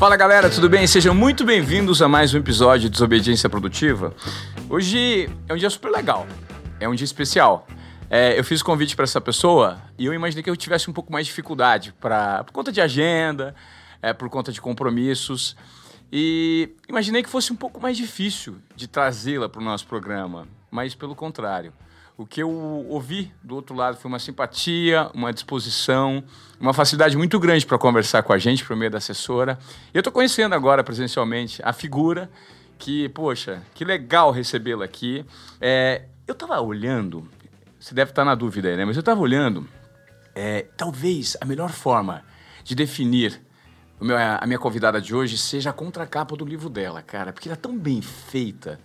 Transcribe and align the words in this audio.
Fala 0.00 0.16
galera, 0.16 0.48
tudo 0.48 0.66
bem? 0.66 0.86
Sejam 0.86 1.14
muito 1.14 1.44
bem-vindos 1.44 2.00
a 2.00 2.08
mais 2.08 2.32
um 2.32 2.38
episódio 2.38 2.88
de 2.88 2.88
Desobediência 2.88 3.50
Produtiva. 3.50 4.14
Hoje 4.66 5.28
é 5.46 5.52
um 5.52 5.58
dia 5.58 5.68
super 5.68 5.90
legal, 5.90 6.26
é 6.80 6.88
um 6.88 6.94
dia 6.94 7.04
especial. 7.04 7.66
É, 8.08 8.38
eu 8.38 8.42
fiz 8.42 8.62
o 8.62 8.64
convite 8.64 8.96
para 8.96 9.02
essa 9.02 9.20
pessoa 9.20 9.78
e 9.98 10.06
eu 10.06 10.14
imaginei 10.14 10.42
que 10.42 10.48
eu 10.48 10.56
tivesse 10.56 10.88
um 10.88 10.92
pouco 10.94 11.12
mais 11.12 11.26
de 11.26 11.32
dificuldade 11.32 11.92
pra, 12.00 12.42
por 12.44 12.50
conta 12.50 12.72
de 12.72 12.80
agenda, 12.80 13.54
é, 14.00 14.14
por 14.14 14.30
conta 14.30 14.50
de 14.50 14.58
compromissos. 14.58 15.54
E 16.10 16.70
imaginei 16.88 17.22
que 17.22 17.28
fosse 17.28 17.52
um 17.52 17.56
pouco 17.56 17.78
mais 17.78 17.94
difícil 17.94 18.56
de 18.74 18.88
trazê-la 18.88 19.50
para 19.50 19.60
o 19.60 19.64
nosso 19.64 19.86
programa, 19.86 20.48
mas 20.70 20.94
pelo 20.94 21.14
contrário. 21.14 21.74
O 22.20 22.26
que 22.26 22.42
eu 22.42 22.50
ouvi 22.50 23.32
do 23.42 23.54
outro 23.54 23.74
lado 23.74 23.96
foi 23.96 24.06
uma 24.06 24.18
simpatia, 24.18 25.10
uma 25.14 25.32
disposição, 25.32 26.22
uma 26.60 26.74
facilidade 26.74 27.16
muito 27.16 27.40
grande 27.40 27.64
para 27.64 27.78
conversar 27.78 28.22
com 28.22 28.30
a 28.30 28.36
gente 28.36 28.62
por 28.62 28.76
meio 28.76 28.90
da 28.90 28.98
assessora. 28.98 29.58
E 29.86 29.96
eu 29.96 30.00
estou 30.00 30.12
conhecendo 30.12 30.54
agora 30.54 30.84
presencialmente 30.84 31.62
a 31.64 31.72
figura 31.72 32.30
que, 32.78 33.08
poxa, 33.08 33.62
que 33.72 33.86
legal 33.86 34.32
recebê-la 34.32 34.84
aqui. 34.84 35.24
É, 35.58 36.02
eu 36.26 36.34
estava 36.34 36.60
olhando, 36.60 37.26
você 37.78 37.94
deve 37.94 38.10
estar 38.10 38.22
na 38.22 38.34
dúvida 38.34 38.68
aí, 38.68 38.76
né? 38.76 38.84
Mas 38.84 38.96
eu 38.96 39.00
estava 39.00 39.18
olhando, 39.18 39.66
é, 40.34 40.66
talvez 40.76 41.38
a 41.40 41.46
melhor 41.46 41.70
forma 41.70 42.22
de 42.62 42.74
definir 42.74 43.40
meu, 43.98 44.18
a 44.18 44.44
minha 44.44 44.58
convidada 44.58 45.00
de 45.00 45.14
hoje 45.14 45.38
seja 45.38 45.70
a 45.70 45.72
contracapa 45.72 46.36
do 46.36 46.44
livro 46.44 46.68
dela, 46.68 47.00
cara, 47.00 47.32
porque 47.32 47.48
ela 47.48 47.56
é 47.56 47.58
tão 47.58 47.78
bem 47.78 48.02
feita. 48.02 48.78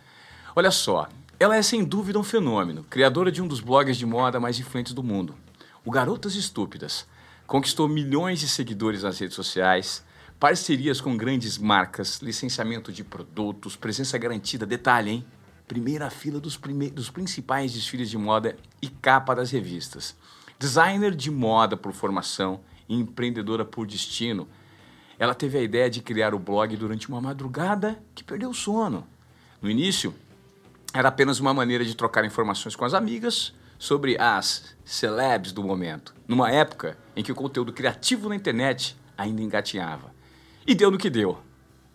Olha 0.55 0.71
só, 0.71 1.09
ela 1.38 1.57
é 1.57 1.62
sem 1.62 1.84
dúvida 1.84 2.17
um 2.17 2.23
fenômeno, 2.23 2.85
criadora 2.89 3.30
de 3.30 3.41
um 3.41 3.48
dos 3.48 3.59
blogs 3.59 3.98
de 3.98 4.05
moda 4.05 4.39
mais 4.39 4.57
influentes 4.57 4.93
do 4.93 5.03
mundo, 5.03 5.35
o 5.84 5.91
Garotas 5.91 6.35
Estúpidas. 6.35 7.05
Conquistou 7.45 7.88
milhões 7.89 8.39
de 8.39 8.48
seguidores 8.48 9.03
nas 9.03 9.20
redes 9.20 9.35
sociais, 9.35 10.04
parcerias 10.40 11.01
com 11.01 11.15
grandes 11.18 11.57
marcas, 11.57 12.20
licenciamento 12.21 12.91
de 12.91 13.04
produtos, 13.04 13.76
presença 13.76 14.18
garantida, 14.18 14.65
detalhe, 14.65 15.12
hein? 15.12 15.26
Primeira 15.68 16.09
fila 16.09 16.40
dos, 16.40 16.55
prime 16.55 16.90
dos 16.90 17.09
principais 17.09 17.74
desfiles 17.74 18.09
de 18.09 18.18
moda 18.18 18.55
e 18.81 18.87
capa 18.87 19.35
das 19.35 19.52
revistas. 19.52 20.15
Designer 20.57 21.13
de 21.13 21.29
moda 21.29 21.76
por 21.76 21.91
formação 21.91 22.62
e 22.87 22.96
empreendedora 22.96 23.65
por 23.65 23.85
destino, 23.85 24.48
ela 25.20 25.35
teve 25.35 25.57
a 25.57 25.62
ideia 25.62 25.90
de 25.90 26.02
criar 26.02 26.34
o 26.34 26.40
blog 26.40 26.76
durante 26.77 27.09
uma 27.09 27.20
madrugada 27.20 28.02
que 28.13 28.24
perdeu 28.24 28.49
o 28.52 28.54
sono. 28.54 29.05
No 29.62 29.70
início, 29.70 30.13
era 30.96 31.10
apenas 31.10 31.41
uma 31.41 31.54
maneira 31.54 31.84
de 31.84 31.93
trocar 31.93 32.24
informações 32.24 32.74
com 32.74 32.85
as 32.85 32.93
amigas 32.93 33.54
sobre 33.77 34.18
as 34.18 34.76
celebs 34.85 35.52
do 35.52 35.62
momento, 35.62 36.15
numa 36.26 36.49
época 36.49 36.98
em 37.15 37.21
que 37.21 37.34
o 37.34 37.35
conteúdo 37.35 37.74
criativo 37.74 38.29
na 38.29 38.35
internet 38.35 38.96
ainda 39.18 39.41
engatinhava. 39.41 40.15
E 40.65 40.74
deu 40.74 40.90
no 40.90 40.98
que 40.98 41.10
deu. 41.10 41.37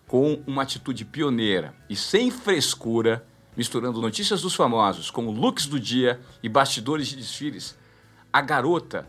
Com 0.06 0.42
uma 0.46 0.64
atitude 0.64 1.06
pioneira 1.06 1.74
e 1.88 1.96
sem 1.96 2.30
frescura, 2.30 3.26
misturando 3.56 4.02
notícias 4.02 4.42
dos 4.42 4.54
famosos 4.54 5.10
com 5.10 5.30
looks 5.30 5.66
do 5.66 5.80
dia 5.80 6.20
e 6.42 6.48
bastidores 6.48 7.08
de 7.08 7.16
desfiles, 7.16 7.78
a 8.30 8.42
garota, 8.42 9.08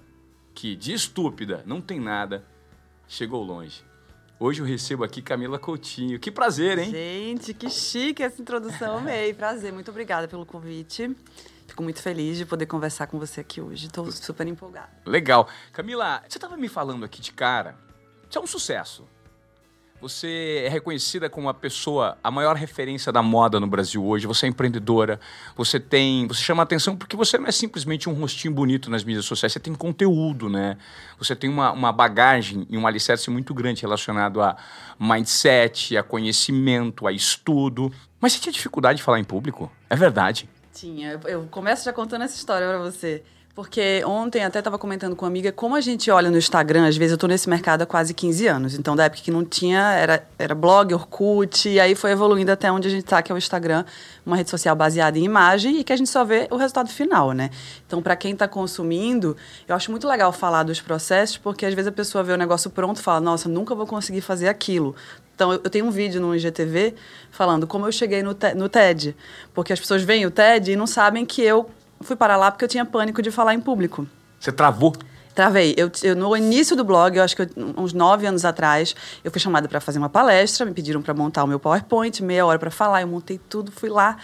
que 0.53 0.73
de 0.76 0.94
estúpida 0.94 1.64
não 1.66 1.81
tem 1.81 2.00
nada, 2.00 2.45
chegou 3.08 3.44
longe. 3.44 3.91
Hoje 4.44 4.59
eu 4.59 4.66
recebo 4.66 5.03
aqui 5.03 5.22
Camila 5.22 5.59
Coutinho. 5.59 6.20
Que 6.20 6.31
prazer, 6.31 6.80
hein? 6.80 6.89
Gente, 6.89 7.53
que 7.53 7.70
chique 7.70 8.23
essa 8.23 8.42
introdução. 8.42 8.98
Amei. 8.98 9.31
Prazer. 9.38 9.72
Muito 9.72 9.92
obrigada 9.92 10.28
pelo 10.28 10.48
convite. 10.48 11.16
Fico 11.67 11.83
muito 11.83 12.02
feliz 12.02 12.39
de 12.39 12.45
poder 12.48 12.66
conversar 12.66 13.06
com 13.06 13.20
você 13.20 13.42
aqui 13.42 13.61
hoje. 13.61 13.86
Estou 13.86 14.11
super 14.11 14.48
empolgada. 14.48 14.89
Legal. 15.06 15.48
Camila, 15.72 16.23
você 16.28 16.39
estava 16.39 16.58
me 16.58 16.67
falando 16.67 17.06
aqui 17.06 17.22
de 17.22 17.31
cara. 17.31 17.78
Isso 18.28 18.39
é 18.39 18.42
um 18.42 18.48
sucesso. 18.48 19.08
Você 20.02 20.63
é 20.66 20.69
reconhecida 20.69 21.30
como 21.30 21.47
a 21.47 21.53
pessoa, 21.53 22.17
a 22.23 22.31
maior 22.31 22.55
referência 22.55 23.11
da 23.11 23.21
moda 23.21 23.59
no 23.59 23.67
Brasil 23.67 24.03
hoje. 24.03 24.26
Você 24.26 24.48
é 24.48 24.49
empreendedora. 24.49 25.20
Você 25.55 25.80
tem, 25.80 26.27
você 26.27 26.42
chama 26.42 26.64
atenção 26.64 26.98
porque 26.98 27.15
você 27.15 27.37
não 27.37 27.45
é 27.45 27.52
simplesmente 27.52 28.09
um 28.09 28.14
rostinho 28.14 28.52
bonito 28.52 28.89
nas 28.89 29.03
mídias 29.03 29.26
sociais. 29.26 29.53
Você 29.53 29.59
tem 29.59 29.76
conteúdo, 29.76 30.49
né? 30.49 30.76
Você 31.20 31.36
tem 31.36 31.48
uma, 31.48 31.71
uma 31.71 31.92
bagagem 31.92 32.65
e 32.67 32.76
um 32.80 32.87
alicerce 32.87 33.30
muito 33.30 33.53
grande 33.53 33.83
relacionado 33.83 34.42
a 34.42 34.58
mindset, 34.99 35.95
a 35.95 36.02
conhecimento, 36.02 37.05
a 37.05 37.11
estudo. 37.11 37.92
Mas 38.20 38.33
você 38.33 38.39
tinha 38.39 38.53
dificuldade 38.53 38.97
de 38.97 39.03
falar 39.03 39.20
em 39.20 39.23
público? 39.23 39.71
É 39.87 39.95
verdade? 39.95 40.49
Tinha. 40.73 41.20
Eu 41.26 41.47
começo 41.52 41.86
já 41.86 41.93
contando 41.93 42.23
essa 42.23 42.36
história 42.36 42.67
para 42.67 42.80
você. 42.80 43.23
Porque 43.54 44.02
ontem 44.06 44.45
até 44.45 44.60
estava 44.60 44.78
comentando 44.78 45.14
com 45.14 45.26
uma 45.26 45.30
amiga 45.30 45.52
como 45.52 45.76
a 45.76 45.82
gente 45.82 46.10
olha 46.10 46.32
no 46.32 46.38
Instagram, 46.38 46.88
às 46.88 46.95
vezes 46.95 47.12
eu 47.12 47.16
estou 47.16 47.28
nesse 47.28 47.50
mercado 47.50 47.82
há 47.82 47.86
quase 47.86 48.14
15 48.14 48.48
anos. 48.48 48.76
Então, 48.76 48.95
da 48.95 49.04
época 49.04 49.22
que 49.22 49.30
não 49.30 49.44
tinha, 49.44 49.92
era, 49.94 50.26
era 50.39 50.56
blog, 50.56 50.94
Orkut, 50.94 51.67
e 51.67 51.78
aí 51.78 51.94
foi 51.94 52.12
evoluindo 52.12 52.50
até 52.50 52.72
onde 52.72 52.88
a 52.88 52.92
gente 52.92 53.04
está, 53.04 53.22
que 53.22 53.30
é 53.30 53.36
o 53.36 53.38
Instagram, 53.38 53.84
uma 54.26 54.38
rede 54.38 54.50
social 54.50 54.73
baseada 54.73 55.20
em 55.20 55.26
imagem 55.26 55.80
e 55.80 55.84
que 55.84 55.92
a 55.92 55.98
gente 55.98 56.10
só 56.10 56.23
vê 56.23 56.48
o 56.50 56.56
resultado 56.56 56.89
final, 56.89 57.34
né? 57.34 57.50
Então, 57.86 58.02
para 58.02 58.16
quem 58.16 58.32
está 58.32 58.48
consumindo, 58.48 59.36
eu 59.68 59.76
acho 59.76 59.92
muito 59.92 60.08
legal 60.08 60.32
falar 60.32 60.64
dos 60.64 60.80
processos, 60.80 61.36
porque 61.36 61.66
às 61.66 61.73
vezes 61.73 61.89
a 61.89 61.92
pessoa 61.92 62.23
vê 62.23 62.32
o 62.32 62.38
negócio 62.38 62.70
pronto 62.70 63.02
e 63.02 63.04
fala, 63.04 63.20
nossa, 63.20 63.50
nunca 63.50 63.76
vou 63.76 63.86
conseguir 63.86 64.22
fazer 64.22 64.48
aquilo. 64.48 64.95
Então, 65.36 65.52
eu 65.52 65.70
tenho 65.70 65.86
um 65.86 65.92
vídeo 65.92 66.22
no 66.22 66.33
IGTV 66.33 66.94
falando 67.32 67.68
como 67.68 67.86
eu 67.86 67.92
cheguei 67.92 68.23
no, 68.23 68.38
no 68.56 68.70
TED. 68.70 69.16
Porque 69.54 69.73
as 69.73 69.80
pessoas 69.80 70.04
veem 70.04 70.26
o 70.26 70.32
TED 70.32 70.72
e 70.72 70.76
não 70.76 70.88
sabem 70.88 71.26
que 71.26 71.42
eu 71.42 71.70
fui 72.02 72.16
parar 72.16 72.38
lá 72.38 72.52
porque 72.52 72.66
eu 72.66 72.70
tinha 72.70 72.86
pânico 72.86 73.22
de 73.22 73.32
falar 73.32 73.54
em 73.54 73.60
público. 73.60 74.08
Você 74.39 74.52
travou? 74.52 74.95
Travei. 75.34 75.73
Eu, 75.78 75.89
eu, 76.04 76.16
no 76.16 76.36
início 76.36 76.76
do 76.76 76.84
blog, 76.84 77.16
eu 77.16 77.23
acho 77.23 77.36
que 77.36 77.42
eu, 77.44 77.50
uns 77.78 77.94
nove 77.94 78.26
anos 78.26 78.44
atrás, 78.44 78.95
eu 79.23 79.32
fui 79.32 79.39
chamada 79.39 79.67
para 79.67 79.80
fazer 79.80 79.98
uma 79.98 80.10
palestra, 80.10 80.66
me 80.66 80.73
pediram 80.73 81.02
para 81.02 81.14
montar 81.14 81.44
o 81.44 81.48
meu 81.48 81.60
PowerPoint, 81.60 82.22
meia 82.22 82.45
hora 82.45 82.60
para 82.60 82.72
falar, 82.72 83.02
eu 83.02 83.08
montei 83.08 83.39
tudo, 83.50 83.72
fui 83.72 83.89
lá. 83.89 84.17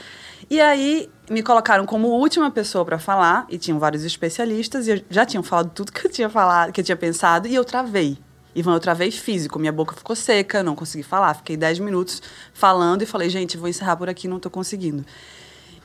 E 0.50 0.60
aí 0.60 1.10
me 1.30 1.42
colocaram 1.42 1.86
como 1.86 2.10
última 2.10 2.52
pessoa 2.52 2.84
para 2.84 3.00
falar, 3.00 3.46
e 3.50 3.58
tinham 3.58 3.80
vários 3.80 4.04
especialistas, 4.04 4.88
e 4.88 4.92
eu 4.92 5.02
já 5.10 5.26
tinham 5.26 5.44
falado 5.44 5.72
tudo 5.74 5.92
que 5.92 6.06
eu 6.06 6.12
tinha 6.12 6.30
falado, 6.30 6.72
que 6.74 6.82
eu 6.82 6.86
tinha 6.86 6.98
pensado, 6.98 7.48
e 7.48 7.56
eu 7.56 7.64
travei. 7.64 8.18
Ivan, 8.58 8.74
eu 8.74 8.80
travei 8.80 9.12
físico, 9.12 9.60
minha 9.60 9.72
boca 9.72 9.96
ficou 9.96 10.16
seca, 10.16 10.64
não 10.64 10.76
consegui 10.76 11.04
falar. 11.04 11.36
Fiquei 11.36 11.56
dez 11.56 11.78
minutos 11.78 12.24
falando 12.54 13.04
e 13.04 13.06
falei, 13.06 13.30
gente, 13.30 13.56
vou 13.56 13.70
encerrar 13.70 13.96
por 13.96 14.10
aqui, 14.10 14.28
não 14.28 14.38
estou 14.38 14.52
conseguindo. 14.52 15.06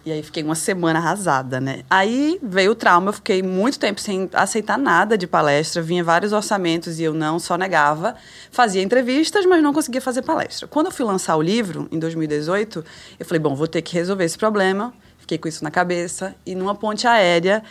E 0.04 0.10
aí 0.10 0.20
fiquei 0.20 0.42
uma 0.42 0.56
semana 0.56 0.98
arrasada, 0.98 1.60
né? 1.60 1.84
Aí 1.88 2.38
veio 2.42 2.72
o 2.72 2.74
trauma, 2.74 3.10
eu 3.10 3.12
fiquei 3.12 3.40
muito 3.40 3.78
tempo 3.78 4.00
sem 4.00 4.28
aceitar 4.32 4.76
nada 4.76 5.16
de 5.16 5.28
palestra, 5.28 5.80
vinha 5.80 6.02
vários 6.02 6.32
orçamentos 6.32 6.98
e 6.98 7.04
eu 7.04 7.14
não, 7.14 7.38
só 7.38 7.56
negava. 7.56 8.16
Fazia 8.50 8.82
entrevistas, 8.82 9.46
mas 9.46 9.62
não 9.62 9.72
conseguia 9.72 10.00
fazer 10.00 10.22
palestra. 10.22 10.66
Quando 10.66 10.86
eu 10.86 10.92
fui 10.92 11.06
lançar 11.06 11.36
o 11.36 11.42
livro, 11.42 11.88
em 11.92 12.00
2018, 12.00 12.84
eu 13.20 13.26
falei, 13.26 13.38
bom, 13.38 13.54
vou 13.54 13.68
ter 13.68 13.80
que 13.80 13.94
resolver 13.94 14.24
esse 14.24 14.36
problema. 14.36 14.92
Fiquei 15.18 15.38
com 15.38 15.46
isso 15.46 15.62
na 15.62 15.70
cabeça. 15.70 16.34
E 16.44 16.56
numa 16.56 16.74
ponte 16.74 17.06
aérea, 17.06 17.62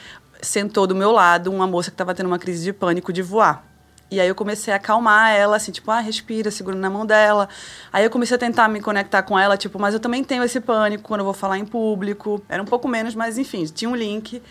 sentou 0.41 0.88
do 0.88 0.96
meu 0.96 1.12
lado 1.12 1.52
uma 1.52 1.68
moça 1.68 1.91
que 1.91 1.96
estava 1.96 2.16
tendo 2.16 2.28
uma 2.28 2.40
crise 2.40 2.64
de 2.64 2.72
pânico 2.72 3.12
de 3.12 3.22
voar. 3.22 3.71
E 4.11 4.19
aí 4.19 4.27
eu 4.27 4.35
comecei 4.35 4.73
a 4.73 4.75
acalmar 4.75 5.31
ela, 5.31 5.55
assim, 5.55 5.72
tipo, 5.72 5.89
ah, 5.89 6.01
respira, 6.01 6.51
segurando 6.51 6.81
na 6.81 6.89
mão 6.89 7.05
dela. 7.05 7.47
Aí 7.94 8.03
eu 8.03 8.09
comecei 8.09 8.35
a 8.35 8.38
tentar 8.38 8.67
me 8.67 8.81
conectar 8.81 9.23
com 9.23 9.39
ela, 9.39 9.55
tipo, 9.55 9.79
mas 9.79 9.94
eu 9.94 10.01
também 10.01 10.22
tenho 10.22 10.44
esse 10.44 10.59
pânico 10.59 11.03
quando 11.03 11.22
eu 11.22 11.25
vou 11.25 11.33
falar 11.33 11.57
em 11.57 11.66
público. 11.66 12.44
Era 12.49 12.61
um 12.61 12.66
pouco 12.66 12.89
menos, 12.89 13.16
mas 13.16 13.38
enfim, 13.38 13.63
tinha 13.63 13.89
um 13.89 13.95
link. 13.95 14.41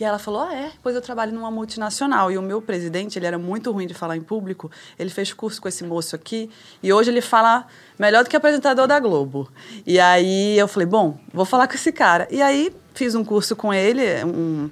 E 0.00 0.02
ela 0.02 0.18
falou: 0.18 0.42
Ah, 0.42 0.52
é? 0.52 0.72
Pois 0.82 0.96
eu 0.96 1.00
trabalho 1.00 1.32
numa 1.32 1.48
multinacional. 1.48 2.32
E 2.32 2.36
o 2.36 2.42
meu 2.42 2.60
presidente, 2.60 3.16
ele 3.16 3.26
era 3.26 3.38
muito 3.38 3.70
ruim 3.70 3.86
de 3.86 3.94
falar 3.94 4.16
em 4.16 4.20
público. 4.20 4.68
Ele 4.98 5.10
fez 5.10 5.32
curso 5.32 5.62
com 5.62 5.68
esse 5.68 5.84
moço 5.84 6.16
aqui. 6.16 6.50
E 6.82 6.92
hoje 6.92 7.12
ele 7.12 7.20
fala 7.20 7.68
melhor 7.96 8.24
do 8.24 8.30
que 8.30 8.34
apresentador 8.34 8.88
da 8.88 8.98
Globo. 8.98 9.48
E 9.86 10.00
aí 10.00 10.58
eu 10.58 10.66
falei: 10.66 10.86
Bom, 10.86 11.16
vou 11.32 11.44
falar 11.44 11.68
com 11.68 11.74
esse 11.74 11.92
cara. 11.92 12.26
E 12.32 12.42
aí 12.42 12.74
fiz 12.92 13.14
um 13.14 13.24
curso 13.24 13.54
com 13.54 13.72
ele. 13.72 14.02
Um, 14.24 14.68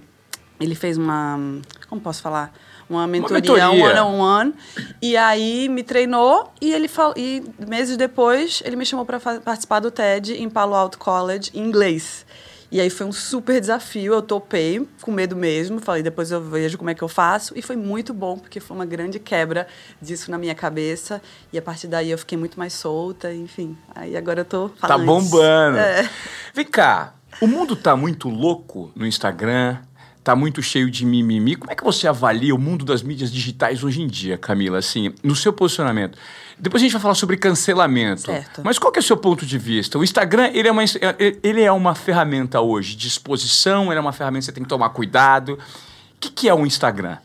ele 0.58 0.74
fez 0.74 0.98
uma. 0.98 1.38
Como 1.88 2.00
posso 2.00 2.20
falar? 2.20 2.52
Uma 2.96 3.06
mentoria, 3.06 3.68
uma 3.68 3.72
mentoria. 3.72 4.04
one 4.04 4.14
on 4.14 4.20
one. 4.20 4.54
E 5.00 5.16
aí 5.16 5.68
me 5.68 5.82
treinou 5.82 6.52
e 6.60 6.72
ele 6.72 6.88
fal... 6.88 7.12
e 7.16 7.42
meses 7.66 7.96
depois 7.96 8.62
ele 8.64 8.76
me 8.76 8.86
chamou 8.86 9.04
para 9.04 9.18
participar 9.20 9.80
do 9.80 9.90
TED 9.90 10.34
em 10.34 10.48
Palo 10.48 10.74
Alto 10.74 10.98
College 10.98 11.50
em 11.54 11.60
inglês. 11.60 12.24
E 12.72 12.80
aí 12.80 12.88
foi 12.88 13.06
um 13.06 13.12
super 13.12 13.60
desafio, 13.60 14.14
eu 14.14 14.22
topei, 14.22 14.88
com 15.02 15.12
medo 15.12 15.36
mesmo, 15.36 15.78
falei, 15.78 16.02
depois 16.02 16.30
eu 16.30 16.40
vejo 16.40 16.78
como 16.78 16.88
é 16.88 16.94
que 16.94 17.02
eu 17.02 17.08
faço. 17.08 17.52
E 17.54 17.60
foi 17.60 17.76
muito 17.76 18.14
bom, 18.14 18.38
porque 18.38 18.60
foi 18.60 18.74
uma 18.74 18.86
grande 18.86 19.18
quebra 19.18 19.66
disso 20.00 20.30
na 20.30 20.38
minha 20.38 20.54
cabeça. 20.54 21.20
E 21.52 21.58
a 21.58 21.62
partir 21.62 21.86
daí 21.86 22.10
eu 22.10 22.16
fiquei 22.16 22.38
muito 22.38 22.58
mais 22.58 22.72
solta, 22.72 23.30
enfim. 23.34 23.76
Aí 23.94 24.16
agora 24.16 24.40
eu 24.40 24.44
tô 24.46 24.70
falando. 24.78 24.98
Tá 25.00 25.04
bombando. 25.04 25.76
É. 25.76 26.08
Vem 26.54 26.64
cá, 26.64 27.12
o 27.42 27.46
mundo 27.46 27.76
tá 27.76 27.94
muito 27.94 28.30
louco 28.30 28.90
no 28.96 29.06
Instagram, 29.06 29.76
tá 30.22 30.36
muito 30.36 30.62
cheio 30.62 30.90
de 30.90 31.04
mimimi. 31.04 31.56
Como 31.56 31.72
é 31.72 31.74
que 31.74 31.82
você 31.82 32.06
avalia 32.06 32.54
o 32.54 32.58
mundo 32.58 32.84
das 32.84 33.02
mídias 33.02 33.32
digitais 33.32 33.82
hoje 33.82 34.02
em 34.02 34.06
dia, 34.06 34.38
Camila? 34.38 34.78
Assim, 34.78 35.12
no 35.22 35.34
seu 35.34 35.52
posicionamento. 35.52 36.16
Depois 36.58 36.80
a 36.80 36.84
gente 36.84 36.92
vai 36.92 37.02
falar 37.02 37.14
sobre 37.14 37.36
cancelamento. 37.36 38.22
Certo. 38.22 38.62
Mas 38.64 38.78
qual 38.78 38.92
que 38.92 38.98
é 38.98 39.02
o 39.02 39.04
seu 39.04 39.16
ponto 39.16 39.44
de 39.44 39.58
vista? 39.58 39.98
O 39.98 40.04
Instagram, 40.04 40.50
ele 40.54 40.68
é 40.68 40.72
uma, 40.72 40.82
ele 41.42 41.62
é 41.62 41.72
uma 41.72 41.94
ferramenta 41.94 42.60
hoje 42.60 42.94
de 42.94 43.08
exposição, 43.08 43.86
ele 43.86 43.98
é 43.98 44.00
uma 44.00 44.12
ferramenta 44.12 44.40
que 44.40 44.46
você 44.46 44.52
tem 44.52 44.62
que 44.62 44.68
tomar 44.68 44.90
cuidado. 44.90 45.54
O 45.54 45.58
que, 46.20 46.30
que 46.30 46.48
é 46.48 46.54
o 46.54 46.64
Instagram? 46.64 47.16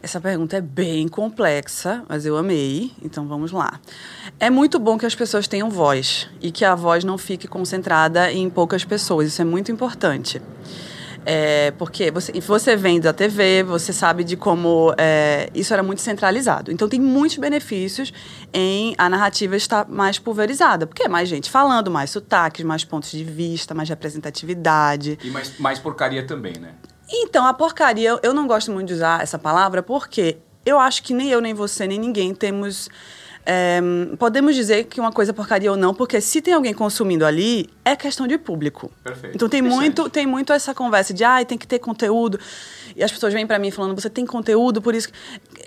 Essa 0.00 0.20
pergunta 0.20 0.56
é 0.56 0.60
bem 0.60 1.06
complexa, 1.06 2.04
mas 2.08 2.26
eu 2.26 2.36
amei, 2.36 2.92
então 3.02 3.26
vamos 3.26 3.52
lá. 3.52 3.80
É 4.38 4.50
muito 4.50 4.80
bom 4.80 4.98
que 4.98 5.06
as 5.06 5.14
pessoas 5.14 5.46
tenham 5.46 5.70
voz 5.70 6.28
e 6.40 6.50
que 6.50 6.64
a 6.64 6.74
voz 6.74 7.04
não 7.04 7.16
fique 7.16 7.46
concentrada 7.46 8.32
em 8.32 8.50
poucas 8.50 8.84
pessoas, 8.84 9.28
isso 9.28 9.40
é 9.40 9.44
muito 9.44 9.70
importante. 9.70 10.42
É, 11.24 11.70
porque 11.72 12.10
você, 12.10 12.32
você 12.40 12.76
vem 12.76 13.00
da 13.00 13.12
TV, 13.12 13.62
você 13.62 13.92
sabe 13.92 14.24
de 14.24 14.36
como 14.36 14.94
é, 14.98 15.48
isso 15.54 15.72
era 15.72 15.82
muito 15.82 16.00
centralizado. 16.00 16.72
Então, 16.72 16.88
tem 16.88 17.00
muitos 17.00 17.38
benefícios 17.38 18.12
em 18.52 18.94
a 18.98 19.08
narrativa 19.08 19.56
estar 19.56 19.88
mais 19.88 20.18
pulverizada. 20.18 20.86
Porque 20.86 21.04
é 21.04 21.08
mais 21.08 21.28
gente 21.28 21.50
falando, 21.50 21.90
mais 21.90 22.10
sotaques, 22.10 22.64
mais 22.64 22.84
pontos 22.84 23.10
de 23.10 23.24
vista, 23.24 23.74
mais 23.74 23.88
representatividade. 23.88 25.18
E 25.22 25.30
mais, 25.30 25.58
mais 25.58 25.78
porcaria 25.78 26.26
também, 26.26 26.54
né? 26.60 26.74
Então, 27.08 27.46
a 27.46 27.52
porcaria, 27.52 28.18
eu 28.22 28.32
não 28.32 28.46
gosto 28.46 28.72
muito 28.72 28.88
de 28.88 28.94
usar 28.94 29.22
essa 29.22 29.38
palavra 29.38 29.82
porque 29.82 30.38
eu 30.64 30.78
acho 30.78 31.02
que 31.02 31.12
nem 31.12 31.28
eu, 31.28 31.40
nem 31.40 31.54
você, 31.54 31.86
nem 31.86 31.98
ninguém 31.98 32.34
temos. 32.34 32.88
É, 33.44 33.80
podemos 34.18 34.54
dizer 34.54 34.84
que 34.84 35.00
uma 35.00 35.10
coisa 35.10 35.32
é 35.32 35.34
porcaria 35.34 35.70
ou 35.70 35.76
não, 35.76 35.92
porque 35.92 36.20
se 36.20 36.40
tem 36.40 36.54
alguém 36.54 36.72
consumindo 36.72 37.26
ali, 37.26 37.68
é 37.84 37.96
questão 37.96 38.26
de 38.26 38.38
público. 38.38 38.90
Perfeito. 39.02 39.34
Então 39.34 39.48
tem 39.48 39.60
muito, 39.60 40.08
tem 40.08 40.26
muito 40.26 40.52
essa 40.52 40.72
conversa 40.74 41.12
de, 41.12 41.24
ah, 41.24 41.44
tem 41.44 41.58
que 41.58 41.66
ter 41.66 41.80
conteúdo. 41.80 42.38
E 42.94 43.02
as 43.02 43.10
pessoas 43.10 43.32
vêm 43.32 43.46
para 43.46 43.58
mim 43.58 43.70
falando, 43.70 44.00
você 44.00 44.08
tem 44.08 44.24
conteúdo, 44.24 44.80
por 44.80 44.94
isso. 44.94 45.08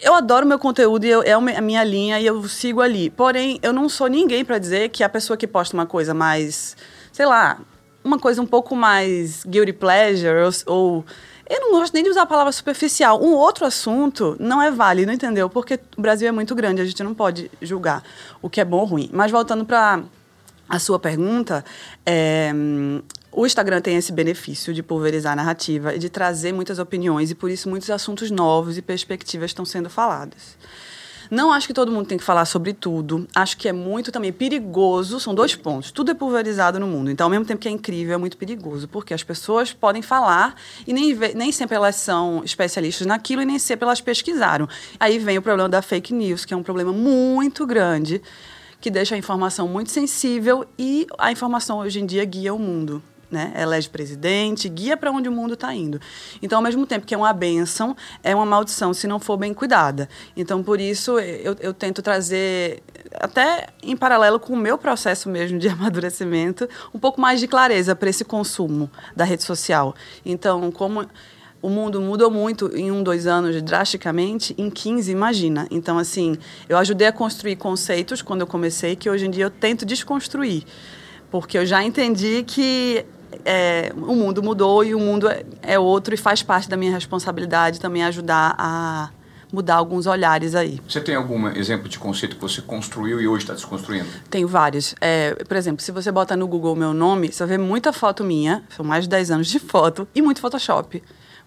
Eu 0.01 0.13
adoro 0.13 0.45
meu 0.45 0.57
conteúdo 0.57 1.05
e 1.05 1.09
eu, 1.09 1.21
é 1.23 1.33
a 1.33 1.61
minha 1.61 1.83
linha 1.83 2.19
e 2.19 2.25
eu 2.25 2.47
sigo 2.47 2.81
ali. 2.81 3.09
Porém, 3.09 3.59
eu 3.61 3.73
não 3.73 3.89
sou 3.89 4.07
ninguém 4.07 4.45
para 4.45 4.57
dizer 4.57 4.89
que 4.89 5.03
a 5.03 5.09
pessoa 5.09 5.35
que 5.35 5.47
posta 5.47 5.75
uma 5.75 5.85
coisa 5.85 6.13
mais, 6.13 6.77
sei 7.11 7.25
lá, 7.25 7.59
uma 8.03 8.19
coisa 8.19 8.41
um 8.41 8.45
pouco 8.45 8.75
mais 8.75 9.43
guilty 9.43 9.73
pleasure 9.73 10.43
ou, 10.67 10.73
ou 10.73 11.05
eu 11.49 11.59
não 11.61 11.71
gosto 11.71 11.93
nem 11.93 12.03
de 12.03 12.09
usar 12.09 12.23
a 12.23 12.25
palavra 12.25 12.51
superficial. 12.51 13.21
Um 13.21 13.33
outro 13.33 13.65
assunto 13.65 14.35
não 14.39 14.61
é 14.61 14.71
válido, 14.71 15.11
entendeu? 15.11 15.49
Porque 15.49 15.79
o 15.95 16.01
Brasil 16.01 16.27
é 16.27 16.31
muito 16.31 16.55
grande, 16.55 16.81
a 16.81 16.85
gente 16.85 17.03
não 17.03 17.13
pode 17.13 17.51
julgar 17.61 18.03
o 18.41 18.49
que 18.49 18.59
é 18.59 18.65
bom 18.65 18.79
ou 18.79 18.85
ruim. 18.85 19.09
Mas 19.13 19.31
voltando 19.31 19.63
para 19.63 20.03
a 20.67 20.79
sua 20.79 20.97
pergunta, 20.97 21.63
é, 22.05 22.51
o 23.31 23.45
Instagram 23.45 23.81
tem 23.81 23.95
esse 23.95 24.11
benefício 24.11 24.73
de 24.73 24.81
pulverizar 24.81 25.33
a 25.33 25.35
narrativa 25.35 25.93
e 25.93 25.99
de 25.99 26.09
trazer 26.09 26.51
muitas 26.53 26.79
opiniões, 26.79 27.29
e 27.29 27.35
por 27.35 27.51
isso 27.51 27.69
muitos 27.69 27.89
assuntos 27.89 28.31
novos 28.31 28.77
e 28.77 28.81
perspectivas 28.81 29.51
estão 29.51 29.65
sendo 29.65 29.89
falados. 29.89 30.57
Não 31.29 31.51
acho 31.51 31.67
que 31.67 31.73
todo 31.73 31.91
mundo 31.91 32.07
tem 32.07 32.17
que 32.17 32.23
falar 32.23 32.45
sobre 32.45 32.73
tudo. 32.73 33.27
Acho 33.33 33.57
que 33.57 33.67
é 33.67 33.73
muito 33.73 34.11
também 34.11 34.31
perigoso. 34.31 35.19
São 35.19 35.33
dois 35.33 35.55
pontos. 35.55 35.91
Tudo 35.91 36.11
é 36.11 36.13
pulverizado 36.13 36.79
no 36.79 36.87
mundo. 36.87 37.09
Então, 37.09 37.25
ao 37.25 37.29
mesmo 37.29 37.45
tempo 37.45 37.61
que 37.61 37.67
é 37.67 37.71
incrível, 37.71 38.15
é 38.15 38.17
muito 38.17 38.37
perigoso. 38.37 38.87
Porque 38.87 39.13
as 39.13 39.23
pessoas 39.23 39.73
podem 39.73 40.01
falar 40.01 40.55
e 40.85 40.93
nem, 40.93 41.15
nem 41.35 41.51
sempre 41.51 41.75
elas 41.75 41.95
são 41.95 42.41
especialistas 42.43 43.07
naquilo 43.07 43.41
e 43.41 43.45
nem 43.45 43.59
sempre 43.59 43.85
elas 43.85 44.01
pesquisaram. 44.01 44.67
Aí 44.99 45.19
vem 45.19 45.37
o 45.37 45.41
problema 45.41 45.69
da 45.69 45.81
fake 45.81 46.13
news, 46.13 46.45
que 46.45 46.53
é 46.53 46.57
um 46.57 46.63
problema 46.63 46.91
muito 46.91 47.65
grande, 47.65 48.21
que 48.79 48.91
deixa 48.91 49.15
a 49.15 49.17
informação 49.17 49.67
muito 49.67 49.91
sensível 49.91 50.65
e 50.77 51.07
a 51.17 51.31
informação 51.31 51.79
hoje 51.79 51.99
em 51.99 52.05
dia 52.05 52.23
guia 52.25 52.53
o 52.53 52.59
mundo 52.59 53.01
né? 53.35 53.51
elege 53.57 53.89
presidente, 53.89 54.69
guia 54.69 54.95
para 54.95 55.11
onde 55.11 55.27
o 55.27 55.31
mundo 55.31 55.55
está 55.55 55.75
indo. 55.75 55.99
Então, 56.41 56.57
ao 56.59 56.63
mesmo 56.63 56.87
tempo 56.87 57.05
que 57.05 57.13
é 57.13 57.17
uma 57.17 57.33
benção, 57.33 57.95
é 58.23 58.33
uma 58.33 58.45
maldição 58.45 58.93
se 58.93 59.07
não 59.07 59.19
for 59.19 59.35
bem 59.35 59.53
cuidada. 59.53 60.07
Então, 60.37 60.63
por 60.63 60.79
isso, 60.79 61.19
eu, 61.19 61.53
eu 61.59 61.73
tento 61.73 62.01
trazer, 62.01 62.81
até 63.15 63.67
em 63.83 63.97
paralelo 63.97 64.39
com 64.39 64.53
o 64.53 64.57
meu 64.57 64.77
processo 64.77 65.27
mesmo 65.27 65.59
de 65.59 65.67
amadurecimento, 65.69 66.69
um 66.93 66.99
pouco 66.99 67.19
mais 67.19 67.41
de 67.41 67.47
clareza 67.47 67.93
para 67.93 68.09
esse 68.09 68.23
consumo 68.23 68.89
da 69.13 69.25
rede 69.25 69.43
social. 69.43 69.93
Então, 70.25 70.71
como 70.71 71.05
o 71.61 71.69
mundo 71.69 71.99
mudou 71.99 72.31
muito 72.31 72.71
em 72.77 72.89
um, 72.89 73.03
dois 73.03 73.27
anos, 73.27 73.61
drasticamente, 73.61 74.55
em 74.57 74.69
15, 74.69 75.11
imagina. 75.11 75.67
Então, 75.69 75.97
assim, 75.97 76.37
eu 76.69 76.77
ajudei 76.77 77.07
a 77.07 77.11
construir 77.11 77.57
conceitos 77.57 78.21
quando 78.21 78.41
eu 78.41 78.47
comecei, 78.47 78.95
que 78.95 79.09
hoje 79.09 79.25
em 79.25 79.29
dia 79.29 79.43
eu 79.43 79.49
tento 79.49 79.85
desconstruir. 79.85 80.63
Porque 81.31 81.57
eu 81.57 81.65
já 81.65 81.83
entendi 81.83 82.43
que 82.43 83.05
é, 83.43 83.91
o 83.95 84.15
mundo 84.15 84.41
mudou 84.41 84.83
e 84.83 84.93
o 84.93 84.99
mundo 84.99 85.27
é, 85.27 85.43
é 85.61 85.79
outro 85.79 86.13
e 86.13 86.17
faz 86.17 86.43
parte 86.43 86.69
da 86.69 86.77
minha 86.77 86.91
responsabilidade 86.91 87.79
também 87.79 88.03
ajudar 88.03 88.55
a 88.57 89.09
mudar 89.51 89.75
alguns 89.75 90.05
olhares 90.05 90.53
aí. 90.53 90.81
Você 90.87 90.99
tem 90.99 91.15
algum 91.15 91.47
exemplo 91.49 91.87
de 91.87 91.97
conceito 91.97 92.35
que 92.35 92.41
você 92.41 92.61
construiu 92.61 93.21
e 93.21 93.27
hoje 93.27 93.43
está 93.43 93.53
desconstruindo? 93.53 94.07
Tenho 94.29 94.47
vários. 94.47 94.95
É, 94.99 95.33
por 95.47 95.55
exemplo, 95.55 95.81
se 95.81 95.91
você 95.91 96.11
bota 96.11 96.35
no 96.35 96.47
Google 96.47 96.75
meu 96.75 96.93
nome, 96.93 97.31
você 97.31 97.45
ver 97.45 97.57
muita 97.57 97.93
foto 97.93 98.23
minha, 98.23 98.63
são 98.75 98.85
mais 98.85 99.05
de 99.05 99.09
10 99.09 99.31
anos 99.31 99.47
de 99.47 99.59
foto, 99.59 100.07
e 100.13 100.21
muito 100.21 100.41
Photoshop. 100.41 101.01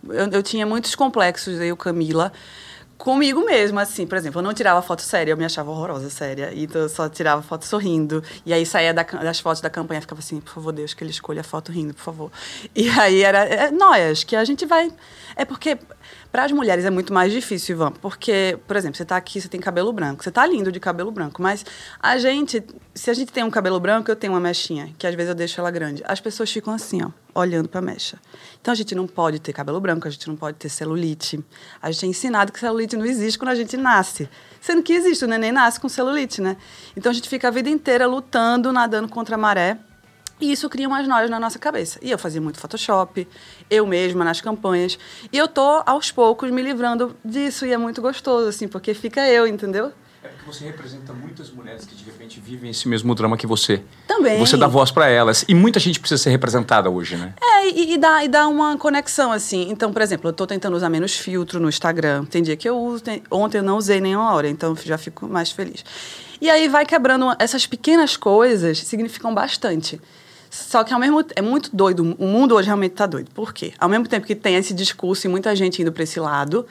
Eu, 0.09 0.29
eu 0.31 0.43
tinha 0.43 0.65
muitos 0.65 0.95
complexos, 0.95 1.61
eu, 1.61 1.77
Camila, 1.77 2.33
comigo 2.99 3.45
mesmo, 3.45 3.79
assim. 3.79 4.07
Por 4.07 4.19
exemplo, 4.19 4.41
eu 4.41 4.43
não 4.43 4.53
tirava 4.53 4.83
foto 4.83 5.01
séria, 5.03 5.31
eu 5.31 5.37
me 5.37 5.45
achava 5.45 5.71
horrorosa, 5.71 6.11
séria. 6.11 6.53
Então 6.55 6.83
eu 6.83 6.89
só 6.89 7.09
tirava 7.09 7.41
foto 7.41 7.65
sorrindo. 7.65 8.23
E 8.45 8.53
aí 8.53 8.67
saía 8.67 8.93
da, 8.93 9.05
das 9.05 9.39
fotos 9.39 9.63
da 9.63 9.71
campanha, 9.71 10.01
ficava 10.01 10.21
assim, 10.21 10.41
por 10.41 10.53
favor, 10.53 10.73
Deus, 10.73 10.93
que 10.93 11.05
ele 11.05 11.11
escolha 11.11 11.41
a 11.41 11.45
foto 11.45 11.71
rindo, 11.71 11.95
por 11.95 12.03
favor. 12.03 12.33
E 12.75 12.91
aí 12.91 13.23
era 13.23 13.45
é, 13.45 13.71
noias, 13.71 14.25
que 14.25 14.35
a 14.35 14.45
gente 14.45 14.67
vai. 14.67 14.93
É 15.37 15.45
porque 15.45 15.79
para 16.31 16.45
as 16.45 16.53
mulheres 16.53 16.85
é 16.85 16.91
muito 16.91 17.13
mais 17.13 17.33
difícil, 17.33 17.75
Ivan, 17.75 17.93
porque, 17.93 18.59
por 18.67 18.77
exemplo, 18.77 18.97
você 18.97 19.03
está 19.03 19.17
aqui, 19.17 19.41
você 19.41 19.49
tem 19.49 19.59
cabelo 19.61 19.93
branco, 19.93 20.23
você 20.23 20.29
está 20.29 20.47
lindo 20.47 20.71
de 20.71 20.79
cabelo 20.79 21.11
branco, 21.11 21.41
mas 21.41 21.65
a 21.99 22.19
gente, 22.19 22.63
se 22.95 23.11
a 23.11 23.15
gente 23.15 23.33
tem 23.33 23.43
um 23.43 23.51
cabelo 23.51 23.81
branco, 23.81 24.11
eu 24.11 24.17
tenho 24.17 24.35
uma 24.35 24.41
mechinha, 24.41 24.95
que 24.99 25.07
às 25.07 25.15
vezes 25.15 25.31
eu 25.31 25.35
deixo 25.35 25.59
ela 25.59 25.71
grande. 25.71 26.03
As 26.07 26.21
pessoas 26.21 26.51
ficam 26.51 26.75
assim, 26.75 27.01
ó, 27.03 27.11
olhando 27.35 27.69
para 27.69 27.79
a 27.79 27.83
mecha. 27.83 28.19
Então 28.61 28.73
a 28.73 28.75
gente 28.75 28.95
não 28.95 29.07
pode 29.07 29.39
ter 29.39 29.55
cabelo 29.55 29.81
branco, 29.81 30.07
a 30.07 30.11
gente 30.11 30.29
não 30.29 30.37
pode 30.37 30.59
ter 30.59 30.69
celulite. 30.69 31.43
A 31.81 31.91
gente 31.91 32.05
é 32.05 32.09
ensinado 32.09 32.53
que 32.53 32.61
celulite 32.61 32.97
não 32.97 33.07
existe 33.07 33.39
quando 33.39 33.51
a 33.51 33.55
gente 33.55 33.77
nasce. 33.77 34.29
Sendo 34.61 34.83
que 34.83 34.93
existe, 34.93 35.25
o 35.25 35.29
neném 35.29 35.53
nasce 35.53 35.81
com 35.81 35.89
celulite, 35.89 36.43
né? 36.43 36.57
Então 36.97 37.11
a 37.11 37.15
gente 37.15 37.29
fica 37.29 37.49
a 37.49 37.51
vida 37.51 37.71
inteira 37.71 38.07
lutando, 38.07 38.73
nadando 38.73 39.09
contra 39.09 39.37
a 39.37 39.39
maré 39.39 39.79
e 40.41 40.53
isso 40.53 40.69
cria 40.69 40.87
umas 40.87 41.07
noias 41.07 41.31
na 41.31 41.41
nossa 41.41 41.59
cabeça. 41.59 41.99
E 42.03 42.11
eu 42.11 42.19
fazia 42.19 42.41
muito 42.41 42.59
Photoshop, 42.59 43.27
eu 43.69 43.87
mesma 43.87 44.25
nas 44.25 44.41
campanhas. 44.41 44.99
E 45.33 45.37
eu 45.37 45.49
tô, 45.49 45.83
aos 45.85 46.11
poucos, 46.11 46.51
me 46.51 46.63
livrando 46.63 47.17
disso. 47.25 47.67
E 47.67 47.73
é 47.73 47.79
muito 47.79 48.01
gostoso, 48.01 48.49
assim, 48.49 48.69
porque 48.69 48.95
fica 48.95 49.27
eu, 49.29 49.47
entendeu? 49.47 49.93
É 50.23 50.29
porque 50.29 50.53
você 50.53 50.65
representa 50.65 51.13
muitas 51.13 51.49
mulheres 51.51 51.87
que 51.87 51.95
de 51.95 52.05
repente 52.05 52.41
vivem 52.41 52.71
esse 52.71 52.89
mesmo 52.89 53.15
drama 53.15 53.37
que 53.37 53.47
você. 53.47 53.83
Também. 54.07 54.39
Você 54.39 54.57
dá 54.57 54.67
voz 54.67 54.91
para 54.91 55.09
elas. 55.09 55.45
E 55.49 55.55
muita 55.55 55.79
gente 55.79 56.01
precisa 56.01 56.21
ser 56.21 56.31
representada 56.31 56.91
hoje, 56.91 57.17
né? 57.17 57.35
É, 57.41 57.69
e, 57.69 57.95
e, 57.95 57.99
dá, 57.99 58.25
e 58.25 58.29
dá 58.29 58.49
uma 58.49 58.77
conexão, 58.77 59.31
assim. 59.31 59.71
Então, 59.71 59.93
por 59.93 60.03
exemplo, 60.03 60.29
eu 60.29 60.33
tô 60.33 60.47
tentando 60.47 60.77
usar 60.77 60.91
menos 60.91 61.17
filtro 61.17 61.61
no 61.61 61.69
Instagram. 61.69 62.25
Tem 62.25 62.43
dia 62.43 62.57
que 62.57 62.69
eu 62.69 62.77
uso, 62.77 63.03
tem... 63.03 63.23
ontem 63.31 63.59
eu 63.59 63.63
não 63.63 63.77
usei 63.77 64.01
nenhuma 64.01 64.35
hora, 64.35 64.49
então 64.49 64.75
já 64.77 64.99
fico 64.99 65.29
mais 65.29 65.53
feliz. 65.53 65.85
E 66.41 66.51
aí 66.51 66.69
vai 66.69 66.85
quebrando. 66.85 67.35
Essas 67.39 67.67
pequenas 67.67 68.17
coisas 68.17 68.79
significam 68.79 69.33
bastante. 69.33 70.01
Só 70.51 70.83
que 70.85 70.93
ao 70.93 71.01
mesmo 71.01 71.25
é 71.37 71.43
muito 71.43 71.75
doido. 71.75 72.17
O 72.19 72.27
mundo 72.27 72.55
hoje 72.55 72.67
realmente 72.67 72.93
está 72.93 73.07
doido. 73.07 73.31
Por 73.33 73.53
quê? 73.53 73.73
Ao 73.79 73.89
mesmo 73.89 74.09
tempo 74.09 74.27
que 74.27 74.35
tem 74.35 74.57
esse 74.57 74.73
discurso 74.73 75.27
e 75.27 75.31
muita 75.31 75.55
gente 75.55 75.83
indo 75.83 75.93
para 75.93 76.03
esse 76.03 76.19
lado, 76.19 76.67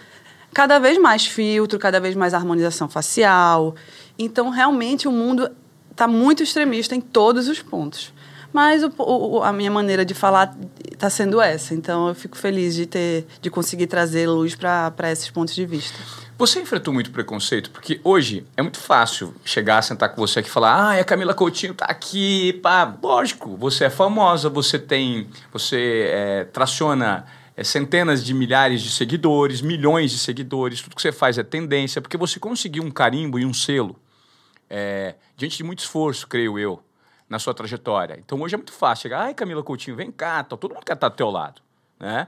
cada 0.53 0.79
vez 0.79 0.97
mais 0.97 1.25
filtro, 1.25 1.77
cada 1.77 1.99
vez 1.99 2.15
mais 2.15 2.33
harmonização 2.33 2.89
facial. 2.89 3.75
Então, 4.17 4.49
realmente, 4.49 5.07
o 5.07 5.11
mundo 5.11 5.49
está 5.91 6.07
muito 6.07 6.43
extremista 6.43 6.95
em 6.95 7.01
todos 7.01 7.47
os 7.47 7.61
pontos. 7.61 8.13
Mas 8.51 8.83
o, 8.83 8.91
o, 8.97 9.43
a 9.43 9.51
minha 9.51 9.69
maneira 9.69 10.05
de 10.05 10.13
falar 10.13 10.55
está 10.91 11.09
sendo 11.09 11.41
essa. 11.41 11.73
Então, 11.73 12.07
eu 12.07 12.15
fico 12.15 12.37
feliz 12.37 12.75
de 12.75 12.85
ter, 12.85 13.27
de 13.41 13.49
conseguir 13.49 13.87
trazer 13.87 14.27
luz 14.27 14.55
para 14.55 15.11
esses 15.11 15.29
pontos 15.29 15.53
de 15.53 15.65
vista. 15.65 15.97
Você 16.37 16.61
enfrentou 16.61 16.93
muito 16.93 17.09
preconceito? 17.09 17.71
Porque 17.71 17.99
hoje 18.03 18.45
é 18.55 18.61
muito 18.61 18.79
fácil 18.79 19.33
chegar, 19.43 19.81
sentar 19.81 20.09
com 20.09 20.21
você 20.21 20.39
aqui 20.39 20.49
e 20.49 20.51
falar: 20.51 20.73
ah, 20.73 20.99
a 20.99 21.03
Camila 21.03 21.33
Coutinho 21.33 21.73
tá 21.73 21.85
aqui, 21.85 22.53
pá. 22.61 22.95
Lógico, 23.01 23.57
você 23.57 23.85
é 23.85 23.89
famosa, 23.89 24.47
você 24.47 24.77
tem. 24.77 25.27
Você 25.51 26.09
é, 26.13 26.43
traciona 26.43 27.25
é, 27.55 27.63
centenas 27.63 28.23
de 28.23 28.35
milhares 28.35 28.83
de 28.83 28.91
seguidores, 28.91 29.61
milhões 29.61 30.11
de 30.11 30.19
seguidores, 30.19 30.79
tudo 30.79 30.95
que 30.95 31.01
você 31.01 31.11
faz 31.11 31.39
é 31.39 31.43
tendência, 31.43 31.99
porque 31.99 32.15
você 32.15 32.39
conseguiu 32.39 32.83
um 32.83 32.91
carimbo 32.91 33.39
e 33.39 33.45
um 33.45 33.53
selo 33.53 33.95
é, 34.69 35.15
diante 35.35 35.57
de 35.57 35.63
muito 35.63 35.79
esforço, 35.79 36.27
creio 36.27 36.59
eu, 36.59 36.79
na 37.27 37.39
sua 37.39 37.55
trajetória. 37.55 38.15
Então 38.23 38.39
hoje 38.39 38.53
é 38.53 38.57
muito 38.57 38.73
fácil 38.73 39.03
chegar, 39.03 39.21
ai 39.21 39.33
Camila 39.33 39.63
Coutinho, 39.63 39.95
vem 39.95 40.11
cá, 40.11 40.43
tá, 40.43 40.55
todo 40.55 40.75
mundo 40.75 40.85
quer 40.85 40.93
estar 40.93 41.09
do 41.09 41.15
teu 41.15 41.31
lado. 41.31 41.63
Né? 41.99 42.27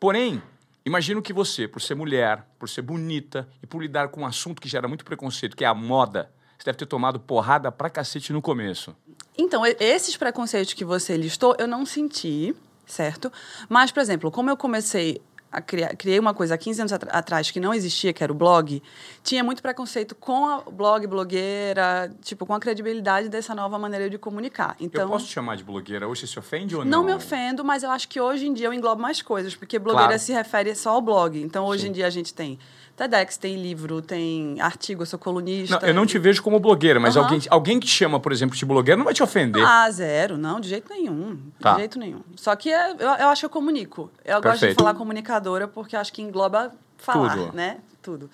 Porém, 0.00 0.40
Imagino 0.86 1.20
que 1.20 1.32
você, 1.32 1.66
por 1.66 1.82
ser 1.82 1.96
mulher, 1.96 2.46
por 2.60 2.68
ser 2.68 2.80
bonita 2.80 3.48
e 3.60 3.66
por 3.66 3.82
lidar 3.82 4.06
com 4.06 4.20
um 4.20 4.26
assunto 4.26 4.62
que 4.62 4.68
gera 4.68 4.86
muito 4.86 5.04
preconceito, 5.04 5.56
que 5.56 5.64
é 5.64 5.66
a 5.66 5.74
moda, 5.74 6.30
você 6.56 6.66
deve 6.66 6.78
ter 6.78 6.86
tomado 6.86 7.18
porrada 7.18 7.72
pra 7.72 7.90
cacete 7.90 8.32
no 8.32 8.40
começo. 8.40 8.94
Então, 9.36 9.66
esses 9.66 10.16
preconceitos 10.16 10.74
que 10.74 10.84
você 10.84 11.16
listou, 11.16 11.56
eu 11.58 11.66
não 11.66 11.84
senti, 11.84 12.54
certo? 12.86 13.32
Mas, 13.68 13.90
por 13.90 13.98
exemplo, 13.98 14.30
como 14.30 14.48
eu 14.48 14.56
comecei 14.56 15.20
criar, 15.64 15.94
criei 15.96 16.18
uma 16.18 16.34
coisa 16.34 16.54
há 16.54 16.58
15 16.58 16.80
anos 16.82 16.92
atr- 16.92 17.08
atrás 17.10 17.50
que 17.50 17.58
não 17.60 17.72
existia, 17.72 18.12
que 18.12 18.22
era 18.22 18.32
o 18.32 18.34
blog, 18.34 18.82
tinha 19.22 19.42
muito 19.44 19.62
preconceito 19.62 20.14
com 20.14 20.46
a 20.46 20.60
blog, 20.70 21.06
blogueira, 21.06 22.12
tipo, 22.22 22.44
com 22.46 22.54
a 22.54 22.60
credibilidade 22.60 23.28
dessa 23.28 23.54
nova 23.54 23.78
maneira 23.78 24.08
de 24.10 24.18
comunicar. 24.18 24.76
Então, 24.80 25.02
eu 25.02 25.08
posso 25.08 25.26
te 25.26 25.32
chamar 25.32 25.56
de 25.56 25.64
blogueira 25.64 26.06
hoje? 26.08 26.22
Você 26.22 26.26
se 26.26 26.38
ofende 26.38 26.74
ou 26.76 26.84
não? 26.84 26.90
não 26.98 27.04
me 27.04 27.14
ofendo, 27.14 27.64
mas 27.64 27.82
eu 27.82 27.90
acho 27.90 28.08
que 28.08 28.20
hoje 28.20 28.46
em 28.46 28.52
dia 28.54 28.66
eu 28.66 28.72
englobo 28.72 29.00
mais 29.00 29.22
coisas, 29.22 29.54
porque 29.54 29.78
blogueira 29.78 30.08
Claro. 30.08 30.22
se 30.22 30.32
refere 30.32 30.74
só 30.74 30.90
ao 30.90 31.00
blog. 31.00 31.40
Então, 31.40 31.64
hoje 31.66 31.84
Sim. 31.84 31.88
em 31.88 31.92
dia 31.92 32.06
a 32.06 32.10
gente 32.10 32.32
tem 32.34 32.58
TEDx, 32.96 33.36
tem 33.36 33.56
livro, 33.60 34.00
tem 34.00 34.58
artigo, 34.60 35.02
eu 35.02 35.06
sou 35.06 35.18
colunista. 35.18 35.78
Não, 35.80 35.88
eu 35.88 35.92
não 35.94 36.06
te 36.06 36.18
vejo 36.18 36.42
como 36.42 36.58
blogueira, 36.58 36.98
mas 36.98 37.14
Aham. 37.16 37.26
alguém, 37.26 37.40
alguém 37.50 37.78
que 37.80 37.86
te 37.86 37.92
chama, 37.92 38.18
por 38.18 38.32
exemplo, 38.32 38.56
de 38.56 38.64
blogueira 38.64 38.96
não 38.96 39.04
vai 39.04 39.12
te 39.12 39.22
ofender. 39.22 39.62
Ah, 39.62 39.90
zero. 39.90 40.38
Não, 40.38 40.58
de 40.58 40.68
jeito 40.70 40.88
nenhum. 40.88 41.38
Tá. 41.60 41.72
De 41.74 41.80
jeito 41.80 41.98
nenhum. 41.98 42.22
Só 42.36 42.56
que 42.56 42.72
é- 42.72 42.92
eu, 42.92 42.96
eu 42.98 43.28
acho 43.28 43.40
que 43.42 43.46
eu 43.46 43.50
comunico. 43.50 44.10
Eu 44.24 44.36
gosto 44.40 44.54
de 44.54 44.60
Perfeito. 44.60 44.78
falar 44.78 44.94
comunicadora 44.94 45.68
porque 45.68 45.94
acho 45.94 46.10
que 46.12 46.22
engloba 46.22 46.72
falar, 46.96 47.36
Tudo. 47.36 47.52
né? 47.52 47.78
Tudo. 48.00 48.30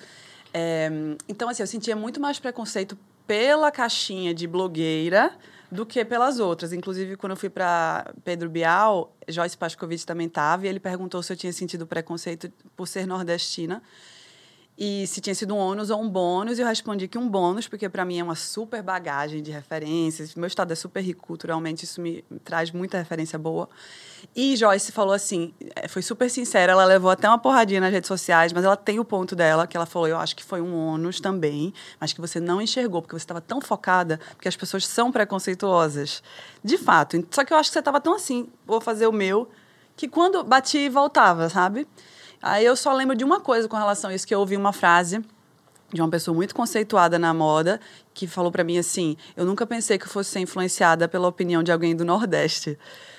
É, 0.54 0.88
então, 1.28 1.48
assim, 1.48 1.62
eu 1.64 1.66
sentia 1.66 1.96
muito 1.96 2.20
mais 2.20 2.38
preconceito 2.38 2.96
pela 3.26 3.70
caixinha 3.72 4.32
de 4.32 4.46
blogueira 4.46 5.32
do 5.72 5.84
que 5.84 6.04
pelas 6.04 6.38
outras. 6.38 6.72
Inclusive, 6.72 7.16
quando 7.16 7.30
eu 7.32 7.36
fui 7.36 7.48
para 7.48 8.12
Pedro 8.22 8.48
Bial, 8.48 9.12
Joyce 9.26 9.56
Pascovitch 9.56 10.04
também 10.04 10.26
estava, 10.28 10.66
e 10.66 10.68
ele 10.68 10.78
perguntou 10.78 11.20
se 11.22 11.32
eu 11.32 11.36
tinha 11.36 11.52
sentido 11.52 11.84
preconceito 11.86 12.52
por 12.76 12.86
ser 12.86 13.06
nordestina 13.06 13.82
e 14.76 15.06
se 15.06 15.20
tinha 15.20 15.34
sido 15.34 15.54
um 15.54 15.58
ônus 15.58 15.90
ou 15.90 16.00
um 16.00 16.08
bônus, 16.08 16.58
eu 16.58 16.66
respondi 16.66 17.06
que 17.06 17.18
um 17.18 17.28
bônus, 17.28 17.68
porque 17.68 17.88
para 17.88 18.04
mim 18.04 18.18
é 18.18 18.24
uma 18.24 18.34
super 18.34 18.82
bagagem 18.82 19.42
de 19.42 19.50
referências. 19.50 20.34
Meu 20.34 20.46
estado 20.46 20.72
é 20.72 20.74
super 20.74 21.02
rico 21.02 21.26
culturalmente, 21.26 21.84
isso 21.84 22.00
me 22.00 22.24
traz 22.42 22.70
muita 22.70 22.96
referência 22.96 23.38
boa. 23.38 23.68
E 24.34 24.56
Joyce 24.56 24.90
falou 24.90 25.12
assim, 25.12 25.52
eh, 25.76 25.88
foi 25.88 26.00
super 26.00 26.30
sincera, 26.30 26.72
ela 26.72 26.86
levou 26.86 27.10
até 27.10 27.28
uma 27.28 27.38
porradinha 27.38 27.80
nas 27.80 27.92
redes 27.92 28.08
sociais, 28.08 28.52
mas 28.52 28.64
ela 28.64 28.76
tem 28.76 28.98
o 28.98 29.04
ponto 29.04 29.36
dela, 29.36 29.66
que 29.66 29.76
ela 29.76 29.84
falou, 29.84 30.08
eu 30.08 30.16
acho 30.16 30.34
que 30.34 30.42
foi 30.42 30.62
um 30.62 30.74
ônus 30.74 31.20
também, 31.20 31.74
mas 32.00 32.14
que 32.14 32.20
você 32.20 32.40
não 32.40 32.60
enxergou, 32.60 33.02
porque 33.02 33.14
você 33.14 33.24
estava 33.24 33.42
tão 33.42 33.60
focada, 33.60 34.18
porque 34.30 34.48
as 34.48 34.56
pessoas 34.56 34.86
são 34.86 35.12
preconceituosas. 35.12 36.22
De 36.64 36.78
fato. 36.78 37.24
Só 37.30 37.44
que 37.44 37.52
eu 37.52 37.58
acho 37.58 37.68
que 37.68 37.74
você 37.74 37.80
estava 37.80 38.00
tão 38.00 38.14
assim, 38.14 38.48
vou 38.66 38.80
fazer 38.80 39.06
o 39.06 39.12
meu, 39.12 39.50
que 39.94 40.08
quando 40.08 40.42
batia 40.42 40.86
e 40.86 40.88
voltava, 40.88 41.50
sabe? 41.50 41.86
Aí 42.42 42.64
eu 42.64 42.74
só 42.74 42.92
lembro 42.92 43.14
de 43.14 43.24
uma 43.24 43.40
coisa 43.40 43.68
com 43.68 43.76
relação 43.76 44.10
a 44.10 44.14
isso, 44.14 44.26
que 44.26 44.34
eu 44.34 44.40
ouvi 44.40 44.56
uma 44.56 44.72
frase 44.72 45.24
de 45.92 46.00
uma 46.00 46.08
pessoa 46.08 46.34
muito 46.34 46.54
conceituada 46.54 47.18
na 47.18 47.32
moda, 47.32 47.78
que 48.14 48.26
falou 48.26 48.50
para 48.50 48.64
mim 48.64 48.78
assim: 48.78 49.16
eu 49.36 49.44
nunca 49.44 49.66
pensei 49.66 49.98
que 49.98 50.08
fosse 50.08 50.30
ser 50.30 50.40
influenciada 50.40 51.06
pela 51.06 51.28
opinião 51.28 51.62
de 51.62 51.70
alguém 51.70 51.94
do 51.94 52.04
Nordeste. 52.04 52.78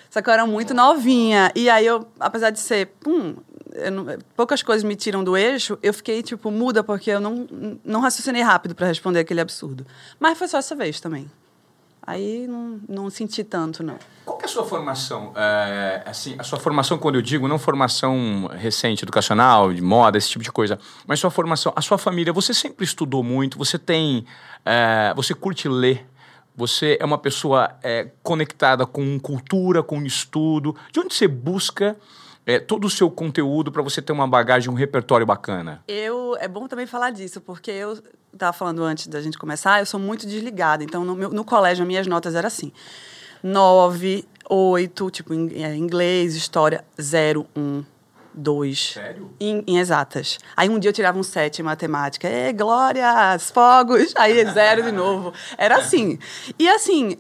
Só 0.10 0.22
que 0.22 0.30
eu 0.30 0.34
era 0.34 0.46
muito 0.46 0.76
novinha. 0.76 1.52
E 1.56 1.70
aí 1.70 1.88
eu, 1.88 2.08
apesar 2.20 2.52
de 2.52 2.60
ser, 2.60 2.88
pum, 3.00 3.36
poucas 4.36 4.62
coisas 4.62 4.84
me 4.84 4.96
tiram 4.96 5.24
do 5.24 5.36
eixo, 5.36 5.78
eu 5.82 5.92
fiquei, 5.92 6.22
tipo, 6.22 6.52
muda, 6.52 6.84
porque 6.84 7.10
eu 7.10 7.20
não, 7.20 7.48
não 7.84 8.00
raciocinei 8.00 8.44
rápido 8.44 8.76
para 8.76 8.86
responder 8.86 9.20
aquele 9.20 9.42
absurdo. 9.42 9.88
Mas 10.20 10.38
foi 10.38 10.48
só 10.48 10.60
essa 10.60 10.76
vez 10.76 11.00
também. 11.00 11.30
Aí 12.06 12.48
não, 12.48 12.80
não 12.88 13.10
senti 13.10 13.44
tanto, 13.44 13.82
não. 13.82 13.98
Qual 14.26 14.38
é 14.42 14.46
a 14.46 14.48
sua 14.48 14.66
formação? 14.66 15.32
É, 15.36 16.04
assim, 16.06 16.36
a 16.38 16.44
sua 16.44 16.60
formação, 16.60 16.98
quando 16.98 17.16
eu 17.16 17.22
digo, 17.22 17.48
não 17.48 17.58
formação 17.58 18.50
recente, 18.54 19.04
educacional, 19.04 19.74
de 19.74 19.82
moda, 19.82 20.18
esse 20.18 20.30
tipo 20.30 20.44
de 20.44 20.52
coisa, 20.52 20.78
mas 21.08 21.20
sua 21.20 21.32
formação, 21.32 21.72
a 21.76 21.82
sua 21.82 21.98
família, 21.98 22.34
você 22.34 22.54
sempre 22.54 22.84
estudou 22.84 23.24
muito, 23.24 23.58
você 23.58 23.80
tem, 23.80 24.26
é, 24.66 25.14
você 25.16 25.34
curte 25.34 25.70
ler, 25.70 26.06
você 26.56 26.98
é 27.00 27.06
uma 27.06 27.18
pessoa 27.18 27.76
é, 27.82 28.10
conectada 28.22 28.86
com 28.86 29.18
cultura, 29.20 29.82
com 29.82 30.02
estudo. 30.04 30.76
De 30.92 31.00
onde 31.00 31.14
você 31.14 31.28
busca 31.28 31.96
é, 32.46 32.60
todo 32.60 32.86
o 32.86 32.90
seu 32.90 33.10
conteúdo 33.10 33.72
para 33.72 33.82
você 33.82 34.02
ter 34.02 34.12
uma 34.14 34.28
bagagem, 34.28 34.70
um 34.70 34.74
repertório 34.74 35.26
bacana? 35.26 35.84
Eu, 35.88 36.36
é 36.40 36.48
bom 36.48 36.68
também 36.68 36.86
falar 36.86 37.12
disso, 37.12 37.40
porque 37.42 37.72
eu 37.72 37.98
estava 38.34 38.52
falando 38.54 38.84
antes 38.84 39.08
da 39.08 39.22
gente 39.22 39.38
começar, 39.38 39.80
eu 39.80 39.86
sou 39.86 40.00
muito 40.00 40.26
desligada. 40.28 40.84
Então, 40.84 41.04
no, 41.06 41.16
meu- 41.16 41.30
no 41.30 41.44
colégio, 41.46 41.84
as 41.84 41.88
minhas 41.88 42.08
notas 42.08 42.36
eram 42.36 42.48
assim: 42.48 42.72
9, 43.42 44.26
8, 44.50 45.10
tipo, 45.12 45.34
em, 45.34 45.64
é, 45.64 45.76
inglês, 45.76 46.36
história, 46.36 46.84
0, 47.02 47.46
1, 47.56 47.84
2. 48.34 48.94
Sério? 48.94 49.32
Em, 49.40 49.64
em 49.68 49.78
exatas. 49.78 50.40
Aí 50.56 50.70
um 50.70 50.80
dia 50.80 50.90
eu 50.90 50.94
tirava 50.94 51.20
um 51.20 51.24
7 51.24 51.60
em 51.60 51.64
matemática. 51.64 52.28
Ê, 52.28 52.52
glórias, 52.54 53.52
fogos. 53.52 54.14
Aí 54.16 54.44
zero 54.52 54.82
de 54.84 54.92
novo. 54.92 55.34
Era 55.58 55.78
assim. 55.78 56.18
E 56.58 56.68
assim, 56.68 57.18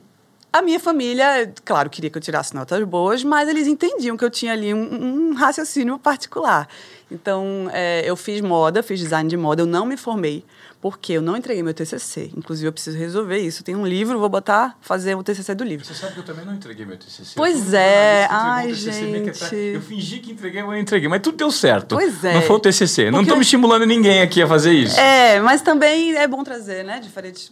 a 0.53 0.61
minha 0.61 0.79
família, 0.79 1.51
claro, 1.65 1.89
queria 1.89 2.11
que 2.11 2.17
eu 2.17 2.21
tirasse 2.21 2.53
notas 2.53 2.83
boas, 2.83 3.23
mas 3.23 3.49
eles 3.49 3.65
entendiam 3.65 4.15
que 4.15 4.23
eu 4.23 4.29
tinha 4.29 4.53
ali 4.53 4.71
um, 4.71 5.31
um 5.31 5.33
raciocínio 5.33 5.97
particular. 5.97 6.69
Então, 7.11 7.69
é, 7.73 8.03
eu 8.05 8.15
fiz 8.15 8.39
moda, 8.39 8.83
fiz 8.83 8.99
design 8.99 9.27
de 9.27 9.35
moda, 9.35 9.63
eu 9.63 9.65
não 9.65 9.83
me 9.85 9.97
formei, 9.97 10.43
porque 10.79 11.13
eu 11.13 11.21
não 11.21 11.35
entreguei 11.35 11.63
meu 11.63 11.73
TCC. 11.73 12.31
Inclusive, 12.37 12.67
eu 12.67 12.71
preciso 12.73 12.97
resolver 12.97 13.37
isso. 13.39 13.63
Tem 13.63 13.75
um 13.75 13.85
livro, 13.85 14.19
vou 14.19 14.29
botar, 14.29 14.77
fazer 14.81 15.15
o 15.15 15.23
TCC 15.23 15.55
do 15.55 15.63
livro. 15.63 15.85
Você 15.85 15.93
sabe 15.95 16.13
que 16.13 16.19
eu 16.19 16.23
também 16.23 16.45
não 16.45 16.53
entreguei 16.53 16.85
meu 16.85 16.97
TCC. 16.97 17.33
Pois 17.35 17.73
é. 17.73 18.27
Ai, 18.29 18.67
TCC 18.67 18.91
gente. 18.91 19.55
Eu 19.55 19.81
fingi 19.81 20.19
que 20.19 20.31
entreguei, 20.31 20.61
mas 20.61 20.75
eu 20.75 20.81
entreguei. 20.81 21.07
Mas 21.09 21.21
tudo 21.21 21.37
deu 21.37 21.51
certo. 21.51 21.95
Pois 21.95 22.23
é. 22.23 22.33
Não 22.35 22.41
foi 22.43 22.55
o 22.55 22.59
TCC. 22.59 23.05
Não 23.05 23.11
Porque- 23.11 23.23
estou 23.23 23.37
me 23.37 23.43
estimulando 23.43 23.85
ninguém 23.85 24.21
aqui 24.21 24.41
a 24.41 24.47
fazer 24.47 24.73
isso. 24.73 24.99
É, 24.99 25.39
mas 25.39 25.61
também 25.61 26.15
é 26.15 26.27
bom 26.27 26.43
trazer, 26.43 26.83
né, 26.83 26.99
diferentes 26.99 27.51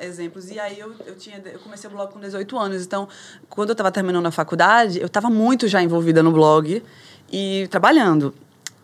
exemplos. 0.00 0.50
E 0.50 0.58
aí 0.58 0.78
eu, 0.78 0.94
eu 1.06 1.14
tinha 1.16 1.40
eu 1.44 1.58
comecei 1.60 1.88
o 1.88 1.92
blog 1.92 2.12
com 2.12 2.20
18 2.20 2.58
anos, 2.58 2.82
então 2.84 3.08
quando 3.48 3.70
eu 3.70 3.72
estava 3.72 3.90
terminando 3.92 4.26
a 4.26 4.30
faculdade, 4.30 5.00
eu 5.00 5.06
estava 5.06 5.28
muito 5.30 5.68
já 5.68 5.82
envolvida 5.82 6.22
no 6.22 6.32
blog 6.32 6.82
e 7.32 7.68
trabalhando. 7.70 8.34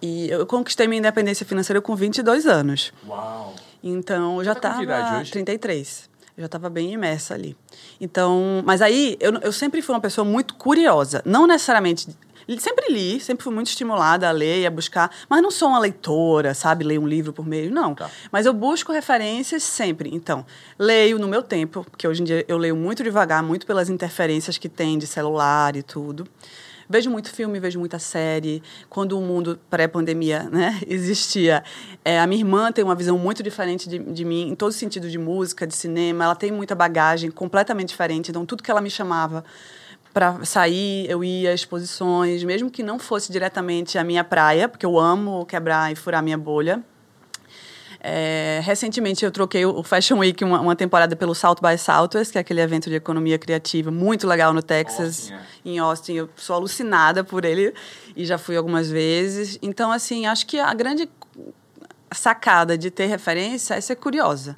E 0.01 0.29
eu 0.29 0.47
conquistei 0.47 0.87
minha 0.87 0.99
independência 0.99 1.45
financeira 1.47 1.81
com 1.81 1.97
22 1.97 2.47
anos. 2.47 2.93
Uau. 3.07 3.55
Então, 3.83 4.39
eu 4.39 4.45
já 4.45 4.55
Tá 4.55 4.81
estava 4.83 5.21
hoje? 5.21 5.31
33. 5.33 6.11
Eu 6.37 6.43
já 6.43 6.47
estava 6.47 6.69
bem 6.69 6.93
imersa 6.93 7.33
ali. 7.35 7.57
Então, 8.01 8.63
mas 8.65 8.83
aí 8.83 9.17
eu, 9.21 9.33
eu 9.39 9.53
sempre 9.53 9.81
fui 9.81 9.95
uma 9.95 10.01
pessoa 10.01 10.25
muito 10.25 10.55
curiosa, 10.55 11.23
não 11.25 11.47
necessariamente 11.47 12.09
sempre 12.59 12.93
li, 12.93 13.19
sempre 13.21 13.43
fui 13.43 13.53
muito 13.53 13.69
estimulada 13.69 14.29
a 14.29 14.33
ler 14.33 14.61
e 14.61 14.67
a 14.67 14.71
buscar, 14.71 15.11
mas 15.29 15.43
não 15.43 15.51
sou 15.51 15.69
uma 15.69 15.79
leitora, 15.79 16.55
sabe, 16.55 16.85
ler 16.85 16.99
um 16.99 17.07
livro 17.07 17.33
por 17.33 17.47
mês, 17.47 17.71
não. 17.71 17.95
Tá. 17.95 18.11
Mas 18.31 18.47
eu 18.47 18.53
busco 18.53 18.93
referências 18.93 19.63
sempre. 19.63 20.11
Então, 20.13 20.47
leio 20.79 21.19
no 21.19 21.27
meu 21.27 21.43
tempo, 21.43 21.85
porque 21.91 22.07
hoje 22.07 22.23
em 22.23 22.25
dia 22.25 22.45
eu 22.47 22.57
leio 22.57 22.77
muito 22.77 23.03
devagar, 23.03 23.43
muito 23.43 23.67
pelas 23.67 23.91
interferências 23.91 24.59
que 24.59 24.69
tem 24.69 24.97
de 24.99 25.07
celular 25.07 25.75
e 25.77 25.83
tudo. 25.83 26.27
Vejo 26.89 27.11
muito 27.11 27.31
filme, 27.31 27.59
vejo 27.59 27.81
muita 27.81 27.99
série. 27.99 28.63
Quando 28.89 29.19
o 29.19 29.21
mundo 29.21 29.59
pré-pandemia 29.69 30.45
né, 30.45 30.81
existia, 30.87 31.65
é, 32.05 32.21
a 32.21 32.27
minha 32.27 32.41
irmã 32.41 32.71
tem 32.71 32.85
uma 32.85 32.95
visão 32.95 33.19
muito 33.19 33.43
diferente 33.43 33.89
de, 33.89 33.99
de 33.99 34.25
mim, 34.25 34.51
em 34.51 34.55
todo 34.55 34.73
sentido 34.73 35.11
de 35.11 35.19
música, 35.19 35.67
de 35.67 35.75
cinema. 35.75 36.25
Ela 36.25 36.37
tem 36.37 36.53
muita 36.53 36.75
bagagem 36.75 37.31
completamente 37.31 37.89
diferente. 37.89 38.31
Então, 38.31 38.47
tudo 38.47 38.63
que 38.63 38.71
ela 38.71 38.81
me 38.81 38.91
chamava 38.91 39.45
para 40.17 40.43
sair, 40.47 41.05
eu 41.11 41.23
ia 41.23 41.51
a 41.51 41.53
exposições, 41.53 42.43
mesmo 42.43 42.71
que 42.71 42.83
não 42.83 42.99
fosse 42.99 43.31
diretamente 43.31 43.99
a 43.99 44.03
minha 44.03 44.25
praia, 44.25 44.67
porque 44.67 44.87
eu 44.87 44.99
amo 44.99 45.45
quebrar 45.45 45.93
e 45.93 45.95
furar 45.95 46.23
minha 46.23 46.39
bolha. 46.39 46.83
É, 48.01 48.63
recentemente 48.65 49.27
eu 49.27 49.31
troquei 49.31 49.67
o 49.67 49.83
Fashion 49.83 50.17
Week 50.17 50.43
uma, 50.43 50.59
uma 50.59 50.75
temporada 50.75 51.15
pelo 51.15 51.35
South 51.35 51.57
by 51.61 51.77
Southwest, 51.77 52.33
que 52.33 52.39
é 52.39 52.41
aquele 52.41 52.63
evento 52.63 52.89
de 52.89 52.97
economia 52.97 53.39
criativa 53.39 53.91
muito 53.91 54.27
legal 54.27 54.55
no 54.55 54.63
Texas, 54.63 55.31
Austin, 55.31 55.35
é. 55.35 55.41
em 55.67 55.79
Austin. 55.79 56.13
Eu 56.15 56.31
sou 56.35 56.57
alucinada 56.57 57.23
por 57.23 57.45
ele 57.45 57.75
e 58.17 58.25
já 58.25 58.39
fui 58.39 58.57
algumas 58.57 58.89
vezes. 58.89 59.59
Então, 59.61 59.93
assim, 59.93 60.25
acho 60.25 60.47
que 60.47 60.59
a 60.59 60.73
grande 60.73 61.11
sacada 62.11 62.79
de 62.79 62.91
ter 62.91 63.05
referência 63.05 63.75
é 63.75 63.83
ser 63.83 63.97
curiosa. 63.97 64.57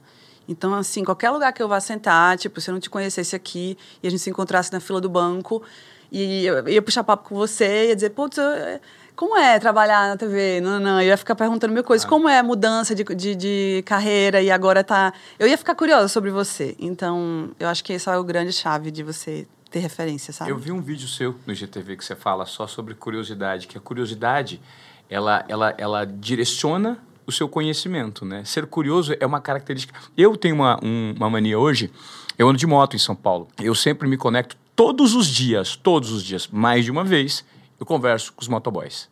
Então, 0.49 0.75
assim, 0.75 1.05
qualquer 1.05 1.31
lugar 1.31 1.53
que 1.53 1.63
eu 1.63 1.69
vá 1.69 1.79
sentar, 1.79 2.39
tipo, 2.39 2.61
se 2.61 2.71
eu 2.71 2.73
não 2.73 2.81
te 2.81 2.89
conhecesse 2.89 3.37
aqui 3.37 3.77
e 4.03 4.07
a 4.09 4.11
gente 4.11 4.21
se 4.21 4.31
encontrasse 4.31 4.73
na 4.73 4.81
fila 4.81 5.01
do 5.01 5.09
banco 5.09 5.63
e 6.11 6.47
eu 6.47 6.67
ia 6.69 6.81
puxar 6.81 7.05
papo 7.05 7.29
com 7.29 7.35
você, 7.35 7.89
ia 7.89 7.95
dizer, 7.95 8.11
putz, 8.11 8.39
eu- 8.39 8.81
como 9.15 9.37
é 9.37 9.59
trabalhar 9.59 10.09
na 10.11 10.17
TV? 10.17 10.61
Não, 10.61 10.79
não, 10.79 11.01
eu 11.03 11.09
ia 11.09 11.17
ficar 11.17 11.35
perguntando 11.35 11.75
mil 11.75 11.83
coisas. 11.83 12.09
Como 12.09 12.29
é 12.29 12.39
a 12.39 12.43
mudança 12.43 12.95
de, 12.95 13.03
de, 13.03 13.35
de 13.35 13.83
carreira 13.85 14.41
e 14.41 14.49
agora 14.49 14.85
tá... 14.85 15.13
Eu 15.41 15.49
ia 15.49 15.59
ficar 15.59 15.75
curiosa 15.75 16.07
sobre 16.07 16.31
você. 16.31 16.77
Então, 16.79 17.51
eu 17.59 17.67
acho 17.69 17.83
que 17.83 17.93
essa 17.93 18.13
é 18.13 18.17
o 18.17 18.23
grande 18.23 18.53
chave 18.53 18.93
de 18.93 19.03
você 19.03 19.45
ter 19.73 19.81
referência, 19.81 20.33
sabe? 20.33 20.53
Eu 20.53 20.57
vi 20.57 20.71
um 20.71 20.81
vídeo 20.81 21.09
seu 21.09 21.35
no 21.45 21.53
GTV 21.53 21.97
que 21.97 22.05
você 22.05 22.15
fala 22.15 22.47
só 22.47 22.67
sobre 22.69 22.95
curiosidade, 22.95 23.67
que 23.67 23.77
a 23.77 23.81
curiosidade, 23.81 24.63
ela, 25.11 25.45
ela, 25.49 25.75
ela 25.77 26.05
direciona 26.07 26.97
o 27.29 27.33
seu 27.33 27.49
conhecimento, 27.49 28.25
né? 28.25 28.43
Ser 28.45 28.67
curioso 28.67 29.15
é 29.21 29.27
uma 29.27 29.41
característica... 29.41 29.95
Eu 30.17 30.35
tenho 30.37 30.55
uma, 30.55 30.81
um- 30.83 31.13
uma 31.15 31.29
mania 31.29 31.59
hoje, 31.59 31.91
eu 32.39 32.49
ando 32.49 32.59
de 32.59 32.67
moto 32.67 32.97
em 32.97 32.99
São 32.99 33.15
Paulo, 33.15 33.47
eu 33.61 33.75
sempre 33.75 34.09
me 34.09 34.17
conecto 34.17 34.57
todos 34.75 35.15
os 35.15 35.27
dias, 35.27 35.77
todos 35.77 36.11
os 36.11 36.25
dias, 36.25 36.49
mais 36.49 36.85
de 36.87 36.91
uma 36.91 37.05
vez, 37.05 37.45
eu 37.79 37.85
converso 37.85 38.33
com 38.33 38.41
os 38.41 38.49
motoboys. 38.49 39.09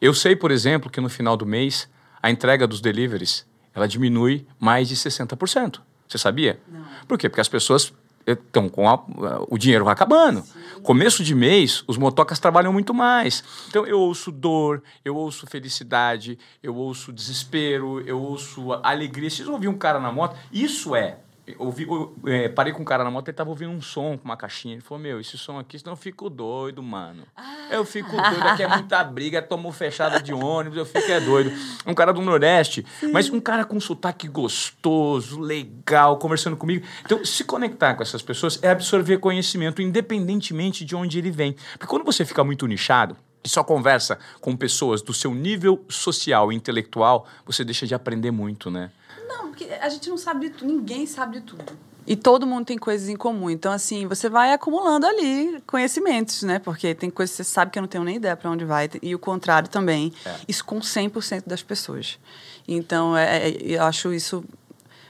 Eu 0.00 0.14
sei, 0.14 0.34
por 0.34 0.50
exemplo, 0.50 0.90
que 0.90 1.00
no 1.00 1.08
final 1.10 1.36
do 1.36 1.44
mês, 1.44 1.88
a 2.22 2.30
entrega 2.30 2.66
dos 2.66 2.80
deliveries, 2.80 3.44
ela 3.74 3.86
diminui 3.86 4.46
mais 4.58 4.88
de 4.88 4.96
60%. 4.96 5.80
Você 6.08 6.16
sabia? 6.16 6.58
Não. 6.66 6.82
Por 7.06 7.18
quê? 7.18 7.28
Porque 7.28 7.40
as 7.40 7.48
pessoas 7.48 7.92
então, 8.32 8.68
com 8.68 8.88
a, 8.88 9.02
o 9.48 9.56
dinheiro 9.56 9.84
vai 9.84 9.92
acabando. 9.92 10.42
Sim. 10.42 10.80
Começo 10.82 11.24
de 11.24 11.34
mês, 11.34 11.82
os 11.86 11.96
motocas 11.96 12.38
trabalham 12.38 12.72
muito 12.72 12.92
mais. 12.92 13.42
Então, 13.68 13.86
eu 13.86 13.98
ouço 13.98 14.30
dor, 14.30 14.82
eu 15.04 15.16
ouço 15.16 15.46
felicidade, 15.46 16.38
eu 16.62 16.76
ouço 16.76 17.12
desespero, 17.12 18.00
eu 18.06 18.20
ouço 18.20 18.72
alegria. 18.82 19.30
Vocês 19.30 19.48
ouviram 19.48 19.72
um 19.72 19.78
cara 19.78 19.98
na 19.98 20.12
moto? 20.12 20.36
Isso 20.52 20.94
é 20.94 21.18
ouvi, 21.58 21.84
eu, 21.84 22.14
é, 22.26 22.48
parei 22.48 22.72
com 22.72 22.82
um 22.82 22.84
cara 22.84 23.04
na 23.04 23.10
moto, 23.10 23.28
ele 23.28 23.36
tava 23.36 23.50
ouvindo 23.50 23.70
um 23.70 23.80
som 23.80 24.16
com 24.18 24.24
uma 24.24 24.36
caixinha. 24.36 24.74
Ele 24.74 24.82
falou: 24.82 25.02
Meu, 25.02 25.20
esse 25.20 25.38
som 25.38 25.58
aqui, 25.58 25.78
senão 25.78 25.92
eu 25.92 25.96
fico 25.96 26.28
doido, 26.28 26.82
mano. 26.82 27.24
Ah. 27.36 27.68
Eu 27.70 27.84
fico 27.84 28.10
doido, 28.10 28.48
aqui 28.48 28.62
é 28.62 28.68
muita 28.68 29.02
briga, 29.04 29.42
tomou 29.42 29.72
fechada 29.72 30.20
de 30.20 30.32
ônibus, 30.32 30.78
eu 30.78 30.86
fico 30.86 31.10
é 31.10 31.20
doido. 31.20 31.52
Um 31.86 31.94
cara 31.94 32.12
do 32.12 32.20
Nordeste, 32.20 32.84
Sim. 33.00 33.12
mas 33.12 33.30
um 33.30 33.40
cara 33.40 33.64
com 33.64 33.78
sotaque 33.80 34.26
gostoso, 34.26 35.40
legal, 35.40 36.16
conversando 36.18 36.56
comigo. 36.56 36.86
Então, 37.04 37.24
se 37.24 37.44
conectar 37.44 37.94
com 37.94 38.02
essas 38.02 38.22
pessoas 38.22 38.58
é 38.62 38.70
absorver 38.70 39.18
conhecimento, 39.18 39.82
independentemente 39.82 40.84
de 40.84 40.96
onde 40.96 41.18
ele 41.18 41.30
vem. 41.30 41.54
Porque 41.72 41.86
quando 41.86 42.04
você 42.04 42.24
fica 42.24 42.42
muito 42.42 42.66
nichado, 42.66 43.16
e 43.44 43.48
só 43.48 43.62
conversa 43.62 44.18
com 44.40 44.56
pessoas 44.56 45.00
do 45.00 45.14
seu 45.14 45.34
nível 45.34 45.84
social 45.88 46.52
e 46.52 46.56
intelectual, 46.56 47.26
você 47.46 47.64
deixa 47.64 47.86
de 47.86 47.94
aprender 47.94 48.30
muito, 48.30 48.70
né? 48.70 48.90
Não, 49.28 49.48
porque 49.48 49.64
a 49.64 49.88
gente 49.88 50.08
não 50.08 50.16
sabe 50.16 50.48
de 50.48 50.54
tudo, 50.56 50.72
ninguém 50.72 51.06
sabe 51.06 51.40
de 51.40 51.46
tudo. 51.46 51.64
E 52.06 52.16
todo 52.16 52.46
mundo 52.46 52.64
tem 52.64 52.78
coisas 52.78 53.06
em 53.10 53.16
comum. 53.16 53.50
Então, 53.50 53.70
assim, 53.70 54.06
você 54.06 54.30
vai 54.30 54.54
acumulando 54.54 55.06
ali 55.06 55.62
conhecimentos, 55.66 56.42
né? 56.42 56.58
Porque 56.58 56.94
tem 56.94 57.10
coisas 57.10 57.36
que 57.36 57.44
você 57.44 57.50
sabe 57.50 57.70
que 57.70 57.78
eu 57.78 57.82
não 57.82 57.88
tenho 57.88 58.02
nem 58.02 58.16
ideia 58.16 58.34
para 58.34 58.50
onde 58.50 58.64
vai. 58.64 58.88
E 59.02 59.14
o 59.14 59.18
contrário 59.18 59.68
também. 59.68 60.10
É. 60.24 60.34
Isso 60.48 60.64
com 60.64 60.80
100% 60.80 61.42
das 61.46 61.62
pessoas. 61.62 62.18
Então, 62.66 63.14
é, 63.14 63.48
é, 63.48 63.56
eu 63.60 63.82
acho 63.82 64.10
isso 64.14 64.42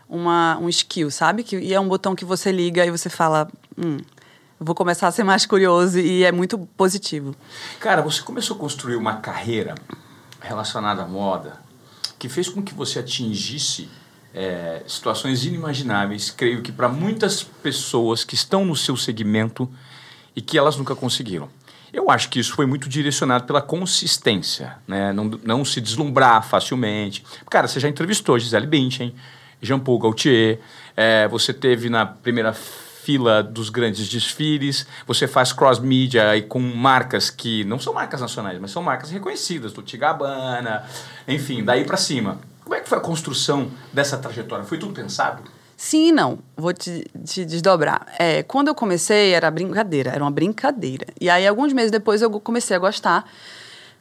uma, 0.09 0.59
um 0.59 0.69
skill, 0.69 1.09
sabe? 1.09 1.45
Que, 1.45 1.57
e 1.57 1.73
é 1.73 1.79
um 1.79 1.87
botão 1.87 2.17
que 2.17 2.25
você 2.25 2.51
liga 2.51 2.85
e 2.85 2.91
você 2.91 3.09
fala... 3.09 3.49
Hum, 3.77 3.99
vou 4.59 4.75
começar 4.75 5.07
a 5.07 5.13
ser 5.13 5.23
mais 5.23 5.47
curioso 5.47 6.01
e 6.01 6.25
é 6.25 6.33
muito 6.33 6.59
positivo. 6.77 7.33
Cara, 7.79 8.03
você 8.03 8.21
começou 8.23 8.57
a 8.57 8.59
construir 8.59 8.97
uma 8.97 9.19
carreira 9.19 9.77
relacionada 10.41 11.03
à 11.03 11.07
moda 11.07 11.61
que 12.19 12.29
fez 12.29 12.49
com 12.49 12.61
que 12.61 12.75
você 12.75 12.99
atingisse 12.99 13.89
é, 14.39 14.85
situações 14.87 15.45
inimagináveis, 15.45 16.31
creio 16.31 16.63
que 16.63 16.71
para 16.71 16.89
muitas 16.89 17.43
pessoas 17.43 18.23
que 18.23 18.37
estão 18.37 18.65
no 18.65 18.77
seu 18.77 18.97
segmento 18.97 19.69
e 20.35 20.41
que 20.41 20.57
elas 20.57 20.77
nunca 20.77 20.95
conseguiram. 20.95 21.49
Eu 21.93 22.09
acho 22.09 22.29
que 22.29 22.39
isso 22.39 22.55
foi 22.55 22.65
muito 22.65 22.89
direcionado 22.89 23.45
pela 23.45 23.61
consistência, 23.61 24.77
né? 24.87 25.13
não, 25.13 25.25
não 25.43 25.65
se 25.65 25.81
deslumbrar 25.81 26.47
facilmente. 26.47 27.25
Cara, 27.51 27.67
você 27.67 27.81
já 27.81 27.89
entrevistou 27.89 28.39
Gisele 28.39 28.67
Bündchen, 28.67 29.13
Jean-Paul 29.61 29.99
Gaultier, 29.99 30.61
é, 30.97 31.27
você 31.27 31.53
teve 31.53 31.91
na 31.91 32.07
primeira 32.07 32.53
fila 32.53 33.43
dos 33.43 33.71
grandes 33.71 34.09
desfiles, 34.09 34.87
você 35.05 35.27
faz 35.27 35.53
cross-mídia 35.53 36.23
com 36.49 36.61
marcas 36.61 37.29
que 37.29 37.65
não 37.65 37.81
são 37.81 37.93
marcas 37.93 38.21
nacionais, 38.21 38.61
mas 38.61 38.71
são 38.71 38.85
marcas 38.85 39.11
reconhecidas, 39.11 39.73
do 39.73 39.83
Tigabana, 39.83 40.85
enfim, 41.27 41.65
daí 41.65 41.85
para 41.85 41.97
cima. 41.97 42.39
Como 42.69 42.77
é 42.77 42.83
que 42.83 42.89
foi 42.91 42.99
a 42.99 43.01
construção 43.01 43.71
dessa 43.91 44.19
trajetória? 44.19 44.63
Foi 44.63 44.77
tudo 44.77 44.93
pensado? 44.93 45.43
Sim 45.75 46.09
e 46.09 46.13
não. 46.13 46.39
Vou 46.55 46.75
te, 46.75 47.03
te 47.25 47.43
desdobrar. 47.43 48.07
É, 48.19 48.43
quando 48.43 48.69
eu 48.69 48.75
comecei, 48.75 49.33
era 49.33 49.51
brincadeira, 49.51 50.11
era 50.11 50.23
uma 50.23 50.31
brincadeira. 50.31 51.07
E 51.19 51.31
aí, 51.31 51.47
alguns 51.47 51.73
meses 51.73 51.91
depois, 51.91 52.21
eu 52.21 52.31
comecei 52.31 52.77
a 52.77 52.79
gostar. 52.79 53.25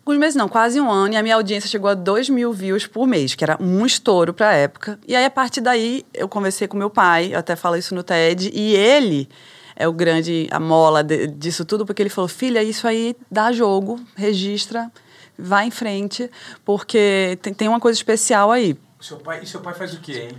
Alguns 0.06 0.20
meses 0.20 0.36
não, 0.36 0.50
quase 0.50 0.82
um 0.82 0.92
ano, 0.92 1.14
e 1.14 1.16
a 1.16 1.24
minha 1.24 1.36
audiência 1.36 1.70
chegou 1.70 1.90
a 1.90 1.94
2 1.94 2.30
mil 2.30 2.52
views 2.52 2.86
por 2.86 3.08
mês, 3.08 3.36
que 3.36 3.44
era 3.46 3.58
um 3.58 3.86
estouro 3.86 4.34
para 4.34 4.50
a 4.50 4.54
época. 4.54 5.00
E 5.08 5.16
aí, 5.16 5.24
a 5.24 5.32
partir 5.32 5.62
daí, 5.62 6.06
eu 6.14 6.28
conversei 6.28 6.68
com 6.68 6.76
meu 6.76 6.90
pai, 6.90 7.34
eu 7.34 7.40
até 7.40 7.56
falo 7.56 7.78
isso 7.78 7.96
no 7.96 8.04
TED, 8.04 8.52
e 8.54 8.76
ele 8.76 9.30
é 9.78 9.88
o 9.88 9.94
grande, 9.94 10.46
a 10.52 10.60
mola 10.60 11.06
de, 11.06 11.28
disso 11.28 11.64
tudo, 11.64 11.86
porque 11.86 12.02
ele 12.02 12.10
falou: 12.10 12.28
filha, 12.28 12.62
isso 12.62 12.86
aí 12.86 13.16
dá 13.32 13.50
jogo, 13.54 13.98
registra 14.14 14.92
vá 15.38 15.66
em 15.66 15.72
frente, 15.72 16.30
porque 16.66 17.38
tem, 17.42 17.54
tem 17.54 17.68
uma 17.68 17.80
coisa 17.80 17.98
especial 17.98 18.52
aí. 18.52 18.78
Seu 19.00 19.18
pai, 19.18 19.42
e 19.44 19.48
seu 19.48 19.62
pai 19.62 19.74
faz 19.74 19.94
o 19.94 20.00
quê, 20.00 20.30
hein? 20.32 20.38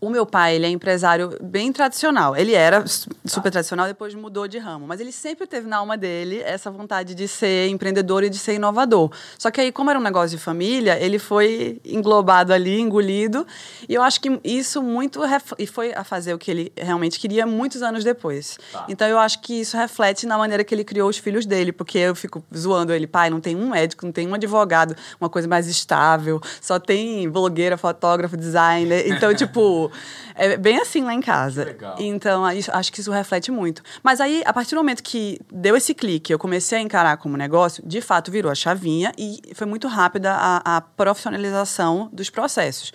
O 0.00 0.10
meu 0.10 0.24
pai, 0.24 0.54
ele 0.54 0.66
é 0.66 0.68
empresário 0.68 1.36
bem 1.42 1.72
tradicional. 1.72 2.36
Ele 2.36 2.54
era 2.54 2.84
super 3.24 3.50
tradicional, 3.50 3.86
depois 3.86 4.14
mudou 4.14 4.46
de 4.46 4.56
ramo. 4.56 4.86
Mas 4.86 5.00
ele 5.00 5.10
sempre 5.10 5.44
teve 5.44 5.66
na 5.66 5.78
alma 5.78 5.96
dele 5.96 6.40
essa 6.40 6.70
vontade 6.70 7.16
de 7.16 7.26
ser 7.26 7.68
empreendedor 7.68 8.22
e 8.22 8.30
de 8.30 8.38
ser 8.38 8.54
inovador. 8.54 9.10
Só 9.36 9.50
que 9.50 9.60
aí, 9.60 9.72
como 9.72 9.90
era 9.90 9.98
um 9.98 10.02
negócio 10.02 10.36
de 10.36 10.42
família, 10.42 10.96
ele 11.00 11.18
foi 11.18 11.80
englobado 11.84 12.52
ali, 12.52 12.80
engolido. 12.80 13.44
E 13.88 13.94
eu 13.94 14.02
acho 14.02 14.20
que 14.20 14.40
isso 14.44 14.80
muito... 14.80 15.20
E 15.58 15.66
foi 15.66 15.92
a 15.92 16.04
fazer 16.04 16.32
o 16.32 16.38
que 16.38 16.50
ele 16.50 16.72
realmente 16.76 17.18
queria 17.18 17.44
muitos 17.44 17.82
anos 17.82 18.04
depois. 18.04 18.56
Tá. 18.70 18.84
Então, 18.88 19.08
eu 19.08 19.18
acho 19.18 19.40
que 19.40 19.60
isso 19.60 19.76
reflete 19.76 20.26
na 20.26 20.38
maneira 20.38 20.62
que 20.62 20.72
ele 20.72 20.84
criou 20.84 21.08
os 21.08 21.18
filhos 21.18 21.44
dele. 21.44 21.72
Porque 21.72 21.98
eu 21.98 22.14
fico 22.14 22.44
zoando 22.56 22.92
ele. 22.92 23.08
Pai, 23.08 23.30
não 23.30 23.40
tem 23.40 23.56
um 23.56 23.70
médico, 23.70 24.06
não 24.06 24.12
tem 24.12 24.28
um 24.28 24.34
advogado. 24.34 24.94
Uma 25.20 25.28
coisa 25.28 25.48
mais 25.48 25.66
estável. 25.66 26.40
Só 26.60 26.78
tem 26.78 27.28
blogueira, 27.28 27.76
fotógrafo, 27.76 28.36
designer. 28.36 29.08
Então, 29.08 29.34
tipo... 29.34 29.87
É 30.34 30.56
bem 30.56 30.80
assim 30.80 31.02
lá 31.02 31.14
em 31.14 31.20
casa. 31.20 31.64
Legal. 31.64 31.96
Então, 31.98 32.44
acho 32.44 32.92
que 32.92 33.00
isso 33.00 33.10
reflete 33.10 33.50
muito. 33.50 33.82
Mas 34.02 34.20
aí, 34.20 34.42
a 34.44 34.52
partir 34.52 34.74
do 34.74 34.78
momento 34.78 35.02
que 35.02 35.40
deu 35.52 35.76
esse 35.76 35.94
clique, 35.94 36.32
eu 36.32 36.38
comecei 36.38 36.78
a 36.78 36.80
encarar 36.80 37.16
como 37.16 37.36
negócio, 37.36 37.82
de 37.86 38.00
fato 38.00 38.30
virou 38.30 38.50
a 38.50 38.54
chavinha 38.54 39.12
e 39.18 39.40
foi 39.54 39.66
muito 39.66 39.88
rápida 39.88 40.32
a, 40.32 40.76
a 40.76 40.80
profissionalização 40.80 42.08
dos 42.12 42.30
processos. 42.30 42.92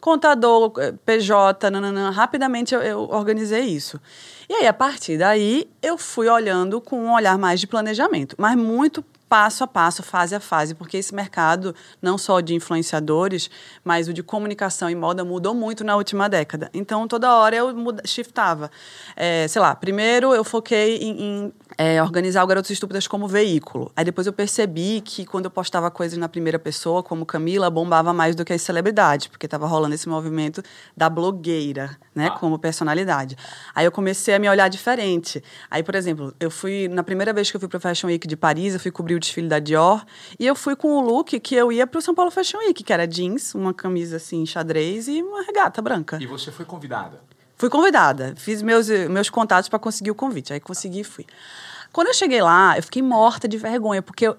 Contador, 0.00 0.72
eh, 0.78 0.92
PJ, 1.06 1.70
nananã, 1.70 2.10
rapidamente 2.10 2.74
eu, 2.74 2.82
eu 2.82 3.00
organizei 3.02 3.62
isso. 3.62 4.00
E 4.48 4.54
aí, 4.54 4.66
a 4.66 4.72
partir 4.72 5.16
daí, 5.16 5.70
eu 5.80 5.96
fui 5.96 6.28
olhando 6.28 6.80
com 6.80 7.04
um 7.04 7.12
olhar 7.12 7.38
mais 7.38 7.60
de 7.60 7.68
planejamento, 7.68 8.34
mas 8.36 8.56
muito 8.56 9.04
passo 9.32 9.64
a 9.64 9.66
passo, 9.66 10.02
fase 10.02 10.34
a 10.34 10.40
fase, 10.40 10.74
porque 10.74 10.98
esse 10.98 11.14
mercado, 11.14 11.74
não 12.02 12.18
só 12.18 12.38
de 12.42 12.54
influenciadores, 12.54 13.48
mas 13.82 14.06
o 14.06 14.12
de 14.12 14.22
comunicação 14.22 14.90
e 14.90 14.94
moda 14.94 15.24
mudou 15.24 15.54
muito 15.54 15.82
na 15.82 15.96
última 15.96 16.28
década. 16.28 16.68
Então, 16.74 17.08
toda 17.08 17.34
hora 17.34 17.56
eu 17.56 17.74
muda, 17.74 18.02
shiftava. 18.04 18.70
É, 19.16 19.48
sei 19.48 19.62
lá, 19.62 19.74
primeiro 19.74 20.34
eu 20.34 20.44
foquei 20.44 20.98
em, 20.98 21.22
em 21.22 21.52
é, 21.76 22.02
organizar 22.02 22.42
o 22.42 22.46
Garotos 22.46 22.70
Estúpidas 22.70 23.06
como 23.06 23.26
veículo. 23.26 23.90
Aí 23.96 24.04
depois 24.04 24.26
eu 24.26 24.32
percebi 24.32 25.00
que 25.00 25.24
quando 25.24 25.46
eu 25.46 25.50
postava 25.50 25.90
coisas 25.90 26.18
na 26.18 26.28
primeira 26.28 26.58
pessoa, 26.58 27.02
como 27.02 27.24
Camila, 27.24 27.70
bombava 27.70 28.12
mais 28.12 28.34
do 28.34 28.44
que 28.44 28.52
as 28.52 28.62
celebridades, 28.62 29.26
porque 29.26 29.46
estava 29.46 29.66
rolando 29.66 29.94
esse 29.94 30.08
movimento 30.08 30.62
da 30.96 31.08
blogueira, 31.08 31.96
né, 32.14 32.26
ah. 32.26 32.38
como 32.38 32.58
personalidade. 32.58 33.36
Aí 33.74 33.84
eu 33.84 33.92
comecei 33.92 34.34
a 34.34 34.38
me 34.38 34.48
olhar 34.48 34.68
diferente. 34.68 35.42
Aí, 35.70 35.82
por 35.82 35.94
exemplo, 35.94 36.34
eu 36.38 36.50
fui, 36.50 36.88
na 36.88 37.02
primeira 37.02 37.32
vez 37.32 37.50
que 37.50 37.56
eu 37.56 37.60
fui 37.60 37.68
para 37.68 37.78
o 37.78 37.80
Fashion 37.80 38.08
Week 38.08 38.26
de 38.26 38.36
Paris, 38.36 38.74
eu 38.74 38.80
fui 38.80 38.90
cobrir 38.90 39.14
o 39.14 39.20
desfile 39.20 39.48
da 39.48 39.58
Dior, 39.58 40.04
e 40.38 40.46
eu 40.46 40.54
fui 40.54 40.76
com 40.76 40.96
o 40.96 41.00
look 41.00 41.38
que 41.40 41.54
eu 41.54 41.72
ia 41.72 41.86
para 41.86 41.98
o 41.98 42.02
São 42.02 42.14
Paulo 42.14 42.30
Fashion 42.30 42.58
Week, 42.58 42.82
que 42.82 42.92
era 42.92 43.06
jeans, 43.06 43.54
uma 43.54 43.72
camisa 43.72 44.16
assim, 44.16 44.44
xadrez 44.46 45.08
e 45.08 45.22
uma 45.22 45.42
regata 45.42 45.80
branca. 45.80 46.18
E 46.20 46.26
você 46.26 46.50
foi 46.50 46.64
convidada? 46.64 47.20
Fui 47.62 47.70
convidada. 47.70 48.34
Fiz 48.36 48.60
meus, 48.60 48.88
meus 48.88 49.30
contatos 49.30 49.68
para 49.68 49.78
conseguir 49.78 50.10
o 50.10 50.16
convite. 50.16 50.52
Aí 50.52 50.58
consegui 50.58 51.02
e 51.02 51.04
fui. 51.04 51.24
Quando 51.92 52.08
eu 52.08 52.14
cheguei 52.14 52.42
lá, 52.42 52.76
eu 52.76 52.82
fiquei 52.82 53.00
morta 53.00 53.46
de 53.46 53.56
vergonha, 53.56 54.02
porque 54.02 54.26
eu, 54.26 54.36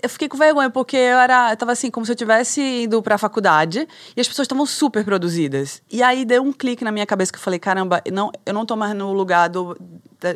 eu 0.00 0.08
fiquei 0.08 0.28
com 0.28 0.38
vergonha 0.38 0.70
porque 0.70 0.96
eu 0.96 1.18
era, 1.18 1.50
eu 1.50 1.56
tava 1.56 1.72
assim, 1.72 1.90
como 1.90 2.06
se 2.06 2.12
eu 2.12 2.14
tivesse 2.14 2.60
indo 2.84 3.02
para 3.02 3.16
a 3.16 3.18
faculdade 3.18 3.88
e 4.16 4.20
as 4.20 4.28
pessoas 4.28 4.44
estavam 4.44 4.64
super 4.66 5.04
produzidas. 5.04 5.82
E 5.90 6.00
aí 6.00 6.24
deu 6.24 6.44
um 6.44 6.52
clique 6.52 6.84
na 6.84 6.92
minha 6.92 7.04
cabeça 7.04 7.32
que 7.32 7.38
eu 7.38 7.42
falei, 7.42 7.58
caramba, 7.58 8.00
não, 8.12 8.30
eu 8.46 8.54
não 8.54 8.64
tô 8.64 8.76
mais 8.76 8.94
no 8.94 9.12
lugar 9.12 9.48
do, 9.48 9.76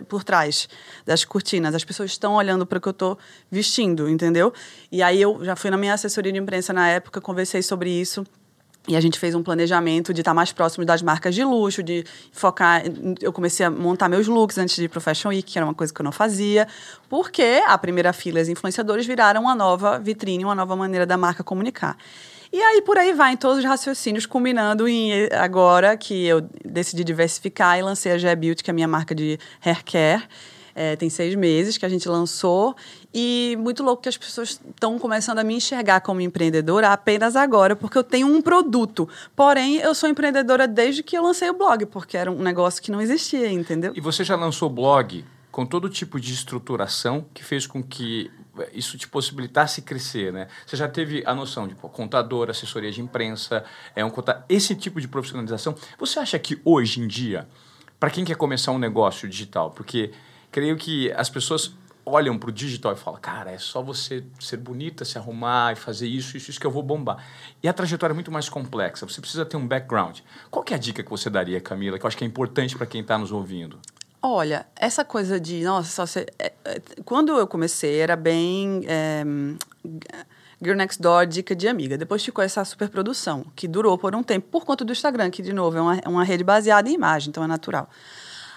por 0.09 0.25
trás 0.25 0.69
das 1.07 1.25
cortinas. 1.25 1.73
As 1.73 1.85
pessoas 1.85 2.11
estão 2.11 2.35
olhando 2.35 2.67
para 2.67 2.79
o 2.79 2.81
que 2.81 2.89
eu 2.89 2.91
estou 2.91 3.17
vestindo, 3.49 4.09
entendeu? 4.09 4.53
E 4.91 5.05
aí 5.05 5.23
eu 5.23 5.39
já 5.45 5.55
fui 5.55 5.71
na 5.71 5.77
minha 5.77 5.95
assessoria 5.95 6.33
de 6.33 6.39
imprensa 6.41 6.73
na 6.73 6.89
época, 6.89 7.21
conversei 7.21 7.63
sobre 7.63 7.91
isso. 7.91 8.27
E 8.87 8.97
a 8.97 9.01
gente 9.01 9.19
fez 9.19 9.35
um 9.35 9.43
planejamento 9.43 10.13
de 10.13 10.21
estar 10.21 10.35
mais 10.35 10.53
próximo 10.53 10.85
das 10.85 11.01
marcas 11.01 11.35
de 11.35 11.43
luxo, 11.43 11.83
de 11.83 12.05
focar. 12.31 12.83
Eu 13.21 13.33
comecei 13.33 13.65
a 13.65 13.71
montar 13.71 14.11
meus 14.11 14.27
looks 14.27 14.59
antes 14.59 14.77
de 14.77 14.85
ir 14.85 14.91
Fashion 15.01 15.31
Week, 15.31 15.53
que 15.53 15.59
era 15.59 15.65
uma 15.65 15.73
coisa 15.73 15.93
que 15.93 16.01
eu 16.01 16.05
não 16.05 16.13
fazia, 16.13 16.69
porque 17.09 17.63
a 17.67 17.79
primeira 17.79 18.13
fila, 18.13 18.41
os 18.41 18.49
influenciadores 18.49 19.07
viraram 19.07 19.41
uma 19.41 19.55
nova 19.55 19.99
vitrine, 19.99 20.45
uma 20.45 20.55
nova 20.55 20.77
maneira 20.77 21.07
da 21.07 21.17
marca 21.17 21.43
comunicar. 21.43 21.97
E 22.53 22.61
aí 22.61 22.83
por 22.83 22.99
aí 22.99 23.13
vai, 23.15 23.33
em 23.33 23.37
todos 23.37 23.59
os 23.59 23.65
raciocínios, 23.65 24.27
culminando 24.27 24.87
em 24.87 25.29
agora 25.33 25.97
que 25.97 26.27
eu 26.27 26.43
decidi 26.65 27.03
diversificar 27.03 27.79
e 27.79 27.83
lancei 27.83 28.13
a 28.13 28.19
G 28.19 28.37
Beauty, 28.37 28.63
que 28.63 28.71
é 28.71 28.73
a 28.73 28.75
minha 28.75 28.87
marca 28.87 29.15
de 29.15 29.39
hair 29.65 29.83
care. 29.83 30.23
É, 30.75 30.95
tem 30.95 31.09
seis 31.09 31.35
meses 31.35 31.79
que 31.79 31.87
a 31.87 31.89
gente 31.89 32.09
lançou 32.09 32.77
e 33.15 33.57
muito 33.61 33.83
louco 33.85 34.03
que 34.03 34.09
as 34.09 34.17
pessoas 34.17 34.61
estão 34.69 34.99
começando 34.99 35.39
a 35.39 35.45
me 35.45 35.55
enxergar 35.55 36.01
como 36.01 36.21
empreendedora 36.21 36.93
apenas 36.93 37.37
agora, 37.37 37.77
porque 37.77 37.97
eu 37.97 38.03
tenho 38.03 38.27
um 38.27 38.43
produto. 38.43 39.09
Porém, 39.37 39.77
eu 39.77 39.95
sou 39.95 40.09
empreendedora 40.09 40.67
desde 40.67 41.03
que 41.03 41.17
eu 41.17 41.23
lancei 41.23 41.49
o 41.49 41.55
blog, 41.55 41.87
porque 41.87 42.17
era 42.17 42.31
um 42.31 42.43
negócio 42.43 42.83
que 42.83 42.91
não 42.91 43.01
existia, 43.01 43.51
entendeu? 43.51 43.93
E 43.95 44.01
você 44.01 44.25
já 44.25 44.35
lançou 44.35 44.69
o 44.69 44.73
blog 44.73 45.25
com 45.53 45.65
todo 45.65 45.89
tipo 45.89 46.19
de 46.19 46.33
estruturação 46.33 47.25
que 47.33 47.45
fez 47.45 47.65
com 47.65 47.81
que 47.81 48.29
isso 48.73 48.99
te 48.99 49.07
possibilitasse 49.07 49.83
crescer, 49.83 50.33
né? 50.33 50.49
Você 50.67 50.77
já 50.77 50.89
teve 50.89 51.23
a 51.25 51.35
noção 51.35 51.69
de 51.69 51.75
contador, 51.75 52.51
assessoria 52.51 52.91
de 52.91 53.01
imprensa, 53.01 53.65
é 53.95 54.05
um 54.05 54.13
esse 54.49 54.75
tipo 54.75 55.01
de 55.01 55.07
profissionalização. 55.07 55.77
Você 55.99 56.19
acha 56.19 56.39
que 56.39 56.61
hoje 56.65 57.01
em 57.01 57.07
dia 57.07 57.47
para 58.05 58.11
quem 58.11 58.25
quer 58.25 58.37
começar 58.37 58.71
um 58.73 58.79
negócio 58.79 59.29
digital? 59.29 59.71
Porque 59.71 60.11
creio 60.51 60.77
que 60.77 61.11
as 61.13 61.31
pessoas 61.31 61.73
olham 62.07 62.39
para 62.39 62.51
o 62.51 62.53
digital 62.53 62.93
e 62.93 62.97
falam, 62.97 63.21
cara, 63.21 63.51
é 63.51 63.59
só 63.59 63.83
você 63.83 64.25
ser 64.39 64.59
bonita, 64.59 65.05
se 65.05 65.17
arrumar 65.19 65.73
e 65.73 65.77
fazer 65.77 66.07
isso, 66.07 66.37
isso, 66.37 66.51
isso 66.51 66.61
que 66.61 66.67
eu 66.67 66.71
vou 66.71 66.83
bombar. 66.83 67.25
E 67.63 67.69
a 67.69 67.73
trajetória 67.73 68.13
é 68.13 68.15
muito 68.15 68.31
mais 68.31 68.49
complexa. 68.49 69.07
Você 69.07 69.21
precisa 69.21 69.45
ter 69.45 69.57
um 69.57 69.67
background. 69.67 70.21
Qual 70.51 70.65
é 70.71 70.75
a 70.75 70.79
dica 70.79 71.03
que 71.03 71.11
você 71.11 71.31
daria, 71.31 71.61
Camila, 71.61 71.99
que 71.99 72.05
eu 72.05 72.09
acho 72.09 72.17
que 72.17 72.25
é 72.25 72.27
importante 72.27 72.77
para 72.77 72.87
quem 72.87 73.01
está 73.01 73.17
nos 73.17 73.33
ouvindo? 73.33 73.79
Olha, 74.23 74.67
essa 74.75 75.05
coisa 75.05 75.39
de, 75.39 75.63
nossa, 75.65 75.91
só 75.91 76.07
você, 76.07 76.27
é, 76.39 76.53
é, 76.65 76.81
quando 77.05 77.37
eu 77.37 77.47
comecei 77.47 77.99
era 77.99 78.17
bem 78.17 78.83
é, 78.87 79.23
Girl 80.63 80.77
Next 80.77 81.01
Door, 81.01 81.27
dica 81.27 81.55
de 81.55 81.69
amiga. 81.69 81.99
Depois 81.99 82.25
ficou 82.25 82.43
essa 82.43 82.65
superprodução, 82.65 83.45
que 83.55 83.69
durou 83.69 83.99
por 83.99 84.15
um 84.15 84.23
tempo 84.23 84.49
por 84.51 84.65
conta 84.65 84.85
do 84.85 84.93
Instagram, 84.93 85.31
que 85.31 85.43
de 85.43 85.53
novo 85.53 85.77
é 85.77 85.81
uma, 85.81 85.97
é 85.99 86.09
uma 86.09 86.25
rede 86.25 86.43
baseada 86.43 86.89
em 86.89 86.95
imagem, 86.95 87.29
então 87.29 87.45
é 87.45 87.47
natural. 87.47 87.89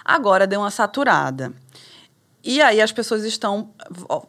Agora 0.06 0.48
deu 0.48 0.62
uma 0.62 0.72
saturada. 0.72 1.52
E 2.44 2.62
aí 2.62 2.80
as 2.82 2.92
pessoas 2.92 3.26
estão 3.26 3.74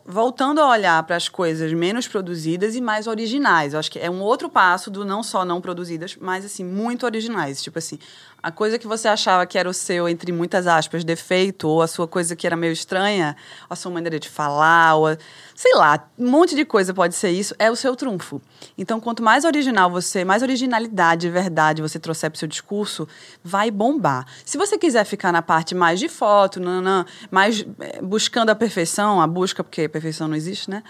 voltando 0.04 0.60
a 0.60 0.68
olhar 0.68 1.02
para 1.04 1.14
as 1.14 1.28
coisas 1.28 1.72
menos 1.72 2.08
produzidas 2.08 2.74
e 2.74 2.80
mais 2.80 3.06
originais. 3.06 3.74
Eu 3.74 3.78
acho 3.78 3.90
que 3.90 3.98
é 3.98 4.10
um 4.10 4.22
outro 4.22 4.48
passo 4.48 4.90
do 4.90 5.04
não 5.04 5.22
só 5.22 5.44
não 5.44 5.60
produzidas, 5.60 6.16
mas 6.20 6.44
assim, 6.44 6.64
muito 6.64 7.04
originais. 7.04 7.62
Tipo 7.62 7.78
assim, 7.78 7.98
a 8.42 8.52
coisa 8.52 8.78
que 8.78 8.86
você 8.86 9.08
achava 9.08 9.44
que 9.46 9.58
era 9.58 9.68
o 9.68 9.74
seu, 9.74 10.08
entre 10.08 10.30
muitas 10.30 10.66
aspas, 10.66 11.02
defeito, 11.02 11.68
ou 11.68 11.82
a 11.82 11.88
sua 11.88 12.06
coisa 12.06 12.36
que 12.36 12.46
era 12.46 12.56
meio 12.56 12.72
estranha, 12.72 13.36
a 13.68 13.74
sua 13.74 13.90
maneira 13.90 14.18
de 14.18 14.28
falar, 14.28 14.94
ou 14.94 15.08
a, 15.08 15.18
sei 15.54 15.74
lá, 15.74 16.08
um 16.16 16.30
monte 16.30 16.54
de 16.54 16.64
coisa 16.64 16.94
pode 16.94 17.16
ser 17.16 17.30
isso, 17.30 17.54
é 17.58 17.68
o 17.70 17.74
seu 17.74 17.96
trunfo. 17.96 18.40
Então, 18.76 19.00
quanto 19.00 19.22
mais 19.22 19.44
original 19.44 19.90
você, 19.90 20.24
mais 20.24 20.42
originalidade, 20.42 21.28
verdade 21.28 21.82
você 21.82 21.98
trouxer 21.98 22.30
para 22.30 22.36
o 22.36 22.38
seu 22.38 22.48
discurso, 22.48 23.08
vai 23.42 23.70
bombar. 23.70 24.24
Se 24.44 24.56
você 24.56 24.78
quiser 24.78 25.04
ficar 25.04 25.32
na 25.32 25.42
parte 25.42 25.74
mais 25.74 25.98
de 25.98 26.08
foto, 26.08 26.60
nanã, 26.60 27.04
mais 27.30 27.66
é, 27.80 28.00
buscando 28.00 28.50
a 28.50 28.54
perfeição, 28.54 29.20
a 29.20 29.26
busca, 29.26 29.64
porque 29.64 29.82
a 29.82 29.88
perfeição 29.88 30.28
não 30.28 30.36
existe, 30.36 30.70
né? 30.70 30.84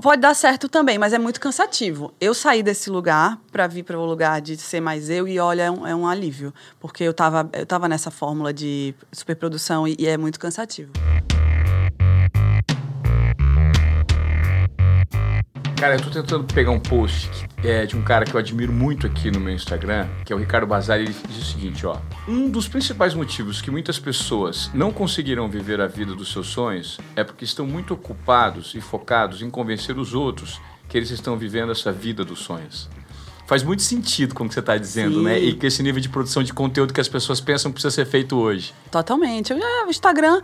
Pode 0.00 0.20
dar 0.20 0.34
certo 0.34 0.68
também, 0.68 0.98
mas 0.98 1.12
é 1.12 1.18
muito 1.18 1.40
cansativo. 1.40 2.12
Eu 2.20 2.34
saí 2.34 2.62
desse 2.62 2.90
lugar 2.90 3.38
para 3.50 3.66
vir 3.66 3.82
para 3.82 3.98
o 3.98 4.04
lugar 4.04 4.40
de 4.40 4.56
ser 4.56 4.80
mais 4.80 5.10
eu 5.10 5.26
e 5.26 5.38
olha, 5.38 5.62
é 5.62 5.70
um, 5.70 5.86
é 5.86 5.94
um, 5.94 6.06
alívio, 6.06 6.52
porque 6.80 7.04
eu 7.04 7.10
estava 7.10 7.48
eu 7.52 7.66
tava 7.66 7.88
nessa 7.88 8.10
fórmula 8.10 8.52
de 8.52 8.94
superprodução 9.12 9.86
e, 9.86 9.96
e 9.98 10.06
é 10.06 10.16
muito 10.16 10.38
cansativo. 10.38 10.92
Cara, 15.78 15.94
eu 15.94 16.00
tô 16.02 16.10
tentando 16.10 16.42
pegar 16.42 16.72
um 16.72 16.80
post 16.80 17.30
é, 17.62 17.86
de 17.86 17.96
um 17.96 18.02
cara 18.02 18.24
que 18.24 18.34
eu 18.34 18.40
admiro 18.40 18.72
muito 18.72 19.06
aqui 19.06 19.30
no 19.30 19.38
meu 19.38 19.54
Instagram, 19.54 20.08
que 20.24 20.32
é 20.32 20.36
o 20.36 20.38
Ricardo 20.38 20.66
Bazar, 20.66 20.98
e 20.98 21.04
ele 21.04 21.14
diz 21.28 21.38
o 21.38 21.44
seguinte, 21.44 21.86
ó. 21.86 21.96
Um 22.26 22.50
dos 22.50 22.66
principais 22.66 23.14
motivos 23.14 23.62
que 23.62 23.70
muitas 23.70 23.96
pessoas 23.96 24.72
não 24.74 24.92
conseguiram 24.92 25.48
viver 25.48 25.80
a 25.80 25.86
vida 25.86 26.16
dos 26.16 26.32
seus 26.32 26.48
sonhos 26.48 26.98
é 27.14 27.22
porque 27.22 27.44
estão 27.44 27.64
muito 27.64 27.94
ocupados 27.94 28.74
e 28.74 28.80
focados 28.80 29.40
em 29.40 29.48
convencer 29.48 29.96
os 29.96 30.14
outros 30.14 30.60
que 30.88 30.96
eles 30.96 31.10
estão 31.10 31.38
vivendo 31.38 31.70
essa 31.70 31.92
vida 31.92 32.24
dos 32.24 32.40
sonhos. 32.40 32.90
Faz 33.46 33.62
muito 33.62 33.82
sentido 33.82 34.34
com 34.34 34.46
o 34.46 34.48
que 34.48 34.54
você 34.54 34.60
está 34.60 34.76
dizendo, 34.76 35.22
né? 35.22 35.36
Sim. 35.36 35.40
né? 35.42 35.48
E 35.48 35.54
com 35.54 35.64
esse 35.64 35.80
nível 35.80 36.00
de 36.00 36.08
produção 36.08 36.42
de 36.42 36.52
conteúdo 36.52 36.92
que 36.92 37.00
as 37.00 37.08
pessoas 37.08 37.40
pensam 37.40 37.70
que 37.70 37.74
precisa 37.74 37.94
ser 37.94 38.04
feito 38.04 38.36
hoje. 38.36 38.74
Totalmente. 38.90 39.52
O 39.52 39.88
Instagram 39.88 40.42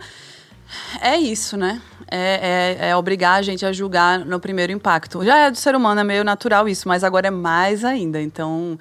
é 1.01 1.17
isso, 1.17 1.57
né? 1.57 1.81
É, 2.09 2.77
é, 2.79 2.89
é, 2.89 2.95
obrigar 2.95 3.39
a 3.39 3.41
gente 3.41 3.65
a 3.65 3.73
julgar 3.73 4.19
no 4.19 4.39
primeiro 4.39 4.71
impacto. 4.71 5.23
Já 5.23 5.37
é 5.37 5.51
do 5.51 5.57
ser 5.57 5.75
humano, 5.75 6.01
é 6.01 6.03
meio 6.03 6.23
natural 6.23 6.69
isso, 6.69 6.87
mas 6.87 7.03
agora 7.03 7.27
é 7.27 7.31
mais 7.31 7.83
ainda. 7.83 8.21
Então, 8.21 8.77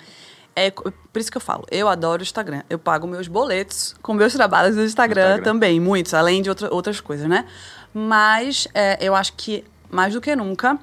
é 0.57 0.71
por 0.71 1.19
isso 1.19 1.31
que 1.31 1.37
eu 1.37 1.41
falo, 1.41 1.65
eu 1.71 1.89
adoro 1.89 2.21
o 2.21 2.23
Instagram. 2.23 2.63
Eu 2.69 2.79
pago 2.79 3.07
meus 3.07 3.27
boletos 3.27 3.95
com 4.03 4.15
meus 4.15 4.33
trabalhos 4.33 4.77
no 4.77 4.85
Instagram, 4.85 5.23
Instagram. 5.23 5.45
também, 5.45 5.81
muitos, 5.81 6.15
além 6.15 6.43
de 6.43 6.49
outra, 6.49 6.73
outras 6.73 7.01
coisas, 7.01 7.29
né? 7.29 7.47
Mas 7.93 8.69
é, 8.75 8.99
eu 9.01 9.15
acho 9.15 9.33
que, 9.35 9.65
mais 9.91 10.13
do 10.13 10.21
que 10.21 10.35
nunca, 10.37 10.79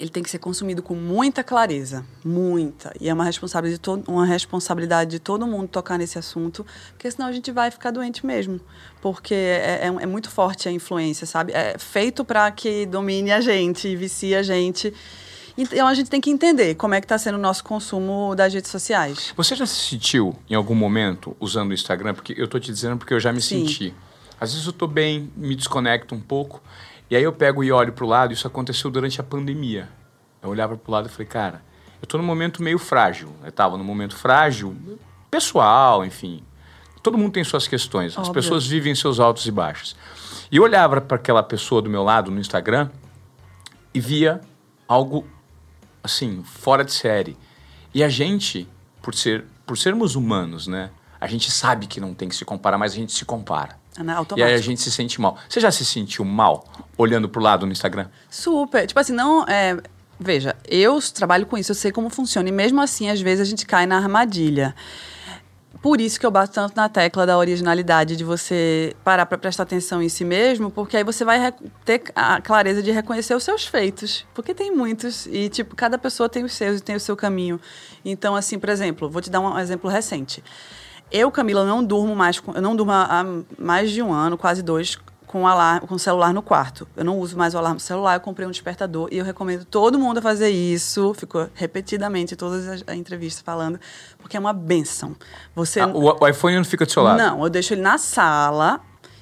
ele 0.00 0.10
tem 0.10 0.22
que 0.22 0.30
ser 0.30 0.38
consumido 0.38 0.82
com 0.82 0.94
muita 0.94 1.42
clareza, 1.42 2.04
muita. 2.24 2.92
E 3.00 3.08
é 3.08 3.14
uma 3.14 3.24
responsabilidade, 3.24 3.76
de 3.76 3.80
todo, 3.80 4.08
uma 4.08 4.24
responsabilidade 4.24 5.10
de 5.10 5.18
todo 5.18 5.46
mundo 5.46 5.68
tocar 5.68 5.98
nesse 5.98 6.18
assunto, 6.18 6.64
porque 6.90 7.10
senão 7.10 7.26
a 7.28 7.32
gente 7.32 7.50
vai 7.50 7.70
ficar 7.70 7.90
doente 7.90 8.24
mesmo. 8.24 8.60
Porque 9.00 9.34
é, 9.34 9.80
é, 9.82 9.86
é 9.86 10.06
muito 10.06 10.30
forte 10.30 10.68
a 10.68 10.72
influência, 10.72 11.26
sabe? 11.26 11.52
É 11.52 11.76
feito 11.78 12.24
para 12.24 12.50
que 12.50 12.86
domine 12.86 13.32
a 13.32 13.40
gente, 13.40 13.94
vicie 13.96 14.34
a 14.34 14.42
gente. 14.42 14.92
Então 15.56 15.88
a 15.88 15.94
gente 15.94 16.08
tem 16.08 16.20
que 16.20 16.30
entender 16.30 16.76
como 16.76 16.94
é 16.94 17.00
que 17.00 17.04
está 17.04 17.18
sendo 17.18 17.34
o 17.34 17.40
nosso 17.40 17.64
consumo 17.64 18.34
das 18.36 18.54
redes 18.54 18.70
sociais. 18.70 19.32
Você 19.36 19.56
já 19.56 19.66
se 19.66 19.74
sentiu 19.74 20.36
em 20.48 20.54
algum 20.54 20.74
momento 20.74 21.36
usando 21.40 21.70
o 21.70 21.74
Instagram? 21.74 22.14
Porque 22.14 22.32
eu 22.38 22.44
estou 22.44 22.60
te 22.60 22.70
dizendo 22.70 22.96
porque 22.96 23.12
eu 23.12 23.18
já 23.18 23.32
me 23.32 23.40
Sim. 23.40 23.66
senti. 23.66 23.92
Às 24.40 24.52
vezes 24.52 24.64
eu 24.64 24.70
estou 24.70 24.86
bem, 24.86 25.32
me 25.36 25.56
desconecto 25.56 26.14
um 26.14 26.20
pouco 26.20 26.62
e 27.10 27.16
aí 27.16 27.22
eu 27.22 27.32
pego 27.32 27.64
e 27.64 27.72
olho 27.72 27.92
para 27.92 28.04
o 28.04 28.08
lado, 28.08 28.32
isso 28.32 28.46
aconteceu 28.46 28.90
durante 28.90 29.20
a 29.20 29.24
pandemia. 29.24 29.88
Eu 30.42 30.50
olhava 30.50 30.76
para 30.76 30.90
o 30.90 30.92
lado 30.92 31.06
e 31.06 31.08
falei, 31.10 31.26
cara, 31.26 31.62
eu 32.00 32.04
estou 32.04 32.20
num 32.20 32.26
momento 32.26 32.62
meio 32.62 32.78
frágil. 32.78 33.32
Eu 33.42 33.48
estava 33.48 33.76
num 33.76 33.84
momento 33.84 34.16
frágil, 34.16 34.76
pessoal, 35.30 36.04
enfim. 36.04 36.42
Todo 37.02 37.16
mundo 37.16 37.32
tem 37.32 37.44
suas 37.44 37.66
questões. 37.66 38.16
Óbvio. 38.16 38.30
As 38.30 38.34
pessoas 38.34 38.66
vivem 38.66 38.94
seus 38.94 39.18
altos 39.18 39.46
e 39.46 39.50
baixos. 39.50 39.96
E 40.50 40.56
eu 40.56 40.62
olhava 40.62 41.00
para 41.00 41.16
aquela 41.16 41.42
pessoa 41.42 41.80
do 41.82 41.90
meu 41.90 42.02
lado 42.02 42.30
no 42.30 42.40
Instagram 42.40 42.90
e 43.92 44.00
via 44.00 44.40
algo 44.86 45.26
assim, 46.02 46.42
fora 46.44 46.84
de 46.84 46.92
série. 46.92 47.36
E 47.94 48.04
a 48.04 48.08
gente, 48.08 48.68
por 49.02 49.14
ser 49.14 49.44
por 49.68 49.76
sermos 49.76 50.16
humanos, 50.16 50.66
né? 50.66 50.90
A 51.20 51.26
gente 51.26 51.50
sabe 51.50 51.86
que 51.86 52.00
não 52.00 52.14
tem 52.14 52.28
que 52.28 52.34
se 52.34 52.44
comparar, 52.44 52.78
mas 52.78 52.92
a 52.92 52.96
gente 52.96 53.12
se 53.12 53.24
compara. 53.24 53.78
E 54.38 54.42
aí 54.42 54.54
a 54.54 54.60
gente 54.60 54.80
se 54.80 54.90
sente 54.90 55.20
mal. 55.20 55.36
Você 55.48 55.60
já 55.60 55.70
se 55.70 55.84
sentiu 55.84 56.24
mal 56.24 56.64
olhando 56.96 57.28
pro 57.28 57.42
lado 57.42 57.66
no 57.66 57.72
Instagram? 57.72 58.06
Super. 58.30 58.86
Tipo 58.86 59.00
assim, 59.00 59.12
não. 59.12 59.44
É, 59.48 59.76
veja, 60.18 60.56
eu 60.68 60.98
trabalho 61.12 61.46
com 61.46 61.56
isso, 61.56 61.72
eu 61.72 61.76
sei 61.76 61.92
como 61.92 62.08
funciona. 62.10 62.48
E 62.48 62.52
mesmo 62.52 62.80
assim, 62.80 63.08
às 63.08 63.20
vezes 63.20 63.40
a 63.40 63.44
gente 63.44 63.66
cai 63.66 63.86
na 63.86 63.96
armadilha. 63.96 64.74
Por 65.80 66.00
isso 66.00 66.18
que 66.18 66.26
eu 66.26 66.30
bato 66.30 66.52
tanto 66.52 66.74
na 66.74 66.88
tecla 66.88 67.24
da 67.24 67.38
originalidade, 67.38 68.16
de 68.16 68.24
você 68.24 68.96
parar 69.04 69.26
para 69.26 69.38
prestar 69.38 69.62
atenção 69.62 70.02
em 70.02 70.08
si 70.08 70.24
mesmo, 70.24 70.72
porque 70.72 70.96
aí 70.96 71.04
você 71.04 71.24
vai 71.24 71.54
ter 71.84 72.02
a 72.16 72.40
clareza 72.40 72.82
de 72.82 72.90
reconhecer 72.90 73.34
os 73.34 73.44
seus 73.44 73.64
feitos. 73.64 74.26
Porque 74.34 74.52
tem 74.52 74.74
muitos, 74.74 75.26
e 75.26 75.48
tipo, 75.48 75.76
cada 75.76 75.96
pessoa 75.96 76.28
tem 76.28 76.42
os 76.42 76.52
seus 76.52 76.80
e 76.80 76.82
tem 76.82 76.96
o 76.96 77.00
seu 77.00 77.16
caminho. 77.16 77.60
Então, 78.04 78.34
assim, 78.34 78.58
por 78.58 78.68
exemplo, 78.70 79.08
vou 79.08 79.22
te 79.22 79.30
dar 79.30 79.38
um 79.38 79.56
exemplo 79.56 79.88
recente. 79.88 80.42
Eu, 81.10 81.30
Camila, 81.30 81.64
não 81.64 81.82
durmo 81.82 82.14
mais, 82.14 82.40
eu 82.54 82.62
não 82.62 82.76
durmo 82.76 82.92
há 82.92 83.24
mais 83.58 83.90
de 83.90 84.02
um 84.02 84.12
ano, 84.12 84.36
quase 84.36 84.62
dois, 84.62 84.98
com, 85.28 85.46
alarme, 85.46 85.86
com 85.86 85.94
o 85.94 85.98
celular 85.98 86.32
no 86.34 86.42
quarto. 86.42 86.88
Eu 86.96 87.04
não 87.04 87.18
uso 87.18 87.36
mais 87.36 87.54
o 87.54 87.58
alarme 87.58 87.76
do 87.76 87.82
celular, 87.82 88.14
eu 88.14 88.20
comprei 88.20 88.46
um 88.46 88.50
despertador 88.50 89.08
e 89.12 89.18
eu 89.18 89.24
recomendo 89.24 89.64
todo 89.64 89.98
mundo 89.98 90.18
a 90.18 90.22
fazer 90.22 90.48
isso. 90.48 91.14
Ficou 91.14 91.48
repetidamente 91.54 92.34
todas 92.34 92.66
as, 92.66 92.84
as 92.86 92.96
entrevistas 92.96 93.42
falando, 93.42 93.78
porque 94.18 94.36
é 94.36 94.40
uma 94.40 94.52
benção. 94.52 95.14
Você, 95.54 95.80
ah, 95.80 95.86
o, 95.86 96.22
o, 96.22 96.28
iPhone 96.28 96.56
não 96.56 96.64
fica 96.64 96.84
do 96.84 96.90
seu 96.90 97.02
lado? 97.02 97.18
Não, 97.18 97.42
eu 97.42 97.50
deixo 97.50 97.74
ele 97.74 97.82
na 97.82 97.98
sala 97.98 98.80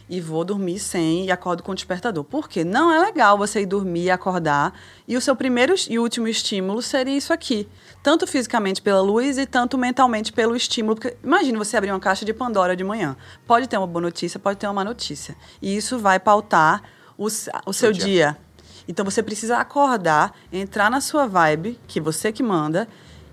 e 0.09 0.21
vou 0.21 0.45
dormir 0.45 0.79
sem 0.79 1.25
e 1.27 1.31
acordo 1.31 1.63
com 1.63 1.73
o 1.73 1.75
despertador. 1.75 2.23
Por 2.25 2.49
quê? 2.49 2.65
Não 2.65 2.93
é 2.93 2.99
legal 2.99 3.37
você 3.37 3.63
ir 3.63 3.67
dormir 3.67 4.05
e 4.05 4.11
acordar 4.11 4.73
e 5.07 5.17
o 5.17 5.21
seu 5.21 5.35
primeiro 5.35 5.75
e 5.89 5.99
último 5.99 6.29
estímulo 6.29 6.81
seria 6.81 7.17
isso 7.17 7.33
aqui 7.33 7.69
tanto 8.07 8.25
fisicamente 8.25 8.81
pela 8.81 9.01
luz 9.01 9.37
e 9.37 9.45
tanto 9.47 9.77
mentalmente 9.77 10.33
pelo 10.33 10.55
estímulo. 10.55 10.95
Porque 10.95 11.17
imagine 11.25 11.59
você 11.59 11.77
abrir 11.77 11.91
uma 11.91 11.99
caixa 11.99 12.25
de 12.25 12.33
Pandora 12.33 12.77
de 12.77 12.85
manhã. 12.85 13.17
Pode 13.45 13.69
ter 13.69 13.77
uma 13.77 13.87
boa 13.89 14.01
notícia, 14.01 14.39
pode 14.39 14.61
ter 14.61 14.69
uma 14.69 14.75
má 14.75 14.85
notícia. 14.85 15.35
E 15.61 15.77
isso 15.77 15.99
vai 15.99 16.21
pautar 16.21 16.85
o, 17.19 17.27
o 17.27 17.73
seu 17.73 17.91
dia. 17.91 18.05
dia. 18.05 18.37
Então 18.87 19.05
você 19.05 19.25
precisa 19.25 19.57
acordar, 19.59 20.33
entrar 20.53 20.89
na 20.89 21.01
sua 21.01 21.27
vibe, 21.27 21.81
que 21.89 22.01
você 22.01 22.31
que 22.31 22.45
manda, 22.45 22.87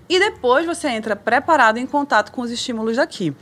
e 0.08 0.18
depois 0.18 0.66
você 0.66 0.88
entra 0.88 1.14
preparado 1.14 1.78
em 1.78 1.86
contato 1.86 2.32
com 2.32 2.42
os 2.42 2.50
estímulos 2.50 2.96
daqui. 2.96 3.32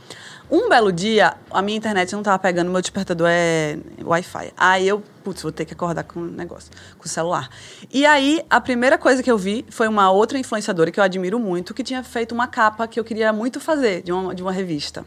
Um 0.51 0.69
belo 0.69 0.91
dia, 0.91 1.35
a 1.49 1.61
minha 1.61 1.77
internet 1.77 2.11
não 2.11 2.19
estava 2.19 2.37
pegando, 2.37 2.69
meu 2.69 2.81
despertador 2.81 3.27
é 3.29 3.77
Wi-Fi. 4.03 4.53
Aí 4.57 4.87
eu, 4.87 5.01
putz, 5.23 5.41
vou 5.41 5.51
ter 5.51 5.65
que 5.65 5.73
acordar 5.73 6.03
com 6.03 6.19
o 6.19 6.25
negócio, 6.25 6.71
com 6.97 7.05
o 7.05 7.09
celular. 7.09 7.49
E 7.91 8.05
aí, 8.05 8.45
a 8.49 8.61
primeira 8.61 8.97
coisa 8.97 9.23
que 9.23 9.31
eu 9.31 9.37
vi 9.37 9.65
foi 9.69 9.87
uma 9.87 10.11
outra 10.11 10.37
influenciadora 10.37 10.91
que 10.91 10.99
eu 10.99 11.03
admiro 11.03 11.39
muito, 11.39 11.73
que 11.73 11.83
tinha 11.83 12.03
feito 12.03 12.33
uma 12.33 12.47
capa 12.47 12.87
que 12.87 12.99
eu 12.99 13.03
queria 13.03 13.33
muito 13.33 13.59
fazer 13.59 14.03
de 14.03 14.11
uma, 14.11 14.35
de 14.35 14.43
uma 14.43 14.51
revista 14.51 15.05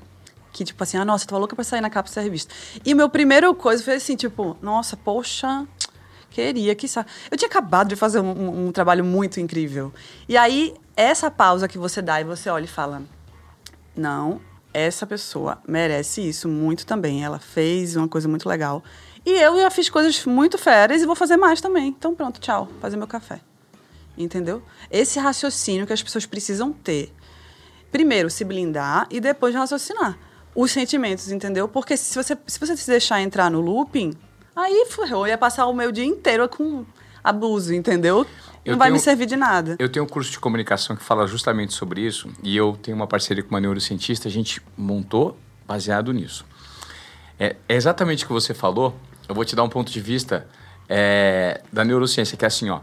que, 0.56 0.64
tipo 0.64 0.82
assim, 0.82 0.96
ah, 0.96 1.04
nossa, 1.04 1.24
eu 1.24 1.28
tava 1.28 1.38
louca 1.38 1.54
pra 1.54 1.62
sair 1.62 1.82
na 1.82 1.90
capa 1.90 2.08
dessa 2.08 2.22
revista. 2.22 2.54
E 2.82 2.94
meu 2.94 3.10
primeiro 3.10 3.54
coisa 3.54 3.84
foi 3.84 3.96
assim, 3.96 4.16
tipo, 4.16 4.56
nossa, 4.62 4.96
poxa, 4.96 5.66
queria 6.30 6.74
que 6.74 6.86
Eu 7.30 7.36
tinha 7.36 7.48
acabado 7.48 7.88
de 7.88 7.96
fazer 7.96 8.20
um, 8.20 8.30
um, 8.30 8.66
um, 8.66 8.72
trabalho 8.72 9.04
muito 9.04 9.38
incrível. 9.38 9.92
E 10.26 10.34
aí, 10.34 10.74
essa 10.96 11.30
pausa 11.30 11.68
que 11.68 11.76
você 11.76 12.00
dá 12.00 12.22
e 12.22 12.24
você 12.24 12.48
olha 12.48 12.64
e 12.64 12.68
fala, 12.68 13.02
não, 13.94 14.40
essa 14.76 15.06
pessoa 15.06 15.58
merece 15.66 16.20
isso 16.20 16.48
muito 16.48 16.84
também. 16.84 17.24
Ela 17.24 17.38
fez 17.38 17.96
uma 17.96 18.06
coisa 18.06 18.28
muito 18.28 18.46
legal. 18.46 18.84
E 19.24 19.30
eu 19.30 19.56
já 19.58 19.70
fiz 19.70 19.88
coisas 19.88 20.26
muito 20.26 20.58
férias 20.58 21.00
e 21.00 21.06
vou 21.06 21.16
fazer 21.16 21.38
mais 21.38 21.62
também. 21.62 21.88
Então 21.88 22.14
pronto, 22.14 22.38
tchau. 22.38 22.68
Fazer 22.78 22.98
meu 22.98 23.06
café. 23.06 23.40
Entendeu? 24.18 24.62
Esse 24.90 25.18
raciocínio 25.18 25.86
que 25.86 25.94
as 25.94 26.02
pessoas 26.02 26.26
precisam 26.26 26.72
ter. 26.74 27.10
Primeiro, 27.90 28.28
se 28.28 28.44
blindar 28.44 29.06
e 29.10 29.18
depois 29.18 29.54
raciocinar. 29.54 30.18
os 30.54 30.70
sentimentos, 30.70 31.30
entendeu? 31.30 31.66
Porque 31.68 31.96
se 31.96 32.14
você 32.14 32.36
se, 32.46 32.58
você 32.58 32.76
se 32.76 32.86
deixar 32.86 33.22
entrar 33.22 33.50
no 33.50 33.60
looping, 33.60 34.12
aí 34.54 34.86
eu 35.10 35.26
ia 35.26 35.38
passar 35.38 35.66
o 35.66 35.72
meu 35.72 35.90
dia 35.90 36.04
inteiro 36.04 36.46
com 36.50 36.84
abuso, 37.24 37.74
entendeu? 37.74 38.26
Eu 38.66 38.72
não 38.72 38.78
vai 38.78 38.88
tenho- 38.88 38.94
me 38.94 39.00
servir 39.00 39.26
de 39.26 39.36
nada. 39.36 39.76
Eu 39.78 39.88
tenho 39.88 40.04
um 40.04 40.08
curso 40.08 40.30
de 40.30 40.38
comunicação 40.38 40.96
que 40.96 41.02
fala 41.02 41.26
justamente 41.26 41.72
sobre 41.72 42.00
isso 42.00 42.28
e 42.42 42.56
eu 42.56 42.78
tenho 42.82 42.96
uma 42.96 43.06
parceria 43.06 43.42
com 43.42 43.50
uma 43.50 43.60
neurocientista, 43.60 44.28
a 44.28 44.30
gente 44.30 44.60
montou 44.76 45.38
baseado 45.66 46.12
nisso. 46.12 46.44
É, 47.38 47.56
é 47.68 47.74
exatamente 47.74 48.24
o 48.24 48.26
que 48.26 48.32
você 48.32 48.54
falou, 48.54 48.98
eu 49.28 49.34
vou 49.34 49.44
te 49.44 49.54
dar 49.54 49.62
um 49.62 49.68
ponto 49.68 49.90
de 49.90 50.00
vista 50.00 50.46
é, 50.88 51.60
da 51.72 51.84
neurociência, 51.84 52.36
que 52.36 52.44
é 52.44 52.48
assim, 52.48 52.70
ó. 52.70 52.80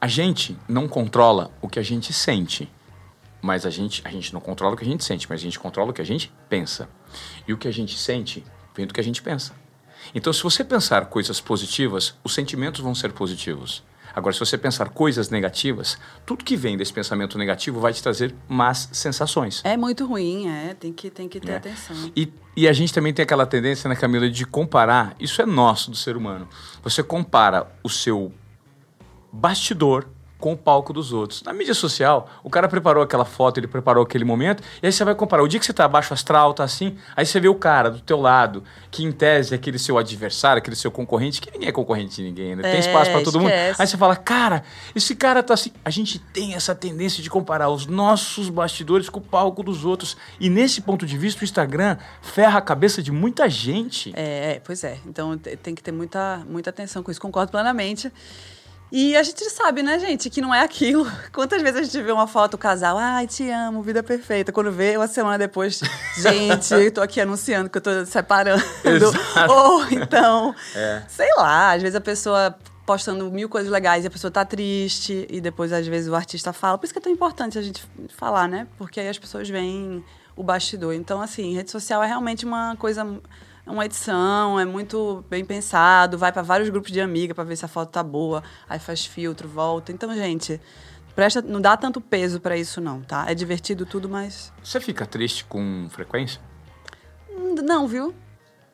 A 0.00 0.06
gente 0.06 0.56
não 0.68 0.86
controla 0.86 1.50
o 1.62 1.68
que 1.68 1.78
a 1.78 1.82
gente 1.82 2.12
sente, 2.12 2.70
mas 3.40 3.64
a 3.64 3.70
gente, 3.70 4.02
a 4.04 4.10
gente 4.10 4.32
não 4.32 4.40
controla 4.40 4.74
o 4.74 4.76
que 4.76 4.84
a 4.84 4.86
gente 4.86 5.02
sente, 5.02 5.26
mas 5.28 5.40
a 5.40 5.42
gente 5.42 5.58
controla 5.58 5.90
o 5.90 5.92
que 5.94 6.02
a 6.02 6.06
gente 6.06 6.32
pensa. 6.48 6.88
E 7.48 7.52
o 7.52 7.56
que 7.58 7.66
a 7.66 7.72
gente 7.72 7.98
sente 7.98 8.44
vem 8.74 8.86
do 8.86 8.92
que 8.92 9.00
a 9.00 9.04
gente 9.04 9.22
pensa. 9.22 9.54
Então, 10.14 10.32
se 10.32 10.42
você 10.42 10.62
pensar 10.62 11.06
coisas 11.06 11.40
positivas, 11.40 12.14
os 12.22 12.34
sentimentos 12.34 12.80
vão 12.80 12.94
ser 12.94 13.12
positivos. 13.12 13.82
Agora, 14.16 14.32
se 14.32 14.40
você 14.40 14.56
pensar 14.56 14.88
coisas 14.88 15.28
negativas, 15.28 15.98
tudo 16.24 16.42
que 16.42 16.56
vem 16.56 16.74
desse 16.74 16.90
pensamento 16.90 17.36
negativo 17.36 17.78
vai 17.78 17.92
te 17.92 18.02
trazer 18.02 18.34
más 18.48 18.88
sensações. 18.90 19.60
É 19.62 19.76
muito 19.76 20.06
ruim, 20.06 20.48
é. 20.48 20.72
Tem 20.72 20.90
que, 20.90 21.10
tem 21.10 21.28
que 21.28 21.38
ter 21.38 21.48
né? 21.48 21.56
atenção. 21.58 22.10
E, 22.16 22.32
e 22.56 22.66
a 22.66 22.72
gente 22.72 22.94
também 22.94 23.12
tem 23.12 23.22
aquela 23.22 23.44
tendência, 23.44 23.90
né, 23.90 23.94
Camila, 23.94 24.30
de 24.30 24.46
comparar. 24.46 25.14
Isso 25.20 25.42
é 25.42 25.44
nosso 25.44 25.90
do 25.90 25.96
ser 25.98 26.16
humano. 26.16 26.48
Você 26.82 27.02
compara 27.02 27.70
o 27.84 27.90
seu 27.90 28.32
bastidor 29.30 30.08
com 30.38 30.52
o 30.52 30.56
palco 30.56 30.92
dos 30.92 31.12
outros. 31.12 31.42
Na 31.42 31.52
mídia 31.52 31.72
social, 31.74 32.28
o 32.44 32.50
cara 32.50 32.68
preparou 32.68 33.02
aquela 33.02 33.24
foto, 33.24 33.58
ele 33.58 33.66
preparou 33.66 34.02
aquele 34.02 34.24
momento, 34.24 34.62
e 34.82 34.86
aí 34.86 34.92
você 34.92 35.04
vai 35.04 35.14
comparar. 35.14 35.42
O 35.42 35.48
dia 35.48 35.58
que 35.58 35.64
você 35.66 35.72
tá 35.72 35.88
baixo 35.88 36.12
astral, 36.12 36.52
tá 36.52 36.62
assim, 36.64 36.96
aí 37.16 37.24
você 37.24 37.40
vê 37.40 37.48
o 37.48 37.54
cara 37.54 37.90
do 37.90 38.00
teu 38.00 38.20
lado, 38.20 38.62
que 38.90 39.02
em 39.04 39.10
tese 39.12 39.54
é 39.54 39.56
aquele 39.56 39.78
seu 39.78 39.96
adversário, 39.96 40.58
aquele 40.58 40.76
seu 40.76 40.90
concorrente, 40.90 41.40
que 41.40 41.50
ninguém 41.50 41.68
é 41.68 41.72
concorrente 41.72 42.16
de 42.16 42.22
ninguém, 42.22 42.54
né? 42.54 42.62
Tem 42.62 42.72
É, 42.72 42.78
espaço 42.80 43.10
pra 43.10 43.22
todo 43.22 43.40
mundo. 43.40 43.50
Aí 43.78 43.86
você 43.86 43.96
fala, 43.96 44.14
cara, 44.14 44.62
esse 44.94 45.14
cara 45.16 45.42
tá 45.42 45.54
assim. 45.54 45.72
A 45.84 45.90
gente 45.90 46.18
tem 46.18 46.54
essa 46.54 46.74
tendência 46.74 47.22
de 47.22 47.30
comparar 47.30 47.68
os 47.70 47.86
nossos 47.86 48.48
bastidores 48.50 49.08
com 49.08 49.18
o 49.20 49.22
palco 49.22 49.62
dos 49.62 49.84
outros. 49.84 50.16
E 50.38 50.50
nesse 50.50 50.80
ponto 50.82 51.06
de 51.06 51.16
vista, 51.16 51.40
o 51.40 51.44
Instagram 51.44 51.96
ferra 52.20 52.58
a 52.58 52.62
cabeça 52.62 53.02
de 53.02 53.10
muita 53.10 53.48
gente. 53.48 54.12
É, 54.14 54.56
é, 54.56 54.60
pois 54.62 54.84
é. 54.84 54.98
Então 55.06 55.36
te- 55.38 55.56
tem 55.56 55.74
que 55.74 55.82
ter 55.82 55.92
muita, 55.92 56.42
muita 56.48 56.70
atenção 56.70 57.02
com 57.02 57.10
isso. 57.10 57.20
Concordo 57.20 57.50
plenamente. 57.50 58.12
E 58.90 59.16
a 59.16 59.22
gente 59.22 59.42
sabe, 59.50 59.82
né, 59.82 59.98
gente, 59.98 60.30
que 60.30 60.40
não 60.40 60.54
é 60.54 60.60
aquilo. 60.62 61.10
Quantas 61.32 61.60
vezes 61.60 61.80
a 61.80 61.82
gente 61.82 62.02
vê 62.02 62.12
uma 62.12 62.26
foto, 62.26 62.54
o 62.54 62.58
casal, 62.58 62.96
ai, 62.96 63.26
te 63.26 63.48
amo, 63.50 63.82
vida 63.82 64.02
perfeita. 64.02 64.52
Quando 64.52 64.70
vê, 64.70 64.96
uma 64.96 65.08
semana 65.08 65.36
depois, 65.38 65.80
gente, 66.16 66.72
eu 66.72 66.92
tô 66.92 67.00
aqui 67.02 67.20
anunciando 67.20 67.68
que 67.68 67.78
eu 67.78 67.82
tô 67.82 68.06
separando. 68.06 68.62
Exato. 68.84 69.18
Ou 69.52 69.84
então, 69.90 70.54
É. 70.74 71.02
sei 71.08 71.28
lá, 71.36 71.72
às 71.72 71.82
vezes 71.82 71.96
a 71.96 72.00
pessoa 72.00 72.56
postando 72.86 73.28
mil 73.32 73.48
coisas 73.48 73.70
legais 73.70 74.04
e 74.04 74.06
a 74.06 74.10
pessoa 74.10 74.30
tá 74.30 74.44
triste 74.44 75.26
e 75.28 75.40
depois 75.40 75.72
às 75.72 75.84
vezes 75.86 76.08
o 76.08 76.14
artista 76.14 76.52
fala. 76.52 76.78
Por 76.78 76.84
isso 76.84 76.92
que 76.94 77.00
é 77.00 77.02
tão 77.02 77.10
importante 77.12 77.58
a 77.58 77.62
gente 77.62 77.84
falar, 78.16 78.48
né? 78.48 78.68
Porque 78.78 79.00
aí 79.00 79.08
as 79.08 79.18
pessoas 79.18 79.48
veem 79.48 80.04
o 80.36 80.44
bastidor. 80.44 80.94
Então, 80.94 81.20
assim, 81.20 81.52
rede 81.56 81.70
social 81.72 82.00
é 82.04 82.06
realmente 82.06 82.44
uma 82.44 82.76
coisa 82.76 83.04
é 83.66 83.70
uma 83.70 83.84
edição, 83.84 84.58
é 84.60 84.64
muito 84.64 85.24
bem 85.28 85.44
pensado, 85.44 86.16
vai 86.16 86.30
para 86.32 86.42
vários 86.42 86.68
grupos 86.68 86.92
de 86.92 87.00
amiga 87.00 87.34
para 87.34 87.42
ver 87.44 87.56
se 87.56 87.64
a 87.64 87.68
foto 87.68 87.90
tá 87.90 88.02
boa, 88.02 88.42
aí 88.68 88.78
faz 88.78 89.04
filtro, 89.04 89.48
volta. 89.48 89.90
Então, 89.90 90.14
gente, 90.14 90.60
presta, 91.14 91.42
não 91.42 91.60
dá 91.60 91.76
tanto 91.76 92.00
peso 92.00 92.40
para 92.40 92.56
isso 92.56 92.80
não, 92.80 93.02
tá? 93.02 93.24
É 93.28 93.34
divertido 93.34 93.84
tudo, 93.84 94.08
mas 94.08 94.52
Você 94.62 94.80
fica 94.80 95.04
triste 95.04 95.44
com 95.44 95.88
frequência? 95.90 96.40
Hum, 97.30 97.56
não, 97.62 97.88
viu? 97.88 98.14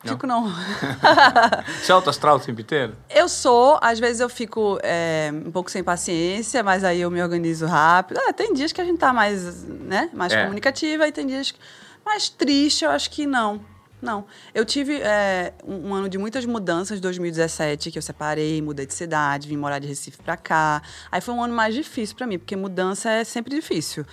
Não? 0.03 0.13
Fico 0.13 0.27
não. 0.27 0.51
Você 1.81 1.91
é 1.91 1.95
alto 1.95 2.09
astral 2.09 2.35
o 2.35 2.39
tempo 2.39 2.59
inteiro? 2.59 2.95
Eu 3.09 3.29
sou, 3.29 3.79
às 3.81 3.99
vezes 3.99 4.19
eu 4.19 4.27
fico 4.29 4.77
é, 4.83 5.31
um 5.45 5.49
pouco 5.51 5.71
sem 5.71 5.81
paciência, 5.83 6.61
mas 6.61 6.83
aí 6.83 6.99
eu 7.01 7.09
me 7.09 7.21
organizo 7.23 7.65
rápido. 7.65 8.19
Ah, 8.27 8.33
tem 8.33 8.53
dias 8.53 8.71
que 8.73 8.81
a 8.81 8.85
gente 8.85 8.99
tá 8.99 9.13
mais, 9.13 9.63
né, 9.63 10.09
mais 10.13 10.33
É. 10.33 10.43
comunicativa 10.43 11.07
e 11.07 11.11
tem 11.11 11.25
dias 11.25 11.51
que- 11.51 11.59
mais 12.05 12.27
triste, 12.27 12.83
eu 12.83 12.91
acho 12.91 13.09
que 13.09 13.25
não. 13.25 13.61
Não. 14.03 14.25
Eu 14.53 14.65
tive 14.65 14.97
é, 14.97 15.53
um, 15.65 15.89
um 15.89 15.93
ano 15.93 16.09
de 16.09 16.17
muitas 16.17 16.45
mudanças, 16.45 16.99
2017, 16.99 17.89
que 17.89 17.97
eu 17.97 18.01
separei, 18.01 18.61
mudei 18.61 18.85
de 18.85 18.93
cidade, 18.93 19.47
vim 19.47 19.55
morar 19.55 19.79
de 19.79 19.87
Recife 19.87 20.17
pra 20.21 20.35
cá. 20.35 20.81
Aí 21.09 21.21
foi 21.21 21.33
um 21.33 21.41
ano 21.41 21.53
mais 21.53 21.73
difícil 21.73 22.13
pra 22.17 22.27
mim, 22.27 22.37
porque 22.37 22.53
mudança 22.53 23.09
é 23.09 23.23
sempre 23.23 23.55
difícil. 23.55 24.05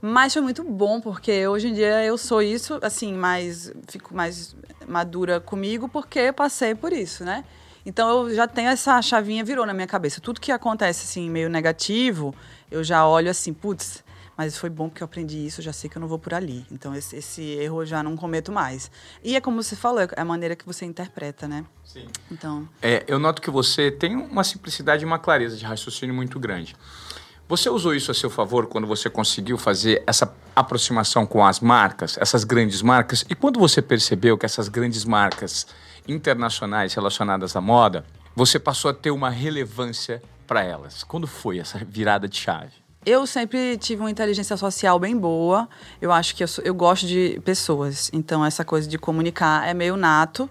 Mas 0.00 0.32
foi 0.32 0.42
muito 0.42 0.62
bom, 0.62 1.00
porque 1.00 1.44
hoje 1.48 1.68
em 1.68 1.74
dia 1.74 2.04
eu 2.04 2.16
sou 2.16 2.40
isso, 2.40 2.78
assim, 2.82 3.12
mais. 3.12 3.72
Fico 3.88 4.14
mais 4.14 4.54
madura 4.86 5.40
comigo, 5.40 5.88
porque 5.88 6.20
eu 6.20 6.32
passei 6.32 6.76
por 6.76 6.92
isso, 6.92 7.24
né? 7.24 7.44
Então 7.84 8.28
eu 8.28 8.34
já 8.34 8.46
tenho 8.46 8.68
essa 8.68 9.02
chavinha 9.02 9.44
virou 9.44 9.66
na 9.66 9.74
minha 9.74 9.88
cabeça. 9.88 10.20
Tudo 10.20 10.40
que 10.40 10.52
acontece 10.52 11.04
assim 11.04 11.28
meio 11.28 11.48
negativo, 11.48 12.32
eu 12.70 12.84
já 12.84 13.04
olho 13.06 13.28
assim, 13.28 13.52
putz, 13.52 14.04
mas 14.36 14.56
foi 14.56 14.70
bom 14.70 14.88
porque 14.88 15.02
eu 15.02 15.04
aprendi 15.04 15.44
isso, 15.46 15.60
já 15.62 15.72
sei 15.72 15.88
que 15.88 15.96
eu 15.96 16.00
não 16.00 16.08
vou 16.08 16.18
por 16.18 16.34
ali. 16.34 16.66
Então 16.70 16.94
esse, 16.94 17.16
esse 17.16 17.42
erro 17.42 17.82
eu 17.82 17.86
já 17.86 18.02
não 18.02 18.16
cometo 18.16 18.50
mais. 18.52 18.90
E 19.22 19.36
é 19.36 19.40
como 19.40 19.62
você 19.62 19.76
falou, 19.76 20.00
é 20.00 20.08
a 20.16 20.24
maneira 20.24 20.56
que 20.56 20.64
você 20.66 20.84
interpreta, 20.84 21.46
né? 21.46 21.64
Sim. 21.84 22.08
Então, 22.30 22.68
É, 22.80 23.04
eu 23.06 23.18
noto 23.18 23.42
que 23.42 23.50
você 23.50 23.90
tem 23.90 24.16
uma 24.16 24.44
simplicidade 24.44 25.02
e 25.02 25.06
uma 25.06 25.18
clareza 25.18 25.56
de 25.56 25.64
raciocínio 25.64 26.14
muito 26.14 26.38
grande. 26.38 26.74
Você 27.48 27.68
usou 27.68 27.94
isso 27.94 28.10
a 28.10 28.14
seu 28.14 28.30
favor 28.30 28.66
quando 28.66 28.86
você 28.86 29.10
conseguiu 29.10 29.58
fazer 29.58 30.02
essa 30.06 30.34
aproximação 30.56 31.26
com 31.26 31.44
as 31.44 31.60
marcas, 31.60 32.16
essas 32.16 32.44
grandes 32.44 32.80
marcas? 32.80 33.26
E 33.28 33.34
quando 33.34 33.60
você 33.60 33.82
percebeu 33.82 34.38
que 34.38 34.46
essas 34.46 34.68
grandes 34.68 35.04
marcas 35.04 35.66
internacionais 36.08 36.94
relacionadas 36.94 37.54
à 37.54 37.60
moda, 37.60 38.06
você 38.34 38.58
passou 38.58 38.90
a 38.90 38.94
ter 38.94 39.10
uma 39.10 39.28
relevância 39.28 40.22
para 40.46 40.62
elas? 40.62 41.04
Quando 41.04 41.26
foi 41.26 41.58
essa 41.58 41.78
virada 41.84 42.26
de 42.26 42.36
chave? 42.38 42.81
Eu 43.04 43.26
sempre 43.26 43.76
tive 43.78 44.00
uma 44.00 44.10
inteligência 44.10 44.56
social 44.56 44.98
bem 44.98 45.16
boa. 45.16 45.68
Eu 46.00 46.12
acho 46.12 46.36
que 46.36 46.44
eu, 46.44 46.48
sou- 46.48 46.62
eu 46.64 46.72
gosto 46.74 47.06
de 47.06 47.40
pessoas. 47.44 48.08
Então, 48.12 48.44
essa 48.44 48.64
coisa 48.64 48.88
de 48.88 48.96
comunicar 48.96 49.66
é 49.68 49.74
meio 49.74 49.96
nato, 49.96 50.48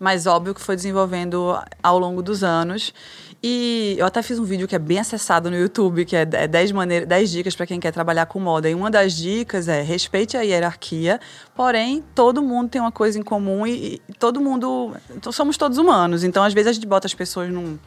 mas 0.00 0.26
óbvio 0.26 0.52
que 0.52 0.60
foi 0.60 0.74
desenvolvendo 0.74 1.56
ao 1.80 1.98
longo 2.00 2.20
dos 2.20 2.42
anos. 2.42 2.92
E 3.40 3.94
eu 3.98 4.06
até 4.06 4.20
fiz 4.20 4.36
um 4.38 4.44
vídeo 4.44 4.66
que 4.66 4.74
é 4.74 4.78
bem 4.80 4.98
acessado 4.98 5.48
no 5.48 5.56
YouTube, 5.56 6.04
que 6.04 6.16
é 6.16 6.24
10, 6.24 6.72
maneiras, 6.72 7.08
10 7.08 7.30
dicas 7.30 7.54
para 7.56 7.66
quem 7.66 7.78
quer 7.78 7.92
trabalhar 7.92 8.26
com 8.26 8.40
moda. 8.40 8.68
E 8.68 8.74
uma 8.74 8.90
das 8.90 9.12
dicas 9.14 9.68
é 9.68 9.80
respeite 9.82 10.36
a 10.36 10.42
hierarquia, 10.42 11.20
porém, 11.54 12.02
todo 12.16 12.42
mundo 12.42 12.68
tem 12.68 12.80
uma 12.80 12.92
coisa 12.92 13.16
em 13.18 13.22
comum 13.22 13.64
e, 13.64 14.00
e 14.08 14.12
todo 14.18 14.40
mundo. 14.40 14.92
somos 15.32 15.56
todos 15.56 15.78
humanos. 15.78 16.24
Então, 16.24 16.42
às 16.42 16.52
vezes, 16.52 16.68
a 16.70 16.72
gente 16.72 16.86
bota 16.86 17.06
as 17.06 17.14
pessoas 17.14 17.48
num 17.52 17.78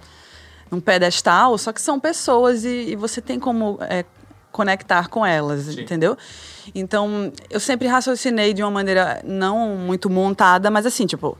num 0.72 0.80
pedestal, 0.80 1.58
só 1.58 1.72
que 1.72 1.82
são 1.82 2.00
pessoas 2.00 2.66
e, 2.66 2.92
e 2.92 2.96
você 2.96 3.22
tem 3.22 3.40
como 3.40 3.78
é, 3.82 4.04
conectar 4.52 5.10
com 5.10 5.26
elas, 5.26 5.64
Sim. 5.64 5.82
entendeu? 5.82 6.18
Então, 6.74 7.32
eu 7.50 7.60
sempre 7.60 7.88
raciocinei 7.88 8.54
de 8.54 8.64
uma 8.64 8.72
maneira 8.72 9.22
não 9.24 9.76
muito 9.76 10.10
montada, 10.10 10.72
mas 10.72 10.86
assim, 10.86 11.06
tipo, 11.06 11.38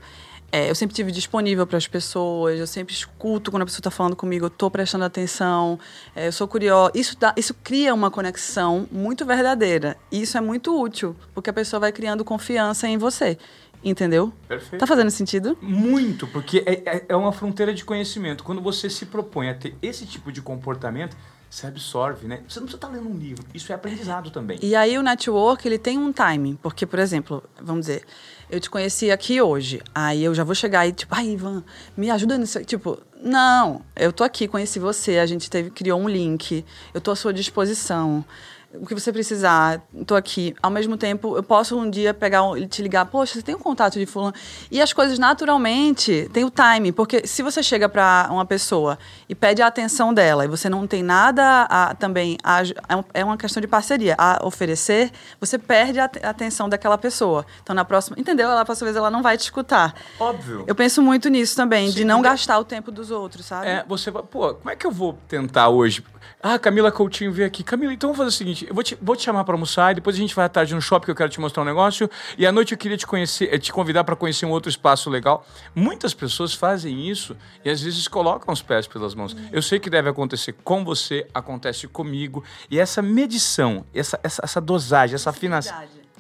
é, 0.52 0.70
eu 0.70 0.76
sempre 0.76 0.96
tive 0.96 1.12
disponível 1.12 1.68
para 1.68 1.78
as 1.78 1.88
pessoas, 1.88 2.60
eu 2.60 2.68
sempre 2.68 2.94
escuto 2.94 3.52
quando 3.52 3.64
a 3.64 3.66
pessoa 3.66 3.80
está 3.80 3.92
falando 3.92 4.16
comigo, 4.16 4.46
eu 4.46 4.48
estou 4.48 4.72
prestando 4.72 5.04
atenção, 5.04 5.78
é, 6.16 6.28
eu 6.28 6.32
sou 6.32 6.48
curiosa. 6.48 6.92
Isso, 6.96 7.18
dá, 7.20 7.34
isso 7.36 7.54
cria 7.54 7.94
uma 7.94 8.10
conexão 8.10 8.88
muito 8.92 9.26
verdadeira. 9.26 9.98
E 10.12 10.22
isso 10.22 10.38
é 10.38 10.42
muito 10.42 10.80
útil, 10.80 11.16
porque 11.34 11.50
a 11.50 11.54
pessoa 11.54 11.80
vai 11.80 11.92
criando 11.92 12.24
confiança 12.24 12.88
em 12.88 12.98
você, 12.98 13.38
entendeu? 13.86 14.34
Perfeito. 14.48 14.80
Tá 14.80 14.88
fazendo 14.88 15.10
sentido? 15.12 15.58
Muito, 15.62 16.26
porque 16.28 16.64
é, 16.66 16.74
é- 16.98 17.06
é 17.10 17.16
uma 17.16 17.32
fronteira 17.32 17.74
de 17.74 17.86
conhecimento. 17.86 18.44
Quando 18.44 18.60
você 18.62 18.90
se 18.90 19.06
propõe 19.06 19.50
a 19.50 19.54
ter 19.54 19.76
esse 19.82 20.06
tipo 20.06 20.32
de 20.32 20.42
comportamento, 20.42 21.16
você 21.50 21.68
absorve, 21.68 22.28
né? 22.28 22.42
Você 22.50 22.60
não 22.60 22.66
precisa 22.68 22.76
estar 22.76 22.88
lendo 22.90 23.08
um 23.08 23.16
livro. 23.18 23.46
Isso 23.54 23.72
é 23.72 23.76
aprendizado 23.76 24.30
também. 24.32 24.58
E 24.62 24.76
aí 24.76 24.98
o 24.98 25.02
network, 25.04 25.66
ele 25.66 25.78
tem 25.78 25.98
um 25.98 26.12
timing. 26.12 26.56
Porque, 26.62 26.86
por 26.86 27.00
exemplo, 27.00 27.42
vamos 27.62 27.86
dizer, 27.86 28.04
eu 28.50 28.60
te 28.60 28.70
conheci 28.70 29.10
aqui 29.10 29.40
hoje. 29.42 29.82
Aí 29.94 30.22
eu 30.24 30.34
já 30.36 30.44
vou 30.44 30.54
chegar 30.56 30.86
e, 30.86 30.92
tipo, 30.92 31.16
ai, 31.16 31.28
Ivan, 31.30 31.64
me 31.96 32.10
ajuda 32.10 32.38
nisso. 32.38 32.58
aqui." 32.58 32.68
Tipo, 32.68 33.00
não, 33.22 33.82
eu 33.96 34.12
tô 34.12 34.24
aqui, 34.26 34.48
conheci 34.50 34.80
você, 34.80 35.18
a 35.20 35.26
gente 35.26 35.50
teve, 35.50 35.70
criou 35.70 35.98
um 36.02 36.10
link, 36.10 36.66
eu 36.94 37.00
tô 37.00 37.12
à 37.12 37.16
sua 37.16 37.32
disposição. 37.34 38.26
O 38.74 38.86
que 38.86 38.94
você 38.94 39.12
precisar, 39.12 39.82
tô 40.06 40.16
aqui. 40.16 40.54
Ao 40.62 40.70
mesmo 40.70 40.98
tempo, 40.98 41.38
eu 41.38 41.44
posso 41.44 41.78
um 41.80 41.90
dia 41.90 42.14
pegar 42.14 42.44
um- 42.44 42.68
te 42.68 42.82
ligar, 42.82 43.06
poxa, 43.06 43.36
você 43.36 43.42
tem 43.42 43.56
um 43.56 43.60
contato 43.60 43.98
de 43.98 44.06
fulano. 44.06 44.34
E 44.70 44.82
as 44.82 44.92
coisas 44.92 45.18
naturalmente 45.20 46.30
tem 46.34 46.44
o 46.44 46.52
timing, 46.52 46.92
porque 46.92 47.26
se 47.26 47.42
você 47.42 47.64
chega 47.64 47.88
para 47.88 48.28
uma 48.30 48.46
pessoa 48.46 48.98
e 49.30 49.36
pede 49.36 49.62
a 49.62 49.68
atenção 49.68 50.14
dela 50.14 50.44
e 50.46 50.48
você 50.48 50.68
não 50.70 50.86
tem 50.86 51.02
nada 51.04 51.64
a, 51.70 51.96
também 51.96 52.38
a, 52.44 52.62
é 52.64 53.06
é 53.22 53.24
uma 53.26 53.38
questão 53.38 53.62
de 53.62 53.68
parceria 53.68 54.16
a 54.18 54.46
oferecer, 54.46 55.12
você 55.40 55.58
perde 55.58 56.00
a, 56.00 56.10
a 56.24 56.30
atenção 56.30 56.68
daquela 56.68 56.98
pessoa. 56.98 57.46
Então 57.64 57.74
na 57.76 57.86
próxima, 57.86 58.18
entendeu? 58.20 58.50
Ela 58.50 58.66
próxima 58.66 58.86
vez 58.88 58.98
ela 58.98 59.10
não 59.10 59.22
vai 59.22 59.38
te 59.38 59.42
escutar. 59.42 59.94
Óbvio. 60.20 60.64
Eu 60.68 60.76
penso 60.76 61.02
muito 61.02 61.30
nisso 61.30 61.56
também, 61.56 61.88
Sim, 61.90 61.96
de 61.96 62.06
não 62.06 62.22
gastar 62.22 62.60
o 62.60 62.66
tempo 62.66 62.92
dos 62.92 63.10
outros, 63.12 63.46
sabe? 63.46 63.68
É, 63.68 63.86
você 63.88 64.12
pô, 64.12 64.56
como 64.56 64.70
é 64.70 64.76
que 64.76 64.86
eu 64.86 64.92
vou 64.92 65.18
tentar 65.28 65.70
hoje? 65.70 66.04
Ah, 66.42 66.60
Camila 66.60 66.92
Coutinho 66.92 67.32
veio 67.32 67.48
aqui. 67.48 67.64
Camila, 67.64 67.94
então 67.94 68.10
vamos 68.10 68.18
fazer 68.18 68.30
o 68.30 68.32
seguinte: 68.38 68.65
seguinte: 68.66 68.70
eu 68.70 68.76
vou 68.76 68.84
te, 68.84 68.98
vou 69.02 69.16
te 69.16 69.24
chamar 69.24 69.44
para 69.44 69.54
almoçar 69.54 69.92
e 69.92 69.96
depois 69.96 70.16
a 70.16 70.20
gente 70.20 70.36
vai 70.36 70.46
à 70.46 70.50
tarde 70.50 70.74
no 70.74 70.82
shopping 70.82 71.06
que 71.06 71.12
eu 71.12 71.16
quero 71.16 71.30
te 71.30 71.40
mostrar 71.40 71.64
um 71.64 71.66
negócio. 71.66 72.10
E 72.38 72.46
à 72.46 72.52
noite 72.52 72.74
eu 72.74 72.78
queria 72.78 72.98
te 72.98 73.06
conhecer, 73.06 73.54
eh, 73.54 73.58
te 73.58 73.72
convidar 73.72 74.04
para 74.04 74.16
conhecer 74.16 74.46
um 74.46 74.52
outro 74.52 74.70
espaço 74.70 75.10
legal. 75.10 75.46
Muitas 75.74 76.14
pessoas 76.14 76.54
fazem 76.54 77.10
isso 77.10 77.36
e 77.64 77.70
às 77.70 77.82
vezes 77.82 78.08
colocam 78.08 78.54
os 78.54 78.62
pés 78.62 78.88
pelas 78.88 79.14
mãos. 79.14 79.36
Eu 79.52 79.62
sei 79.62 79.80
que 79.80 79.90
deve 79.90 80.10
acontecer 80.10 80.54
com 80.64 80.84
você, 80.84 81.28
acontece 81.34 81.88
comigo. 81.88 82.44
E 82.70 82.80
essa 82.80 83.02
medição, 83.02 83.86
essa, 83.94 84.20
essa, 84.24 84.42
essa 84.44 84.62
dosagem, 84.62 85.16
essa 85.16 85.30
afinação. 85.30 85.76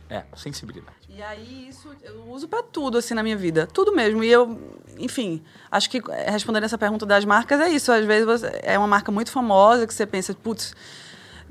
É, 0.07 0.23
sensibilidade. 0.35 0.95
E 1.09 1.23
aí, 1.23 1.69
isso 1.69 1.89
eu 2.03 2.25
uso 2.27 2.47
para 2.47 2.61
tudo, 2.61 2.97
assim, 2.97 3.13
na 3.13 3.23
minha 3.23 3.37
vida. 3.37 3.65
Tudo 3.65 3.95
mesmo. 3.95 4.23
E 4.23 4.29
eu, 4.29 4.59
enfim, 4.99 5.41
acho 5.71 5.89
que 5.89 6.01
eh, 6.09 6.29
respondendo 6.29 6.65
essa 6.65 6.77
pergunta 6.77 7.05
das 7.05 7.23
marcas 7.23 7.59
é 7.59 7.69
isso. 7.69 7.91
Às 7.91 8.05
vezes 8.05 8.25
você, 8.25 8.59
é 8.61 8.77
uma 8.77 8.87
marca 8.87 9.11
muito 9.11 9.31
famosa 9.31 9.87
que 9.87 9.93
você 9.93 10.05
pensa, 10.05 10.33
putz. 10.33 10.75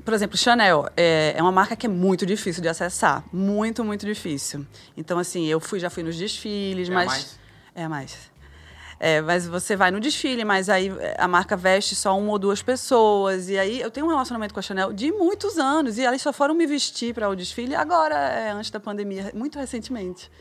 Por 0.05 0.13
exemplo, 0.13 0.37
Chanel 0.37 0.87
é, 0.95 1.33
é 1.35 1.41
uma 1.41 1.51
marca 1.51 1.75
que 1.75 1.87
é 1.87 1.89
muito 1.89 2.27
difícil 2.27 2.61
de 2.61 2.69
acessar. 2.69 3.23
Muito, 3.33 3.83
muito 3.83 4.05
difícil. 4.05 4.65
Então, 4.95 5.17
assim, 5.17 5.47
eu 5.47 5.59
fui, 5.59 5.79
já 5.79 5.89
fui 5.89 6.03
nos 6.03 6.15
desfiles, 6.15 6.87
É 6.87 6.93
mas. 6.93 7.07
mais? 7.07 7.39
É 7.73 7.87
mais. 7.87 8.35
É, 8.99 9.19
mas 9.21 9.45
você 9.45 9.75
vai 9.75 9.91
no 9.91 9.99
desfile, 9.99 10.45
mas 10.45 10.69
aí 10.69 10.89
a 11.17 11.27
marca 11.27 11.57
veste 11.57 11.95
só 11.95 12.17
uma 12.17 12.31
ou 12.31 12.39
duas 12.39 12.61
pessoas. 12.61 13.49
E 13.49 13.57
aí 13.57 13.81
eu 13.81 13.91
tenho 13.91 14.05
um 14.05 14.09
relacionamento 14.09 14.53
com 14.53 14.59
a 14.59 14.63
Chanel 14.63 14.93
de 14.93 15.11
muitos 15.11 15.57
anos. 15.57 15.97
E 15.97 16.03
elas 16.03 16.21
só 16.21 16.31
foram 16.31 16.53
me 16.53 16.65
vestir 16.65 17.13
para 17.13 17.27
o 17.27 17.35
desfile 17.35 17.75
agora, 17.75 18.15
é, 18.15 18.51
antes 18.51 18.69
da 18.69 18.79
pandemia, 18.79 19.31
muito 19.33 19.57
recentemente. 19.59 20.31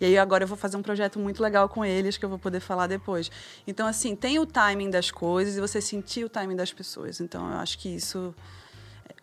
E 0.00 0.06
aí 0.06 0.18
agora 0.18 0.44
eu 0.44 0.48
vou 0.48 0.56
fazer 0.56 0.76
um 0.76 0.82
projeto 0.82 1.18
muito 1.18 1.42
legal 1.42 1.68
com 1.68 1.84
eles 1.84 2.16
que 2.16 2.24
eu 2.24 2.28
vou 2.28 2.38
poder 2.38 2.60
falar 2.60 2.88
depois. 2.88 3.30
Então, 3.66 3.86
assim, 3.86 4.14
tem 4.14 4.38
o 4.40 4.44
timing 4.44 4.90
das 4.90 5.10
coisas 5.10 5.56
e 5.56 5.60
você 5.60 5.80
sentir 5.80 6.24
o 6.24 6.28
timing 6.28 6.56
das 6.56 6.72
pessoas. 6.72 7.20
Então, 7.20 7.48
eu 7.52 7.58
acho 7.58 7.78
que 7.78 7.88
isso. 7.88 8.34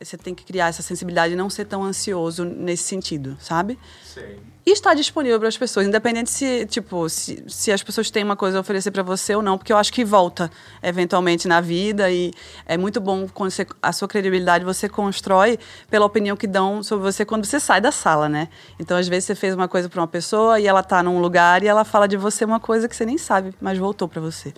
Você 0.01 0.17
tem 0.17 0.33
que 0.33 0.43
criar 0.43 0.67
essa 0.67 0.81
sensibilidade 0.81 1.33
e 1.33 1.35
não 1.35 1.49
ser 1.49 1.65
tão 1.65 1.83
ansioso 1.83 2.43
nesse 2.43 2.83
sentido, 2.83 3.37
sabe? 3.39 3.77
Sei. 4.03 4.39
E 4.63 4.71
estar 4.71 4.93
disponível 4.93 5.39
para 5.39 5.47
as 5.47 5.57
pessoas, 5.57 5.87
independente 5.87 6.29
se, 6.29 6.67
tipo, 6.67 7.09
se, 7.09 7.43
se 7.47 7.71
as 7.71 7.81
pessoas 7.81 8.11
têm 8.11 8.23
uma 8.23 8.35
coisa 8.35 8.57
a 8.57 8.61
oferecer 8.61 8.91
para 8.91 9.01
você 9.01 9.35
ou 9.35 9.41
não, 9.41 9.57
porque 9.57 9.73
eu 9.73 9.77
acho 9.77 9.91
que 9.91 10.05
volta 10.05 10.51
eventualmente 10.83 11.47
na 11.47 11.59
vida 11.59 12.11
e 12.11 12.31
é 12.65 12.77
muito 12.77 13.01
bom 13.01 13.27
quando 13.27 13.49
você, 13.49 13.65
a 13.81 13.91
sua 13.91 14.07
credibilidade 14.07 14.63
você 14.63 14.87
constrói 14.87 15.57
pela 15.89 16.05
opinião 16.05 16.37
que 16.37 16.45
dão 16.45 16.83
sobre 16.83 17.03
você 17.03 17.25
quando 17.25 17.45
você 17.45 17.59
sai 17.59 17.81
da 17.81 17.91
sala, 17.91 18.29
né? 18.29 18.49
Então, 18.79 18.97
às 18.97 19.07
vezes 19.07 19.25
você 19.25 19.35
fez 19.35 19.55
uma 19.55 19.67
coisa 19.67 19.89
para 19.89 19.99
uma 19.99 20.07
pessoa 20.07 20.59
e 20.59 20.67
ela 20.67 20.83
tá 20.83 21.01
num 21.01 21.19
lugar 21.19 21.63
e 21.63 21.67
ela 21.67 21.83
fala 21.83 22.07
de 22.07 22.15
você 22.15 22.45
uma 22.45 22.59
coisa 22.59 22.87
que 22.87 22.95
você 22.95 23.05
nem 23.05 23.17
sabe, 23.17 23.55
mas 23.59 23.79
voltou 23.79 24.07
para 24.07 24.21
você. 24.21 24.53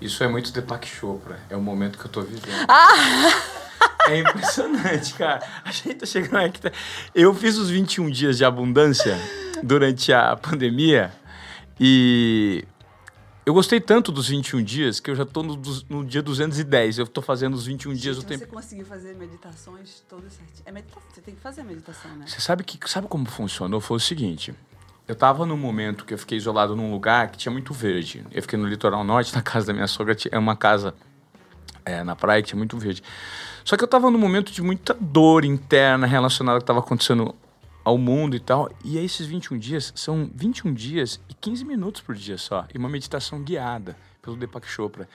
Isso 0.00 0.24
é 0.24 0.28
muito 0.28 0.50
Deepak 0.50 0.88
Chopra. 0.88 1.40
É 1.50 1.56
o 1.56 1.60
momento 1.60 1.98
que 1.98 2.06
eu 2.06 2.10
tô 2.10 2.22
vivendo. 2.22 2.64
Ah! 2.66 3.60
É 4.08 4.18
impressionante, 4.18 5.14
cara. 5.14 5.42
A 5.64 5.70
gente 5.70 5.94
tá 5.96 6.06
chegando 6.06 6.36
aqui. 6.44 6.60
tá- 6.60 6.72
Eu 7.14 7.34
fiz 7.34 7.56
os 7.56 7.70
21 7.70 8.10
dias 8.10 8.36
de 8.36 8.44
abundância 8.44 9.16
durante 9.62 10.12
a 10.12 10.36
pandemia 10.36 11.12
e 11.78 12.64
eu 13.46 13.54
gostei 13.54 13.80
tanto 13.80 14.12
dos 14.12 14.28
21 14.28 14.62
dias 14.62 15.00
que 15.00 15.10
eu 15.10 15.14
já 15.14 15.24
tô 15.24 15.42
no, 15.42 15.60
no 15.88 16.04
dia 16.04 16.22
210. 16.22 16.98
Eu 16.98 17.06
tô 17.06 17.22
fazendo 17.22 17.54
os 17.54 17.66
21 17.66 17.94
dias 17.94 18.18
o 18.18 18.22
tempo. 18.22 18.40
você 18.40 18.46
conseguir 18.46 18.84
fazer 18.84 19.14
meditações 19.14 20.02
todas 20.08 20.32
certinho. 20.34 20.62
É 20.66 20.72
meditação, 20.72 21.02
você 21.12 21.20
tem 21.20 21.34
que 21.34 21.40
fazer 21.40 21.62
meditação, 21.64 22.10
né? 22.16 22.26
Você 22.26 22.40
sabe 22.40 22.64
que 22.64 22.78
sabe 22.88 23.06
como 23.08 23.26
funcionou? 23.26 23.80
Foi 23.80 23.96
o 23.96 24.00
seguinte. 24.00 24.54
Eu 25.08 25.16
tava 25.16 25.44
num 25.44 25.56
momento 25.56 26.04
que 26.04 26.14
eu 26.14 26.18
fiquei 26.18 26.38
isolado 26.38 26.76
num 26.76 26.92
lugar 26.92 27.30
que 27.32 27.38
tinha 27.38 27.50
muito 27.50 27.74
verde. 27.74 28.24
Eu 28.30 28.42
fiquei 28.42 28.56
no 28.58 28.66
litoral 28.66 29.02
norte, 29.02 29.34
na 29.34 29.42
casa 29.42 29.66
da 29.66 29.72
minha 29.72 29.88
sogra, 29.88 30.16
é 30.30 30.38
uma 30.38 30.54
casa 30.54 30.94
é, 31.84 32.04
na 32.04 32.14
praia 32.14 32.40
que 32.42 32.48
tinha 32.48 32.58
muito 32.58 32.78
verde. 32.78 33.02
Só 33.64 33.76
que 33.76 33.84
eu 33.84 33.88
tava 33.88 34.10
num 34.10 34.18
momento 34.18 34.52
de 34.52 34.62
muita 34.62 34.94
dor 34.94 35.44
interna 35.44 36.06
relacionada 36.06 36.56
ao 36.56 36.60
que 36.60 36.66
tava 36.66 36.80
acontecendo 36.80 37.34
ao 37.84 37.96
mundo 37.96 38.36
e 38.36 38.40
tal. 38.40 38.70
E 38.84 38.98
aí 38.98 39.04
esses 39.04 39.26
21 39.26 39.58
dias 39.58 39.92
são 39.96 40.30
21 40.34 40.72
dias 40.74 41.20
e 41.28 41.34
15 41.34 41.64
minutos 41.64 42.00
por 42.02 42.14
dia 42.14 42.36
só. 42.38 42.66
E 42.74 42.78
uma 42.78 42.88
meditação 42.88 43.42
guiada 43.42 43.96
pelo 44.22 44.36
Deepak 44.36 44.66
Chopra. 44.68 45.08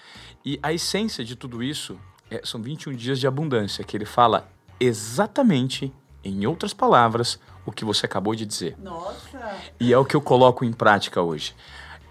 E 0.43 0.60
a 0.63 0.73
essência 0.73 1.23
de 1.23 1.36
tudo 1.36 1.62
isso 1.62 1.97
é- 2.29 2.41
são 2.43 2.62
21 2.62 2.93
dias 2.95 3.19
de 3.19 3.27
abundância, 3.27 3.84
que 3.84 3.95
ele 3.95 4.05
fala 4.05 4.49
exatamente, 4.79 5.93
em 6.23 6.45
outras 6.47 6.73
palavras, 6.73 7.39
o 7.65 7.71
que 7.71 7.86
você 7.86 8.05
acabou 8.05 8.34
de 8.36 8.45
dizer. 8.45 8.75
Nossa! 8.81 9.55
E 9.79 9.93
é 9.93 9.97
o 9.97 10.03
que 10.05 10.15
eu 10.15 10.21
coloco 10.21 10.65
em 10.65 10.73
prática 10.73 11.21
hoje. 11.21 11.55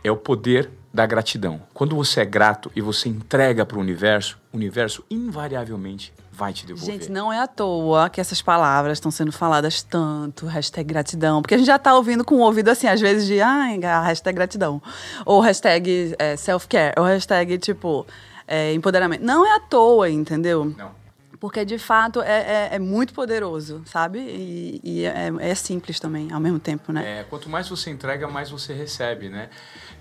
É 0.04 0.10
o 0.10 0.16
poder 0.16 0.70
da 0.92 1.04
gratidão. 1.04 1.60
Quando 1.72 1.96
você 1.96 2.20
é 2.20 2.24
grato 2.24 2.70
e 2.76 2.80
você 2.80 3.08
entrega 3.08 3.66
para 3.66 3.76
o 3.76 3.80
universo, 3.80 4.38
o 4.52 4.56
universo 4.56 5.04
invariavelmente 5.10 6.12
vai 6.34 6.52
te 6.52 6.66
devolver. 6.66 6.94
Gente, 6.94 7.10
não 7.10 7.32
é 7.32 7.40
à 7.40 7.46
toa 7.46 8.10
que 8.10 8.20
essas 8.20 8.42
palavras 8.42 8.98
estão 8.98 9.10
sendo 9.10 9.32
faladas 9.32 9.82
tanto, 9.82 10.46
hashtag 10.46 10.86
gratidão, 10.86 11.40
porque 11.40 11.54
a 11.54 11.58
gente 11.58 11.66
já 11.66 11.78
tá 11.78 11.94
ouvindo 11.94 12.24
com 12.24 12.36
o 12.36 12.40
ouvido 12.40 12.68
assim, 12.68 12.86
às 12.86 13.00
vezes 13.00 13.26
de, 13.26 13.40
ai, 13.40 13.78
ah, 13.84 14.02
hashtag 14.02 14.34
gratidão, 14.34 14.82
ou 15.24 15.40
hashtag 15.40 16.14
é, 16.18 16.36
self-care, 16.36 16.94
ou 16.98 17.04
hashtag, 17.04 17.56
tipo, 17.58 18.06
é, 18.46 18.72
empoderamento. 18.74 19.24
Não 19.24 19.46
é 19.46 19.56
à 19.56 19.60
toa, 19.60 20.10
entendeu? 20.10 20.64
Não. 20.76 21.04
Porque, 21.38 21.62
de 21.64 21.78
fato, 21.78 22.22
é, 22.22 22.70
é, 22.70 22.76
é 22.76 22.78
muito 22.78 23.12
poderoso, 23.12 23.82
sabe? 23.84 24.18
E, 24.18 24.80
e 24.82 25.04
é, 25.04 25.30
é 25.40 25.54
simples 25.54 26.00
também, 26.00 26.32
ao 26.32 26.40
mesmo 26.40 26.58
tempo, 26.58 26.90
né? 26.90 27.20
É, 27.20 27.24
quanto 27.24 27.50
mais 27.50 27.68
você 27.68 27.90
entrega, 27.90 28.26
mais 28.26 28.50
você 28.50 28.72
recebe, 28.72 29.28
né? 29.28 29.50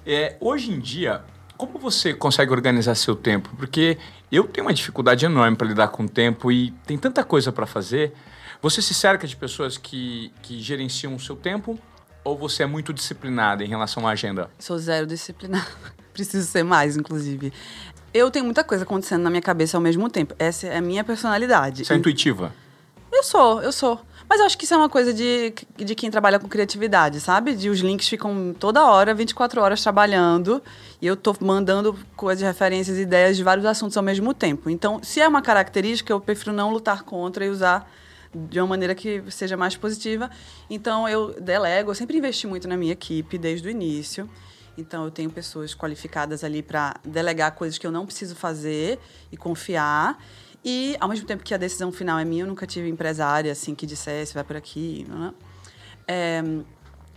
É, 0.06 0.38
hoje 0.40 0.72
em 0.72 0.80
dia, 0.80 1.22
como 1.58 1.80
você 1.80 2.14
consegue 2.14 2.52
organizar 2.52 2.96
seu 2.96 3.16
tempo? 3.16 3.50
Porque 3.58 3.98
eu 4.32 4.46
tenho 4.46 4.66
uma 4.68 4.74
dificuldade 4.74 5.26
enorme 5.26 5.56
para 5.56 5.68
lidar 5.68 5.88
com 5.90 6.04
o 6.04 6.10
tempo 6.10 6.52
e 6.52 6.72
tem 6.86 6.98
tanta 6.98 7.24
coisa 7.24 7.52
para 7.52 7.66
fazer. 7.66 8.14
Você 8.62 8.82
se 8.82 8.94
cerca 8.94 9.28
de 9.28 9.36
pessoas 9.36 9.78
que, 9.78 10.32
que 10.42 10.60
gerenciam 10.62 11.16
o 11.16 11.20
seu 11.20 11.36
tempo 11.36 11.78
ou 12.24 12.38
você 12.38 12.64
é 12.64 12.66
muito 12.66 12.94
disciplinada 12.94 13.64
em 13.64 13.68
relação 13.68 14.08
à 14.08 14.12
agenda? 14.12 14.50
Sou 14.58 14.78
zero 14.78 15.06
disciplinada. 15.06 15.68
Preciso 16.14 16.48
ser 16.48 16.64
mais, 16.64 16.96
inclusive. 16.96 17.52
Eu 18.14 18.30
tenho 18.30 18.46
muita 18.46 18.64
coisa 18.64 18.84
acontecendo 18.84 19.24
na 19.24 19.30
minha 19.30 19.42
cabeça 19.42 19.76
ao 19.76 19.82
mesmo 19.82 20.10
tempo. 20.10 20.36
Essa 20.38 20.68
é 20.68 20.78
a 20.78 20.82
minha 20.82 21.04
personalidade. 21.04 21.84
Você 21.84 21.94
é 21.94 21.98
intuitiva? 21.98 22.54
Eu 23.12 23.24
sou, 23.24 23.62
eu 23.62 23.72
sou. 23.72 24.00
Mas 24.34 24.40
eu 24.40 24.48
acho 24.48 24.58
que 24.58 24.66
isso 24.66 24.74
é 24.74 24.78
uma 24.78 24.90
coisa 24.90 25.14
de, 25.14 25.54
de 25.78 25.94
quem 25.94 26.10
trabalha 26.10 26.40
com 26.40 26.48
criatividade, 26.48 27.20
sabe? 27.20 27.54
De 27.54 27.70
os 27.70 27.82
links 27.82 28.10
ficam 28.10 28.52
toda 28.60 28.84
hora, 28.84 29.14
24 29.14 29.62
horas 29.62 29.80
trabalhando, 29.84 30.60
e 31.00 31.06
eu 31.06 31.16
tô 31.16 31.36
mandando 31.40 31.96
coisas, 32.16 32.44
referências, 32.44 32.98
ideias 32.98 33.38
de 33.38 33.44
vários 33.44 33.64
assuntos 33.64 33.96
ao 33.96 34.02
mesmo 34.02 34.34
tempo. 34.34 34.72
Então, 34.72 35.00
se 35.04 35.22
é 35.22 35.28
uma 35.28 35.40
característica, 35.40 36.12
eu 36.12 36.20
prefiro 36.20 36.52
não 36.52 36.72
lutar 36.72 37.04
contra 37.04 37.46
e 37.46 37.50
usar 37.50 37.88
de 38.34 38.60
uma 38.60 38.66
maneira 38.66 38.96
que 38.96 39.24
seja 39.30 39.56
mais 39.56 39.78
positiva. 39.78 40.32
Então, 40.68 41.08
eu 41.08 41.40
delego, 41.40 41.92
eu 41.92 41.96
sempre 41.96 42.18
investi 42.18 42.48
muito 42.48 42.68
na 42.68 42.76
minha 42.76 42.94
equipe 42.94 43.38
desde 43.38 43.68
o 43.68 43.70
início. 43.70 44.28
Então, 44.76 45.06
eu 45.06 45.12
tenho 45.12 45.30
pessoas 45.30 45.76
qualificadas 45.76 46.44
ali 46.44 46.64
para 46.64 46.96
delegar 47.06 47.52
coisas 47.52 47.78
que 47.78 47.86
eu 47.86 47.92
não 47.92 48.04
preciso 48.04 48.36
fazer 48.36 48.98
e 49.32 49.38
confiar. 49.38 50.18
E, 50.64 50.96
ao 51.00 51.10
mesmo 51.10 51.26
tempo 51.26 51.44
que 51.44 51.54
a 51.54 51.58
decisão 51.58 51.92
final 51.92 52.18
é 52.18 52.26
minha, 52.26 52.44
eu 52.44 52.48
nunca 52.48 52.66
tive 52.66 52.88
empresária 52.90 53.52
assim 53.52 53.76
que 53.76 53.86
dissesse, 53.86 54.34
vai 54.34 54.44
por 54.44 54.56
aqui. 54.56 55.06
Né? 55.10 55.34
É, 56.08 56.42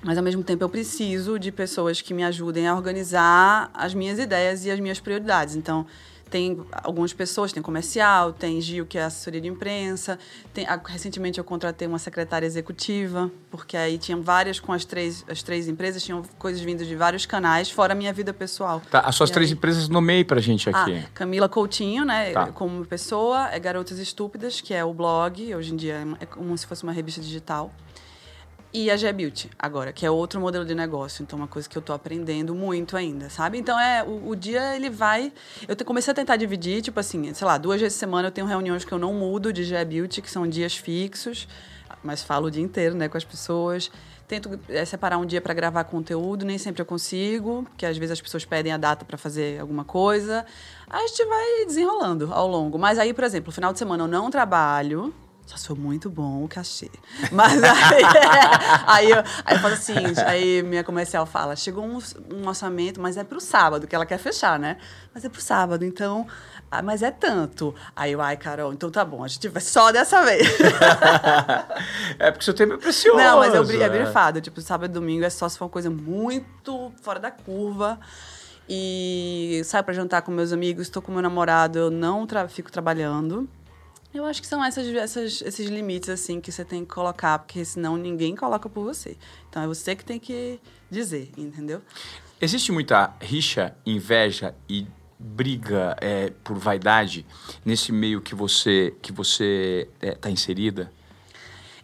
mas, 0.03 0.19
ao 0.19 0.25
mesmo 0.25 0.43
tempo, 0.43 0.65
eu 0.65 0.69
preciso 0.69 1.39
de 1.39 1.53
pessoas 1.53 2.01
que 2.01 2.13
me 2.13 2.25
ajudem 2.25 2.67
a 2.67 2.75
organizar 2.75 3.71
as 3.73 3.95
minhas 3.95 4.19
ideias 4.19 4.65
e 4.65 4.71
as 4.71 4.81
minhas 4.81 5.01
prioridades. 5.01 5.55
Então, 5.55 5.87
tem 6.29 6.61
algumas 6.83 7.13
pessoas, 7.13 7.53
tem 7.53 7.63
comercial, 7.63 8.33
tem 8.33 8.61
Gil, 8.61 8.85
que 8.85 8.99
é 8.99 9.05
assessoria 9.05 9.41
de 9.41 9.49
imprensa. 9.49 10.19
Tem, 10.53 10.67
a- 10.67 10.81
recentemente 10.85 11.39
eu 11.39 11.45
contratei 11.45 11.87
uma 11.87 11.99
secretária 11.99 12.47
executiva, 12.47 13.31
porque 13.51 13.77
aí 13.77 13.97
tinham 13.97 14.23
várias 14.23 14.59
com 14.59 14.73
as 14.73 14.85
três, 14.85 15.25
as 15.29 15.43
três 15.43 15.69
empresas, 15.69 16.03
tinham 16.03 16.23
coisas 16.39 16.61
vindas 16.61 16.87
de 16.87 16.97
vários 16.97 17.27
canais, 17.27 17.71
fora 17.71 17.93
a 17.93 17.97
minha 17.97 18.13
vida 18.13 18.33
pessoal. 18.33 18.83
Tá, 18.91 19.01
as 19.01 19.15
suas 19.15 19.31
E 19.31 19.33
três 19.33 19.51
aí- 19.51 19.57
empresas 19.57 19.89
nomeei 19.89 20.25
pra 20.25 20.41
gente 20.41 20.69
aqui. 20.69 20.99
ah, 20.99 21.09
Camila 21.15 21.49
Coutinho, 21.49 22.05
né? 22.05 22.33
Tá. 22.33 22.47
Como 22.49 22.85
pessoa, 22.85 23.49
é 23.53 23.59
Garotas 23.59 23.99
Estúpidas, 23.99 24.61
que 24.61 24.75
é 24.75 24.85
o 24.85 24.93
blog, 24.93 25.55
hoje 25.55 25.73
em 25.73 25.77
dia 25.77 25.95
é 26.21 26.25
é 26.25 26.27
como 26.27 26.57
se 26.59 26.67
fosse 26.67 26.83
uma 26.83 26.93
revista 26.93 27.21
digital. 27.21 27.71
E 28.79 28.91
a 28.91 28.97
G 28.99 29.11
Beauty, 29.11 29.49
agora, 29.59 29.91
que 29.91 30.05
é 30.05 30.11
outro 30.11 30.39
modelo 30.39 30.63
de 30.63 30.75
negócio. 30.75 31.23
Então, 31.23 31.39
uma 31.39 31.49
coisa 31.49 31.67
que 31.67 31.79
eu 31.79 31.81
tô 31.81 31.95
aprendendo 31.95 32.55
muito 32.55 32.95
ainda, 32.95 33.31
sabe? 33.31 33.57
Então, 33.57 33.81
é, 33.81 34.05
o, 34.05 34.29
o 34.29 34.37
dia, 34.37 34.77
ele 34.77 34.91
vai... 34.91 35.33
Eu 35.67 35.75
comecei 35.83 36.13
a 36.13 36.15
tentar 36.15 36.37
dividir, 36.37 36.83
tipo 36.83 37.01
assim, 37.01 37.33
sei 37.33 37.47
lá, 37.47 37.57
duas 37.57 37.81
vezes 37.81 37.97
por 37.97 38.01
semana 38.01 38.29
eu 38.29 38.31
tenho 38.31 38.47
reuniões 38.47 38.85
que 38.85 38.93
eu 38.93 38.99
não 38.99 39.15
mudo 39.15 39.51
de 39.51 39.65
G 39.65 39.83
Beauty, 39.83 40.21
que 40.21 40.31
são 40.31 40.47
dias 40.47 40.77
fixos, 40.77 41.49
mas 42.05 42.23
falo 42.23 42.49
o 42.49 42.51
dia 42.51 42.63
inteiro, 42.63 42.95
né, 42.95 43.09
com 43.09 43.17
as 43.17 43.25
pessoas. 43.25 43.91
Tento 44.29 44.61
é, 44.69 44.85
separar 44.85 45.17
um 45.17 45.25
dia 45.25 45.41
para 45.41 45.55
gravar 45.55 45.85
conteúdo, 45.85 46.45
nem 46.45 46.59
sempre 46.59 46.83
eu 46.83 46.87
consigo, 46.87 47.63
porque 47.71 47.87
às 47.87 47.97
vezes 47.97 48.13
as 48.13 48.21
pessoas 48.21 48.45
pedem 48.45 48.73
a 48.73 48.77
data 48.77 49.07
para 49.07 49.17
fazer 49.17 49.59
alguma 49.59 49.87
coisa. 49.87 50.45
Aí 50.87 51.03
a 51.03 51.07
gente 51.07 51.25
vai 51.25 51.65
desenrolando 51.65 52.29
ao 52.31 52.47
longo. 52.47 52.79
Mas 52.79 52.99
aí, 52.99 53.15
por 53.15 53.25
exemplo, 53.25 53.47
no 53.47 53.53
final 53.55 53.73
de 53.73 53.79
semana 53.79 54.05
eu 54.05 54.09
não 54.09 54.31
trabalho, 54.31 55.15
Só 55.47 55.57
se 55.57 55.69
for 55.69 55.79
muito 55.79 56.11
bom 56.11 56.45
o 56.45 56.49
cachê. 56.49 56.91
Mas 57.31 57.63
aí, 57.63 58.03
aí, 58.87 59.11
eu, 59.11 59.23
aí 59.45 59.57
eu 59.57 59.61
falo 59.61 59.75
assim, 59.75 59.95
aí 60.27 60.63
minha 60.63 60.83
comercial 60.83 61.25
fala, 61.25 61.55
chegou 61.55 61.85
um, 61.85 61.99
um 62.35 62.49
orçamento, 62.49 63.01
mas 63.01 63.17
é 63.17 63.23
pro 63.25 63.41
sábado, 63.41 63.87
que 63.87 63.95
ela 63.95 64.05
quer 64.05 64.19
fechar, 64.19 64.59
né? 64.59 64.77
Mas 65.15 65.25
é 65.25 65.29
pro 65.29 65.41
sábado, 65.41 65.85
então... 65.85 66.27
Ah, 66.69 66.83
mas 66.83 67.01
é 67.01 67.13
tanto. 67.13 67.73
Aí 67.95 68.13
eu, 68.13 68.21
ai, 68.21 68.37
Carol, 68.37 68.73
então 68.73 68.91
tá 68.91 69.05
bom, 69.05 69.23
a 69.23 69.29
gente 69.29 69.47
vai 69.49 69.63
só 69.63 69.93
dessa 69.93 70.25
vez. 70.25 70.49
é 72.19 72.31
porque 72.33 72.45
seu 72.45 72.53
tempo 72.53 72.75
é 72.75 72.77
precioso. 72.77 73.17
Não, 73.17 73.39
mas 73.39 73.55
eu, 73.55 73.83
é 73.83 73.89
brifado. 73.89 74.41
Tipo, 74.41 74.61
sábado 74.61 74.91
e 74.91 74.93
domingo 74.93 75.25
é 75.25 75.31
só 75.31 75.49
se 75.49 75.57
for 75.57 75.67
uma 75.67 75.71
coisa 75.71 75.89
muito 75.89 76.93
fora 77.03 77.21
da 77.21 77.31
curva. 77.31 78.01
E 78.69 79.63
saio 79.65 79.85
para 79.85 79.95
jantar 79.95 80.23
com 80.23 80.33
meus 80.33 80.53
amigos, 80.53 80.83
estou 80.83 81.01
com 81.01 81.13
meu 81.13 81.23
namorado, 81.23 81.79
eu 81.79 81.91
não 81.91 82.27
tra 82.27 82.49
fico 82.49 82.71
trabalhando. 82.71 83.49
Eu 84.17 84.25
acho 84.25 84.41
que 84.41 84.47
são 84.47 84.65
essas, 84.65 84.87
essas, 84.95 85.43
esses 85.43 85.69
limites, 85.69 86.09
assim, 86.09 86.41
que 86.41 86.51
você 86.51 86.65
tem 86.65 86.85
que 86.85 86.93
colocar, 86.93 87.39
porque 87.39 87.65
senão 87.65 87.97
ninguém 87.97 88.35
coloca 88.35 88.69
por 88.69 88.85
você. 88.85 89.17
Então 89.49 89.63
é 89.63 89.67
você 89.67 89.95
que 89.95 90.05
tem 90.05 90.19
que 90.19 90.59
dizer, 90.91 91.31
entendeu? 91.37 91.83
Existe 92.41 92.73
muita 92.73 93.15
rixa, 93.21 93.75
inveja 93.85 94.55
e 94.69 94.87
briga 95.19 95.97
é, 96.01 96.31
por 96.45 96.57
vaidade 96.59 97.27
nesse 97.65 97.91
meio 97.91 98.21
que 98.21 98.35
você 98.35 98.95
que 99.01 99.11
você 99.13 99.89
está 99.95 100.07
é, 100.07 100.15
tá 100.15 100.31
inserida? 100.31 100.93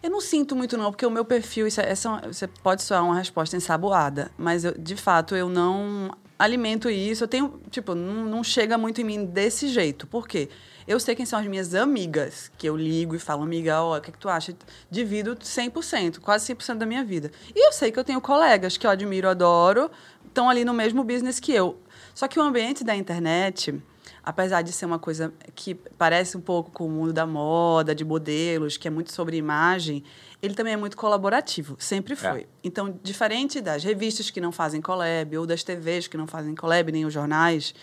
Eu 0.01 0.09
não 0.11 0.19
sinto 0.19 0.55
muito 0.55 0.77
não, 0.77 0.91
porque 0.91 1.05
o 1.05 1.09
meu 1.09 1.23
perfil, 1.23 1.65
isso, 1.65 1.79
é, 1.79 1.89
essa, 1.89 2.21
você 2.27 2.45
pode 2.45 2.83
soar 2.83 3.03
uma 3.05 3.15
resposta 3.15 3.55
ensaboada, 3.55 4.31
mas 4.37 4.65
eu, 4.65 4.77
de 4.77 4.95
fato 4.95 5.35
eu 5.35 5.49
não 5.49 6.11
alimento 6.37 6.89
isso. 6.89 7.23
Eu 7.23 7.27
tenho, 7.27 7.61
tipo, 7.69 7.95
não, 7.95 8.25
não 8.25 8.43
chega 8.43 8.77
muito 8.77 8.99
em 9.01 9.03
mim 9.03 9.25
desse 9.25 9.67
jeito. 9.69 10.05
Por 10.05 10.27
quê? 10.27 10.49
Eu 10.87 10.99
sei 10.99 11.15
quem 11.15 11.25
são 11.25 11.39
as 11.39 11.45
minhas 11.45 11.73
amigas, 11.73 12.51
que 12.57 12.67
eu 12.67 12.75
ligo 12.75 13.15
e 13.15 13.19
falo, 13.19 13.43
amiga, 13.43 13.81
ó, 13.81 13.97
o 13.97 14.01
que, 14.01 14.09
é 14.09 14.13
que 14.13 14.19
tu 14.19 14.29
acha? 14.29 14.55
Divido 14.89 15.35
100%, 15.35 16.19
quase 16.19 16.53
100% 16.53 16.77
da 16.77 16.85
minha 16.85 17.03
vida. 17.03 17.31
E 17.55 17.67
eu 17.67 17.71
sei 17.71 17.91
que 17.91 17.99
eu 17.99 18.03
tenho 18.03 18.19
colegas 18.19 18.77
que 18.77 18.85
eu 18.85 18.91
admiro, 18.91 19.29
adoro, 19.29 19.89
estão 20.25 20.49
ali 20.49 20.65
no 20.65 20.73
mesmo 20.73 21.03
business 21.03 21.39
que 21.39 21.53
eu. 21.53 21.79
Só 22.13 22.27
que 22.27 22.39
o 22.39 22.41
ambiente 22.41 22.83
da 22.83 22.95
internet, 22.95 23.81
apesar 24.23 24.61
de 24.61 24.71
ser 24.71 24.85
uma 24.85 24.99
coisa 24.99 25.33
que 25.55 25.73
parece 25.73 26.35
um 26.35 26.41
pouco 26.41 26.71
com 26.71 26.85
o 26.85 26.89
mundo 26.89 27.13
da 27.13 27.25
moda, 27.25 27.95
de 27.95 28.03
modelos, 28.03 28.77
que 28.77 28.87
é 28.87 28.91
muito 28.91 29.11
sobre 29.13 29.37
imagem, 29.37 30.03
ele 30.41 30.53
também 30.53 30.73
é 30.73 30.77
muito 30.77 30.97
colaborativo, 30.97 31.75
sempre 31.79 32.15
foi. 32.15 32.41
É. 32.41 32.47
Então, 32.63 32.99
diferente 33.01 33.61
das 33.61 33.83
revistas 33.83 34.29
que 34.29 34.41
não 34.41 34.51
fazem 34.51 34.81
collab, 34.81 35.37
ou 35.37 35.45
das 35.45 35.63
TVs 35.63 36.07
que 36.07 36.17
não 36.17 36.27
fazem 36.27 36.53
collab, 36.53 36.91
nem 36.91 37.05
os 37.05 37.13
jornais, 37.13 37.73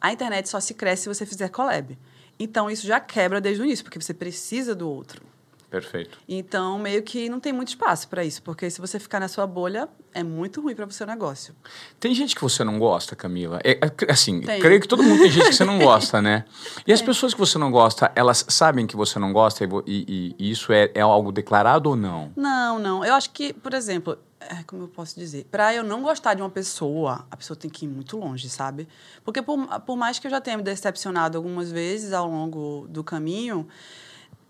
a 0.00 0.12
internet 0.12 0.48
só 0.48 0.58
se 0.60 0.74
cresce 0.74 1.02
se 1.02 1.08
você 1.08 1.26
fizer 1.26 1.48
collab. 1.50 1.98
Então, 2.38 2.70
isso 2.70 2.86
já 2.86 3.00
quebra 3.00 3.40
desde 3.40 3.62
o 3.62 3.64
início, 3.64 3.84
porque 3.84 4.00
você 4.00 4.14
precisa 4.14 4.74
do 4.74 4.88
outro. 4.88 5.22
Perfeito. 5.70 6.18
Então, 6.26 6.78
meio 6.78 7.02
que 7.02 7.28
não 7.28 7.38
tem 7.38 7.52
muito 7.52 7.68
espaço 7.68 8.08
para 8.08 8.24
isso, 8.24 8.42
porque 8.42 8.70
se 8.70 8.80
você 8.80 8.98
ficar 8.98 9.20
na 9.20 9.28
sua 9.28 9.46
bolha, 9.46 9.86
é 10.14 10.22
muito 10.22 10.62
ruim 10.62 10.74
para 10.74 10.86
o 10.86 10.90
seu 10.90 11.06
negócio. 11.06 11.54
Tem 12.00 12.14
gente 12.14 12.34
que 12.34 12.40
você 12.40 12.64
não 12.64 12.78
gosta, 12.78 13.14
Camila? 13.14 13.60
É, 13.62 13.72
é 13.72 14.10
assim, 14.10 14.40
tem. 14.40 14.60
creio 14.60 14.80
que 14.80 14.88
todo 14.88 15.02
mundo 15.02 15.20
tem 15.20 15.30
gente 15.30 15.48
que 15.48 15.52
você 15.52 15.66
não 15.66 15.76
gosta, 15.78 16.22
né? 16.22 16.46
E 16.86 16.92
as 16.92 17.02
pessoas 17.02 17.34
que 17.34 17.40
você 17.40 17.58
não 17.58 17.70
gosta, 17.70 18.10
elas 18.14 18.46
sabem 18.48 18.86
que 18.86 18.96
você 18.96 19.18
não 19.18 19.30
gosta 19.30 19.62
e, 19.62 19.68
e, 19.86 20.34
e 20.38 20.50
isso 20.50 20.72
é, 20.72 20.90
é 20.94 21.02
algo 21.02 21.30
declarado 21.30 21.90
ou 21.90 21.96
não? 21.96 22.32
Não, 22.34 22.78
não. 22.78 23.04
Eu 23.04 23.12
acho 23.12 23.30
que, 23.30 23.52
por 23.52 23.74
exemplo, 23.74 24.18
é, 24.40 24.62
como 24.66 24.84
eu 24.84 24.88
posso 24.88 25.18
dizer? 25.18 25.46
Para 25.50 25.74
eu 25.74 25.82
não 25.82 26.02
gostar 26.02 26.34
de 26.34 26.42
uma 26.42 26.50
pessoa, 26.50 27.26
a 27.30 27.36
pessoa 27.36 27.56
tem 27.56 27.70
que 27.70 27.84
ir 27.84 27.88
muito 27.88 28.16
longe, 28.16 28.48
sabe? 28.48 28.88
Porque 29.24 29.42
por, 29.42 29.66
por 29.80 29.96
mais 29.96 30.18
que 30.18 30.26
eu 30.26 30.30
já 30.30 30.40
tenha 30.40 30.56
me 30.56 30.62
decepcionado 30.62 31.36
algumas 31.36 31.70
vezes 31.70 32.12
ao 32.12 32.28
longo 32.28 32.86
do 32.88 33.02
caminho, 33.02 33.66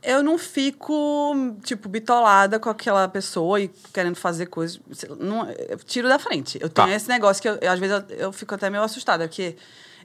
eu 0.03 0.23
não 0.23 0.39
fico, 0.39 1.35
tipo, 1.65 1.89
bitolada 1.89 2.59
com 2.61 2.71
aquela 2.71 3.09
pessoa 3.09 3.61
e 3.61 3.69
querendo 3.93 4.15
fazer 4.15 4.47
coisas. 4.47 4.81
Não, 5.19 5.51
eu 5.51 5.79
tiro 5.79 6.09
da 6.09 6.19
frente. 6.19 6.59
Eu 6.61 6.69
tenho 6.69 6.89
tá. 6.89 6.95
esse 6.95 7.09
negócio 7.09 7.43
que, 7.43 7.49
eu, 7.49 7.59
às 7.71 7.79
vezes, 7.79 8.05
eu, 8.11 8.17
eu, 8.17 8.33
fico 8.33 8.55
até 8.55 8.71
meio 8.71 8.83
assustada, 8.83 9.27
porque 9.27 9.57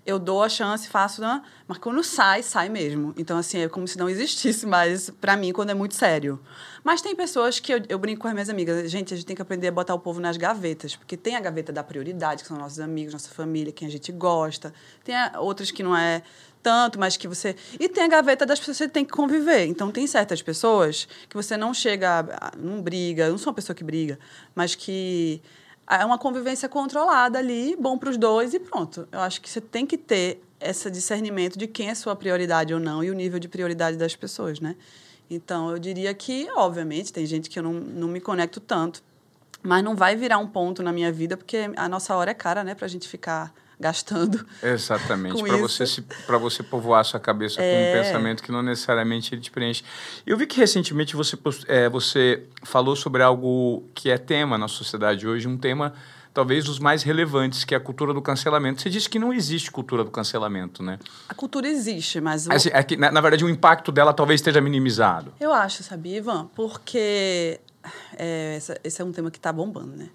eu 0.05 0.19
dou 0.19 0.43
a 0.43 0.49
chance, 0.49 0.87
faço, 0.87 1.21
né? 1.21 1.41
mas 1.67 1.77
quando 1.77 2.03
sai, 2.03 2.43
sai 2.43 2.67
mesmo. 2.67 3.13
Então, 3.17 3.37
assim, 3.37 3.59
é 3.59 3.69
como 3.69 3.87
se 3.87 3.97
não 3.97 4.09
existisse 4.09 4.65
mais 4.65 5.09
para 5.09 5.37
mim 5.37 5.53
quando 5.53 5.69
é 5.69 5.73
muito 5.73 5.95
sério. 5.95 6.39
Mas 6.83 7.01
tem 7.01 7.15
pessoas 7.15 7.59
que 7.59 7.73
eu, 7.73 7.81
eu, 7.87 7.97
brinco 7.97 8.21
com 8.21 8.27
as 8.27 8.33
minhas 8.33 8.49
amigas. 8.49 8.91
Gente, 8.91 9.13
a 9.13 9.17
gente 9.17 9.25
tem 9.25 9.35
que 9.35 9.41
aprender 9.41 9.69
a 9.69 9.71
botar 9.71 9.95
o 9.95 9.99
povo 9.99 10.19
nas 10.19 10.35
gavetas, 10.35 10.95
porque 10.95 11.15
tem 11.15 11.35
a 11.35 11.39
gaveta 11.39 11.71
da 11.71 11.83
prioridade, 11.83 12.41
que 12.41 12.47
são 12.47 12.57
nossos 12.57 12.79
amigos, 12.79 13.13
nossa 13.13 13.29
família, 13.29 13.71
quem 13.71 13.87
a 13.87 13.91
gente 13.91 14.11
gosta. 14.11 14.73
Tem 15.03 15.15
outras 15.37 15.71
que 15.71 15.81
não 15.81 15.95
é 15.95 16.21
tanto, 16.61 16.99
mas 16.99 17.15
que 17.15 17.27
você. 17.27 17.55
E 17.79 17.87
tem 17.87 18.03
a 18.03 18.07
gaveta 18.07 18.45
das 18.45 18.59
pessoas 18.59 18.77
que 18.77 18.83
você 18.83 18.89
tem 18.89 19.05
que 19.05 19.11
conviver. 19.11 19.65
Então, 19.67 19.89
tem 19.89 20.05
certas 20.05 20.41
pessoas 20.41 21.07
que 21.29 21.35
você 21.35 21.55
não 21.55 21.73
chega, 21.73 22.25
não 22.57 22.81
briga, 22.81 23.25
eu 23.25 23.31
não 23.31 23.37
sou 23.37 23.51
uma 23.51 23.55
pessoa 23.55 23.75
que 23.75 23.83
briga, 23.83 24.19
mas 24.53 24.75
que 24.75 25.41
é 25.89 26.05
uma 26.05 26.17
convivência 26.17 26.69
controlada 26.69 27.39
ali, 27.39 27.75
bom 27.79 27.97
para 27.97 28.09
os 28.09 28.17
dois 28.17 28.53
e 28.53 28.59
pronto. 28.59 29.07
Eu 29.11 29.19
acho 29.19 29.41
que 29.41 29.49
você 29.49 29.61
tem 29.61 29.85
que 29.85 29.97
ter 29.97 30.41
esse 30.59 30.89
discernimento 30.89 31.57
de 31.57 31.67
quem 31.67 31.89
é 31.89 31.95
sua 31.95 32.15
prioridade 32.15 32.73
ou 32.73 32.79
não 32.79 33.03
e 33.03 33.11
o 33.11 33.13
nível 33.13 33.39
de 33.39 33.47
prioridade 33.47 33.97
das 33.97 34.15
pessoas, 34.15 34.59
né? 34.59 34.75
Então, 35.29 35.71
eu 35.71 35.79
diria 35.79 36.13
que, 36.13 36.49
obviamente, 36.55 37.11
tem 37.11 37.25
gente 37.25 37.49
que 37.49 37.59
eu 37.59 37.63
não, 37.63 37.73
não 37.73 38.07
me 38.07 38.21
conecto 38.21 38.59
tanto, 38.59 39.03
mas 39.61 39.83
não 39.83 39.95
vai 39.95 40.15
virar 40.15 40.37
um 40.37 40.47
ponto 40.47 40.83
na 40.83 40.91
minha 40.91 41.11
vida, 41.11 41.35
porque 41.35 41.71
a 41.75 41.89
nossa 41.89 42.15
hora 42.15 42.31
é 42.31 42.33
cara, 42.33 42.63
né, 42.63 42.75
para 42.75 42.85
a 42.85 42.89
gente 42.89 43.07
ficar 43.07 43.53
gastando. 43.79 44.45
Exatamente, 44.61 45.41
para 45.43 45.57
você 45.57 45.85
se 45.85 46.01
para 46.01 46.37
você 46.37 46.63
povoar 46.63 47.03
sua 47.03 47.19
cabeça 47.19 47.61
é... 47.61 47.71
com 47.71 47.77
um 47.77 47.85
é. 47.85 48.03
pensamento 48.03 48.43
que 48.43 48.51
não 48.51 48.61
necessariamente 48.61 49.33
ele 49.33 49.41
te 49.41 49.51
preenche. 49.51 49.83
Eu 50.25 50.37
vi 50.37 50.45
que 50.45 50.57
recentemente 50.57 51.15
você 51.15 51.37
é, 51.67 51.89
você 51.89 52.43
falou 52.63 52.95
sobre 52.95 53.21
algo 53.23 53.83
que 53.93 54.09
é 54.09 54.17
tema 54.17 54.57
na 54.57 54.67
sociedade 54.67 55.27
hoje, 55.27 55.47
um 55.47 55.57
tema 55.57 55.93
talvez 56.33 56.65
dos 56.65 56.79
mais 56.79 57.03
relevantes, 57.03 57.63
que 57.63 57.75
é 57.75 57.77
a 57.77 57.79
cultura 57.79 58.13
do 58.13 58.21
cancelamento. 58.21 58.81
Você 58.81 58.89
disse 58.89 59.07
que 59.07 59.19
não 59.19 59.31
existe 59.31 59.69
cultura 59.69 60.03
do 60.03 60.09
cancelamento, 60.09 60.81
né? 60.81 60.97
A 61.29 61.33
cultura 61.33 61.67
existe, 61.67 62.19
mas... 62.19 62.47
O... 62.47 62.51
Assim, 62.51 62.69
é 62.73 62.81
que, 62.81 62.97
na, 62.97 63.11
na, 63.11 63.21
verdade, 63.21 63.45
o 63.45 63.49
impacto 63.49 63.91
dela 63.91 64.11
talvez 64.11 64.39
esteja 64.39 64.59
minimizado. 64.59 65.31
Eu 65.39 65.53
acho, 65.53 65.83
sabia, 65.83 66.17
Ivan? 66.17 66.49
Porque 66.55 67.59
é, 68.17 68.55
essa, 68.57 68.79
esse 68.83 69.01
é 69.01 69.05
um 69.05 69.11
tema 69.11 69.29
que 69.29 69.37
está 69.37 69.53
bombando, 69.53 69.95
né? 69.95 70.09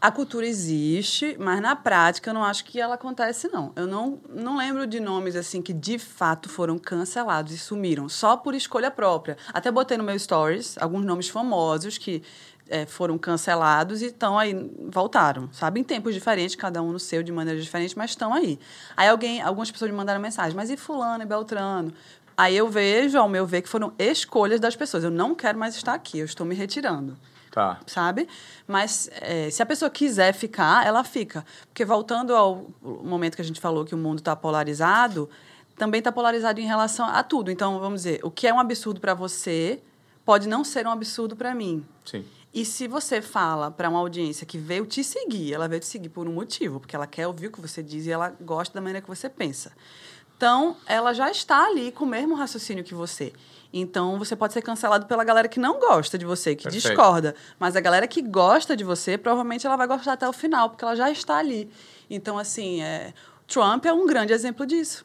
A 0.00 0.10
cultura 0.10 0.46
existe, 0.46 1.34
mas 1.38 1.62
na 1.62 1.74
prática 1.74 2.28
eu 2.28 2.34
não 2.34 2.44
acho 2.44 2.64
que 2.66 2.78
ela 2.78 2.94
acontece, 2.94 3.48
não. 3.48 3.72
Eu 3.74 3.86
não, 3.86 4.20
não 4.28 4.58
lembro 4.58 4.86
de 4.86 5.00
nomes 5.00 5.34
assim 5.34 5.62
que 5.62 5.72
de 5.72 5.98
fato 5.98 6.48
foram 6.48 6.78
cancelados 6.78 7.52
e 7.54 7.58
sumiram, 7.58 8.06
só 8.08 8.36
por 8.36 8.54
escolha 8.54 8.90
própria. 8.90 9.38
Até 9.52 9.70
botei 9.70 9.96
no 9.96 10.04
meu 10.04 10.18
stories 10.18 10.76
alguns 10.78 11.06
nomes 11.06 11.28
famosos 11.30 11.96
que 11.96 12.22
é, 12.68 12.86
foram 12.86 13.16
cancelados 13.16 14.02
e 14.02 14.06
estão 14.06 14.38
aí, 14.38 14.54
voltaram, 14.90 15.48
sabe? 15.52 15.80
Em 15.80 15.84
tempos 15.84 16.14
diferentes, 16.14 16.54
cada 16.54 16.82
um 16.82 16.92
no 16.92 17.00
seu, 17.00 17.22
de 17.22 17.32
maneira 17.32 17.60
diferente, 17.60 17.96
mas 17.96 18.10
estão 18.10 18.32
aí. 18.32 18.58
Aí 18.96 19.08
alguém, 19.08 19.40
algumas 19.40 19.70
pessoas 19.70 19.90
me 19.90 19.96
mandaram 19.96 20.20
mensagem, 20.20 20.54
mas 20.54 20.70
e 20.70 20.76
fulano 20.76 21.22
e 21.22 21.26
Beltrano? 21.26 21.92
Aí 22.36 22.56
eu 22.56 22.68
vejo, 22.68 23.16
ao 23.16 23.28
meu 23.28 23.46
ver, 23.46 23.62
que 23.62 23.68
foram 23.68 23.92
escolhas 23.98 24.58
das 24.58 24.74
pessoas. 24.74 25.04
Eu 25.04 25.10
não 25.10 25.34
quero 25.34 25.58
mais 25.58 25.76
estar 25.76 25.94
aqui, 25.94 26.18
eu 26.18 26.24
estou 26.24 26.44
me 26.44 26.54
retirando. 26.54 27.16
Tá. 27.54 27.78
Sabe? 27.86 28.26
Mas 28.66 29.08
é, 29.20 29.48
se 29.48 29.62
a 29.62 29.66
pessoa 29.66 29.88
quiser 29.88 30.34
ficar, 30.34 30.84
ela 30.84 31.04
fica. 31.04 31.46
Porque 31.68 31.84
voltando 31.84 32.34
ao 32.34 32.66
momento 32.82 33.36
que 33.36 33.42
a 33.42 33.44
gente 33.44 33.60
falou 33.60 33.84
que 33.84 33.94
o 33.94 33.98
mundo 33.98 34.18
está 34.18 34.34
polarizado, 34.34 35.30
também 35.76 36.00
está 36.00 36.10
polarizado 36.10 36.60
em 36.60 36.66
relação 36.66 37.06
a 37.06 37.22
tudo. 37.22 37.52
Então, 37.52 37.78
vamos 37.78 38.02
dizer, 38.02 38.18
o 38.24 38.30
que 38.30 38.48
é 38.48 38.52
um 38.52 38.58
absurdo 38.58 39.00
para 39.00 39.14
você 39.14 39.80
pode 40.24 40.48
não 40.48 40.64
ser 40.64 40.84
um 40.84 40.90
absurdo 40.90 41.36
para 41.36 41.54
mim. 41.54 41.86
Sim. 42.04 42.24
E 42.52 42.64
se 42.64 42.88
você 42.88 43.22
fala 43.22 43.70
para 43.70 43.88
uma 43.88 44.00
audiência 44.00 44.44
que 44.44 44.58
veio 44.58 44.84
te 44.84 45.04
seguir, 45.04 45.54
ela 45.54 45.68
veio 45.68 45.78
te 45.78 45.86
seguir 45.86 46.08
por 46.08 46.26
um 46.26 46.32
motivo, 46.32 46.80
porque 46.80 46.96
ela 46.96 47.06
quer 47.06 47.28
ouvir 47.28 47.46
o 47.46 47.52
que 47.52 47.60
você 47.60 47.84
diz 47.84 48.04
e 48.06 48.10
ela 48.10 48.34
gosta 48.40 48.74
da 48.74 48.80
maneira 48.80 49.00
que 49.00 49.08
você 49.08 49.28
pensa. 49.28 49.70
Então, 50.36 50.76
ela 50.86 51.12
já 51.12 51.30
está 51.30 51.66
ali 51.66 51.92
com 51.92 52.04
o 52.04 52.08
mesmo 52.08 52.34
raciocínio 52.34 52.82
que 52.82 52.94
você. 52.94 53.32
Então, 53.76 54.20
você 54.20 54.36
pode 54.36 54.52
ser 54.52 54.62
cancelado 54.62 55.06
pela 55.06 55.24
galera 55.24 55.48
que 55.48 55.58
não 55.58 55.80
gosta 55.80 56.16
de 56.16 56.24
você, 56.24 56.54
que 56.54 56.62
Perfeito. 56.62 56.86
discorda. 56.86 57.34
Mas 57.58 57.74
a 57.74 57.80
galera 57.80 58.06
que 58.06 58.22
gosta 58.22 58.76
de 58.76 58.84
você, 58.84 59.18
provavelmente 59.18 59.66
ela 59.66 59.74
vai 59.74 59.88
gostar 59.88 60.12
até 60.12 60.28
o 60.28 60.32
final, 60.32 60.70
porque 60.70 60.84
ela 60.84 60.94
já 60.94 61.10
está 61.10 61.38
ali. 61.38 61.68
Então, 62.08 62.38
assim, 62.38 62.80
é... 62.80 63.12
Trump 63.48 63.84
é 63.84 63.92
um 63.92 64.06
grande 64.06 64.32
exemplo 64.32 64.64
disso. 64.64 65.04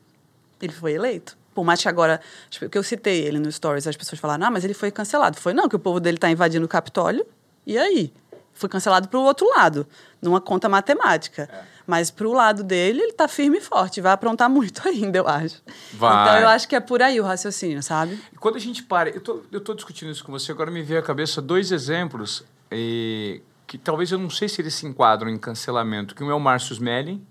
Ele 0.61 0.72
foi 0.72 0.93
eleito. 0.93 1.36
Por 1.55 1.65
mais 1.65 1.82
que 1.82 1.89
agora, 1.89 2.22
tipo, 2.47 2.70
que 2.70 2.78
eu 2.78 2.84
citei 2.84 3.26
ele 3.26 3.39
no 3.39 3.51
Stories, 3.51 3.88
as 3.88 3.97
pessoas 3.97 4.20
falaram, 4.20 4.45
ah, 4.45 4.51
mas 4.51 4.63
ele 4.63 4.76
foi 4.76 4.91
cancelado. 4.91 5.39
Foi 5.39 5.51
não, 5.51 5.67
que 5.67 5.76
o 5.76 5.80
povo 5.80 5.99
dele 5.99 6.17
está 6.17 6.30
invadindo 6.30 6.63
o 6.63 6.70
Capitólio. 6.70 7.26
E 7.65 7.76
aí? 7.76 8.13
Foi 8.53 8.70
cancelado 8.70 9.07
para 9.07 9.20
o 9.20 9.24
outro 9.24 9.49
lado, 9.49 9.88
numa 10.22 10.39
conta 10.39 10.70
matemática. 10.70 11.49
É. 11.51 11.63
Mas 11.90 12.12
pro 12.12 12.32
lado 12.32 12.64
dele, 12.64 13.02
ele 13.02 13.14
tá 13.14 13.28
firme 13.28 13.58
e 13.58 13.62
forte. 13.62 14.00
Vai 14.00 14.12
aprontar 14.12 14.48
muito 14.52 14.88
ainda, 14.88 15.18
eu 15.18 15.28
acho. 15.28 15.60
Vai. 15.94 16.22
Então 16.22 16.42
eu 16.42 16.48
acho 16.48 16.68
que 16.68 16.76
é 16.76 16.80
por 16.80 17.02
aí 17.02 17.20
o 17.20 17.24
raciocínio, 17.24 17.82
sabe? 17.82 18.22
E 18.32 18.38
quando 18.38 18.58
a 18.58 18.60
gente 18.60 18.84
para. 18.84 19.10
Eu 19.10 19.20
tô, 19.20 19.42
eu 19.52 19.60
tô 19.60 19.74
discutindo 19.74 20.12
isso 20.12 20.24
com 20.24 20.32
você, 20.32 20.52
agora 20.52 20.70
me 20.70 20.84
veio 20.84 21.00
à 21.00 21.04
cabeça 21.04 21.42
dois 21.42 21.72
exemplos 21.72 22.44
e, 22.72 23.42
que 23.66 23.76
talvez 23.76 24.12
eu 24.12 24.20
não 24.20 24.30
sei 24.30 24.48
se 24.48 24.62
eles 24.62 24.76
se 24.76 24.86
enquadram 24.86 25.32
em 25.32 25.38
cancelamento. 25.40 26.14
Que 26.14 26.24
um 26.24 26.30
é 26.30 26.36
o 26.36 26.40
Márcio 26.40 26.74
Smelling. 26.74 27.26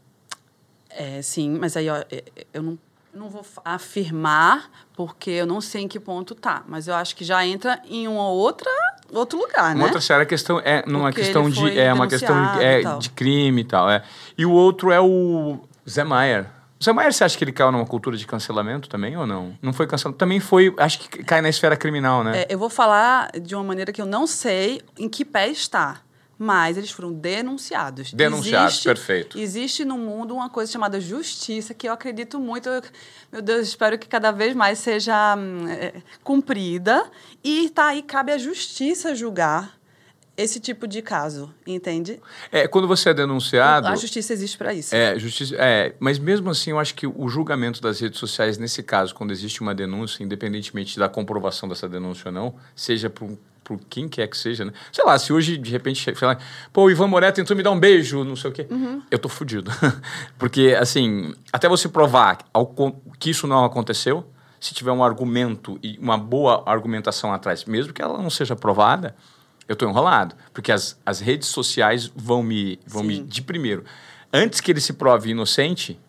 É, 0.90 1.22
sim, 1.22 1.56
mas 1.56 1.76
aí 1.76 1.88
ó, 1.88 1.98
é, 2.10 2.24
eu 2.52 2.60
não 2.60 2.78
Não 3.14 3.28
vou 3.30 3.46
afirmar, 3.64 4.70
porque 4.94 5.30
eu 5.30 5.46
não 5.46 5.60
sei 5.60 5.82
em 5.82 5.88
que 5.88 6.00
ponto 6.00 6.34
tá. 6.34 6.64
Mas 6.66 6.88
eu 6.88 6.96
acho 6.96 7.14
que 7.14 7.24
já 7.24 7.46
entra 7.46 7.80
em 7.84 8.08
uma 8.08 8.28
outra, 8.28 8.70
outro 9.12 9.38
lugar, 9.38 9.74
né? 9.74 9.80
Uma 9.80 9.84
outra 9.84 10.00
séria 10.00 10.26
questão 10.26 10.60
é 10.64 10.84
numa 10.86 11.08
Porque 11.08 11.22
questão 11.22 11.48
de 11.48 11.78
é 11.78 11.92
uma 11.92 12.06
questão 12.06 12.36
é, 12.60 12.82
de 12.98 13.10
crime 13.10 13.62
e 13.62 13.64
tal, 13.64 13.90
é. 13.90 14.02
E 14.36 14.44
o 14.44 14.52
outro 14.52 14.90
é 14.90 15.00
o 15.00 15.58
Zé 15.88 16.04
Maier. 16.04 16.46
O 16.80 16.84
Zé 16.84 16.92
Maier, 16.92 17.12
você 17.12 17.24
acha 17.24 17.36
que 17.36 17.42
ele 17.42 17.52
caiu 17.52 17.72
numa 17.72 17.86
cultura 17.86 18.16
de 18.16 18.26
cancelamento 18.26 18.88
também 18.88 19.16
ou 19.16 19.26
não? 19.26 19.56
Não 19.60 19.72
foi 19.72 19.86
cancelado. 19.86 20.16
Também 20.16 20.38
foi, 20.38 20.72
acho 20.78 21.00
que 21.00 21.24
cai 21.24 21.40
na 21.40 21.48
esfera 21.48 21.76
criminal, 21.76 22.22
né? 22.22 22.42
É, 22.42 22.46
eu 22.50 22.58
vou 22.58 22.70
falar 22.70 23.30
de 23.32 23.54
uma 23.54 23.64
maneira 23.64 23.92
que 23.92 24.00
eu 24.00 24.06
não 24.06 24.26
sei 24.26 24.80
em 24.96 25.08
que 25.08 25.24
pé 25.24 25.48
está. 25.48 26.00
Mas 26.38 26.76
eles 26.76 26.90
foram 26.92 27.12
denunciados. 27.12 28.12
Denunciados, 28.12 28.80
perfeito. 28.84 29.36
Existe 29.38 29.84
no 29.84 29.98
mundo 29.98 30.34
uma 30.34 30.48
coisa 30.48 30.70
chamada 30.70 31.00
justiça, 31.00 31.74
que 31.74 31.88
eu 31.88 31.92
acredito 31.92 32.38
muito. 32.38 32.68
eu- 32.68 32.82
meu 33.32 33.42
Deus, 33.42 33.66
espero 33.66 33.98
que 33.98 34.06
cada 34.06 34.30
vez 34.30 34.54
mais 34.54 34.78
seja 34.78 35.34
hum, 35.36 35.66
é, 35.68 35.94
cumprida. 36.22 37.10
E 37.42 37.68
tá 37.70 37.88
aí, 37.88 38.02
cabe 38.02 38.30
à 38.32 38.38
justiça 38.38 39.14
julgar 39.16 39.76
esse 40.36 40.60
tipo 40.60 40.86
de 40.86 41.02
caso, 41.02 41.52
entende? 41.66 42.20
É, 42.52 42.68
quando 42.68 42.86
você 42.86 43.08
é 43.08 43.14
denunciado, 43.14 43.88
A 43.88 43.96
justiça 43.96 44.32
existe 44.32 44.56
para 44.56 44.72
isso. 44.72 44.94
É, 44.94 45.18
justiça. 45.18 45.56
É, 45.58 45.96
mas 45.98 46.16
mesmo 46.20 46.48
assim, 46.48 46.70
eu 46.70 46.78
acho 46.78 46.94
que 46.94 47.08
o 47.08 47.28
julgamento 47.28 47.82
das 47.82 47.98
redes 47.98 48.20
sociais, 48.20 48.56
nesse 48.56 48.80
caso, 48.84 49.12
quando 49.12 49.32
existe 49.32 49.60
uma 49.60 49.74
denúncia, 49.74 50.22
independentemente 50.22 50.96
da 50.96 51.08
comprovação 51.08 51.68
dessa 51.68 51.88
denúncia 51.88 52.28
ou 52.28 52.32
não, 52.32 52.54
seja 52.76 53.10
por, 53.10 53.36
por 53.68 53.78
quem 53.90 54.08
quer 54.08 54.26
que 54.28 54.36
seja, 54.36 54.64
né? 54.64 54.72
Sei 54.90 55.04
lá, 55.04 55.18
se 55.18 55.30
hoje, 55.30 55.58
de 55.58 55.70
repente, 55.70 56.02
sei 56.02 56.26
lá, 56.26 56.38
pô, 56.72 56.84
o 56.84 56.90
Ivan 56.90 57.06
Moré 57.06 57.30
tentou 57.30 57.54
me 57.54 57.62
dar 57.62 57.70
um 57.70 57.78
beijo, 57.78 58.24
não 58.24 58.34
sei 58.34 58.50
o 58.50 58.52
quê, 58.54 58.66
eu 59.10 59.18
tô 59.18 59.28
fudido. 59.28 59.70
Porque, 60.38 60.74
assim, 60.80 61.34
até 61.52 61.68
você 61.68 61.86
provar 61.86 62.38
ao 62.50 62.74
que 63.18 63.28
isso 63.28 63.46
não 63.46 63.66
aconteceu, 63.66 64.26
se 64.58 64.72
tiver 64.72 64.90
um 64.90 65.04
argumento 65.04 65.78
e 65.82 65.98
uma 66.00 66.16
boa 66.16 66.62
argumentação 66.64 67.30
atrás, 67.30 67.66
mesmo 67.66 67.92
que 67.92 68.00
ela 68.00 68.16
não 68.16 68.30
seja 68.30 68.56
provada, 68.56 69.14
eu 69.68 69.76
tô 69.76 69.86
enrolado. 69.86 70.34
Porque 70.54 70.72
as, 70.72 70.98
as 71.04 71.20
redes 71.20 71.48
sociais 71.48 72.10
vão 72.16 72.42
me, 72.42 72.80
vão 72.86 73.02
me, 73.02 73.16
Sim. 73.16 73.26
de 73.26 73.42
primeiro, 73.42 73.84
antes 74.32 74.62
que 74.62 74.70
ele 74.70 74.80
se 74.80 74.94
prove 74.94 75.28
inocente, 75.28 76.00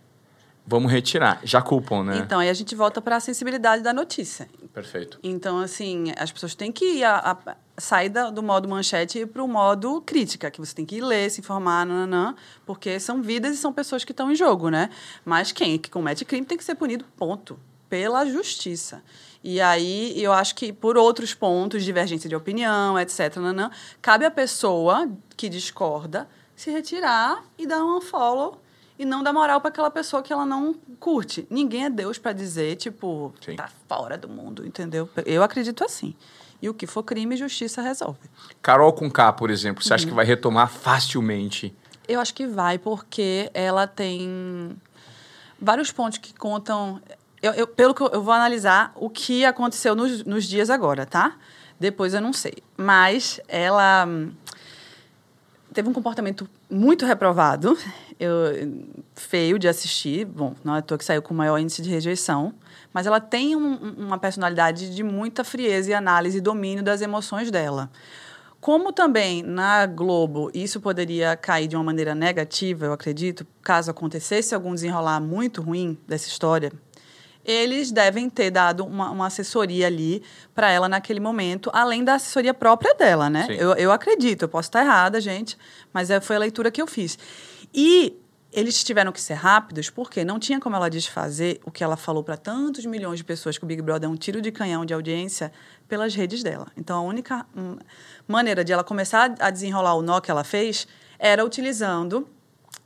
vamos 0.69 0.91
retirar. 0.91 1.41
Já 1.43 1.61
culpam, 1.61 2.03
né? 2.03 2.17
Então, 2.19 2.39
aí 2.39 2.47
a 2.49 2.53
gente 2.53 2.75
volta 2.75 3.01
para 3.01 3.15
a 3.15 3.19
sensibilidade 3.19 3.81
da 3.81 3.91
notícia. 3.91 4.47
Perfeito. 4.73 5.19
Então, 5.23 5.57
assim, 5.59 6.13
as 6.17 6.31
pessoas 6.31 6.53
têm 6.55 6.71
que 6.71 6.85
ir 6.99 7.03
a, 7.03 7.37
a- 7.45 7.55
sair 7.77 8.09
da- 8.09 8.29
do 8.29 8.43
modo 8.43 8.69
manchete 8.69 9.17
e 9.17 9.21
ir 9.21 9.25
para 9.25 9.43
o 9.43 9.47
modo 9.47 10.01
crítica, 10.01 10.51
que 10.51 10.59
você 10.59 10.73
tem 10.75 10.85
que 10.85 11.01
ler, 11.01 11.29
se 11.31 11.41
informar, 11.41 11.85
nananã, 11.85 12.35
porque 12.65 12.99
são 12.99 13.21
vidas 13.21 13.55
e 13.55 13.57
são 13.57 13.73
pessoas 13.73 14.03
que 14.05 14.11
estão 14.11 14.31
em 14.31 14.35
jogo, 14.35 14.69
né? 14.69 14.89
Mas 15.25 15.51
quem 15.51 15.77
que 15.79 15.89
comete 15.89 16.23
crime 16.23 16.45
tem 16.45 16.57
que 16.57 16.63
ser 16.63 16.75
punido, 16.75 17.03
ponto. 17.17 17.59
Pela 17.89 18.23
justiça. 18.25 19.01
E 19.43 19.59
aí, 19.59 20.13
eu 20.21 20.31
acho 20.31 20.53
que 20.53 20.71
por 20.71 20.97
outros 20.97 21.33
pontos, 21.33 21.83
divergência 21.83 22.29
de 22.29 22.35
opinião, 22.35 22.99
etc., 22.99 23.37
nanã, 23.37 23.71
cabe 24.01 24.25
à 24.25 24.29
pessoa 24.31 25.09
que 25.35 25.49
discorda 25.49 26.27
se 26.55 26.69
retirar 26.69 27.43
e 27.57 27.65
dar 27.65 27.83
um 27.83 27.99
follow 28.01 28.61
e 28.99 29.05
não 29.05 29.23
dar 29.23 29.31
moral 29.31 29.61
para 29.61 29.69
aquela 29.69 29.89
pessoa 29.89 30.21
que 30.21 30.31
ela 30.33 30.45
não 30.45 30.75
curte. 30.99 31.47
Ninguém 31.49 31.85
é 31.85 31.89
Deus 31.89 32.17
para 32.17 32.33
dizer, 32.33 32.75
tipo, 32.75 33.33
Sim. 33.39 33.55
tá 33.55 33.69
fora 33.87 34.17
do 34.17 34.27
mundo, 34.27 34.67
entendeu? 34.67 35.09
Eu 35.25 35.41
acredito 35.41 35.85
assim. 35.85 36.13
E 36.61 36.67
o 36.67 36.73
que 36.73 36.85
for 36.85 37.01
crime, 37.03 37.37
justiça 37.37 37.81
resolve. 37.81 38.19
Carol 38.61 38.91
com 38.91 39.09
K, 39.09 39.31
por 39.31 39.49
exemplo, 39.49 39.81
você 39.81 39.93
acha 39.93 40.03
Uhum. 40.03 40.09
que 40.09 40.15
vai 40.17 40.25
retomar 40.25 40.67
facilmente? 40.69 41.73
Eu 42.05 42.19
acho 42.19 42.33
que 42.33 42.45
vai, 42.45 42.77
porque 42.77 43.49
ela 43.53 43.87
tem 43.87 44.75
vários 45.61 45.93
pontos 45.93 46.17
que 46.17 46.33
contam. 46.33 47.01
Eu, 47.41 47.53
eu- 47.53 47.67
pelo 47.67 47.93
que 47.93 48.01
eu, 48.01 48.07
eu 48.09 48.21
vou 48.21 48.33
analisar 48.33 48.91
o 48.97 49.09
que 49.09 49.45
aconteceu 49.45 49.95
nos, 49.95 50.25
nos 50.25 50.43
dias 50.43 50.69
agora, 50.69 51.05
tá? 51.05 51.37
Depois 51.79 52.13
eu 52.13 52.19
não 52.19 52.33
sei. 52.33 52.55
Mas 52.75 53.39
ela 53.47 54.05
teve 55.73 55.87
um 55.89 55.93
comportamento 55.93 56.49
muito 56.69 57.05
reprovado, 57.05 57.77
eu, 58.19 58.33
feio 59.15 59.57
de 59.59 59.67
assistir. 59.67 60.25
Bom, 60.25 60.55
não 60.63 60.75
é 60.75 60.79
à 60.79 60.81
toa 60.81 60.97
que 60.97 61.05
saiu 61.05 61.21
com 61.21 61.33
o 61.33 61.37
maior 61.37 61.57
índice 61.57 61.81
de 61.81 61.89
rejeição. 61.89 62.53
Mas 62.93 63.05
ela 63.05 63.19
tem 63.19 63.55
um- 63.55 63.73
um- 63.73 64.07
uma 64.07 64.17
personalidade 64.17 64.93
de 64.93 65.03
muita 65.03 65.43
frieza 65.43 65.91
e 65.91 65.93
análise 65.93 66.39
e 66.39 66.41
domínio 66.41 66.83
das 66.83 67.01
emoções 67.01 67.51
dela. 67.51 67.89
Como 68.59 68.91
também 68.91 69.41
na 69.41 69.85
Globo 69.85 70.51
isso 70.53 70.81
poderia 70.81 71.37
cair 71.37 71.67
de 71.67 71.77
uma 71.77 71.83
maneira 71.83 72.13
negativa, 72.13 72.87
eu 72.87 72.93
acredito, 72.93 73.47
caso 73.61 73.89
acontecesse 73.89 74.53
algum 74.53 74.73
desenrolar 74.73 75.21
muito 75.21 75.61
ruim 75.61 75.97
dessa 76.05 76.27
história, 76.27 76.71
eles 77.49 77.91
devem 77.91 78.29
ter 78.29 78.51
dado 78.51 78.85
uma, 78.85 79.09
uma 79.09 79.25
assessoria 79.25 79.87
ali 79.87 80.21
para 80.53 80.69
ela 80.69 80.87
naquele 80.87 81.19
momento, 81.19 81.71
além 81.73 82.03
da 82.03 82.13
assessoria 82.13 82.53
própria 82.53 82.93
dela, 82.93 83.27
né? 83.27 83.47
Sim. 83.47 83.53
Eu, 83.53 83.73
eu 83.73 83.91
acredito, 83.91 84.43
eu 84.43 84.49
posso 84.49 84.67
estar 84.69 84.81
errada, 84.81 85.19
gente, 85.19 85.57
mas 85.91 86.11
é, 86.11 86.21
foi 86.21 86.35
a 86.35 86.39
leitura 86.39 86.69
que 86.69 86.79
eu 86.79 86.85
fiz. 86.85 87.17
E 87.73 88.15
eles 88.53 88.83
tiveram 88.83 89.11
que 89.11 89.19
ser 89.19 89.33
rápidos 89.33 89.89
porque 89.89 90.23
não 90.23 90.37
tinha 90.37 90.59
como 90.59 90.75
ela 90.75 90.89
desfazer 90.89 91.59
o 91.65 91.71
que 91.71 91.83
ela 91.83 91.97
falou 91.97 92.23
para 92.23 92.37
tantos 92.37 92.85
milhões 92.85 93.17
de 93.17 93.23
pessoas 93.23 93.57
que 93.57 93.63
o 93.63 93.67
Big 93.67 93.81
Brother 93.81 94.07
é 94.07 94.11
um 94.11 94.15
tiro 94.15 94.41
de 94.41 94.51
canhão 94.51 94.85
de 94.85 94.93
audiência 94.93 95.51
pelas 95.87 96.13
redes 96.13 96.43
dela. 96.43 96.67
Então 96.77 96.99
a 96.99 97.01
única 97.01 97.47
hum, 97.55 97.77
maneira 98.27 98.63
de 98.63 98.71
ela 98.71 98.83
começar 98.83 99.33
a 99.39 99.49
desenrolar 99.49 99.95
o 99.95 100.03
nó 100.03 100.19
que 100.19 100.29
ela 100.29 100.43
fez 100.43 100.87
era 101.17 101.43
utilizando 101.43 102.27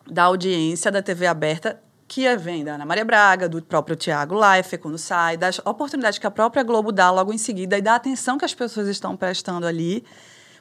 da 0.08 0.24
audiência 0.24 0.90
da 0.90 1.02
TV 1.02 1.28
aberta 1.28 1.82
que 2.14 2.28
é- 2.28 2.38
vem 2.38 2.64
da 2.64 2.76
Ana 2.76 2.86
Maria 2.86 3.04
Braga, 3.04 3.50
do 3.50 3.60
próprio 3.60 3.96
Tiago 3.96 4.36
Leifert, 4.36 4.80
quando 4.80 5.00
sai, 5.00 5.36
das 5.36 5.58
oportunidades 5.66 6.20
que 6.20 6.28
a 6.28 6.30
própria 6.30 6.62
Globo 6.62 6.92
dá 6.92 7.10
logo 7.10 7.34
em 7.34 7.40
seguida 7.40 7.76
e 7.76 7.82
da 7.82 7.96
atenção 7.96 8.38
que 8.38 8.46
as 8.46 8.54
pessoas 8.54 8.88
estão 8.88 9.18
prestando 9.18 9.66
ali, 9.66 10.06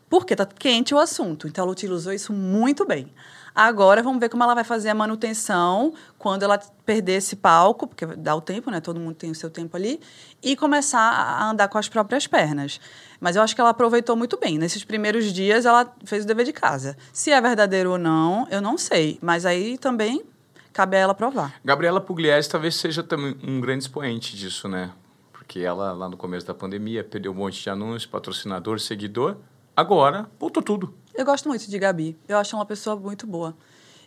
porque 0.09 0.35
tá 0.35 0.47
quente 0.47 0.95
o 0.95 0.99
assunto. 0.99 1.47
Então, 1.47 1.65
ela 1.65 1.71
utilizou 1.71 2.11
isso 2.11 2.33
muito 2.33 2.87
bem. 2.87 3.13
Agora, 3.55 4.03
vamos 4.03 4.19
ver 4.19 4.31
como 4.31 4.43
ela 4.43 4.55
vai 4.55 4.65
fazer 4.65 4.89
a 4.89 4.95
manutenção 4.95 5.93
quando 6.17 6.43
ela 6.43 6.59
perder 6.87 7.17
esse 7.17 7.37
palco, 7.37 7.87
porque 7.87 8.07
dá 8.07 8.35
o 8.35 8.41
tempo, 8.41 8.71
né? 8.71 8.81
Todo 8.81 8.99
mundo 8.99 9.15
tem 9.15 9.31
o 9.31 9.35
seu 9.35 9.51
tempo 9.51 9.77
ali, 9.77 10.01
e 10.43 10.57
começar 10.57 11.03
a 11.03 11.51
andar 11.51 11.69
com 11.69 11.77
as 11.77 11.87
próprias 11.87 12.27
pernas. 12.27 12.81
Mas 13.21 13.37
eu 13.37 13.43
acho 13.43 13.55
que 13.55 13.61
ela 13.61 13.71
aproveitou 13.71 14.17
muito 14.17 14.39
bem. 14.39 14.57
Nesses 14.57 14.85
primeiros 14.85 15.31
dias, 15.31 15.67
ela 15.67 15.95
fez 16.07 16.25
o 16.25 16.27
dever 16.27 16.47
de 16.47 16.53
casa. 16.55 16.97
Se 17.13 17.31
é 17.31 17.39
verdadeiro 17.43 17.91
ou 17.91 17.99
não, 17.99 18.49
eu 18.51 18.63
não 18.63 18.79
sei. 18.79 19.19
Mas 19.21 19.45
aí 19.45 19.77
também 19.77 20.32
cabe 20.73 20.97
a 20.97 21.01
ela 21.01 21.15
provar. 21.15 21.55
Gabriela 21.65 22.01
Pugliese 22.01 22.49
talvez 22.49 22.75
seja 22.75 23.03
também 23.03 23.37
um 23.43 23.61
grande 23.61 23.85
expoente 23.85 24.37
disso, 24.37 24.69
né? 24.69 24.93
Porque 25.33 25.61
ela, 25.61 25.93
lá 25.93 26.09
no 26.09 26.17
começo 26.17 26.47
da 26.47 26.55
pandemia, 26.55 27.05
perdeu 27.05 27.33
um 27.33 27.35
monte 27.35 27.63
de 27.63 27.69
anúncios, 27.69 28.07
patrocinador, 28.07 28.81
seguidor. 28.81 29.37
Agora, 29.77 30.29
voltou 30.39 30.63
tudo. 30.63 30.95
Eu 31.15 31.25
gosto 31.25 31.49
muito 31.49 31.69
de 31.69 31.79
Gabi. 31.79 32.17
Eu 32.27 32.39
acho 32.39 32.57
uma 32.57 32.65
pessoa 32.65 32.97
muito 32.97 33.27
boa. 33.27 33.55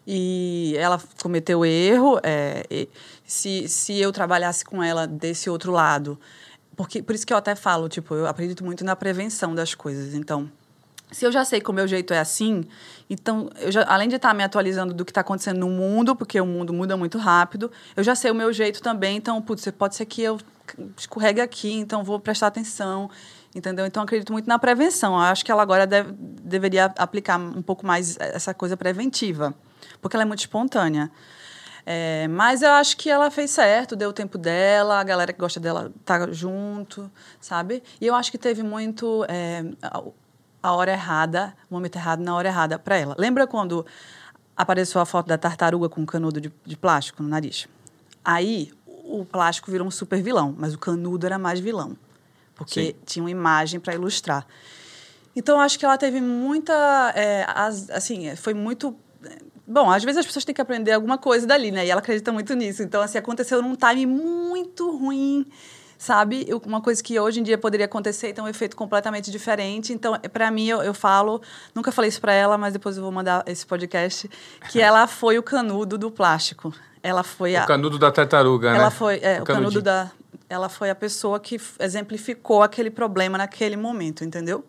E 0.07 0.75
ela 0.77 1.01
cometeu 1.21 1.65
erro. 1.65 2.19
é, 2.23 2.87
se, 3.25 3.67
se 3.67 3.99
eu 3.99 4.11
trabalhasse 4.11 4.63
com 4.63 4.81
ela 4.81 5.07
desse 5.07 5.49
outro 5.49 5.71
lado. 5.71 6.19
Porque, 6.75 7.01
por 7.01 7.15
isso 7.15 7.25
que 7.25 7.33
eu 7.33 7.37
até 7.37 7.55
falo, 7.55 7.87
tipo, 7.87 8.13
eu 8.13 8.27
acredito 8.27 8.63
muito 8.63 8.83
na 8.83 8.95
prevenção 8.95 9.55
das 9.55 9.73
coisas. 9.73 10.13
Então, 10.13 10.49
se 11.11 11.25
eu 11.25 11.31
já 11.31 11.45
sei 11.45 11.61
que 11.61 11.69
o 11.69 11.73
meu 11.73 11.87
jeito 11.87 12.13
é 12.13 12.19
assim, 12.19 12.65
então, 13.09 13.49
eu 13.59 13.71
já, 13.71 13.83
além 13.87 14.09
de 14.09 14.15
estar 14.15 14.33
me 14.33 14.43
atualizando 14.43 14.93
do 14.93 15.05
que 15.05 15.11
está 15.11 15.21
acontecendo 15.21 15.59
no 15.59 15.69
mundo, 15.69 16.15
porque 16.15 16.39
o 16.41 16.45
mundo 16.45 16.73
muda 16.73 16.97
muito 16.97 17.17
rápido, 17.17 17.71
eu 17.95 18.03
já 18.03 18.15
sei 18.15 18.31
o 18.31 18.35
meu 18.35 18.51
jeito 18.51 18.81
também. 18.81 19.17
Então, 19.17 19.41
putz, 19.41 19.69
pode 19.77 19.95
ser 19.95 20.05
que 20.05 20.21
eu 20.21 20.39
escorregue 20.97 21.39
aqui, 21.39 21.71
então 21.73 22.03
vou 22.03 22.19
prestar 22.19 22.47
atenção. 22.47 23.09
Entendeu? 23.53 23.85
Então, 23.85 24.03
acredito 24.03 24.33
muito 24.33 24.47
na 24.47 24.59
prevenção. 24.59 25.13
Eu 25.13 25.21
acho 25.21 25.45
que 25.45 25.51
ela 25.51 25.61
agora 25.61 25.85
deve, 25.85 26.11
deveria 26.11 26.85
aplicar 26.97 27.39
um 27.39 27.61
pouco 27.61 27.85
mais 27.85 28.17
essa 28.19 28.53
coisa 28.53 28.75
preventiva, 28.75 29.53
porque 30.01 30.17
ela 30.17 30.23
é 30.23 30.25
muito 30.25 30.39
espontânea. 30.39 31.11
É, 31.85 32.27
mas 32.27 32.63
eu 32.63 32.71
acho 32.71 32.97
que 32.97 33.09
ela 33.11 33.29
fez 33.29 33.51
certo, 33.51 33.95
deu 33.95 34.09
o 34.09 34.13
tempo 34.13 34.39
dela, 34.39 34.99
a 34.99 35.03
galera 35.03 35.31
que 35.31 35.39
gosta 35.39 35.59
dela 35.59 35.91
tá 36.03 36.29
junto, 36.31 37.09
sabe? 37.39 37.83
E 38.01 38.07
eu 38.07 38.15
acho 38.15 38.31
que 38.31 38.39
teve 38.39 38.63
muito 38.63 39.23
é, 39.29 39.63
a, 40.67 40.71
hora 40.73 40.91
errada, 40.91 41.55
o 41.69 41.73
momento 41.73 41.95
errado 41.95 42.19
na 42.21 42.35
hora 42.35 42.47
errada 42.47 42.77
para 42.79 42.97
ela. 42.97 43.15
Lembra 43.17 43.45
quando 43.47 43.85
apareceu 44.55 44.99
a 45.01 45.05
foto 45.05 45.27
da 45.27 45.37
tartaruga 45.37 45.89
com 45.89 46.01
um 46.01 46.05
canudo 46.05 46.39
de, 46.41 46.51
de 46.65 46.77
plástico 46.77 47.21
no 47.23 47.29
nariz? 47.29 47.67
Aí 48.23 48.71
o 48.87 49.25
plástico 49.25 49.69
virou 49.71 49.87
um 49.87 49.91
super 49.91 50.21
vilão, 50.21 50.55
mas 50.57 50.73
o 50.73 50.79
canudo 50.79 51.25
era 51.25 51.37
mais 51.37 51.59
vilão, 51.59 51.95
porque 52.55 52.85
Sim. 52.87 52.95
tinha 53.05 53.23
uma 53.23 53.31
imagem 53.31 53.79
para 53.79 53.93
ilustrar. 53.93 54.45
Então, 55.35 55.59
acho 55.59 55.77
que 55.77 55.85
ela 55.85 55.97
teve 55.97 56.21
muita. 56.21 56.73
é, 57.15 57.45
as- 57.53 57.89
assim, 57.89 58.35
foi 58.35 58.53
muito. 58.53 58.95
Bom, 59.67 59.89
às 59.91 60.03
vezes 60.03 60.19
as 60.19 60.25
pessoas 60.25 60.45
têm 60.45 60.55
que 60.55 60.61
aprender 60.61 60.91
alguma 60.93 61.17
coisa 61.17 61.45
dali, 61.45 61.71
né? 61.71 61.85
E 61.85 61.89
ela 61.89 61.99
acredita 61.99 62.31
muito 62.31 62.53
nisso. 62.53 62.81
Então, 62.83 63.01
assim, 63.01 63.17
aconteceu 63.17 63.61
num 63.61 63.75
time 63.75 64.05
muito 64.05 64.95
ruim, 64.95 65.45
sabe? 65.97 66.47
Uma 66.65 66.81
coisa 66.81 67.01
que 67.03 67.19
hoje 67.19 67.39
em 67.39 67.43
dia 67.43 67.57
poderia 67.57 67.85
acontecer 67.85 68.29
e 68.29 68.33
ter 68.33 68.41
um 68.41 68.47
efeito 68.47 68.75
completamente 68.75 69.31
diferente. 69.31 69.93
Então, 69.93 70.19
para 70.31 70.49
mim, 70.51 70.67
eu, 70.67 70.81
eu 70.81 70.93
falo, 70.93 71.41
nunca 71.73 71.91
falei 71.91 72.09
isso 72.09 72.21
para 72.21 72.33
ela, 72.33 72.57
mas 72.57 72.73
depois 72.73 72.97
eu 72.97 73.03
vou 73.03 73.11
mandar 73.11 73.43
esse 73.47 73.65
podcast, 73.65 74.29
que 74.69 74.81
ela 74.81 75.07
foi 75.07 75.37
o 75.37 75.43
canudo 75.43 75.97
do 75.97 76.11
plástico. 76.11 76.73
ela 77.01 77.23
foi 77.23 77.55
O 77.55 77.59
a. 77.59 77.65
canudo 77.65 77.97
da 77.97 78.11
tartaruga, 78.11 78.71
né? 78.71 78.77
Ela 78.77 78.91
foi. 78.91 79.19
É, 79.21 79.39
O 79.39 79.43
o, 79.43 79.45
canudo 79.45 79.81
da. 79.81 80.11
Ela 80.49 80.69
foi 80.69 80.89
a 80.89 80.95
pessoa 80.95 81.39
que 81.39 81.59
exemplificou 81.79 82.61
aquele 82.61 82.91
problema 82.91 83.37
naquele 83.37 83.75
momento, 83.75 84.23
entendeu? 84.23 84.63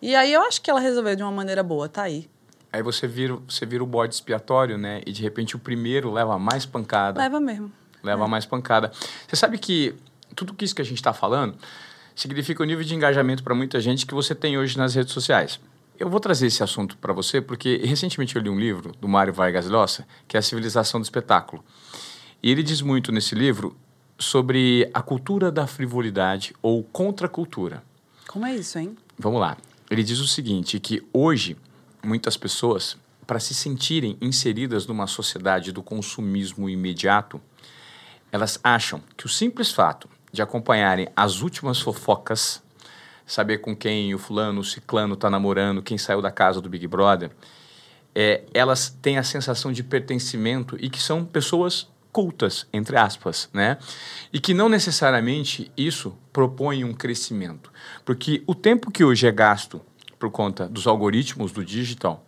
E 0.00 0.14
aí 0.14 0.32
eu 0.32 0.42
acho 0.42 0.60
que 0.60 0.70
ela 0.70 0.78
resolveu 0.78 1.16
de 1.16 1.22
uma 1.22 1.32
maneira 1.32 1.62
boa, 1.62 1.88
tá 1.88 2.02
aí. 2.02 2.28
Aí 2.72 2.82
você 2.82 3.06
vira, 3.08 3.36
você 3.48 3.64
vira 3.64 3.82
o 3.82 3.86
bode 3.86 4.14
expiatório, 4.14 4.76
né? 4.76 5.00
E 5.06 5.10
de 5.10 5.22
repente 5.22 5.56
o 5.56 5.58
primeiro 5.58 6.12
leva 6.12 6.38
mais 6.38 6.66
pancada. 6.66 7.20
Leva 7.20 7.40
mesmo. 7.40 7.72
leva 8.02 8.28
mais 8.28 8.44
pancada. 8.44 8.92
Você 9.26 9.34
sabe 9.34 9.56
que 9.58 9.94
tudo 10.36 10.54
que 10.54 10.64
isso 10.64 10.74
que 10.74 10.82
a 10.82 10.84
gente 10.84 10.98
está 10.98 11.12
falando 11.12 11.56
significa 12.14 12.62
o 12.62 12.66
nível 12.66 12.84
de 12.84 12.94
engajamento 12.94 13.42
para 13.42 13.54
muita 13.54 13.80
gente 13.80 14.06
que 14.06 14.14
você 14.14 14.34
tem 14.34 14.56
hoje 14.56 14.78
nas 14.78 14.94
redes 14.94 15.12
sociais. 15.12 15.58
Eu 15.98 16.10
vou 16.10 16.20
trazer 16.20 16.46
esse 16.46 16.62
assunto 16.62 16.96
para 16.98 17.12
você 17.12 17.40
porque 17.40 17.78
recentemente 17.78 18.36
eu 18.36 18.42
li 18.42 18.50
um 18.50 18.58
livro 18.58 18.92
do 19.00 19.08
Mário 19.08 19.32
Vargas 19.32 19.66
Llosa, 19.66 20.06
que 20.28 20.36
é 20.36 20.40
A 20.40 20.42
Civilização 20.42 21.00
do 21.00 21.04
Espetáculo. 21.04 21.64
E 22.42 22.50
ele 22.50 22.62
diz 22.62 22.82
muito 22.82 23.10
nesse 23.10 23.34
livro 23.34 23.76
sobre 24.18 24.90
a 24.92 25.02
cultura 25.02 25.50
da 25.50 25.66
frivolidade 25.66 26.54
ou 26.62 26.82
contracultura. 26.84 27.82
Como 28.28 28.46
é 28.46 28.54
isso, 28.54 28.78
hein? 28.78 28.96
Vamos 29.18 29.40
lá. 29.40 29.56
Ele 29.90 30.02
diz 30.02 30.18
o 30.20 30.26
seguinte, 30.26 30.78
que 30.78 31.02
hoje 31.12 31.56
muitas 32.04 32.36
pessoas, 32.36 32.96
para 33.26 33.40
se 33.40 33.54
sentirem 33.54 34.16
inseridas 34.20 34.86
numa 34.86 35.06
sociedade 35.06 35.72
do 35.72 35.82
consumismo 35.82 36.68
imediato, 36.68 37.40
elas 38.30 38.58
acham 38.62 39.02
que 39.16 39.26
o 39.26 39.28
simples 39.28 39.72
fato 39.72 40.08
de 40.36 40.42
acompanharem 40.42 41.08
as 41.16 41.40
últimas 41.40 41.80
fofocas, 41.80 42.62
saber 43.26 43.58
com 43.58 43.74
quem 43.74 44.14
o 44.14 44.18
fulano, 44.18 44.60
o 44.60 44.64
ciclano 44.64 45.14
está 45.14 45.28
namorando, 45.28 45.82
quem 45.82 45.98
saiu 45.98 46.22
da 46.22 46.30
casa 46.30 46.60
do 46.60 46.68
Big 46.68 46.86
Brother, 46.86 47.30
é, 48.14 48.44
elas 48.54 48.88
têm 48.88 49.18
a 49.18 49.22
sensação 49.22 49.72
de 49.72 49.82
pertencimento 49.82 50.76
e 50.78 50.88
que 50.88 51.02
são 51.02 51.24
pessoas 51.24 51.88
cultas, 52.12 52.66
entre 52.72 52.96
aspas, 52.96 53.48
né? 53.52 53.78
E 54.32 54.40
que 54.40 54.54
não 54.54 54.68
necessariamente 54.68 55.70
isso 55.76 56.16
propõe 56.32 56.84
um 56.84 56.94
crescimento. 56.94 57.70
Porque 58.04 58.42
o 58.46 58.54
tempo 58.54 58.90
que 58.90 59.04
hoje 59.04 59.26
é 59.26 59.32
gasto 59.32 59.82
por 60.18 60.30
conta 60.30 60.66
dos 60.66 60.86
algoritmos 60.86 61.52
do 61.52 61.64
digital, 61.64 62.24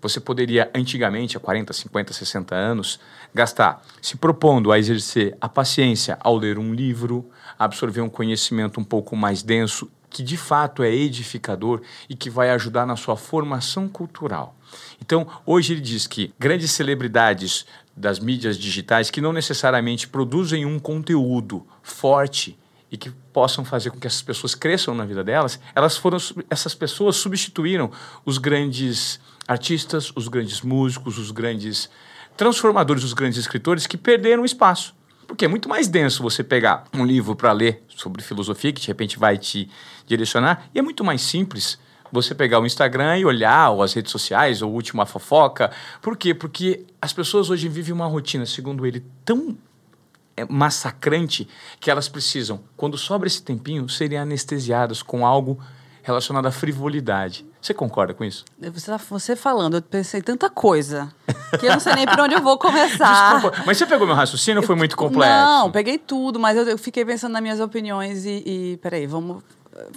você 0.00 0.18
poderia 0.18 0.70
antigamente, 0.74 1.36
há 1.36 1.40
40, 1.40 1.72
50, 1.72 2.12
60 2.12 2.54
anos, 2.54 3.00
gastar 3.34 3.82
se 4.00 4.16
propondo 4.16 4.72
a 4.72 4.78
exercer 4.78 5.36
a 5.40 5.48
paciência 5.48 6.18
ao 6.20 6.36
ler 6.36 6.58
um 6.58 6.74
livro, 6.74 7.30
absorver 7.60 8.00
um 8.00 8.08
conhecimento 8.08 8.80
um 8.80 8.84
pouco 8.84 9.14
mais 9.14 9.42
denso, 9.42 9.90
que 10.08 10.22
de 10.22 10.38
fato 10.38 10.82
é 10.82 10.90
edificador 10.90 11.82
e 12.08 12.16
que 12.16 12.30
vai 12.30 12.50
ajudar 12.50 12.86
na 12.86 12.96
sua 12.96 13.18
formação 13.18 13.86
cultural. 13.86 14.56
Então, 14.98 15.26
hoje 15.44 15.74
ele 15.74 15.82
diz 15.82 16.06
que 16.06 16.32
grandes 16.38 16.70
celebridades 16.70 17.66
das 17.94 18.18
mídias 18.18 18.56
digitais 18.56 19.10
que 19.10 19.20
não 19.20 19.30
necessariamente 19.30 20.08
produzem 20.08 20.64
um 20.64 20.78
conteúdo 20.78 21.66
forte 21.82 22.58
e 22.90 22.96
que 22.96 23.10
possam 23.30 23.62
fazer 23.62 23.90
com 23.90 24.00
que 24.00 24.06
essas 24.06 24.22
pessoas 24.22 24.54
cresçam 24.54 24.94
na 24.94 25.04
vida 25.04 25.22
delas, 25.22 25.60
elas 25.74 25.98
foram 25.98 26.16
essas 26.48 26.74
pessoas 26.74 27.16
substituíram 27.16 27.90
os 28.24 28.38
grandes 28.38 29.20
artistas, 29.46 30.10
os 30.16 30.28
grandes 30.28 30.62
músicos, 30.62 31.18
os 31.18 31.30
grandes 31.30 31.90
transformadores, 32.38 33.04
os 33.04 33.12
grandes 33.12 33.38
escritores 33.38 33.86
que 33.86 33.98
perderam 33.98 34.46
espaço. 34.46 34.94
Porque 35.30 35.44
é 35.44 35.48
muito 35.48 35.68
mais 35.68 35.86
denso 35.86 36.24
você 36.24 36.42
pegar 36.42 36.82
um 36.92 37.04
livro 37.06 37.36
para 37.36 37.52
ler 37.52 37.84
sobre 37.88 38.20
filosofia, 38.20 38.72
que 38.72 38.80
de 38.80 38.88
repente 38.88 39.16
vai 39.16 39.38
te 39.38 39.70
direcionar, 40.04 40.68
e 40.74 40.78
é 40.80 40.82
muito 40.82 41.04
mais 41.04 41.22
simples 41.22 41.78
você 42.10 42.34
pegar 42.34 42.58
o 42.58 42.66
Instagram 42.66 43.16
e 43.16 43.24
olhar, 43.24 43.70
ou 43.70 43.80
as 43.80 43.92
redes 43.92 44.10
sociais, 44.10 44.60
ou 44.60 44.72
última 44.72 45.06
fofoca. 45.06 45.70
Por 46.02 46.16
quê? 46.16 46.34
Porque 46.34 46.84
as 47.00 47.12
pessoas 47.12 47.48
hoje 47.48 47.68
vivem 47.68 47.92
uma 47.92 48.08
rotina, 48.08 48.44
segundo 48.44 48.84
ele, 48.84 49.04
tão 49.24 49.56
é, 50.36 50.44
massacrante 50.46 51.46
que 51.78 51.92
elas 51.92 52.08
precisam, 52.08 52.60
quando 52.76 52.98
sobra 52.98 53.28
esse 53.28 53.40
tempinho, 53.40 53.88
serem 53.88 54.18
anestesiadas 54.18 55.00
com 55.00 55.24
algo 55.24 55.60
relacionado 56.02 56.46
à 56.46 56.50
frivolidade. 56.50 57.46
Você 57.60 57.74
concorda 57.74 58.14
com 58.14 58.24
isso? 58.24 58.44
Você, 58.72 58.90
tá- 58.90 58.96
você 59.10 59.36
falando, 59.36 59.76
eu 59.76 59.82
pensei 59.82 60.22
tanta 60.22 60.48
coisa 60.48 61.12
que 61.58 61.66
eu 61.66 61.72
não 61.72 61.80
sei 61.80 61.94
nem 61.94 62.06
por 62.06 62.18
onde 62.20 62.34
eu 62.34 62.40
vou 62.40 62.58
começar. 62.58 63.34
Desculpa, 63.34 63.62
mas 63.66 63.76
você 63.76 63.84
pegou 63.86 64.06
meu 64.06 64.16
raciocínio 64.16 64.62
ou 64.62 64.66
foi 64.66 64.74
muito 64.76 64.96
complexo? 64.96 65.28
Não, 65.30 65.70
peguei 65.70 65.98
tudo, 65.98 66.40
mas 66.40 66.56
eu, 66.56 66.64
eu 66.64 66.78
fiquei 66.78 67.04
pensando 67.04 67.32
nas 67.32 67.42
minhas 67.42 67.60
opiniões 67.60 68.24
e, 68.24 68.42
e 68.46 68.76
peraí, 68.78 69.06
vamos. 69.06 69.42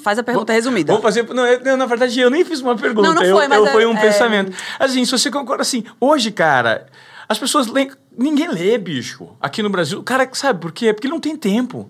Faz 0.04 0.20
a 0.20 0.24
pergunta 0.24 0.54
resumida. 0.54 0.94
Vou 0.94 1.02
fazer. 1.02 1.28
Não, 1.34 1.46
eu- 1.46 1.76
na 1.78 1.86
verdade, 1.86 2.20
eu 2.20 2.30
nem 2.30 2.46
fiz 2.46 2.62
uma 2.62 2.76
pergunta. 2.76 3.08
Não, 3.08 3.16
não 3.16 3.24
eu, 3.24 3.36
foi, 3.36 3.48
mas 3.48 3.58
eu- 3.58 3.66
é- 3.68 3.72
foi 3.72 3.86
um 3.86 3.98
é- 3.98 4.02
pensamento. 4.02 4.56
Assim, 4.80 5.04
se 5.04 5.12
você 5.12 5.32
concorda 5.32 5.62
assim, 5.62 5.84
hoje, 6.00 6.32
cara, 6.32 6.86
as 7.28 7.40
pessoas. 7.40 7.68
Ninguém 8.16 8.50
lê, 8.50 8.78
bicho, 8.78 9.30
aqui 9.42 9.64
no 9.64 9.70
Brasil. 9.70 10.00
O 10.00 10.04
cara, 10.04 10.30
sabe 10.34 10.60
por 10.60 10.72
quê? 10.72 10.94
Porque 10.94 11.08
não 11.08 11.20
tem 11.20 11.36
tempo. 11.36 11.90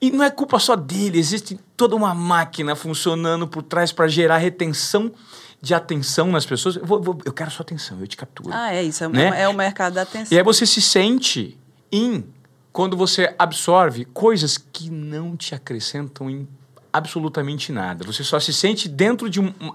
E 0.00 0.10
não 0.10 0.24
é 0.24 0.30
culpa 0.30 0.58
só 0.58 0.74
dele, 0.76 1.18
existe 1.18 1.58
toda 1.76 1.94
uma 1.94 2.14
máquina 2.14 2.74
funcionando 2.74 3.46
por 3.46 3.62
trás 3.62 3.92
para 3.92 4.08
gerar 4.08 4.38
retenção 4.38 5.12
de 5.60 5.74
atenção 5.74 6.28
nas 6.28 6.46
pessoas. 6.46 6.76
Eu, 6.76 6.86
vou- 6.86 7.02
vou- 7.02 7.18
eu 7.24 7.32
quero 7.32 7.50
sua 7.50 7.62
atenção, 7.64 7.98
eu 8.00 8.06
te 8.06 8.16
capturo. 8.16 8.50
Ah, 8.52 8.72
é 8.72 8.82
isso. 8.82 9.04
É, 9.04 9.08
Né? 9.08 9.42
é 9.42 9.48
o 9.48 9.52
mercado 9.54 9.94
da 9.94 10.02
atenção. 10.02 10.34
E 10.34 10.38
aí 10.38 10.42
você 10.44 10.64
se 10.64 10.80
sente 10.80 11.58
em 11.92 12.24
quando 12.72 12.96
você 12.96 13.34
absorve 13.38 14.06
coisas 14.06 14.56
que 14.56 14.88
não 14.90 15.36
te 15.36 15.54
acrescentam 15.54 16.30
em 16.30 16.48
absolutamente 16.92 17.70
nada. 17.70 18.04
Você 18.04 18.24
só 18.24 18.40
se 18.40 18.52
sente 18.52 18.88
dentro 18.88 19.28
de 19.30 19.38
um, 19.40 19.52
um- 19.60 19.72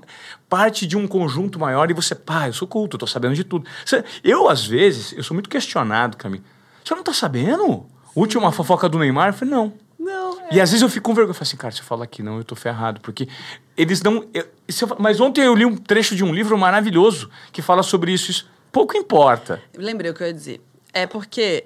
parte 0.49 0.85
de 0.87 0.97
um 0.97 1.07
conjunto 1.07 1.59
maior 1.59 1.89
e 1.89 1.93
você, 1.93 2.13
pá, 2.15 2.47
eu 2.47 2.53
sou 2.53 2.67
culto, 2.67 2.95
eu 2.95 2.99
tô 2.99 3.07
sabendo 3.07 3.35
de 3.35 3.43
tudo. 3.43 3.65
Você- 3.85 4.03
eu, 4.23 4.49
às 4.49 4.65
vezes, 4.65 5.13
eu 5.13 5.23
sou 5.23 5.33
muito 5.35 5.49
questionado, 5.49 6.17
Camille. 6.17 6.43
Você 6.83 6.93
não 6.95 7.03
tá 7.03 7.13
sabendo? 7.13 7.85
Última 8.15 8.51
fofoca 8.51 8.89
do 8.89 8.97
Neymar? 8.99 9.29
Eu 9.29 9.33
falei, 9.33 9.53
não. 9.53 9.73
Não, 10.05 10.37
E 10.51 10.61
às 10.61 10.69
vezes 10.69 10.81
eu 10.81 10.89
fico 10.89 11.09
com 11.09 11.13
vergonha. 11.15 11.31
Eu 11.31 11.33
falo 11.33 11.43
assim, 11.47 11.57
cara, 11.57 11.73
se 11.73 11.81
eu 11.81 11.85
falar 11.85 12.03
aqui 12.03 12.21
não, 12.21 12.37
eu 12.37 12.43
tô 12.43 12.55
ferrado. 12.55 13.01
Porque 13.01 13.27
eles 13.75 14.01
não. 14.01 14.25
eu- 14.33 14.45
eu 14.67 14.95
mas 14.99 15.19
ontem 15.19 15.41
eu 15.43 15.55
li 15.55 15.65
um 15.65 15.75
trecho 15.75 16.15
de 16.15 16.23
um 16.23 16.33
livro 16.33 16.57
maravilhoso 16.57 17.29
que 17.51 17.61
fala 17.61 17.81
sobre 17.83 18.11
isso. 18.13 18.29
Isso 18.31 18.49
pouco 18.71 18.95
importa. 18.95 19.61
Lembrei 19.75 20.11
o 20.11 20.13
que 20.13 20.21
eu 20.23 20.27
ia 20.27 20.33
dizer. 20.33 20.61
É 20.93 21.07
porque 21.07 21.65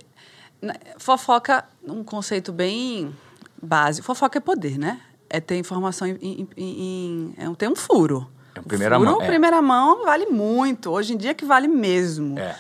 na- 0.62 0.76
fofoca, 0.98 1.66
um 1.84 2.04
conceito 2.04 2.52
bem 2.54 3.14
básico. 3.62 4.06
Fofoca 4.06 4.38
é 4.38 4.42
poder, 4.42 4.78
né? 4.80 5.00
É 5.30 5.40
ter 5.40 5.58
informação 5.58 6.08
em. 6.08 6.18
em- 6.22 6.48
em- 6.58 7.34
é 7.38 7.50
um- 7.50 7.54
tem 7.56 7.70
um 7.70 7.76
furo. 7.76 8.30
É 8.56 8.62
primeira 8.62 8.98
furo, 8.98 9.12
mão, 9.12 9.22
é. 9.22 9.26
primeira 9.28 9.62
mão 9.62 10.04
vale 10.06 10.26
muito. 10.28 10.90
Hoje 10.90 11.14
em 11.14 11.18
dia 11.18 11.34
que 11.34 11.46
vale 11.46 11.68
mesmo. 11.68 12.38
É. 12.40 12.56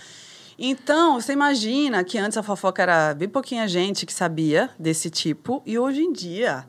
Então, 0.62 1.22
você 1.22 1.32
imagina 1.32 2.04
que 2.04 2.18
antes 2.18 2.38
a 2.38 2.44
fofoca 2.44 2.82
era 2.82 3.14
bem 3.14 3.30
pouquinha 3.30 3.66
gente 3.66 4.06
que 4.06 4.12
sabia 4.12 4.70
desse 4.78 5.10
tipo, 5.10 5.64
e 5.66 5.80
hoje 5.80 6.02
em 6.02 6.12
dia 6.12 6.66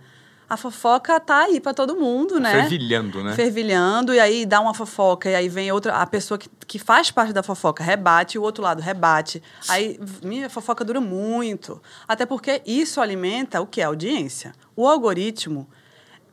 a 0.48 0.56
fofoca 0.56 1.18
tá 1.20 1.44
aí 1.44 1.60
para 1.60 1.72
todo 1.72 1.94
mundo, 1.96 2.40
né? 2.40 2.52
Fervilhando, 2.52 3.22
né? 3.22 3.34
Fervilhando, 3.34 4.12
e 4.14 4.18
aí 4.18 4.44
dá 4.44 4.60
uma 4.60 4.74
fofoca, 4.74 5.30
e 5.30 5.34
aí 5.34 5.48
vem 5.48 5.70
outra, 5.70 5.94
a 5.94 6.06
pessoa 6.06 6.38
que, 6.38 6.48
que 6.66 6.78
faz 6.78 7.10
parte 7.10 7.32
da 7.32 7.42
fofoca 7.42 7.82
rebate, 7.84 8.36
o 8.36 8.42
outro 8.42 8.62
lado 8.62 8.80
rebate. 8.80 9.42
Aí 9.68 9.98
minha 10.22 10.50
fofoca 10.50 10.84
dura 10.84 11.00
muito. 11.00 11.80
Até 12.06 12.26
porque 12.26 12.62
isso 12.66 13.00
alimenta 13.00 13.60
o 13.60 13.66
que? 13.66 13.80
A 13.80 13.86
audiência. 13.88 14.52
O 14.74 14.88
algoritmo 14.88 15.68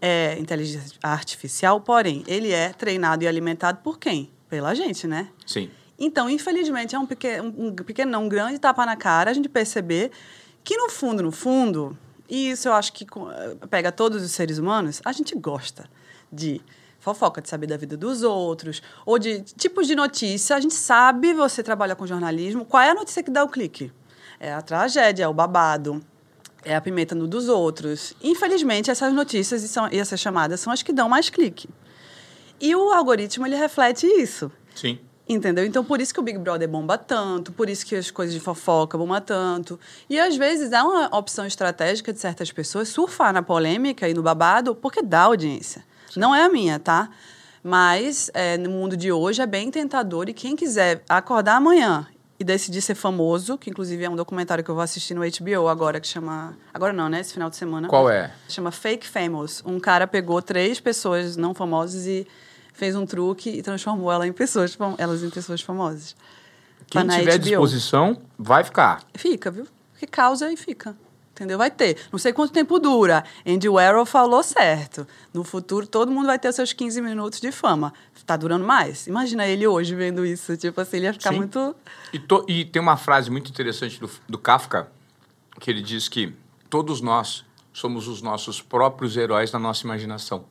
é 0.01 0.37
inteligência 0.39 0.97
artificial, 1.01 1.81
porém, 1.81 2.23
ele 2.27 2.51
é 2.51 2.69
treinado 2.69 3.23
e 3.23 3.27
alimentado 3.27 3.79
por 3.83 3.99
quem? 3.99 4.31
Pela 4.49 4.73
gente, 4.73 5.05
né? 5.05 5.29
Sim. 5.45 5.69
Então, 5.99 6.29
infelizmente, 6.29 6.95
é 6.95 6.99
um 6.99 7.05
pequeno, 7.05 7.53
um 7.57 7.73
pequeno, 7.73 8.11
não, 8.11 8.25
um 8.25 8.29
grande 8.29 8.59
tapa 8.59 8.85
na 8.85 8.95
cara 8.95 9.31
a 9.31 9.33
gente 9.33 9.49
perceber 9.49 10.11
que, 10.63 10.77
no 10.77 10.89
fundo, 10.89 11.23
no 11.23 11.31
fundo, 11.31 11.97
e 12.29 12.51
isso 12.51 12.67
eu 12.67 12.73
acho 12.73 12.93
que 12.93 13.05
co- 13.05 13.29
pega 13.69 13.91
todos 13.91 14.21
os 14.23 14.31
seres 14.31 14.57
humanos, 14.57 15.01
a 15.03 15.11
gente 15.11 15.33
gosta 15.35 15.89
de 16.31 16.61
fofoca, 16.99 17.41
de 17.41 17.49
saber 17.49 17.67
da 17.67 17.77
vida 17.77 17.95
dos 17.95 18.21
outros, 18.21 18.81
ou 19.05 19.17
de 19.17 19.41
tipos 19.41 19.87
de 19.87 19.95
notícia. 19.95 20.55
A 20.55 20.59
gente 20.59 20.73
sabe, 20.73 21.33
você 21.33 21.63
trabalha 21.63 21.95
com 21.95 22.05
jornalismo, 22.05 22.65
qual 22.65 22.83
é 22.83 22.89
a 22.91 22.93
notícia 22.93 23.23
que 23.23 23.31
dá 23.31 23.43
o 23.43 23.47
clique? 23.49 23.91
É 24.39 24.53
a 24.53 24.61
tragédia, 24.61 25.23
é 25.23 25.27
o 25.27 25.33
babado, 25.33 26.03
é 26.65 26.75
a 26.75 26.81
pimenta 26.81 27.15
no 27.15 27.27
dos 27.27 27.47
outros. 27.47 28.13
Infelizmente, 28.21 28.91
essas 28.91 29.13
notícias 29.13 29.63
e, 29.63 29.67
são, 29.67 29.89
e 29.91 29.97
essas 29.97 30.19
chamadas 30.19 30.59
são 30.59 30.71
as 30.71 30.83
que 30.83 30.91
dão 30.93 31.07
mais 31.07 31.29
clique. 31.29 31.69
E 32.59 32.75
o 32.75 32.91
algoritmo, 32.91 33.47
ele 33.47 33.55
reflete 33.55 34.05
isso. 34.05 34.51
Sim. 34.75 34.99
Entendeu? 35.29 35.65
Então, 35.65 35.83
por 35.83 35.99
isso 35.99 36.13
que 36.13 36.19
o 36.19 36.23
Big 36.23 36.37
Brother 36.37 36.69
bomba 36.69 36.97
tanto, 36.97 37.51
por 37.51 37.69
isso 37.69 37.85
que 37.85 37.95
as 37.95 38.09
coisas 38.09 38.33
de 38.33 38.39
fofoca 38.39 38.97
bombam 38.97 39.19
tanto. 39.19 39.77
E, 40.09 40.17
às 40.17 40.37
vezes, 40.37 40.71
é 40.71 40.81
uma 40.81 41.13
opção 41.15 41.45
estratégica 41.45 42.13
de 42.13 42.19
certas 42.19 42.49
pessoas 42.51 42.87
surfar 42.87 43.33
na 43.33 43.41
polêmica 43.41 44.07
e 44.07 44.13
no 44.13 44.23
babado, 44.23 44.73
porque 44.73 45.01
dá 45.01 45.23
audiência. 45.23 45.83
Não 46.15 46.33
é 46.33 46.43
a 46.43 46.49
minha, 46.49 46.79
tá? 46.79 47.09
Mas, 47.61 48.31
é, 48.33 48.57
no 48.57 48.69
mundo 48.69 48.95
de 48.95 49.11
hoje, 49.11 49.41
é 49.41 49.45
bem 49.45 49.69
tentador. 49.69 50.29
E 50.29 50.33
quem 50.33 50.55
quiser 50.55 51.03
acordar 51.09 51.57
amanhã 51.57 52.07
e 52.39 52.43
decidir 52.43 52.81
ser 52.81 52.95
famoso, 52.95 53.57
que, 53.57 53.69
inclusive, 53.69 54.05
é 54.05 54.09
um 54.09 54.15
documentário 54.15 54.63
que 54.63 54.71
eu 54.71 54.75
vou 54.75 54.83
assistir 54.83 55.13
no 55.13 55.21
HBO 55.21 55.67
agora, 55.67 55.99
que 55.99 56.07
chama... 56.07 56.55
Agora 56.73 56.93
não, 56.93 57.09
né? 57.09 57.19
Esse 57.19 57.33
final 57.33 57.49
de 57.49 57.57
semana. 57.57 57.89
Qual 57.89 58.09
é? 58.09 58.31
Chama 58.47 58.71
Fake 58.71 59.05
Famous. 59.05 59.61
Um 59.65 59.77
cara 59.79 60.07
pegou 60.07 60.41
três 60.41 60.79
pessoas 60.79 61.35
não 61.35 61.53
famosas 61.53 62.05
e 62.05 62.25
fez 62.77 62.95
um 62.95 63.05
truque 63.05 63.49
e 63.49 63.61
transformou 63.61 64.11
ela 64.11 64.27
em 64.27 64.31
pessoas, 64.31 64.77
elas 64.97 65.23
em 65.23 65.29
pessoas 65.29 65.61
famosas. 65.61 66.15
Quem 66.87 67.05
Tá 67.05 67.17
tiver 67.19 67.37
disposição, 67.39 68.21
vai 68.37 68.63
ficar. 68.63 69.03
Fica, 69.15 69.51
viu? 69.51 69.67
Que 69.99 70.05
causa 70.07 70.51
e 70.51 70.55
fica. 70.55 70.95
Entendeu? 71.31 71.57
Vai 71.57 71.69
ter. 71.69 71.97
Não 72.11 72.17
sei 72.17 72.33
quanto 72.33 72.51
tempo 72.53 72.79
dura. 72.79 73.23
Andy 73.45 73.67
Warhol 73.69 74.05
falou 74.05 74.41
certo. 74.41 75.05
No 75.33 75.43
futuro, 75.43 75.85
todo 75.85 76.11
mundo 76.11 76.25
vai 76.27 76.39
ter 76.39 76.51
seus 76.53 76.73
15 76.73 76.99
minutos 77.01 77.39
de 77.39 77.51
fama. 77.51 77.93
Tá 78.25 78.35
durando 78.35 78.65
mais? 78.65 79.05
Imagina 79.07 79.45
ele 79.45 79.67
hoje 79.67 79.93
vendo 79.93 80.25
isso. 80.25 80.55
Tipo 80.57 80.81
assim, 80.81 80.97
ele 80.97 81.05
ia 81.07 81.13
ficar 81.13 81.31
Sim. 81.31 81.37
muito... 81.37 81.75
E, 82.11 82.17
to- 82.19 82.43
e 82.47 82.65
tem 82.65 82.81
uma 82.81 82.97
frase 82.97 83.29
muito 83.29 83.49
interessante 83.51 83.99
do, 83.99 84.09
do 84.27 84.37
Kafka, 84.37 84.87
que 85.59 85.69
ele 85.69 85.81
diz 85.81 86.07
que 86.07 86.33
todos 86.69 87.01
nós 87.01 87.45
somos 87.71 88.07
os 88.07 88.21
nossos 88.21 88.59
próprios 88.61 89.15
heróis 89.15 89.51
na 89.51 89.59
nossa 89.59 89.83
imaginação. 89.83 90.43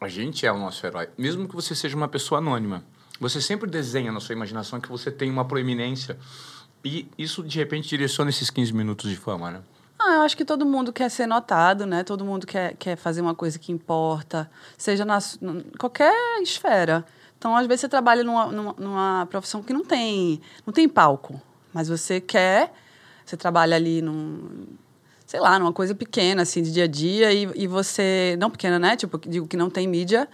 A 0.00 0.08
gente 0.08 0.46
é 0.46 0.52
o 0.52 0.56
nosso 0.56 0.86
herói. 0.86 1.10
Mesmo 1.18 1.46
que 1.46 1.54
você 1.54 1.74
seja 1.74 1.94
uma 1.94 2.08
pessoa 2.08 2.38
anônima. 2.38 2.82
Você 3.20 3.38
sempre 3.38 3.68
desenha 3.68 4.10
na 4.10 4.18
sua 4.18 4.32
imaginação 4.34 4.80
que 4.80 4.88
você 4.88 5.10
tem 5.10 5.30
uma 5.30 5.44
proeminência. 5.44 6.18
E 6.82 7.06
isso, 7.18 7.42
de 7.42 7.58
repente, 7.58 7.86
direciona 7.86 8.30
esses 8.30 8.48
15 8.48 8.72
minutos 8.72 9.10
de 9.10 9.16
fama, 9.16 9.50
né? 9.50 9.60
Ah, 9.98 10.14
eu 10.14 10.22
acho 10.22 10.34
que 10.34 10.44
todo 10.46 10.64
mundo 10.64 10.90
quer 10.90 11.10
ser 11.10 11.26
notado, 11.26 11.84
né? 11.84 12.02
Todo 12.02 12.24
mundo 12.24 12.46
quer, 12.46 12.74
quer 12.76 12.96
fazer 12.96 13.20
uma 13.20 13.34
coisa 13.34 13.58
que 13.58 13.70
importa, 13.70 14.50
seja 14.78 15.04
na 15.04 15.18
qualquer 15.78 16.14
esfera. 16.40 17.04
Então, 17.36 17.54
às 17.54 17.66
vezes, 17.66 17.82
você 17.82 17.88
trabalha 17.88 18.24
numa, 18.24 18.46
numa, 18.46 18.74
numa 18.78 19.26
profissão 19.26 19.62
que 19.62 19.74
não 19.74 19.84
tem, 19.84 20.40
não 20.64 20.72
tem 20.72 20.88
palco, 20.88 21.38
mas 21.74 21.88
você 21.88 22.18
quer, 22.22 22.72
você 23.22 23.36
trabalha 23.36 23.76
ali 23.76 24.00
num, 24.00 24.66
sei 25.30 25.38
lá, 25.38 25.60
numa 25.60 25.72
coisa 25.72 25.94
pequena, 25.94 26.42
assim, 26.42 26.60
de 26.60 26.72
dia 26.72 26.84
a 26.84 26.86
dia, 26.88 27.32
e, 27.32 27.48
e 27.54 27.66
você, 27.68 28.36
não 28.40 28.50
pequena, 28.50 28.80
né? 28.80 28.96
Tipo, 28.96 29.16
digo 29.16 29.46
que 29.46 29.56
não 29.56 29.70
tem 29.70 29.86
mídia, 29.86 30.28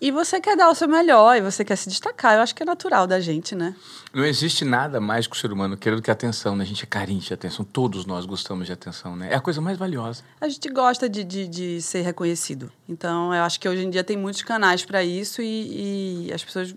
e 0.00 0.12
você 0.12 0.40
quer 0.40 0.56
dar 0.56 0.70
o 0.70 0.74
seu 0.74 0.86
melhor, 0.86 1.36
e 1.36 1.40
você 1.40 1.64
quer 1.64 1.74
se 1.74 1.88
destacar. 1.88 2.36
Eu 2.36 2.42
acho 2.42 2.54
que 2.54 2.62
é 2.62 2.66
natural 2.66 3.08
da 3.08 3.18
gente, 3.18 3.56
né? 3.56 3.74
Não 4.14 4.24
existe 4.24 4.64
nada 4.64 5.00
mais 5.00 5.26
que 5.26 5.34
o 5.34 5.36
ser 5.36 5.52
humano 5.52 5.76
queira 5.76 5.96
do 5.96 6.02
que 6.02 6.12
atenção, 6.12 6.54
né? 6.54 6.62
A 6.62 6.66
gente 6.66 6.84
é 6.84 6.86
carente 6.86 7.26
de 7.26 7.34
atenção. 7.34 7.64
Todos 7.64 8.06
nós 8.06 8.24
gostamos 8.24 8.68
de 8.68 8.72
atenção, 8.72 9.16
né? 9.16 9.32
É 9.32 9.34
a 9.34 9.40
coisa 9.40 9.60
mais 9.60 9.76
valiosa. 9.76 10.22
A 10.40 10.48
gente 10.48 10.68
gosta 10.68 11.08
de, 11.08 11.24
de, 11.24 11.48
de 11.48 11.82
ser 11.82 12.02
reconhecido. 12.02 12.70
Então, 12.88 13.34
eu 13.34 13.42
acho 13.42 13.58
que 13.58 13.68
hoje 13.68 13.84
em 13.84 13.90
dia 13.90 14.04
tem 14.04 14.16
muitos 14.16 14.42
canais 14.42 14.84
para 14.84 15.02
isso 15.02 15.42
e, 15.42 16.28
e 16.28 16.32
as 16.32 16.44
pessoas 16.44 16.72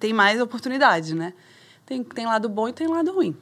têm 0.00 0.12
mais 0.12 0.40
oportunidades, 0.40 1.12
né? 1.12 1.34
Tem, 1.86 2.02
tem 2.02 2.26
lado 2.26 2.48
bom 2.48 2.68
e 2.68 2.72
tem 2.72 2.88
lado 2.88 3.12
ruim. 3.12 3.36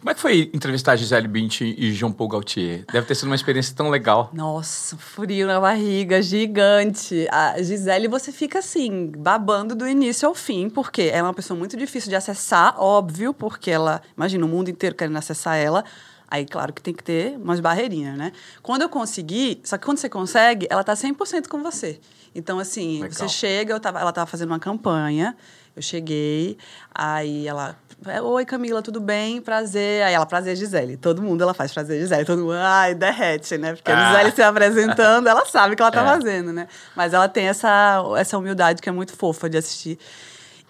Como 0.00 0.10
é 0.10 0.14
que 0.14 0.20
foi 0.20 0.50
entrevistar 0.54 0.96
Gisele 0.96 1.28
Bündchen 1.28 1.74
e 1.76 1.92
Jean 1.92 2.10
Paul 2.10 2.30
Gaultier? 2.30 2.86
Deve 2.90 3.06
ter 3.06 3.14
sido 3.14 3.26
uma 3.26 3.34
experiência 3.34 3.74
tão 3.76 3.90
legal. 3.90 4.30
Nossa, 4.32 4.96
frio 4.96 5.46
na 5.46 5.60
barriga, 5.60 6.22
gigante. 6.22 7.28
A 7.30 7.60
Gisele, 7.60 8.08
você 8.08 8.32
fica 8.32 8.60
assim, 8.60 9.12
babando 9.14 9.74
do 9.74 9.86
início 9.86 10.26
ao 10.26 10.34
fim, 10.34 10.70
porque 10.70 11.02
ela 11.02 11.18
é 11.18 11.22
uma 11.22 11.34
pessoa 11.34 11.56
muito 11.58 11.76
difícil 11.76 12.08
de 12.08 12.16
acessar, 12.16 12.80
óbvio, 12.80 13.34
porque 13.34 13.70
ela, 13.70 14.00
imagina, 14.16 14.46
o 14.46 14.48
mundo 14.48 14.70
inteiro 14.70 14.96
querendo 14.96 15.18
acessar 15.18 15.58
ela. 15.58 15.84
Aí, 16.30 16.46
claro 16.46 16.72
que 16.72 16.80
tem 16.80 16.94
que 16.94 17.04
ter 17.04 17.36
umas 17.36 17.60
barreirinhas, 17.60 18.16
né? 18.16 18.32
Quando 18.62 18.80
eu 18.80 18.88
consegui, 18.88 19.60
só 19.62 19.76
que 19.76 19.84
quando 19.84 19.98
você 19.98 20.08
consegue, 20.08 20.66
ela 20.70 20.82
tá 20.82 20.94
100% 20.94 21.46
com 21.46 21.62
você. 21.62 22.00
Então, 22.34 22.58
assim, 22.58 23.02
Legal. 23.02 23.12
você 23.12 23.28
chega, 23.28 23.74
eu 23.74 23.80
tava, 23.80 24.00
ela 24.00 24.12
tava 24.12 24.26
fazendo 24.26 24.48
uma 24.48 24.58
campanha, 24.58 25.36
eu 25.80 25.82
cheguei, 25.82 26.56
aí 26.94 27.48
ela, 27.48 27.74
oi 28.22 28.44
Camila, 28.44 28.82
tudo 28.82 29.00
bem? 29.00 29.40
Prazer. 29.40 30.02
Aí 30.02 30.12
ela, 30.14 30.26
prazer, 30.26 30.54
Gisele. 30.56 30.96
Todo 30.96 31.22
mundo 31.22 31.42
ela 31.42 31.54
faz 31.54 31.72
prazer, 31.72 32.00
Gisele. 32.00 32.24
Todo 32.24 32.42
mundo, 32.42 32.52
ai, 32.54 32.94
derrete, 32.94 33.56
né? 33.58 33.74
Porque 33.74 33.90
a 33.90 33.96
Ah. 33.98 34.12
Gisele 34.12 34.32
se 34.32 34.42
apresentando, 34.42 35.26
ela 35.26 35.44
sabe 35.46 35.72
o 35.72 35.76
que 35.76 35.82
ela 35.82 35.90
tá 35.90 36.02
É. 36.02 36.04
fazendo, 36.04 36.52
né? 36.52 36.68
Mas 36.94 37.14
ela 37.14 37.28
tem 37.28 37.46
essa, 37.48 38.02
essa 38.16 38.36
humildade 38.38 38.80
que 38.82 38.88
é 38.88 38.92
muito 38.92 39.12
fofa 39.16 39.48
de 39.48 39.56
assistir. 39.56 39.98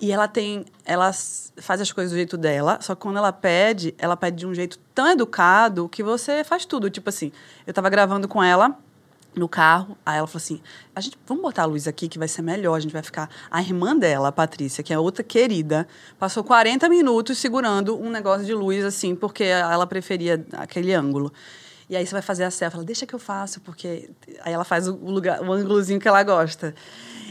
E 0.00 0.10
ela 0.12 0.26
tem, 0.26 0.64
ela 0.84 1.10
faz 1.58 1.78
as 1.80 1.92
coisas 1.92 2.10
do 2.12 2.16
jeito 2.16 2.38
dela, 2.38 2.78
só 2.80 2.94
que 2.94 3.02
quando 3.02 3.18
ela 3.18 3.32
pede, 3.32 3.94
ela 3.98 4.16
pede 4.16 4.38
de 4.38 4.46
um 4.46 4.54
jeito 4.54 4.78
tão 4.94 5.10
educado 5.10 5.88
que 5.90 6.02
você 6.02 6.42
faz 6.42 6.64
tudo. 6.64 6.88
Tipo 6.88 7.10
assim, 7.10 7.30
eu 7.66 7.74
tava 7.74 7.90
gravando 7.90 8.26
com 8.26 8.42
ela 8.42 8.74
no 9.34 9.48
carro, 9.48 9.96
aí 10.04 10.18
ela 10.18 10.26
falou 10.26 10.38
assim: 10.38 10.60
a 10.94 11.00
gente, 11.00 11.18
vamos 11.26 11.42
botar 11.42 11.62
a 11.62 11.66
luz 11.66 11.86
aqui 11.86 12.08
que 12.08 12.18
vai 12.18 12.28
ser 12.28 12.42
melhor, 12.42 12.74
a 12.74 12.80
gente 12.80 12.92
vai 12.92 13.02
ficar. 13.02 13.30
A 13.50 13.60
irmã 13.60 13.96
dela, 13.96 14.28
a 14.28 14.32
Patrícia, 14.32 14.82
que 14.82 14.92
é 14.92 14.98
outra 14.98 15.22
querida, 15.22 15.86
passou 16.18 16.42
40 16.42 16.88
minutos 16.88 17.38
segurando 17.38 17.98
um 17.98 18.10
negócio 18.10 18.44
de 18.44 18.54
luz, 18.54 18.84
assim, 18.84 19.14
porque 19.14 19.44
ela 19.44 19.86
preferia 19.86 20.44
aquele 20.52 20.92
ângulo. 20.92 21.32
E 21.88 21.96
aí 21.96 22.06
você 22.06 22.12
vai 22.12 22.22
fazer 22.22 22.44
a 22.44 22.50
selfie, 22.50 22.76
ela 22.76 22.84
deixa 22.84 23.04
que 23.04 23.14
eu 23.14 23.18
faço, 23.18 23.60
porque 23.60 24.10
aí 24.42 24.52
ela 24.52 24.64
faz 24.64 24.86
o 24.86 24.94
lugar, 24.94 25.42
o 25.42 25.52
ângulozinho 25.52 25.98
que 25.98 26.06
ela 26.06 26.22
gosta. 26.22 26.72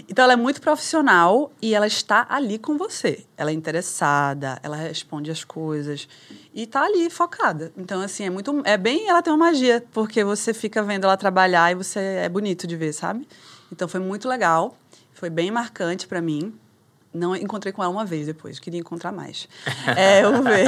Então 0.10 0.24
ela 0.24 0.34
é 0.34 0.36
muito 0.36 0.60
profissional 0.60 1.52
e 1.62 1.76
ela 1.76 1.86
está 1.86 2.26
ali 2.28 2.58
com 2.58 2.78
você. 2.78 3.26
Ela 3.38 3.52
é 3.52 3.54
interessada, 3.54 4.60
ela 4.64 4.76
responde 4.76 5.30
as 5.30 5.44
coisas 5.44 6.08
e 6.52 6.66
tá 6.66 6.84
ali 6.84 7.12
focada. 7.12 7.72
Então 7.78 8.02
assim, 8.02 8.24
é 8.24 8.30
muito 8.30 8.64
é 8.66 8.76
bem 8.76 9.08
ela 9.08 9.22
tem 9.22 9.32
uma 9.32 9.46
magia, 9.46 9.86
porque 9.92 10.24
você 10.24 10.52
fica 10.52 10.82
vendo 10.82 11.04
ela 11.04 11.16
trabalhar 11.16 11.72
e 11.72 11.76
você 11.76 12.00
é 12.00 12.28
bonito 12.28 12.66
de 12.66 12.76
ver, 12.76 12.92
sabe? 12.92 13.28
Então 13.72 13.88
foi 13.88 14.00
muito 14.00 14.28
legal, 14.28 14.76
foi 15.14 15.30
bem 15.30 15.52
marcante 15.52 16.08
para 16.08 16.22
mim. 16.22 16.54
Não 17.12 17.36
encontrei 17.36 17.74
com 17.74 17.82
ela 17.82 17.92
uma 17.92 18.06
vez 18.06 18.28
depois, 18.28 18.60
queria 18.60 18.80
encontrar 18.80 19.12
mais. 19.12 19.48
É, 19.98 20.22
vamos 20.22 20.44
ver. 20.44 20.68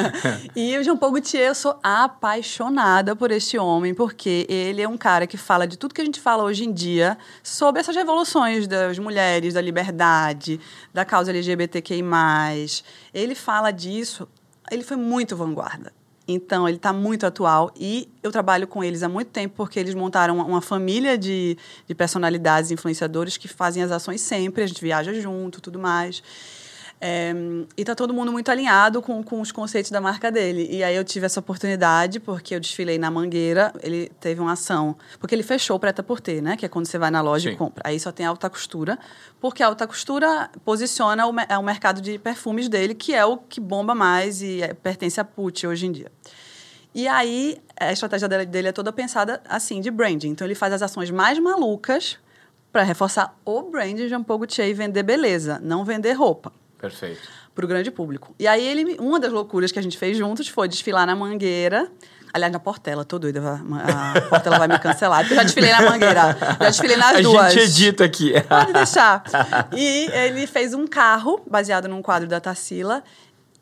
e 0.54 0.76
o 0.76 0.84
Jean 0.84 0.98
Paul 0.98 1.12
Gaultier, 1.12 1.48
eu 1.48 1.54
sou 1.54 1.78
apaixonada 1.82 3.16
por 3.16 3.30
este 3.30 3.56
homem, 3.56 3.94
porque 3.94 4.44
ele 4.50 4.82
é 4.82 4.88
um 4.88 4.98
cara 4.98 5.26
que 5.26 5.38
fala 5.38 5.66
de 5.66 5.78
tudo 5.78 5.94
que 5.94 6.02
a 6.02 6.04
gente 6.04 6.20
fala 6.20 6.44
hoje 6.44 6.64
em 6.64 6.72
dia 6.72 7.16
sobre 7.42 7.80
essas 7.80 7.96
revoluções 7.96 8.66
das 8.66 8.98
mulheres, 8.98 9.54
da 9.54 9.62
liberdade, 9.62 10.60
da 10.92 11.06
causa 11.06 11.30
LGBTQI+. 11.30 12.02
Ele 13.14 13.34
fala 13.34 13.70
disso, 13.70 14.28
ele 14.70 14.84
foi 14.84 14.96
muito 14.98 15.34
vanguarda. 15.34 15.97
Então, 16.30 16.68
ele 16.68 16.76
está 16.76 16.92
muito 16.92 17.24
atual 17.24 17.72
e 17.74 18.06
eu 18.22 18.30
trabalho 18.30 18.66
com 18.66 18.84
eles 18.84 19.02
há 19.02 19.08
muito 19.08 19.28
tempo 19.28 19.54
porque 19.56 19.80
eles 19.80 19.94
montaram 19.94 20.36
uma, 20.36 20.60
família 20.60 21.16
de, 21.16 21.56
de 21.86 21.94
personalidades 21.94 22.70
influenciadores 22.70 23.38
que 23.38 23.48
fazem 23.48 23.82
as 23.82 23.90
ações 23.90 24.20
sempre, 24.20 24.62
a 24.62 24.66
gente 24.66 24.82
viaja 24.82 25.14
junto, 25.14 25.58
tudo 25.58 25.78
mais. 25.78 26.22
É, 27.00 27.32
e 27.76 27.84
tá 27.84 27.94
todo 27.94 28.12
mundo 28.12 28.32
muito 28.32 28.50
alinhado 28.50 29.00
com, 29.00 29.22
com 29.22 29.40
os 29.40 29.52
conceitos 29.52 29.90
da 29.90 30.00
marca 30.00 30.32
dele. 30.32 30.66
E 30.68 30.82
aí 30.82 30.96
eu 30.96 31.04
tive 31.04 31.26
essa 31.26 31.38
oportunidade, 31.38 32.18
porque 32.18 32.54
eu 32.54 32.60
desfilei 32.60 32.98
na 32.98 33.10
Mangueira, 33.10 33.72
ele 33.82 34.10
teve 34.20 34.40
uma 34.40 34.52
ação. 34.52 34.96
Porque 35.20 35.34
ele 35.34 35.44
fechou 35.44 35.78
preta 35.78 36.02
por 36.02 36.20
ter, 36.20 36.42
né? 36.42 36.56
Que 36.56 36.66
é 36.66 36.68
quando 36.68 36.86
você 36.86 36.98
vai 36.98 37.10
na 37.10 37.20
loja 37.20 37.48
Sim. 37.48 37.54
e 37.54 37.58
compra. 37.58 37.82
Aí 37.86 38.00
só 38.00 38.10
tem 38.10 38.26
alta 38.26 38.50
costura, 38.50 38.98
porque 39.40 39.62
a 39.62 39.68
alta 39.68 39.86
costura 39.86 40.50
posiciona 40.64 41.26
o, 41.26 41.34
é 41.48 41.56
o 41.56 41.62
mercado 41.62 42.00
de 42.00 42.18
perfumes 42.18 42.68
dele, 42.68 42.94
que 42.94 43.14
é 43.14 43.24
o 43.24 43.36
que 43.36 43.60
bomba 43.60 43.94
mais 43.94 44.42
e 44.42 44.62
é- 44.62 44.74
pertence 44.74 45.20
a 45.20 45.24
Pucci 45.24 45.66
hoje 45.66 45.86
em 45.86 45.92
dia. 45.92 46.10
E 46.92 47.06
aí, 47.06 47.58
a 47.78 47.92
estratégia 47.92 48.26
dele, 48.26 48.68
é 48.68 48.72
toda 48.72 48.92
pensada 48.92 49.40
assim, 49.48 49.80
de 49.80 49.90
branding. 49.90 50.30
Então, 50.30 50.44
ele 50.44 50.56
faz 50.56 50.72
as 50.72 50.82
ações 50.82 51.12
mais 51.12 51.38
malucas 51.38 52.18
para 52.72 52.82
reforçar 52.82 53.38
o 53.44 53.62
brand 53.62 53.96
Jean 54.08 54.22
Paul 54.22 54.40
Gaultier 54.40 54.68
e 54.68 54.74
vender 54.74 55.04
beleza, 55.04 55.60
não 55.62 55.84
vender 55.84 56.12
roupa 56.12 56.52
Perfeito. 56.78 57.20
para 57.54 57.64
o 57.64 57.68
grande 57.68 57.90
público. 57.90 58.34
E 58.38 58.46
aí, 58.46 58.66
ele, 58.66 58.96
uma 59.00 59.18
das 59.18 59.32
loucuras 59.32 59.72
que 59.72 59.78
a 59.78 59.82
gente 59.82 59.98
fez 59.98 60.16
juntos 60.16 60.48
foi 60.48 60.68
desfilar 60.68 61.06
na 61.06 61.16
Mangueira. 61.16 61.90
Aliás, 62.32 62.52
na 62.52 62.58
Portela, 62.60 63.04
tô 63.06 63.18
doida, 63.18 63.40
a 63.40 64.20
Portela 64.28 64.58
vai 64.58 64.68
me 64.68 64.78
cancelar, 64.78 65.26
eu 65.28 65.34
já 65.34 65.42
desfilei 65.42 65.72
na 65.72 65.80
Mangueira, 65.80 66.36
já 66.60 66.68
desfilei 66.68 66.96
nas 66.96 67.16
a 67.16 67.20
duas. 67.22 67.52
gente 67.54 67.64
edita 67.64 68.04
aqui. 68.04 68.32
Pode 68.42 68.72
deixar. 68.74 69.24
E 69.74 70.10
ele 70.12 70.46
fez 70.46 70.74
um 70.74 70.86
carro 70.86 71.40
baseado 71.50 71.88
num 71.88 72.02
quadro 72.02 72.28
da 72.28 72.38
Tarsila 72.38 73.02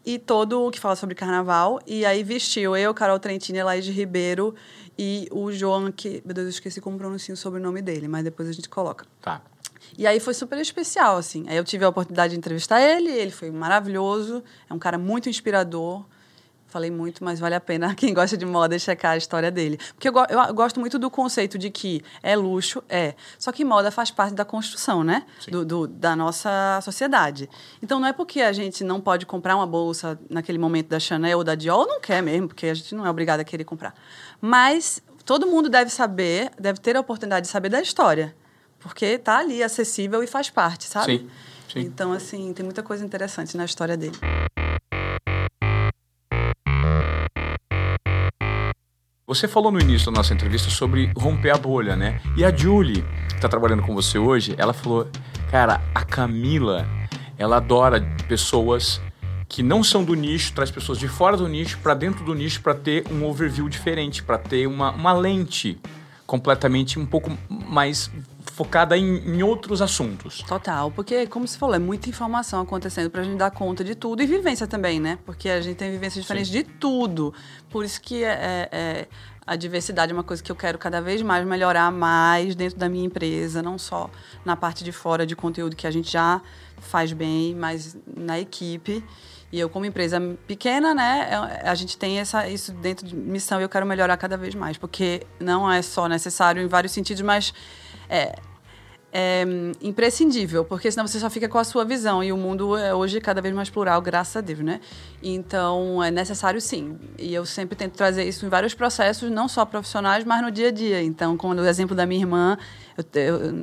e 0.04 0.18
todo 0.18 0.66
o 0.66 0.70
que 0.72 0.80
fala 0.80 0.96
sobre 0.96 1.14
carnaval. 1.14 1.80
E 1.86 2.04
aí 2.04 2.24
vestiu 2.24 2.76
eu, 2.76 2.92
Carol 2.92 3.20
Trentini, 3.20 3.58
Elaide 3.58 3.92
Ribeiro 3.92 4.52
e 4.98 5.28
o 5.30 5.52
João, 5.52 5.92
que. 5.92 6.20
Meu 6.24 6.34
Deus, 6.34 6.46
eu 6.46 6.50
esqueci 6.50 6.80
como 6.80 6.98
pronuncia 6.98 7.32
o 7.32 7.36
sobrenome 7.36 7.80
dele, 7.80 8.08
mas 8.08 8.24
depois 8.24 8.48
a 8.48 8.52
gente 8.52 8.68
coloca. 8.68 9.06
Tá. 9.22 9.40
E 9.98 10.06
aí 10.06 10.20
foi 10.20 10.34
super 10.34 10.58
especial, 10.58 11.16
assim. 11.16 11.44
Aí 11.48 11.56
eu 11.56 11.64
tive 11.64 11.84
a 11.84 11.88
oportunidade 11.88 12.32
de 12.32 12.38
entrevistar 12.38 12.80
ele, 12.80 13.10
ele 13.10 13.30
foi 13.30 13.50
maravilhoso, 13.50 14.42
é 14.68 14.74
um 14.74 14.78
cara 14.78 14.98
muito 14.98 15.28
inspirador. 15.28 16.04
Falei 16.68 16.90
muito, 16.90 17.22
mas 17.22 17.38
vale 17.38 17.54
a 17.54 17.60
pena 17.60 17.94
quem 17.94 18.12
gosta 18.12 18.36
de 18.36 18.44
moda 18.44 18.76
checar 18.78 19.12
a 19.12 19.16
história 19.16 19.50
dele. 19.52 19.78
Porque 19.94 20.08
eu, 20.08 20.12
go- 20.12 20.26
eu 20.28 20.52
gosto 20.52 20.80
muito 20.80 20.98
do 20.98 21.08
conceito 21.08 21.56
de 21.56 21.70
que 21.70 22.02
é 22.22 22.34
luxo, 22.36 22.82
é. 22.88 23.14
Só 23.38 23.52
que 23.52 23.64
moda 23.64 23.90
faz 23.90 24.10
parte 24.10 24.34
da 24.34 24.44
construção, 24.44 25.04
né? 25.04 25.24
Do, 25.52 25.64
do- 25.64 25.86
da 25.86 26.16
nossa 26.16 26.80
sociedade. 26.82 27.48
Então 27.80 28.00
não 28.00 28.08
é 28.08 28.12
porque 28.12 28.40
a 28.42 28.52
gente 28.52 28.82
não 28.82 29.00
pode 29.00 29.24
comprar 29.24 29.54
uma 29.56 29.66
bolsa 29.66 30.18
naquele 30.28 30.58
momento 30.58 30.88
da 30.88 30.98
Chanel 30.98 31.38
ou 31.38 31.44
da 31.44 31.54
Dior, 31.54 31.78
ou 31.78 31.86
não 31.86 32.00
quer 32.00 32.20
mesmo, 32.20 32.48
porque 32.48 32.66
a 32.66 32.74
gente 32.74 32.94
não 32.96 33.06
é 33.06 33.10
obrigada 33.10 33.42
a 33.42 33.44
querer 33.44 33.64
comprar. 33.64 33.94
Mas 34.40 35.00
todo 35.24 35.46
mundo 35.46 35.68
deve 35.68 35.90
saber, 35.90 36.50
deve 36.58 36.80
ter 36.80 36.96
a 36.96 37.00
oportunidade 37.00 37.46
de 37.46 37.52
saber 37.52 37.68
da 37.68 37.80
história. 37.80 38.34
Porque 38.86 39.18
tá 39.18 39.38
ali, 39.38 39.64
acessível 39.64 40.22
e 40.22 40.28
faz 40.28 40.48
parte, 40.48 40.84
sabe? 40.84 41.18
Sim, 41.18 41.30
sim. 41.72 41.80
Então, 41.80 42.12
assim, 42.12 42.52
tem 42.52 42.64
muita 42.64 42.84
coisa 42.84 43.04
interessante 43.04 43.56
na 43.56 43.64
história 43.64 43.96
dele. 43.96 44.16
Você 49.26 49.48
falou 49.48 49.72
no 49.72 49.80
início 49.80 50.12
da 50.12 50.18
nossa 50.18 50.32
entrevista 50.32 50.70
sobre 50.70 51.10
romper 51.16 51.50
a 51.50 51.58
bolha, 51.58 51.96
né? 51.96 52.20
E 52.36 52.44
a 52.44 52.56
Julie, 52.56 53.04
que 53.28 53.40
tá 53.40 53.48
trabalhando 53.48 53.82
com 53.82 53.92
você 53.92 54.20
hoje, 54.20 54.54
ela 54.56 54.72
falou: 54.72 55.08
Cara, 55.50 55.82
a 55.92 56.04
Camila, 56.04 56.88
ela 57.36 57.56
adora 57.56 58.00
pessoas 58.28 59.00
que 59.48 59.64
não 59.64 59.82
são 59.82 60.04
do 60.04 60.14
nicho, 60.14 60.52
traz 60.52 60.70
pessoas 60.70 60.96
de 60.96 61.08
fora 61.08 61.36
do 61.36 61.48
nicho 61.48 61.78
para 61.82 61.92
dentro 61.92 62.24
do 62.24 62.34
nicho 62.34 62.62
para 62.62 62.74
ter 62.74 63.04
um 63.10 63.24
overview 63.24 63.68
diferente, 63.68 64.22
para 64.22 64.38
ter 64.38 64.68
uma, 64.68 64.92
uma 64.92 65.12
lente 65.12 65.76
completamente 66.24 67.00
um 67.00 67.06
pouco 67.06 67.36
mais 67.48 68.10
focada 68.56 68.96
em, 68.96 69.18
em, 69.18 69.42
outros 69.42 69.82
assuntos. 69.82 70.40
Total, 70.40 70.90
porque, 70.90 71.26
como 71.26 71.46
você 71.46 71.58
falou, 71.58 71.76
é 71.76 71.78
muita 71.78 72.08
informação 72.08 72.62
acontecendo 72.62 73.10
para 73.10 73.20
a 73.20 73.24
gente 73.24 73.36
dar 73.36 73.50
conta 73.50 73.84
de 73.84 73.94
tudo 73.94 74.22
e 74.22 74.26
vivência 74.26 74.66
também, 74.66 74.98
né? 74.98 75.18
Porque 75.26 75.50
a 75.50 75.60
gente 75.60 75.76
tem 75.76 75.90
vivências 75.90 76.24
diferentes 76.24 76.50
Sim. 76.50 76.60
de 76.60 76.64
tudo. 76.64 77.34
Por 77.68 77.84
isso 77.84 78.00
que 78.00 78.24
é, 78.24 78.30
é, 78.30 78.68
é, 78.72 79.08
a 79.46 79.56
diversidade 79.56 80.10
é 80.10 80.14
uma 80.14 80.24
coisa 80.24 80.42
que 80.42 80.50
eu 80.50 80.56
quero 80.56 80.78
cada 80.78 81.02
vez 81.02 81.20
mais 81.20 81.46
melhorar 81.46 81.92
mais 81.92 82.54
dentro 82.54 82.78
da 82.78 82.88
minha 82.88 83.04
empresa, 83.04 83.62
não 83.62 83.76
só 83.76 84.08
na 84.42 84.56
parte 84.56 84.82
de 84.82 84.90
fora 84.90 85.26
de 85.26 85.36
conteúdo 85.36 85.76
que 85.76 85.86
a 85.86 85.90
gente 85.90 86.10
já 86.10 86.40
faz 86.80 87.12
bem, 87.12 87.54
mas 87.54 87.94
na 88.16 88.40
equipe. 88.40 89.04
E 89.52 89.60
eu, 89.60 89.68
como 89.68 89.84
empresa 89.84 90.18
pequena, 90.46 90.94
né, 90.94 91.60
a 91.62 91.74
gente 91.74 91.98
tem 91.98 92.18
essa, 92.18 92.48
isso 92.48 92.72
dentro 92.72 93.06
de 93.06 93.14
missão 93.14 93.60
e 93.60 93.64
eu 93.64 93.68
quero 93.68 93.84
melhorar 93.84 94.16
cada 94.16 94.36
vez 94.36 94.54
mais, 94.54 94.78
porque 94.78 95.26
não 95.38 95.70
é 95.70 95.82
só 95.82 96.08
necessário 96.08 96.62
em 96.62 96.66
vários 96.66 96.92
sentidos, 96.92 97.22
mas 97.22 97.52
é, 98.08 98.36
é 99.18 99.44
imprescindível, 99.80 100.62
porque 100.62 100.90
senão 100.90 101.06
você 101.06 101.18
só 101.18 101.30
fica 101.30 101.48
com 101.48 101.56
a 101.56 101.64
sua 101.64 101.86
visão. 101.86 102.22
E 102.22 102.32
o 102.32 102.36
mundo 102.36 102.76
é 102.76 102.94
hoje 102.94 103.18
cada 103.18 103.40
vez 103.40 103.54
mais 103.54 103.70
plural, 103.70 104.02
graças 104.02 104.36
a 104.36 104.42
Deus, 104.42 104.58
né? 104.58 104.78
Então, 105.22 106.02
é 106.02 106.10
necessário 106.10 106.60
sim. 106.60 106.98
E 107.18 107.32
eu 107.32 107.46
sempre 107.46 107.74
tento 107.76 107.94
trazer 107.94 108.24
isso 108.24 108.44
em 108.44 108.50
vários 108.50 108.74
processos, 108.74 109.30
não 109.30 109.48
só 109.48 109.64
profissionais, 109.64 110.22
mas 110.24 110.42
no 110.42 110.50
dia 110.50 110.68
a 110.68 110.70
dia. 110.70 111.02
Então, 111.02 111.34
como 111.34 111.54
o 111.54 111.66
exemplo 111.66 111.96
da 111.96 112.04
minha 112.04 112.20
irmã, 112.20 112.58
eu, 112.98 113.04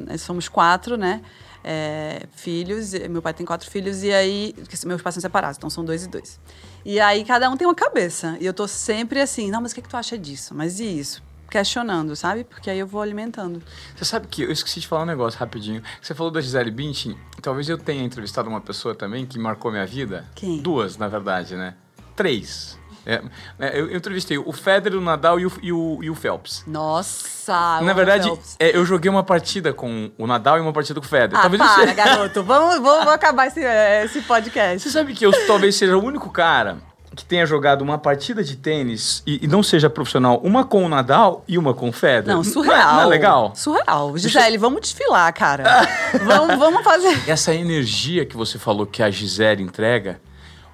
eu, 0.10 0.18
somos 0.18 0.50
quatro, 0.50 0.98
né? 0.98 1.22
É, 1.64 2.24
filhos, 2.32 2.94
meu 3.10 3.22
pai 3.22 3.34
tem 3.34 3.46
quatro 3.46 3.70
filhos, 3.70 4.04
e 4.04 4.12
aí, 4.12 4.56
meus 4.86 5.02
pais 5.02 5.14
são 5.14 5.22
separados, 5.22 5.58
então 5.58 5.70
são 5.70 5.86
dois 5.86 6.04
e 6.04 6.10
dois. 6.10 6.40
E 6.84 7.00
aí, 7.00 7.24
cada 7.24 7.48
um 7.50 7.56
tem 7.56 7.68
uma 7.68 7.76
cabeça. 7.76 8.38
E 8.42 8.46
eu 8.46 8.54
tô 8.56 8.68
sempre 8.68 9.22
assim, 9.22 9.52
não, 9.52 9.62
mas 9.62 9.72
o 9.72 9.76
que, 9.76 9.84
que 9.84 9.90
tu 9.90 9.96
acha 9.96 10.18
disso? 10.18 10.56
Mas 10.56 10.80
e 10.80 10.86
isso? 10.86 11.22
Questionando, 11.54 12.16
sabe? 12.16 12.44
Porque 12.44 12.68
aí 12.68 12.80
eu 12.80 12.88
vou 12.88 13.00
alimentando. 13.00 13.62
Você 13.96 14.04
sabe 14.04 14.26
que 14.28 14.42
eu 14.42 14.52
esqueci 14.52 14.80
de 14.80 14.88
falar 14.88 15.04
um 15.04 15.06
negócio 15.06 15.40
rapidinho. 15.40 15.84
Você 16.02 16.16
falou 16.16 16.32
da 16.32 16.42
Gisele 16.42 16.72
Bündchen, 16.72 17.16
talvez 17.44 17.70
eu 17.70 17.78
tenha 17.78 18.04
entrevistado 18.04 18.50
uma 18.50 18.60
pessoa 18.60 18.96
também 18.96 19.24
que 19.24 19.38
marcou 19.38 19.72
minha 19.72 19.86
vida. 19.86 20.26
Quem? 20.34 20.58
Duas, 20.58 20.98
na 20.98 21.08
verdade, 21.08 21.56
né? 21.56 21.76
Três. 22.16 22.76
É, 23.06 23.22
é 23.60 23.80
eu, 23.80 23.92
eu, 23.92 23.98
entrevistei 23.98 24.38
o 24.38 24.52
Federer, 24.52 24.98
o 24.98 25.02
Nadal 25.02 25.40
e 25.40 25.46
o, 25.46 25.52
e 25.62 25.72
o, 25.72 26.00
e 26.02 26.10
o 26.10 26.16
Phelps. 26.16 26.64
Nossa! 26.66 27.82
Na 27.82 27.94
verdade, 27.94 28.32
é, 28.58 28.76
eu 28.76 28.84
joguei 28.84 29.12
uma 29.12 29.24
partida 29.24 29.72
com 29.72 30.10
o 30.18 30.26
Nadal 30.26 30.58
e 30.58 30.62
uma 30.62 30.74
partida 30.74 31.00
com 31.00 31.06
o 31.06 31.10
Federer. 31.10 31.38
Ah, 31.38 31.42
talvez 31.42 31.62
para, 31.62 31.86
você... 31.86 31.94
garoto. 31.94 32.44
vamos, 32.44 32.76
vamos, 32.76 33.00
vamos 33.00 33.14
acabar 33.14 33.46
esse, 33.46 33.60
esse 33.60 34.22
podcast. 34.22 34.80
Você 34.80 34.90
sabe 34.90 35.14
que 35.14 35.24
eu 35.24 35.32
talvez 35.46 35.76
seja 35.76 35.96
o 35.96 36.04
único 36.04 36.32
cara 36.32 36.93
que 37.16 37.24
tenha 37.24 37.46
jogado 37.46 37.82
uma 37.82 37.98
partida 37.98 38.44
de 38.44 38.56
tênis 38.56 39.22
e, 39.26 39.44
e, 39.44 39.48
não 39.48 39.62
seja 39.62 39.90
profissional, 39.90 40.40
uma 40.44 40.64
com 40.64 40.84
o 40.84 40.90
Nadal 40.90 41.44
e 41.48 41.58
uma 41.58 41.74
com 41.74 41.90
o 41.90 41.92
Federer. 41.92 42.36
Não, 42.36 42.44
surreal. 42.44 42.76
Não 42.76 42.92
é, 42.92 42.94
não 42.96 43.02
é 43.02 43.06
legal? 43.06 43.56
Surreal. 43.56 44.18
Gisele, 44.18 44.58
vamos 44.58 44.82
desfilar, 44.82 45.32
cara. 45.34 45.64
vamos, 46.26 46.58
vamos 46.58 46.84
fazer. 46.84 47.30
Essa 47.30 47.54
energia 47.54 48.26
que 48.26 48.36
você 48.36 48.58
falou 48.58 48.86
que 48.86 49.04
a 49.04 49.12
Gisele 49.12 49.62
entrega, 49.62 50.20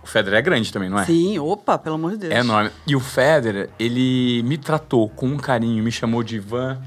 o 0.02 0.08
Federer 0.08 0.40
é 0.40 0.42
grande 0.42 0.72
também, 0.72 0.90
não 0.90 1.00
é? 1.00 1.06
Sim, 1.06 1.38
opa, 1.40 1.78
pelo 1.78 1.96
amor 1.96 2.12
de 2.12 2.18
Deus. 2.18 2.34
É 2.34 2.40
enorme. 2.40 2.72
E 2.88 2.96
o 2.96 3.00
Federer, 3.00 3.70
ele 3.78 4.42
me 4.44 4.58
tratou 4.58 5.10
com 5.10 5.28
um 5.28 5.38
carinho, 5.38 5.84
me 5.84 5.92
chamou 5.92 6.24
de 6.24 6.38
Ivan 6.38 6.80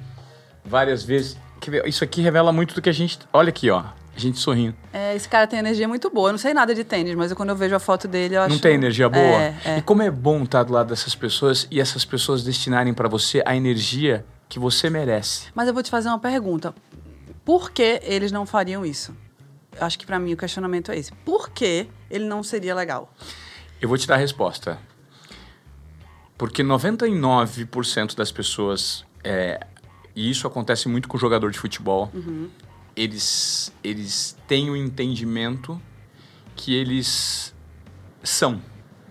várias 0.64 1.02
vezes. 1.02 1.36
Isso 1.84 2.02
aqui 2.02 2.22
revela 2.22 2.52
muito 2.52 2.74
do 2.74 2.82
que 2.82 2.88
a 2.88 2.92
gente. 2.92 3.18
Olha 3.32 3.50
aqui, 3.50 3.70
ó. 3.70 3.84
A 4.14 4.18
gente 4.20 4.38
sorrindo. 4.38 4.76
É, 4.92 5.16
esse 5.16 5.28
cara 5.28 5.46
tem 5.46 5.58
energia 5.58 5.88
muito 5.88 6.10
boa. 6.10 6.28
Eu 6.28 6.32
não 6.32 6.38
sei 6.38 6.52
nada 6.52 6.74
de 6.74 6.84
tênis, 6.84 7.14
mas 7.14 7.30
eu, 7.30 7.36
quando 7.36 7.48
eu 7.48 7.56
vejo 7.56 7.74
a 7.74 7.78
foto 7.78 8.06
dele, 8.06 8.36
eu 8.36 8.42
acho. 8.42 8.54
Não 8.54 8.60
tem 8.60 8.74
energia 8.74 9.08
boa? 9.08 9.22
É, 9.22 9.56
é. 9.64 9.78
E 9.78 9.82
como 9.82 10.02
é 10.02 10.10
bom 10.10 10.42
estar 10.42 10.62
do 10.64 10.72
lado 10.72 10.88
dessas 10.88 11.14
pessoas 11.14 11.66
e 11.70 11.80
essas 11.80 12.04
pessoas 12.04 12.44
destinarem 12.44 12.92
para 12.92 13.08
você 13.08 13.42
a 13.46 13.56
energia 13.56 14.24
que 14.48 14.58
você 14.58 14.90
merece. 14.90 15.48
Mas 15.54 15.66
eu 15.66 15.74
vou 15.74 15.82
te 15.82 15.90
fazer 15.90 16.08
uma 16.08 16.18
pergunta. 16.18 16.74
Por 17.42 17.70
que 17.70 18.00
eles 18.02 18.30
não 18.30 18.44
fariam 18.44 18.84
isso? 18.84 19.16
Eu 19.80 19.86
acho 19.86 19.98
que 19.98 20.04
para 20.04 20.18
mim 20.18 20.34
o 20.34 20.36
questionamento 20.36 20.92
é 20.92 20.98
esse. 20.98 21.10
Por 21.24 21.48
que 21.48 21.88
ele 22.10 22.26
não 22.26 22.42
seria 22.42 22.74
legal? 22.74 23.10
Eu 23.80 23.88
vou 23.88 23.96
te 23.96 24.06
dar 24.06 24.16
a 24.16 24.18
resposta. 24.18 24.78
Porque 26.36 26.62
99% 26.62 28.14
das 28.14 28.30
pessoas, 28.30 29.06
é, 29.24 29.66
e 30.14 30.30
isso 30.30 30.46
acontece 30.46 30.86
muito 30.86 31.08
com 31.08 31.16
o 31.16 31.20
jogador 31.20 31.50
de 31.50 31.58
futebol, 31.58 32.10
uhum 32.12 32.50
eles, 32.96 33.72
eles 33.82 34.36
têm 34.46 34.70
o 34.70 34.76
entendimento 34.76 35.80
que 36.54 36.74
eles 36.74 37.54
são 38.22 38.60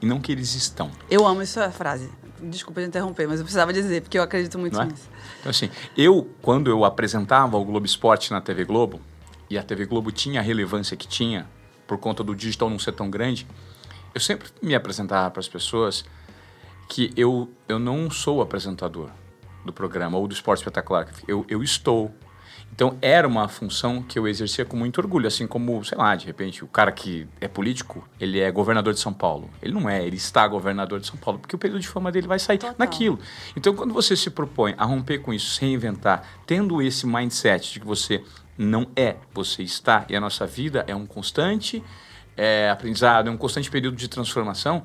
e 0.02 0.06
não 0.06 0.20
que 0.20 0.32
eles 0.32 0.56
estão. 0.56 0.92
Eu 1.10 1.26
amo 1.28 1.42
essa 1.42 1.72
frase. 1.72 2.10
Desculpa 2.42 2.82
te 2.82 2.88
interromper, 2.88 3.28
mas 3.28 3.40
eu 3.40 3.44
precisava 3.44 3.72
dizer, 3.72 4.02
porque 4.02 4.18
eu 4.18 4.24
acredito 4.24 4.58
muito 4.58 4.80
é? 4.80 4.86
nisso. 4.86 5.08
Então, 5.40 5.50
assim, 5.52 5.70
eu, 5.96 6.28
quando 6.42 6.70
eu 6.72 6.84
apresentava 6.84 7.56
o 7.58 7.64
Globo 7.64 7.86
Esporte 7.86 8.32
na 8.32 8.42
TV 8.42 8.66
Globo, 8.66 9.00
e 9.48 9.58
a 9.58 9.64
TV 9.64 9.86
Globo 9.86 10.12
tinha 10.12 10.40
a 10.40 10.44
relevância 10.44 10.98
que 10.98 11.08
tinha, 11.08 11.48
por 11.86 11.98
conta 11.98 12.24
do 12.24 12.34
digital 12.34 12.70
não 12.70 12.80
ser 12.80 12.94
tão 12.94 13.10
grande, 13.10 13.46
eu 14.16 14.22
sempre 14.22 14.50
me 14.62 14.74
apresentava 14.74 15.30
para 15.30 15.40
as 15.40 15.48
pessoas 15.48 16.06
que 16.90 17.12
eu, 17.16 17.50
eu 17.68 17.78
não 17.78 18.10
sou 18.10 18.42
apresentador 18.42 19.10
do 19.64 19.72
programa 19.72 20.18
ou 20.18 20.28
do 20.28 20.34
esporte 20.34 20.60
espetacular. 20.60 21.08
Eu, 21.28 21.46
eu 21.48 21.62
estou 21.62 22.14
então 22.74 22.98
era 23.02 23.28
uma 23.28 23.48
função 23.48 24.02
que 24.02 24.18
eu 24.18 24.28
exercia 24.28 24.66
com 24.66 24.78
muito 24.78 25.00
orgulho, 25.00 25.28
assim 25.28 25.46
como, 25.46 25.84
sei 25.84 25.98
lá, 25.98 26.16
de 26.16 26.26
repente, 26.26 26.64
o 26.64 26.68
cara 26.68 26.92
que 26.92 27.28
é 27.40 27.48
político, 27.48 28.08
ele 28.20 28.40
é 28.40 28.50
governador 28.50 28.94
de 28.94 29.00
São 29.00 29.14
Paulo. 29.14 29.50
Ele 29.62 29.74
não 29.74 29.90
é, 29.90 30.06
ele 30.06 30.16
está 30.16 30.48
governador 30.48 31.00
de 31.00 31.08
São 31.08 31.18
Paulo, 31.18 31.40
porque 31.40 31.56
o 31.56 31.60
período 31.60 31.82
de 31.82 31.88
fama 31.88 32.12
dele 32.12 32.28
vai 32.28 32.40
sair 32.40 32.58
Total. 32.58 32.76
naquilo. 32.80 33.20
Então, 33.56 33.76
quando 33.76 33.94
você 33.94 34.16
se 34.16 34.30
propõe 34.30 34.74
a 34.78 34.86
romper 34.86 35.20
com 35.20 35.34
isso, 35.34 35.56
se 35.56 35.62
reinventar, 35.62 36.24
tendo 36.48 36.82
esse 36.82 37.06
mindset 37.06 37.74
de 37.74 37.80
que 37.82 37.86
você 37.86 38.24
não 38.58 38.88
é, 38.96 39.18
você 39.34 39.64
está, 39.64 40.06
e 40.10 40.16
a 40.16 40.20
nossa 40.20 40.46
vida 40.48 40.84
é 40.88 40.96
um 40.96 41.06
constante 41.06 41.84
é, 42.38 42.70
aprendizado, 42.70 43.28
é 43.28 43.32
um 43.32 43.38
constante 43.38 43.70
período 43.70 43.98
de 43.98 44.08
transformação, 44.08 44.84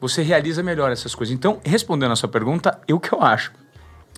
você 0.00 0.22
realiza 0.22 0.62
melhor 0.62 0.90
essas 0.90 1.14
coisas. 1.14 1.34
Então, 1.34 1.60
respondendo 1.64 2.12
a 2.12 2.16
sua 2.16 2.28
pergunta, 2.28 2.80
eu 2.86 2.98
que 3.00 3.12
eu 3.12 3.22
acho. 3.22 3.52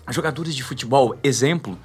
Jogadores 0.09 0.55
de 0.55 0.63
futebol, 0.63 1.17
exemplo, 1.23 1.77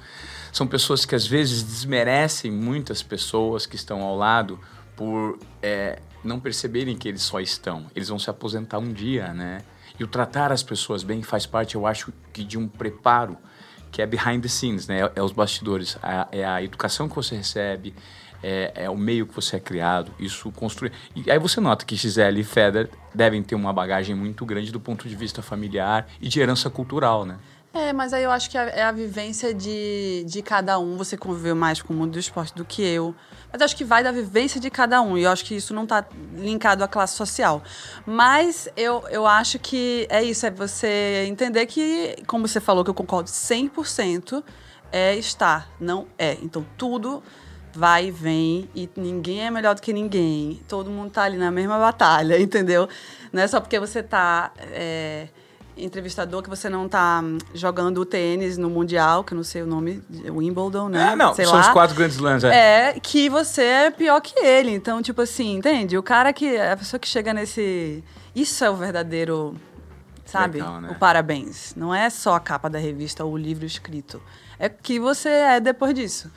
são 0.57 0.65
pessoas 0.65 1.05
que 1.05 1.13
às 1.13 1.27
vezes 1.27 1.61
desmerecem 1.61 2.49
muitas 2.49 3.03
pessoas 3.03 3.67
que 3.67 3.75
estão 3.75 4.01
ao 4.01 4.17
lado 4.17 4.59
por 4.95 5.37
é, 5.61 5.99
não 6.23 6.39
perceberem 6.39 6.97
que 6.97 7.07
eles 7.07 7.21
só 7.21 7.39
estão. 7.39 7.85
Eles 7.95 8.09
vão 8.09 8.17
se 8.17 8.27
aposentar 8.27 8.79
um 8.79 8.91
dia, 8.91 9.31
né? 9.35 9.59
E 9.99 10.03
o 10.03 10.07
tratar 10.07 10.51
as 10.51 10.63
pessoas 10.63 11.03
bem 11.03 11.21
faz 11.21 11.45
parte, 11.45 11.75
eu 11.75 11.85
acho, 11.85 12.11
que 12.33 12.43
de 12.43 12.57
um 12.57 12.67
preparo 12.67 13.37
que 13.91 14.01
é 14.01 14.07
behind 14.07 14.41
the 14.41 14.47
scenes, 14.47 14.87
né? 14.87 15.01
É, 15.01 15.11
é 15.17 15.21
os 15.21 15.31
bastidores, 15.31 15.95
é, 16.31 16.43
a 16.43 16.63
educação 16.63 17.07
que 17.07 17.15
você 17.15 17.35
recebe, 17.35 17.93
é, 18.41 18.71
é, 18.73 18.89
o 18.89 18.97
meio 18.97 19.27
que 19.27 19.35
você 19.35 19.57
é 19.57 19.59
criado, 19.59 20.11
isso 20.17 20.51
construi. 20.51 20.91
E 21.15 21.29
aí 21.29 21.37
você 21.37 21.61
nota 21.61 21.85
que 21.85 21.95
Gisele 21.95 22.41
e 22.41 22.43
Feder 22.43 22.89
devem 23.13 23.43
ter 23.43 23.53
uma 23.53 23.71
bagagem 23.71 24.15
muito 24.15 24.43
grande 24.43 24.71
do 24.71 24.79
ponto 24.79 25.07
de 25.07 25.15
vista 25.15 25.43
familiar 25.43 26.07
e 26.19 26.27
de 26.27 26.39
herança 26.39 26.67
cultural, 26.67 27.25
né? 27.25 27.37
É, 27.73 27.93
mas 27.93 28.11
aí 28.11 28.23
eu 28.23 28.31
acho 28.31 28.49
que 28.49 28.57
é 28.57 28.81
a 28.81 28.91
vivência 28.91 29.53
de, 29.53 30.23
de 30.25 30.41
cada 30.41 30.79
um. 30.79 30.97
Você 30.97 31.15
conviveu 31.15 31.55
mais 31.55 31.81
com 31.81 31.93
o 31.93 31.97
mundo 31.97 32.13
do 32.13 32.19
esporte 32.19 32.55
do 32.55 32.65
que 32.65 32.81
eu. 32.81 33.13
Mas 33.51 33.61
acho 33.61 33.75
que 33.75 33.83
vai 33.83 34.03
da 34.03 34.11
vivência 34.11 34.59
de 34.59 34.69
cada 34.69 35.01
um. 35.01 35.17
E 35.17 35.23
eu 35.23 35.31
acho 35.31 35.45
que 35.45 35.55
isso 35.55 35.73
não 35.73 35.83
está 35.83 36.05
linkado 36.33 36.83
à 36.83 36.87
classe 36.87 37.15
social. 37.15 37.61
Mas 38.05 38.67
eu, 38.75 39.03
eu 39.09 39.27
acho 39.27 39.59
que 39.59 40.07
é 40.09 40.23
isso, 40.23 40.45
é 40.45 40.51
você 40.51 41.25
entender 41.27 41.65
que, 41.67 42.15
como 42.25 42.47
você 42.47 42.59
falou, 42.59 42.83
que 42.83 42.89
eu 42.89 42.95
concordo 42.95 43.29
100%, 43.29 44.43
é 44.91 45.15
estar, 45.15 45.69
não 45.79 46.07
é. 46.17 46.37
Então 46.41 46.65
tudo 46.77 47.21
vai 47.73 48.07
e 48.07 48.11
vem 48.11 48.69
e 48.73 48.89
ninguém 48.95 49.45
é 49.45 49.51
melhor 49.51 49.75
do 49.75 49.81
que 49.81 49.93
ninguém. 49.93 50.63
Todo 50.67 50.89
mundo 50.89 51.09
está 51.09 51.23
ali 51.23 51.37
na 51.37 51.51
mesma 51.51 51.77
batalha, 51.77 52.39
entendeu? 52.41 52.89
Não 53.31 53.43
é 53.43 53.47
só 53.47 53.59
porque 53.59 53.79
você 53.79 53.99
está... 53.99 54.51
É, 54.71 55.27
entrevistador 55.77 56.41
que 56.41 56.49
você 56.49 56.69
não 56.69 56.87
tá 56.87 57.23
jogando 57.53 57.99
o 57.99 58.05
tênis 58.05 58.57
no 58.57 58.69
Mundial, 58.69 59.23
que 59.23 59.33
eu 59.33 59.35
não 59.35 59.43
sei 59.43 59.61
o 59.61 59.65
nome, 59.65 60.01
Wimbledon, 60.29 60.89
né? 60.89 61.13
É, 61.13 61.15
não, 61.15 61.33
sei 61.33 61.45
são 61.45 61.55
lá. 61.55 61.61
os 61.61 61.67
quatro 61.69 61.95
grandes 61.95 62.17
lãs, 62.17 62.43
é. 62.43 62.89
É, 62.89 62.99
que 62.99 63.29
você 63.29 63.63
é 63.63 63.91
pior 63.91 64.19
que 64.21 64.39
ele. 64.39 64.71
Então, 64.71 65.01
tipo 65.01 65.21
assim, 65.21 65.55
entende? 65.55 65.97
O 65.97 66.03
cara 66.03 66.33
que. 66.33 66.57
A 66.57 66.75
pessoa 66.75 66.99
que 66.99 67.07
chega 67.07 67.33
nesse. 67.33 68.03
Isso 68.35 68.63
é 68.63 68.69
o 68.69 68.75
verdadeiro. 68.75 69.55
Sabe? 70.25 70.59
Legal, 70.59 70.81
né? 70.81 70.89
O 70.91 70.95
parabéns. 70.95 71.73
Não 71.75 71.95
é 71.95 72.09
só 72.09 72.35
a 72.35 72.39
capa 72.39 72.69
da 72.69 72.77
revista 72.77 73.23
ou 73.23 73.33
o 73.33 73.37
livro 73.37 73.65
escrito. 73.65 74.21
É 74.59 74.67
que 74.67 74.99
você 74.99 75.29
é 75.29 75.59
depois 75.59 75.93
disso. 75.93 76.29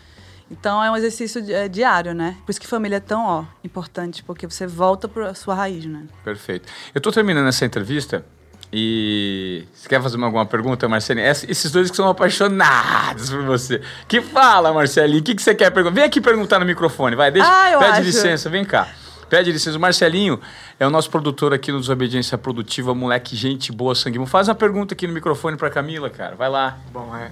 Então 0.51 0.83
é 0.83 0.91
um 0.91 0.97
exercício 0.97 1.45
é, 1.53 1.69
diário, 1.69 2.13
né? 2.13 2.37
Por 2.45 2.51
isso 2.51 2.61
que 2.61 2.67
família 2.67 2.97
é 2.97 3.01
tão 3.01 3.25
ó, 3.25 3.45
importante, 3.63 4.23
porque 4.23 4.47
você 4.47 4.67
volta 4.67 5.09
para 5.09 5.33
sua 5.33 5.55
raiz, 5.55 5.87
né? 5.87 6.07
Perfeito. 6.25 6.69
Eu 6.93 6.99
estou 6.99 7.13
terminando 7.13 7.47
essa 7.47 7.65
entrevista 7.65 8.25
e 8.73 9.65
você 9.75 9.89
quer 9.89 10.01
fazer 10.01 10.23
alguma 10.23 10.47
pergunta, 10.47 10.89
Marcelinho? 10.89 11.27
Esses 11.27 11.73
dois 11.73 11.91
que 11.91 11.97
são 11.97 12.09
apaixonados 12.09 13.29
por 13.31 13.43
você. 13.43 13.81
Que 14.07 14.21
fala, 14.21 14.73
Marcelinho? 14.73 15.21
O 15.21 15.23
que, 15.25 15.35
que 15.35 15.43
você 15.43 15.55
quer 15.55 15.71
perguntar? 15.71 15.95
Vem 15.97 16.05
aqui 16.05 16.21
perguntar 16.21 16.61
no 16.61 16.67
microfone, 16.67 17.17
vai. 17.17 17.33
Deixa, 17.33 17.49
ah, 17.49 17.79
pede 17.79 17.93
acho. 17.93 18.03
licença, 18.03 18.49
vem 18.49 18.65
cá. 18.65 18.89
Pede 19.29 19.51
licença. 19.51 19.77
O 19.77 19.81
Marcelinho 19.81 20.41
é 20.79 20.87
o 20.87 20.91
nosso 20.91 21.11
produtor 21.11 21.53
aqui 21.53 21.73
no 21.73 21.81
Desobediência 21.81 22.39
Produtiva, 22.39 22.95
moleque, 22.95 23.35
gente 23.35 23.73
boa, 23.73 23.95
sangue. 23.95 24.25
Faz 24.27 24.49
uma 24.49 24.55
pergunta 24.55 24.95
aqui 24.95 25.07
no 25.07 25.13
microfone 25.13 25.57
pra 25.57 25.69
Camila, 25.69 26.09
cara. 26.09 26.37
Vai 26.37 26.49
lá. 26.49 26.79
Bom, 26.93 27.15
é. 27.17 27.31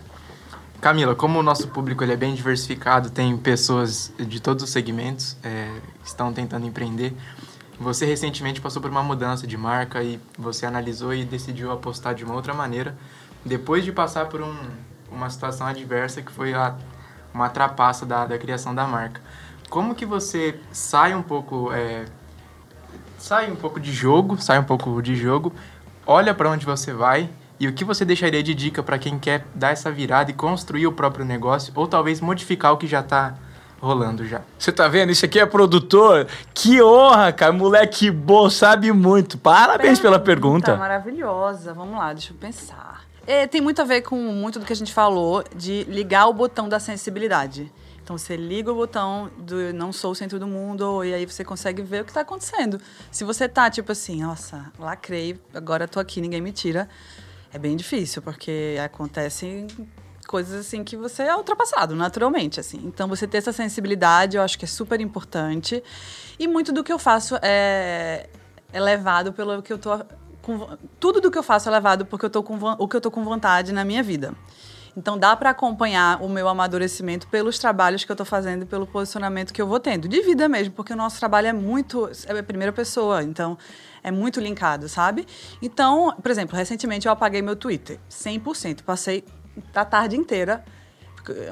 Camila, 0.80 1.14
como 1.14 1.41
o 1.41 1.43
nosso 1.43 1.68
público 1.68 2.05
ele 2.05 2.12
é 2.12 2.16
bem 2.16 2.34
diversificado, 2.34 3.11
tem 3.11 3.36
pessoas 3.36 4.12
de 4.16 4.41
todos 4.41 4.62
os 4.62 4.70
segmentos 4.70 5.36
é, 5.43 5.68
que 6.03 6.09
estão 6.09 6.32
tentando 6.32 6.66
empreender. 6.66 7.12
Você 7.81 8.05
recentemente 8.05 8.61
passou 8.61 8.83
por 8.83 8.91
uma 8.91 9.03
mudança 9.05 9.47
de 9.47 9.57
marca 9.57 10.03
e 10.03 10.18
você 10.37 10.66
analisou 10.66 11.14
e 11.14 11.24
decidiu 11.24 11.70
apostar 11.70 12.12
de 12.12 12.24
uma 12.24 12.35
outra 12.35 12.53
maneira, 12.53 12.97
depois 13.45 13.85
de 13.85 13.93
passar 13.93 14.26
por 14.26 14.43
um, 14.43 14.55
uma 15.12 15.31
situação 15.31 15.64
adversa 15.64 16.20
que 16.20 16.33
foi 16.33 16.55
a, 16.55 16.74
uma 17.33 17.49
trapaça 17.49 18.05
da, 18.05 18.26
da 18.26 18.37
criação 18.37 18.74
da 18.74 18.85
marca. 18.85 19.20
Como 19.70 19.95
que 19.95 20.05
você 20.05 20.59
sai 20.72 21.14
um 21.14 21.22
pouco, 21.22 21.72
é, 21.72 22.07
sai 23.16 23.49
um 23.49 23.57
pouco 23.57 23.79
de 23.79 23.93
jogo, 23.93 24.41
sai 24.41 24.59
um 24.59 24.64
pouco 24.64 25.01
de 25.01 25.14
jogo, 25.14 25.53
olha 26.05 26.35
para 26.35 26.51
onde 26.51 26.66
você 26.66 26.93
vai 26.93 27.31
e 27.61 27.68
o 27.68 27.72
que 27.72 27.85
você 27.85 28.05
deixaria 28.05 28.43
de 28.43 28.57
dica 28.57 28.83
para 28.83 28.99
quem 28.99 29.20
quer 29.20 29.47
dar 29.55 29.70
essa 29.70 29.91
virada 29.91 30.33
e 30.33 30.35
construir 30.35 30.89
o 30.89 30.93
próprio 30.93 31.24
negócio 31.24 31.72
ou 31.76 31.87
talvez 31.87 32.20
modificar 32.20 32.72
o 32.72 32.76
que 32.76 32.89
já 32.89 33.01
está 33.01 33.35
rolando 33.81 34.26
já. 34.26 34.43
Você 34.59 34.72
tá 34.72 34.89
vendo? 34.89 35.11
Isso 35.11 35.24
aqui 35.24 35.39
é 35.39 35.47
produtor. 35.47 36.26
Que 36.53 36.83
honra, 36.83 37.33
cara. 37.33 37.53
Moleque 37.53 38.11
bom, 38.11 38.51
sabe 38.51 38.93
muito. 38.93 39.39
Parabéns 39.39 39.99
pela 39.99 40.18
pergunta. 40.18 40.76
Maravilhosa. 40.76 41.72
Vamos 41.72 41.97
lá, 41.97 42.12
deixa 42.12 42.33
eu 42.33 42.37
pensar. 42.37 43.03
É, 43.26 43.47
tem 43.47 43.61
muito 43.61 43.83
a 43.83 43.85
ver 43.85 44.03
com 44.03 44.16
muito 44.16 44.59
do 44.59 44.64
que 44.64 44.72
a 44.72 44.76
gente 44.76 44.93
falou 44.93 45.45
de 45.55 45.85
ligar 45.85 46.29
o 46.29 46.33
botão 46.33 46.68
da 46.68 46.81
sensibilidade. 46.81 47.70
Então 48.03 48.16
você 48.16 48.37
liga 48.39 48.72
o 48.72 48.74
botão 48.74 49.31
do 49.37 49.70
não 49.74 49.93
sou 49.93 50.12
o 50.12 50.14
centro 50.14 50.39
do 50.39 50.47
mundo 50.47 51.05
e 51.05 51.12
aí 51.12 51.26
você 51.26 51.45
consegue 51.45 51.83
ver 51.83 52.01
o 52.01 52.05
que 52.07 52.11
está 52.11 52.22
acontecendo. 52.22 52.81
Se 53.11 53.22
você 53.22 53.47
tá 53.47 53.68
tipo 53.68 53.93
assim, 53.93 54.22
nossa, 54.22 54.72
lacrei, 54.79 55.39
agora 55.53 55.87
tô 55.87 56.01
aqui, 56.01 56.18
ninguém 56.22 56.41
me 56.41 56.51
tira, 56.51 56.89
é 57.53 57.59
bem 57.59 57.76
difícil, 57.76 58.22
porque 58.22 58.79
acontecem 58.83 59.66
coisas 60.29 60.61
assim 60.66 60.85
que 60.85 60.97
você 60.97 61.22
é 61.22 61.35
ultrapassado 61.35 61.97
naturalmente, 61.97 62.61
assim. 62.61 62.81
Então 62.85 63.09
você 63.09 63.26
ter 63.26 63.39
essa 63.39 63.53
sensibilidade, 63.53 64.37
eu 64.37 64.43
acho 64.43 64.59
que 64.59 64.66
é 64.66 64.68
super 64.68 65.01
importante. 65.01 65.83
E 66.39 66.47
muito 66.47 66.70
do 66.70 66.85
que 66.85 66.93
eu 66.93 66.99
faço 66.99 67.37
é, 67.43 68.29
é 68.72 68.81
levado 68.81 69.33
pelo 69.33 69.61
que 69.62 69.72
eu 69.72 69.79
tô 69.79 69.99
com, 70.43 70.76
tudo 71.01 71.20
do 71.20 71.31
que 71.31 71.39
eu 71.39 71.43
faço 71.43 71.68
é 71.68 71.72
levado 71.72 72.07
porque 72.07 72.26
eu 72.26 72.31
tô 72.31 72.43
com 72.43 72.57
o 72.79 72.87
que 72.87 72.95
eu 72.95 73.01
tô 73.01 73.11
com 73.11 73.24
vontade 73.24 73.72
na 73.72 73.85
minha 73.85 74.03
vida. 74.03 74.35
Então 74.97 75.16
dá 75.16 75.35
para 75.37 75.51
acompanhar 75.51 76.22
o 76.22 76.29
meu 76.29 76.49
amadurecimento 76.49 77.29
pelos 77.29 77.59
trabalhos 77.59 78.05
que 78.05 78.11
eu 78.11 78.14
estou 78.14 78.26
fazendo 78.26 78.62
e 78.62 78.66
pelo 78.66 78.87
posicionamento 78.87 79.53
que 79.53 79.62
eu 79.62 79.66
vou 79.66 79.79
tendo, 79.81 80.09
de 80.09 80.20
vida 80.22 80.49
mesmo, 80.49 80.74
porque 80.74 80.93
o 80.93 80.97
nosso 80.97 81.18
trabalho 81.18 81.47
é 81.47 81.53
muito 81.53 82.11
é 82.26 82.39
a 82.39 82.43
primeira 82.43 82.72
pessoa, 82.72 83.22
então 83.22 83.57
é 84.03 84.11
muito 84.11 84.41
linkado, 84.41 84.89
sabe? 84.89 85.26
Então, 85.62 86.14
por 86.20 86.31
exemplo, 86.31 86.57
recentemente 86.57 87.07
eu 87.07 87.12
apaguei 87.12 87.41
meu 87.43 87.55
Twitter, 87.55 88.01
100%, 88.11 88.83
passei 88.83 89.24
a 89.75 89.85
tarde 89.85 90.17
inteira 90.17 90.65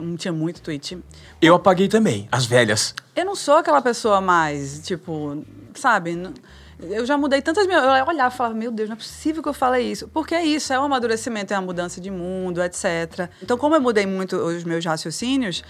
não 0.00 0.16
tinha 0.16 0.32
muito 0.32 0.62
tweet. 0.62 0.98
Eu 1.40 1.54
apaguei 1.54 1.88
também, 1.88 2.28
as 2.32 2.46
velhas. 2.46 2.94
Eu 3.14 3.24
não 3.24 3.34
sou 3.34 3.56
aquela 3.56 3.82
pessoa 3.82 4.20
mais, 4.20 4.80
tipo, 4.80 5.44
sabe? 5.74 6.32
Eu 6.80 7.06
já 7.06 7.16
mudei 7.16 7.40
tantas 7.42 7.66
minhas. 7.66 7.82
Eu 7.82 8.06
olhava 8.06 8.34
e 8.34 8.36
falava, 8.36 8.54
meu 8.54 8.70
Deus, 8.70 8.88
não 8.88 8.94
é 8.94 8.98
possível 8.98 9.42
que 9.42 9.48
eu 9.48 9.54
falei 9.54 9.90
isso. 9.90 10.08
Porque 10.08 10.34
é 10.34 10.44
isso, 10.44 10.72
é 10.72 10.80
um 10.80 10.84
amadurecimento, 10.84 11.52
é 11.52 11.58
uma 11.58 11.66
mudança 11.66 12.00
de 12.00 12.10
mundo, 12.10 12.62
etc. 12.62 13.30
Então, 13.42 13.56
como 13.56 13.74
eu 13.74 13.80
mudei 13.80 14.06
muito 14.06 14.36
os 14.36 14.64
meus 14.64 14.84
raciocínios, 14.84 15.62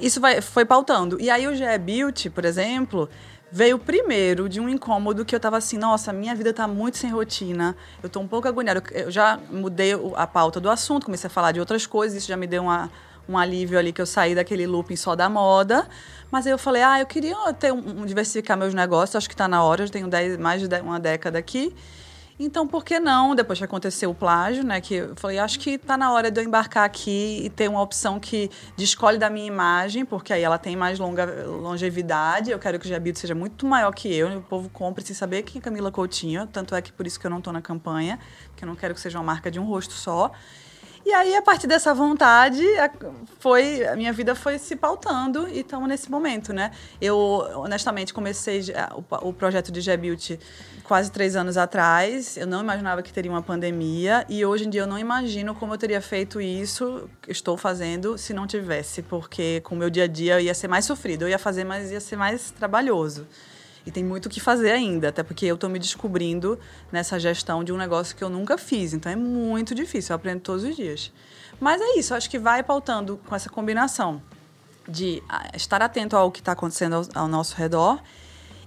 isso 0.00 0.20
vai, 0.20 0.40
foi 0.40 0.64
pautando. 0.64 1.20
E 1.20 1.30
aí 1.30 1.46
o 1.46 1.54
GE 1.54 1.78
Beauty, 1.78 2.30
por 2.30 2.44
exemplo, 2.44 3.08
veio 3.50 3.78
primeiro 3.78 4.48
de 4.48 4.60
um 4.60 4.68
incômodo 4.68 5.24
que 5.24 5.34
eu 5.34 5.40
tava 5.40 5.56
assim, 5.56 5.78
nossa, 5.78 6.12
minha 6.12 6.34
vida 6.34 6.52
tá 6.52 6.68
muito 6.68 6.98
sem 6.98 7.10
rotina, 7.10 7.76
eu 8.02 8.08
tô 8.08 8.20
um 8.20 8.28
pouco 8.28 8.46
agoniada. 8.46 8.82
Eu 8.92 9.10
já 9.10 9.38
mudei 9.50 9.92
a 10.14 10.26
pauta 10.26 10.60
do 10.60 10.70
assunto, 10.70 11.06
comecei 11.06 11.28
a 11.28 11.30
falar 11.30 11.52
de 11.52 11.60
outras 11.60 11.86
coisas, 11.86 12.18
isso 12.18 12.28
já 12.28 12.36
me 12.36 12.46
deu 12.46 12.62
uma, 12.62 12.90
um 13.28 13.36
alívio 13.36 13.78
ali 13.78 13.92
que 13.92 14.00
eu 14.00 14.06
saí 14.06 14.34
daquele 14.34 14.66
looping 14.66 14.96
só 14.96 15.16
da 15.16 15.28
moda. 15.28 15.88
Mas 16.30 16.46
aí 16.46 16.52
eu 16.52 16.58
falei, 16.58 16.82
ah, 16.82 17.00
eu 17.00 17.06
queria 17.06 17.36
ter 17.54 17.72
um, 17.72 18.02
um 18.02 18.06
diversificar 18.06 18.56
meus 18.56 18.74
negócios, 18.74 19.16
acho 19.16 19.28
que 19.28 19.34
está 19.34 19.48
na 19.48 19.62
hora, 19.62 19.84
eu 19.84 19.88
tenho 19.88 20.08
dez, 20.08 20.36
mais 20.36 20.60
de 20.60 20.80
uma 20.80 21.00
década 21.00 21.38
aqui. 21.38 21.74
Então, 22.40 22.68
por 22.68 22.84
que 22.84 23.00
não? 23.00 23.34
Depois 23.34 23.58
que 23.58 23.64
aconteceu 23.64 24.10
o 24.10 24.14
plágio, 24.14 24.62
né? 24.62 24.80
Que 24.80 24.94
eu 24.94 25.16
falei, 25.16 25.38
acho 25.38 25.58
que 25.58 25.70
está 25.70 25.96
na 25.96 26.12
hora 26.12 26.30
de 26.30 26.40
eu 26.40 26.44
embarcar 26.44 26.84
aqui 26.84 27.40
e 27.44 27.50
ter 27.50 27.68
uma 27.68 27.82
opção 27.82 28.20
que 28.20 28.48
descolhe 28.76 29.18
da 29.18 29.28
minha 29.28 29.46
imagem, 29.46 30.04
porque 30.04 30.32
aí 30.32 30.42
ela 30.42 30.56
tem 30.56 30.76
mais 30.76 31.00
longa 31.00 31.26
longevidade. 31.46 32.52
Eu 32.52 32.58
quero 32.58 32.78
que 32.78 32.86
o 32.86 32.88
Jabito 32.88 33.18
seja 33.18 33.34
muito 33.34 33.66
maior 33.66 33.92
que 33.92 34.14
eu. 34.14 34.38
O 34.38 34.42
povo 34.42 34.68
compre 34.68 35.04
sem 35.04 35.16
saber 35.16 35.42
quem 35.42 35.58
é 35.58 35.62
Camila 35.62 35.90
Coutinho. 35.90 36.46
Tanto 36.46 36.76
é 36.76 36.80
que 36.80 36.92
por 36.92 37.06
isso 37.08 37.18
que 37.18 37.26
eu 37.26 37.30
não 37.30 37.38
estou 37.38 37.52
na 37.52 37.60
campanha, 37.60 38.20
porque 38.50 38.64
eu 38.64 38.68
não 38.68 38.76
quero 38.76 38.94
que 38.94 39.00
seja 39.00 39.18
uma 39.18 39.24
marca 39.24 39.50
de 39.50 39.58
um 39.58 39.64
rosto 39.64 39.94
só. 39.94 40.30
E 41.08 41.14
aí, 41.14 41.34
a 41.34 41.40
partir 41.40 41.66
dessa 41.66 41.94
vontade, 41.94 42.62
a, 42.78 42.90
foi, 43.38 43.82
a 43.86 43.96
minha 43.96 44.12
vida 44.12 44.34
foi 44.34 44.58
se 44.58 44.76
pautando 44.76 45.48
e 45.48 45.60
estamos 45.60 45.88
nesse 45.88 46.10
momento, 46.10 46.52
né? 46.52 46.70
Eu, 47.00 47.16
honestamente, 47.54 48.12
comecei 48.12 48.60
o, 49.22 49.32
projeto 49.32 49.72
de 49.72 49.80
G-Beauty 49.80 50.38
quase 50.84 51.10
três 51.10 51.34
anos 51.34 51.56
atrás. 51.56 52.36
Eu 52.36 52.46
não 52.46 52.60
imaginava 52.60 53.02
que 53.02 53.10
teria 53.10 53.30
uma 53.30 53.40
pandemia 53.40 54.26
e 54.28 54.44
hoje 54.44 54.66
em 54.66 54.68
dia 54.68 54.82
eu 54.82 54.86
não 54.86 54.98
imagino 54.98 55.54
como 55.54 55.72
eu 55.72 55.78
teria 55.78 56.02
feito 56.02 56.42
isso 56.42 57.08
estou 57.26 57.56
fazendo 57.56 58.18
se 58.18 58.34
não 58.34 58.46
tivesse, 58.46 59.00
porque 59.00 59.62
com 59.62 59.74
o 59.74 59.78
meu 59.78 59.88
dia 59.88 60.04
a 60.04 60.06
dia 60.06 60.38
ia 60.42 60.52
ser 60.52 60.68
mais 60.68 60.84
sofrido. 60.84 61.22
Eu 61.22 61.30
ia 61.30 61.38
fazer, 61.38 61.64
mas 61.64 61.90
ia 61.90 62.00
ser 62.00 62.16
mais 62.16 62.50
trabalhoso. 62.50 63.26
E 63.88 63.90
tem 63.90 64.04
muito 64.04 64.26
o 64.26 64.28
que 64.28 64.38
fazer 64.38 64.70
ainda, 64.70 65.08
até 65.08 65.22
porque 65.22 65.46
eu 65.46 65.54
estou 65.54 65.70
me 65.70 65.78
descobrindo 65.78 66.58
nessa 66.92 67.18
gestão 67.18 67.64
de 67.64 67.72
um 67.72 67.76
negócio 67.78 68.14
que 68.14 68.22
eu 68.22 68.28
nunca 68.28 68.58
fiz. 68.58 68.92
Então 68.92 69.10
é 69.10 69.16
muito 69.16 69.74
difícil, 69.74 70.12
eu 70.12 70.16
aprendo 70.16 70.40
todos 70.42 70.62
os 70.62 70.76
dias. 70.76 71.10
Mas 71.58 71.80
é 71.80 71.98
isso, 71.98 72.12
acho 72.12 72.28
que 72.28 72.38
vai 72.38 72.62
pautando 72.62 73.18
com 73.26 73.34
essa 73.34 73.48
combinação 73.48 74.20
de 74.86 75.22
ah, 75.26 75.50
estar 75.54 75.80
atento 75.80 76.14
ao 76.14 76.30
que 76.30 76.40
está 76.40 76.52
acontecendo 76.52 76.96
ao, 76.96 77.22
ao 77.22 77.28
nosso 77.28 77.56
redor 77.56 77.98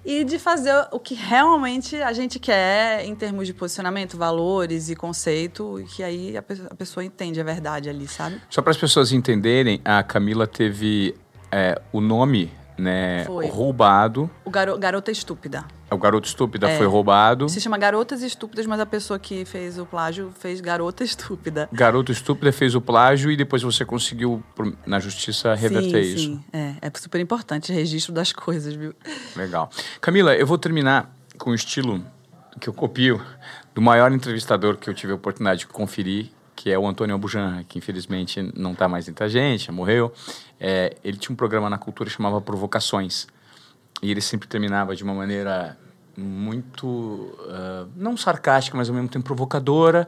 e 0.03 0.24
de 0.24 0.39
fazer 0.39 0.88
o 0.91 0.99
que 0.99 1.13
realmente 1.13 2.01
a 2.01 2.13
gente 2.13 2.39
quer 2.39 3.05
em 3.05 3.13
termos 3.13 3.45
de 3.45 3.53
posicionamento, 3.53 4.17
valores 4.17 4.89
e 4.89 4.95
conceito, 4.95 5.86
que 5.95 6.01
aí 6.01 6.36
a, 6.36 6.43
a 6.67 6.76
pessoa 6.76 7.03
entende 7.03 7.39
a 7.39 7.43
verdade 7.43 7.91
ali, 7.91 8.07
sabe? 8.07 8.41
Só 8.49 8.63
para 8.63 8.72
as 8.72 8.78
pessoas 8.78 9.11
entenderem, 9.11 9.80
a 9.86 10.01
Camila 10.01 10.47
teve 10.47 11.13
é, 11.51 11.80
o 11.91 12.01
nome 12.01 12.51
né, 12.78 13.24
foi. 13.26 13.47
roubado. 13.47 14.30
O 14.45 14.49
garo, 14.49 14.78
Garota 14.78 15.11
Estúpida. 15.11 15.65
O 15.89 15.97
Garoto 15.97 16.28
Estúpida 16.28 16.69
é. 16.69 16.78
foi 16.78 16.88
roubado. 16.88 17.49
Se 17.49 17.59
chama 17.59 17.78
Garotas 17.78 18.22
Estúpidas, 18.22 18.65
mas 18.65 18.80
a 18.80 18.86
pessoa 18.86 19.19
que 19.19 19.43
fez 19.43 19.78
o 19.78 19.86
plágio 19.86 20.32
fez 20.39 20.61
Garota 20.61 21.03
Estúpida. 21.05 21.67
Garoto 21.72 22.11
Estúpida 22.11 22.51
fez 22.51 22.76
o 22.76 22.82
plágio 22.82 23.30
e 23.30 23.36
depois 23.36 23.61
você 23.61 23.84
conseguiu, 23.84 24.41
na 24.86 24.99
justiça, 24.99 25.53
reverter 25.53 26.03
sim, 26.03 26.13
isso. 26.13 26.24
Sim, 26.24 26.43
é. 26.53 26.76
É 26.82 26.91
super 26.95 27.19
importante 27.19 27.72
o 27.72 27.76
registro 27.76 28.13
das 28.13 28.32
coisas, 28.32 28.74
viu? 28.74 28.93
Legal. 29.36 29.69
Camila, 29.99 30.34
eu 30.34 30.47
vou 30.47 30.57
terminar 30.57 31.13
com 31.38 31.51
o 31.51 31.55
estilo 31.55 32.01
que 32.59 32.69
eu 32.69 32.74
copio 32.74 33.22
do 33.74 33.82
maior 33.82 34.11
entrevistador 34.11 34.78
que 34.78 34.89
eu 34.89 34.93
tive 34.93 35.11
a 35.11 35.15
oportunidade 35.15 35.61
de 35.61 35.67
conferir, 35.67 36.30
que 36.62 36.70
é 36.70 36.78
o 36.78 36.86
Antônio 36.86 37.16
Abujan, 37.16 37.64
que 37.68 37.80
infelizmente 37.80 38.39
não 38.55 38.74
está 38.74 38.88
mais 38.88 39.09
entre 39.09 39.26
a 39.26 39.28
gente, 39.28 39.72
morreu. 39.72 40.14
É, 40.59 40.95
ele 41.03 41.18
tinha 41.18 41.34
um 41.34 41.36
programa 41.36 41.68
na 41.68 41.78
cultura 41.80 42.07
que 42.07 42.16
chamava 42.16 42.39
Provocações. 42.39 43.26
E 43.99 44.12
ele 44.12 44.22
sempre 44.22 44.47
terminava 44.47 44.95
de 44.95 45.03
uma 45.03 45.16
maneira 45.16 45.76
muito, 46.16 46.86
uh, 46.88 47.89
não 47.95 48.16
sarcástica, 48.16 48.78
mas 48.78 48.89
ao 48.89 48.93
mesmo 48.93 49.09
tempo 49.09 49.26
provocadora. 49.26 50.07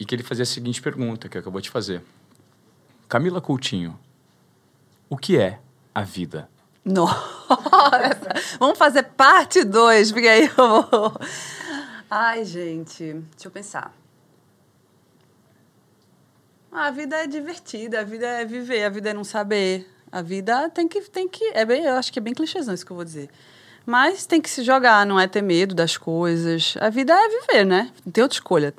E 0.00 0.06
que 0.06 0.14
ele 0.14 0.22
fazia 0.22 0.44
a 0.44 0.46
seguinte 0.46 0.80
pergunta, 0.80 1.28
que 1.28 1.36
acabou 1.36 1.60
de 1.60 1.68
fazer. 1.68 2.02
Camila 3.06 3.38
Coutinho, 3.38 3.98
o 5.06 5.18
que 5.18 5.36
é 5.36 5.60
a 5.94 6.00
vida? 6.00 6.48
Nossa! 6.82 7.18
Vamos 8.58 8.78
fazer 8.78 9.02
parte 9.02 9.64
2, 9.64 10.12
porque 10.12 10.28
aí 10.28 10.46
eu 10.46 10.54
vou... 10.56 11.12
Ai, 12.10 12.42
gente, 12.42 13.04
deixa 13.34 13.48
eu 13.48 13.50
pensar. 13.50 13.97
A 16.70 16.90
vida 16.90 17.16
é 17.16 17.26
divertida, 17.26 18.00
a 18.00 18.04
vida 18.04 18.26
é 18.26 18.44
viver, 18.44 18.84
a 18.84 18.88
vida 18.88 19.10
é 19.10 19.14
não 19.14 19.24
saber. 19.24 19.88
A 20.12 20.22
vida 20.22 20.68
tem 20.70 20.86
que. 20.86 21.00
Tem 21.02 21.28
que 21.28 21.44
é 21.54 21.64
bem, 21.64 21.84
eu 21.84 21.94
acho 21.94 22.12
que 22.12 22.18
é 22.18 22.22
bem 22.22 22.34
clichêzão 22.34 22.74
isso 22.74 22.84
que 22.84 22.92
eu 22.92 22.96
vou 22.96 23.04
dizer. 23.04 23.28
Mas 23.86 24.26
tem 24.26 24.40
que 24.40 24.50
se 24.50 24.62
jogar, 24.62 25.06
não 25.06 25.18
é 25.18 25.26
ter 25.26 25.42
medo 25.42 25.74
das 25.74 25.96
coisas. 25.96 26.74
A 26.78 26.90
vida 26.90 27.14
é 27.14 27.28
viver, 27.28 27.64
né? 27.64 27.90
Não 28.04 28.12
tem 28.12 28.22
outra 28.22 28.36
escolha, 28.36 28.74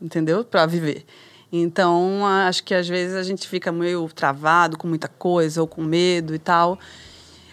entendeu? 0.00 0.44
Para 0.44 0.66
viver. 0.66 1.06
Então, 1.50 2.26
acho 2.26 2.62
que 2.62 2.74
às 2.74 2.86
vezes 2.86 3.16
a 3.16 3.22
gente 3.22 3.48
fica 3.48 3.72
meio 3.72 4.06
travado 4.14 4.76
com 4.76 4.86
muita 4.86 5.08
coisa, 5.08 5.62
ou 5.62 5.66
com 5.66 5.82
medo 5.82 6.34
e 6.34 6.38
tal, 6.38 6.78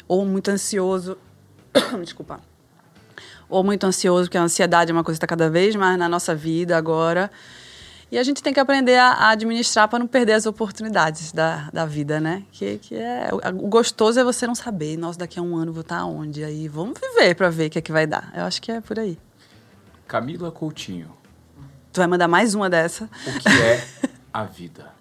ou 0.08 0.26
muito 0.26 0.50
ansioso. 0.50 1.18
Desculpa. 2.04 2.42
Ou 3.50 3.64
muito 3.64 3.86
ansioso, 3.86 4.26
porque 4.26 4.38
a 4.38 4.44
ansiedade 4.44 4.92
é 4.92 4.94
uma 4.94 5.04
coisa 5.04 5.18
que 5.18 5.26
está 5.26 5.28
cada 5.28 5.50
vez 5.50 5.76
mais 5.76 5.98
na 5.98 6.10
nossa 6.10 6.36
vida 6.36 6.78
agora. 6.78 7.32
E 8.10 8.18
a 8.18 8.24
gente 8.24 8.41
tem 8.41 8.53
que 8.53 8.60
aprender 8.60 8.95
a, 8.97 9.12
a 9.12 9.30
administrar 9.32 9.88
para 9.88 9.99
não 9.99 10.08
perder 10.08 10.34
as 10.34 10.45
oportunidades 10.45 11.34
da, 11.34 11.70
da 11.74 11.86
vida, 11.86 12.22
né? 12.22 12.43
Que, 12.51 12.78
que 12.78 12.95
é 12.95 13.30
o, 13.32 13.68
gostoso 13.68 14.20
é 14.20 14.24
você 14.24 14.47
não 14.47 14.55
saber, 14.55 14.97
nossa, 14.97 15.20
daqui 15.20 15.38
a 15.39 15.41
um 15.41 15.55
ano 15.58 15.74
vou 15.74 15.82
estar 15.82 16.05
onde? 16.05 16.43
Aí 16.43 16.68
vamos 16.70 16.97
viver 16.99 17.36
para 17.36 17.49
ver 17.49 17.68
o 17.68 17.70
que 17.70 17.80
é 17.80 17.82
que 17.82 17.91
vai 17.91 18.08
dar. 18.08 18.32
Eu 18.34 18.43
acho 18.43 18.62
que 18.62 18.72
é 18.72 18.80
por 18.80 18.97
aí. 18.97 19.20
Camila 20.08 20.51
Coutinho, 20.51 21.18
Tu 21.91 21.99
vai 21.99 22.08
mandar 22.08 22.28
mais 22.28 22.53
uma 22.53 22.70
dessa? 22.70 23.05
o 23.05 23.39
que 23.39 23.49
é 23.49 23.84
a 24.32 24.43
vida? 24.43 24.93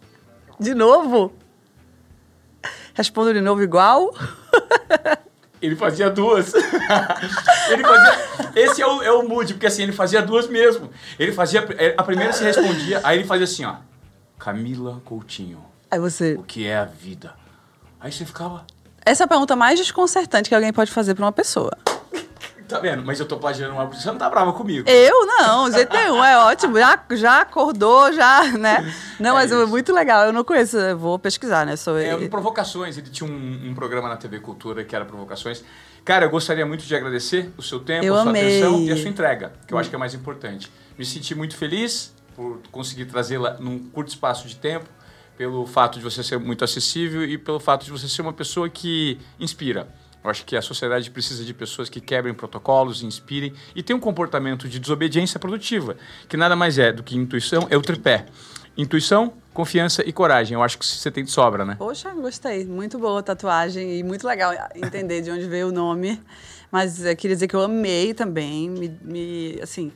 De 0.59 0.75
novo? 0.75 1.33
Respondo 2.95 3.35
de 3.35 3.41
novo 3.43 3.63
igual? 3.63 4.15
Ele 5.67 5.75
fazia 5.75 6.09
duas. 6.09 6.55
ele 7.71 7.83
fazia. 7.83 8.51
Esse 8.55 8.81
é 8.81 8.87
o, 8.87 9.03
é 9.03 9.11
o 9.11 9.29
mood, 9.29 9.53
porque 9.55 9.67
assim, 9.67 9.83
ele 9.83 9.93
fazia 9.93 10.23
duas 10.23 10.47
mesmo. 10.47 10.91
Ele 11.19 11.33
fazia. 11.33 11.67
A 11.97 12.03
primeira 12.05 12.33
se 12.33 12.45
respondia, 12.45 13.01
aí 13.03 13.19
ele 13.19 13.27
fazia 13.27 13.45
assim, 13.45 13.65
ó. 13.65 13.75
Camila 14.39 15.03
Coutinho, 15.05 15.65
Aí 15.91 15.99
você. 15.99 16.35
o 16.35 16.43
que 16.45 16.67
é 16.67 16.77
a 16.77 16.85
vida? 16.85 17.35
Aí 18.01 18.13
você 18.13 18.25
ficava. 18.25 18.65
Essa 19.05 19.25
é 19.25 19.27
a 19.27 19.29
pergunta 19.29 19.57
mais 19.57 19.79
desconcertante 19.79 20.49
que 20.49 20.55
alguém 20.55 20.73
pode 20.73 20.93
fazer 20.93 21.15
para 21.15 21.25
uma 21.25 21.33
pessoa. 21.33 21.77
Tá 22.69 22.81
vendo? 22.81 23.03
Mas 23.05 23.21
eu 23.21 23.27
tô 23.27 23.37
plagiando 23.37 23.75
uma. 23.75 23.85
Você 23.87 24.07
não 24.09 24.19
tá 24.19 24.29
brava 24.29 24.53
comigo. 24.53 24.89
Eu 24.89 25.27
não, 25.27 25.71
jeito 25.71 25.93
nenhum, 25.93 26.23
é 26.25 26.37
ótimo. 26.39 26.79
Já, 26.79 27.01
já 27.13 27.41
acordou, 27.43 28.13
já, 28.13 28.45
né? 28.59 28.93
Não, 29.21 29.31
É 29.31 29.33
mas 29.35 29.53
é 29.53 29.67
muito 29.67 29.93
legal. 29.93 30.27
Eu 30.27 30.33
não 30.33 30.43
conheço, 30.43 30.77
eu 30.77 30.99
vou 30.99 31.19
pesquisar, 31.19 31.65
né? 31.65 31.77
Sou 31.77 31.97
É, 31.99 32.29
Provocações, 32.29 32.99
ele 32.99 33.09
tinha 33.09 33.29
um, 33.31 33.71
um 33.71 33.75
programa 33.75 34.09
na 34.09 34.17
TV 34.17 34.41
Cultura 34.41 34.85
que 34.85 34.95
era 34.97 35.05
Provocações. 35.05 35.63
Cara, 36.05 36.25
eu 36.27 36.31
gostaria 36.31 36.65
muito 36.65 36.85
de 36.85 36.95
agradecer 36.95 37.51
o 37.57 37.63
seu 37.63 37.81
tempo, 37.81 38.05
Eu 38.05 38.15
a 38.15 38.23
sua 38.23 38.31
amei. 38.31 38.43
atenção 38.61 38.81
e 38.83 38.93
a 38.93 38.97
sua 38.97 39.09
entrega, 39.09 39.53
que 39.67 39.75
eu 39.75 39.79
acho 39.79 39.89
que 39.91 39.97
é 39.97 39.99
mais 39.99 40.15
importante. 40.15 40.71
Me 40.97 41.05
senti 41.05 41.35
muito 41.35 41.57
feliz 41.57 42.15
por 42.35 42.61
conseguir 42.71 43.07
trazê-la 43.07 43.57
num 43.59 43.79
curto 43.91 44.09
espaço 44.09 44.47
de 44.47 44.57
tempo, 44.57 44.87
pelo 45.37 45.67
fato 45.67 45.99
de 45.99 46.05
você 46.05 46.23
ser 46.23 46.39
muito 46.39 46.65
acessível 46.65 47.25
e 47.25 47.37
pelo 47.37 47.59
fato 47.61 47.85
de 47.85 47.91
você 47.91 48.09
ser 48.09 48.23
uma 48.23 48.33
pessoa 48.33 48.69
que 48.69 49.19
inspira. 49.39 49.89
Eu 50.27 50.31
acho 50.31 50.45
que 50.45 50.57
a 50.57 50.63
sociedade 50.63 51.09
precisa 51.09 51.45
de 51.45 51.55
pessoas 51.55 51.89
que 51.89 52.01
quebrem 52.01 52.35
protocolos, 52.35 53.01
inspirem 53.01 53.53
e 53.77 53.83
tenham 53.83 53.99
um 53.99 54.01
comportamento 54.01 54.69
de 54.69 54.81
desobediência 54.81 55.39
produtiva, 55.39 55.97
que 56.29 56.37
nada 56.37 56.57
mais 56.57 56.81
é 56.81 56.93
do 56.93 57.05
que 57.05 57.17
intuição, 57.17 57.69
é 57.71 57.77
o 57.77 57.81
tripé. 57.81 58.27
Intuição, 58.77 59.33
confiança 59.55 60.03
e 60.05 60.13
coragem. 60.13 60.55
Eu 60.55 60.65
acho 60.65 60.79
que 60.79 60.85
você 60.85 61.13
tem 61.13 61.23
de 61.23 61.31
sobra, 61.31 61.65
né? 61.65 61.77
Poxa, 61.79 62.11
gostei. 62.11 62.67
Muito 62.67 62.99
boa 62.99 63.21
a 63.21 63.23
tatuagem 63.23 64.01
e 64.01 64.03
muito 64.03 64.27
legal 64.27 64.53
entender 64.75 65.23
de 65.23 65.31
onde 65.31 65.47
veio 65.47 65.69
o 65.69 65.73
nome. 65.73 66.21
Mas 66.73 67.05
eu 67.05 67.15
queria 67.15 67.37
dizer 67.37 67.47
que 67.47 67.55
eu 67.55 67.63
amei 67.63 68.13
também. 68.13 68.69
Me, 68.69 68.99
me, 69.03 69.61
assim, 69.63 69.93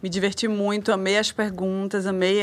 me 0.00 0.08
diverti 0.08 0.46
muito, 0.46 0.92
amei 0.92 1.18
as 1.18 1.32
perguntas, 1.32 2.06
amei 2.06 2.42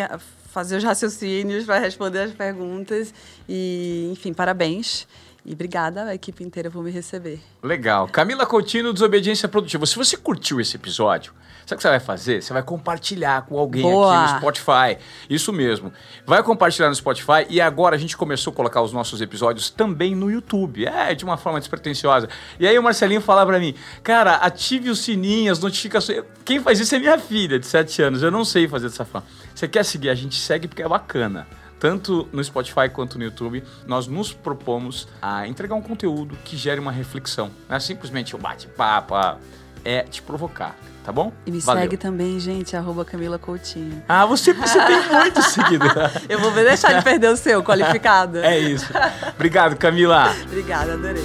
fazer 0.49 0.75
os 0.75 0.83
raciocínios 0.83 1.63
para 1.63 1.79
responder 1.79 2.19
as 2.19 2.31
perguntas. 2.31 3.13
E, 3.47 4.09
enfim, 4.11 4.33
parabéns. 4.33 5.07
E 5.50 5.54
obrigada 5.54 6.04
a 6.04 6.14
equipe 6.14 6.43
inteira 6.43 6.70
por 6.70 6.84
me 6.84 6.91
receber. 6.91 7.41
Legal. 7.64 8.08
Camila 8.08 8.45
Coutinho, 8.45 8.93
Desobediência 8.93 9.47
Produtiva. 9.47 9.84
Se 9.88 9.95
você 9.95 10.16
curtiu 10.16 10.62
esse 10.62 10.76
episódio, 10.76 11.34
sabe 11.66 11.74
o 11.74 11.76
que 11.78 11.82
você 11.82 11.89
vai 11.89 12.00
fazer? 12.00 12.43
Você 12.43 12.54
vai 12.54 12.62
compartilhar 12.62 13.47
com 13.47 13.58
alguém 13.58 13.82
Boa. 13.82 14.14
aqui 14.14 14.34
no 14.34 14.38
Spotify. 14.38 15.04
Isso 15.28 15.52
mesmo. 15.52 15.91
Vai 16.24 16.43
compartilhar 16.43 16.88
no 16.88 16.93
Spotify 16.93 17.47
e 17.50 17.60
agora 17.60 17.95
a 17.95 17.97
gente 17.97 18.16
começou 18.16 18.54
a 18.54 18.56
colocar 18.56 18.84
os 18.84 18.93
nossos 18.93 19.22
episódios 19.22 19.72
também 19.72 20.14
no 20.14 20.30
YouTube. 20.30 20.86
É, 20.86 21.16
de 21.16 21.26
uma 21.26 21.36
forma 21.36 21.58
despretensiosa. 21.58 22.30
E 22.60 22.68
aí 22.68 22.78
o 22.78 22.84
Marcelinho 22.84 23.20
fala 23.20 23.43
pra 23.43 23.58
mim, 23.58 23.74
cara, 24.04 24.36
ative 24.36 24.91
o 24.91 24.95
sininho, 24.95 25.52
as 25.52 25.58
notificações. 25.58 26.24
Quem 26.45 26.60
faz 26.60 26.80
isso 26.80 26.93
é 26.93 27.00
minha 27.00 27.18
filha, 27.18 27.58
de 27.58 27.66
7 27.66 28.04
anos. 28.04 28.22
Eu 28.22 28.30
não 28.30 28.45
sei 28.45 28.68
fazer 28.68 28.88
dessa 28.88 29.04
forma. 29.04 29.26
Você 29.56 29.68
quer 29.68 29.84
seguir? 29.84 30.12
A 30.12 30.16
gente 30.16 30.36
segue 30.36 30.68
porque 30.68 30.84
é 30.84 30.88
bacana 30.88 31.47
tanto 31.80 32.27
no 32.32 32.43
Spotify 32.43 32.89
quanto 32.91 33.17
no 33.17 33.23
YouTube, 33.23 33.63
nós 33.88 34.07
nos 34.07 34.34
propomos 34.34 35.07
a 35.21 35.47
entregar 35.47 35.75
um 35.75 35.82
conteúdo 35.82 36.38
que 36.43 36.57
gere 36.57 36.80
uma 36.80 36.91
reflexão. 36.91 37.49
Não 37.67 37.75
é 37.75 37.80
simplesmente 37.80 38.36
o 38.36 38.38
bate-papo, 38.38 39.15
é 39.86 40.03
te 40.03 40.21
provocar, 40.21 40.75
tá 41.03 41.11
bom? 41.11 41.32
E 41.45 41.51
me 41.51 41.59
Valeu. 41.59 41.84
segue 41.84 41.97
também, 41.97 42.39
gente, 42.39 42.75
arroba 42.75 43.05
Camila 43.05 43.39
Coutinho. 43.39 44.03
Ah, 44.07 44.25
você, 44.25 44.51
você 44.53 44.77
tem 44.86 45.09
muito 45.09 45.41
seguidor. 45.41 46.11
Eu 46.27 46.39
vou 46.39 46.51
deixar 46.51 46.93
de 46.93 47.03
perder 47.03 47.30
o 47.30 47.38
seu, 47.38 47.63
qualificado. 47.63 48.39
É 48.39 48.59
isso. 48.59 48.91
Obrigado, 49.36 49.75
Camila. 49.77 50.36
Obrigada, 50.45 50.93
adorei. 50.93 51.23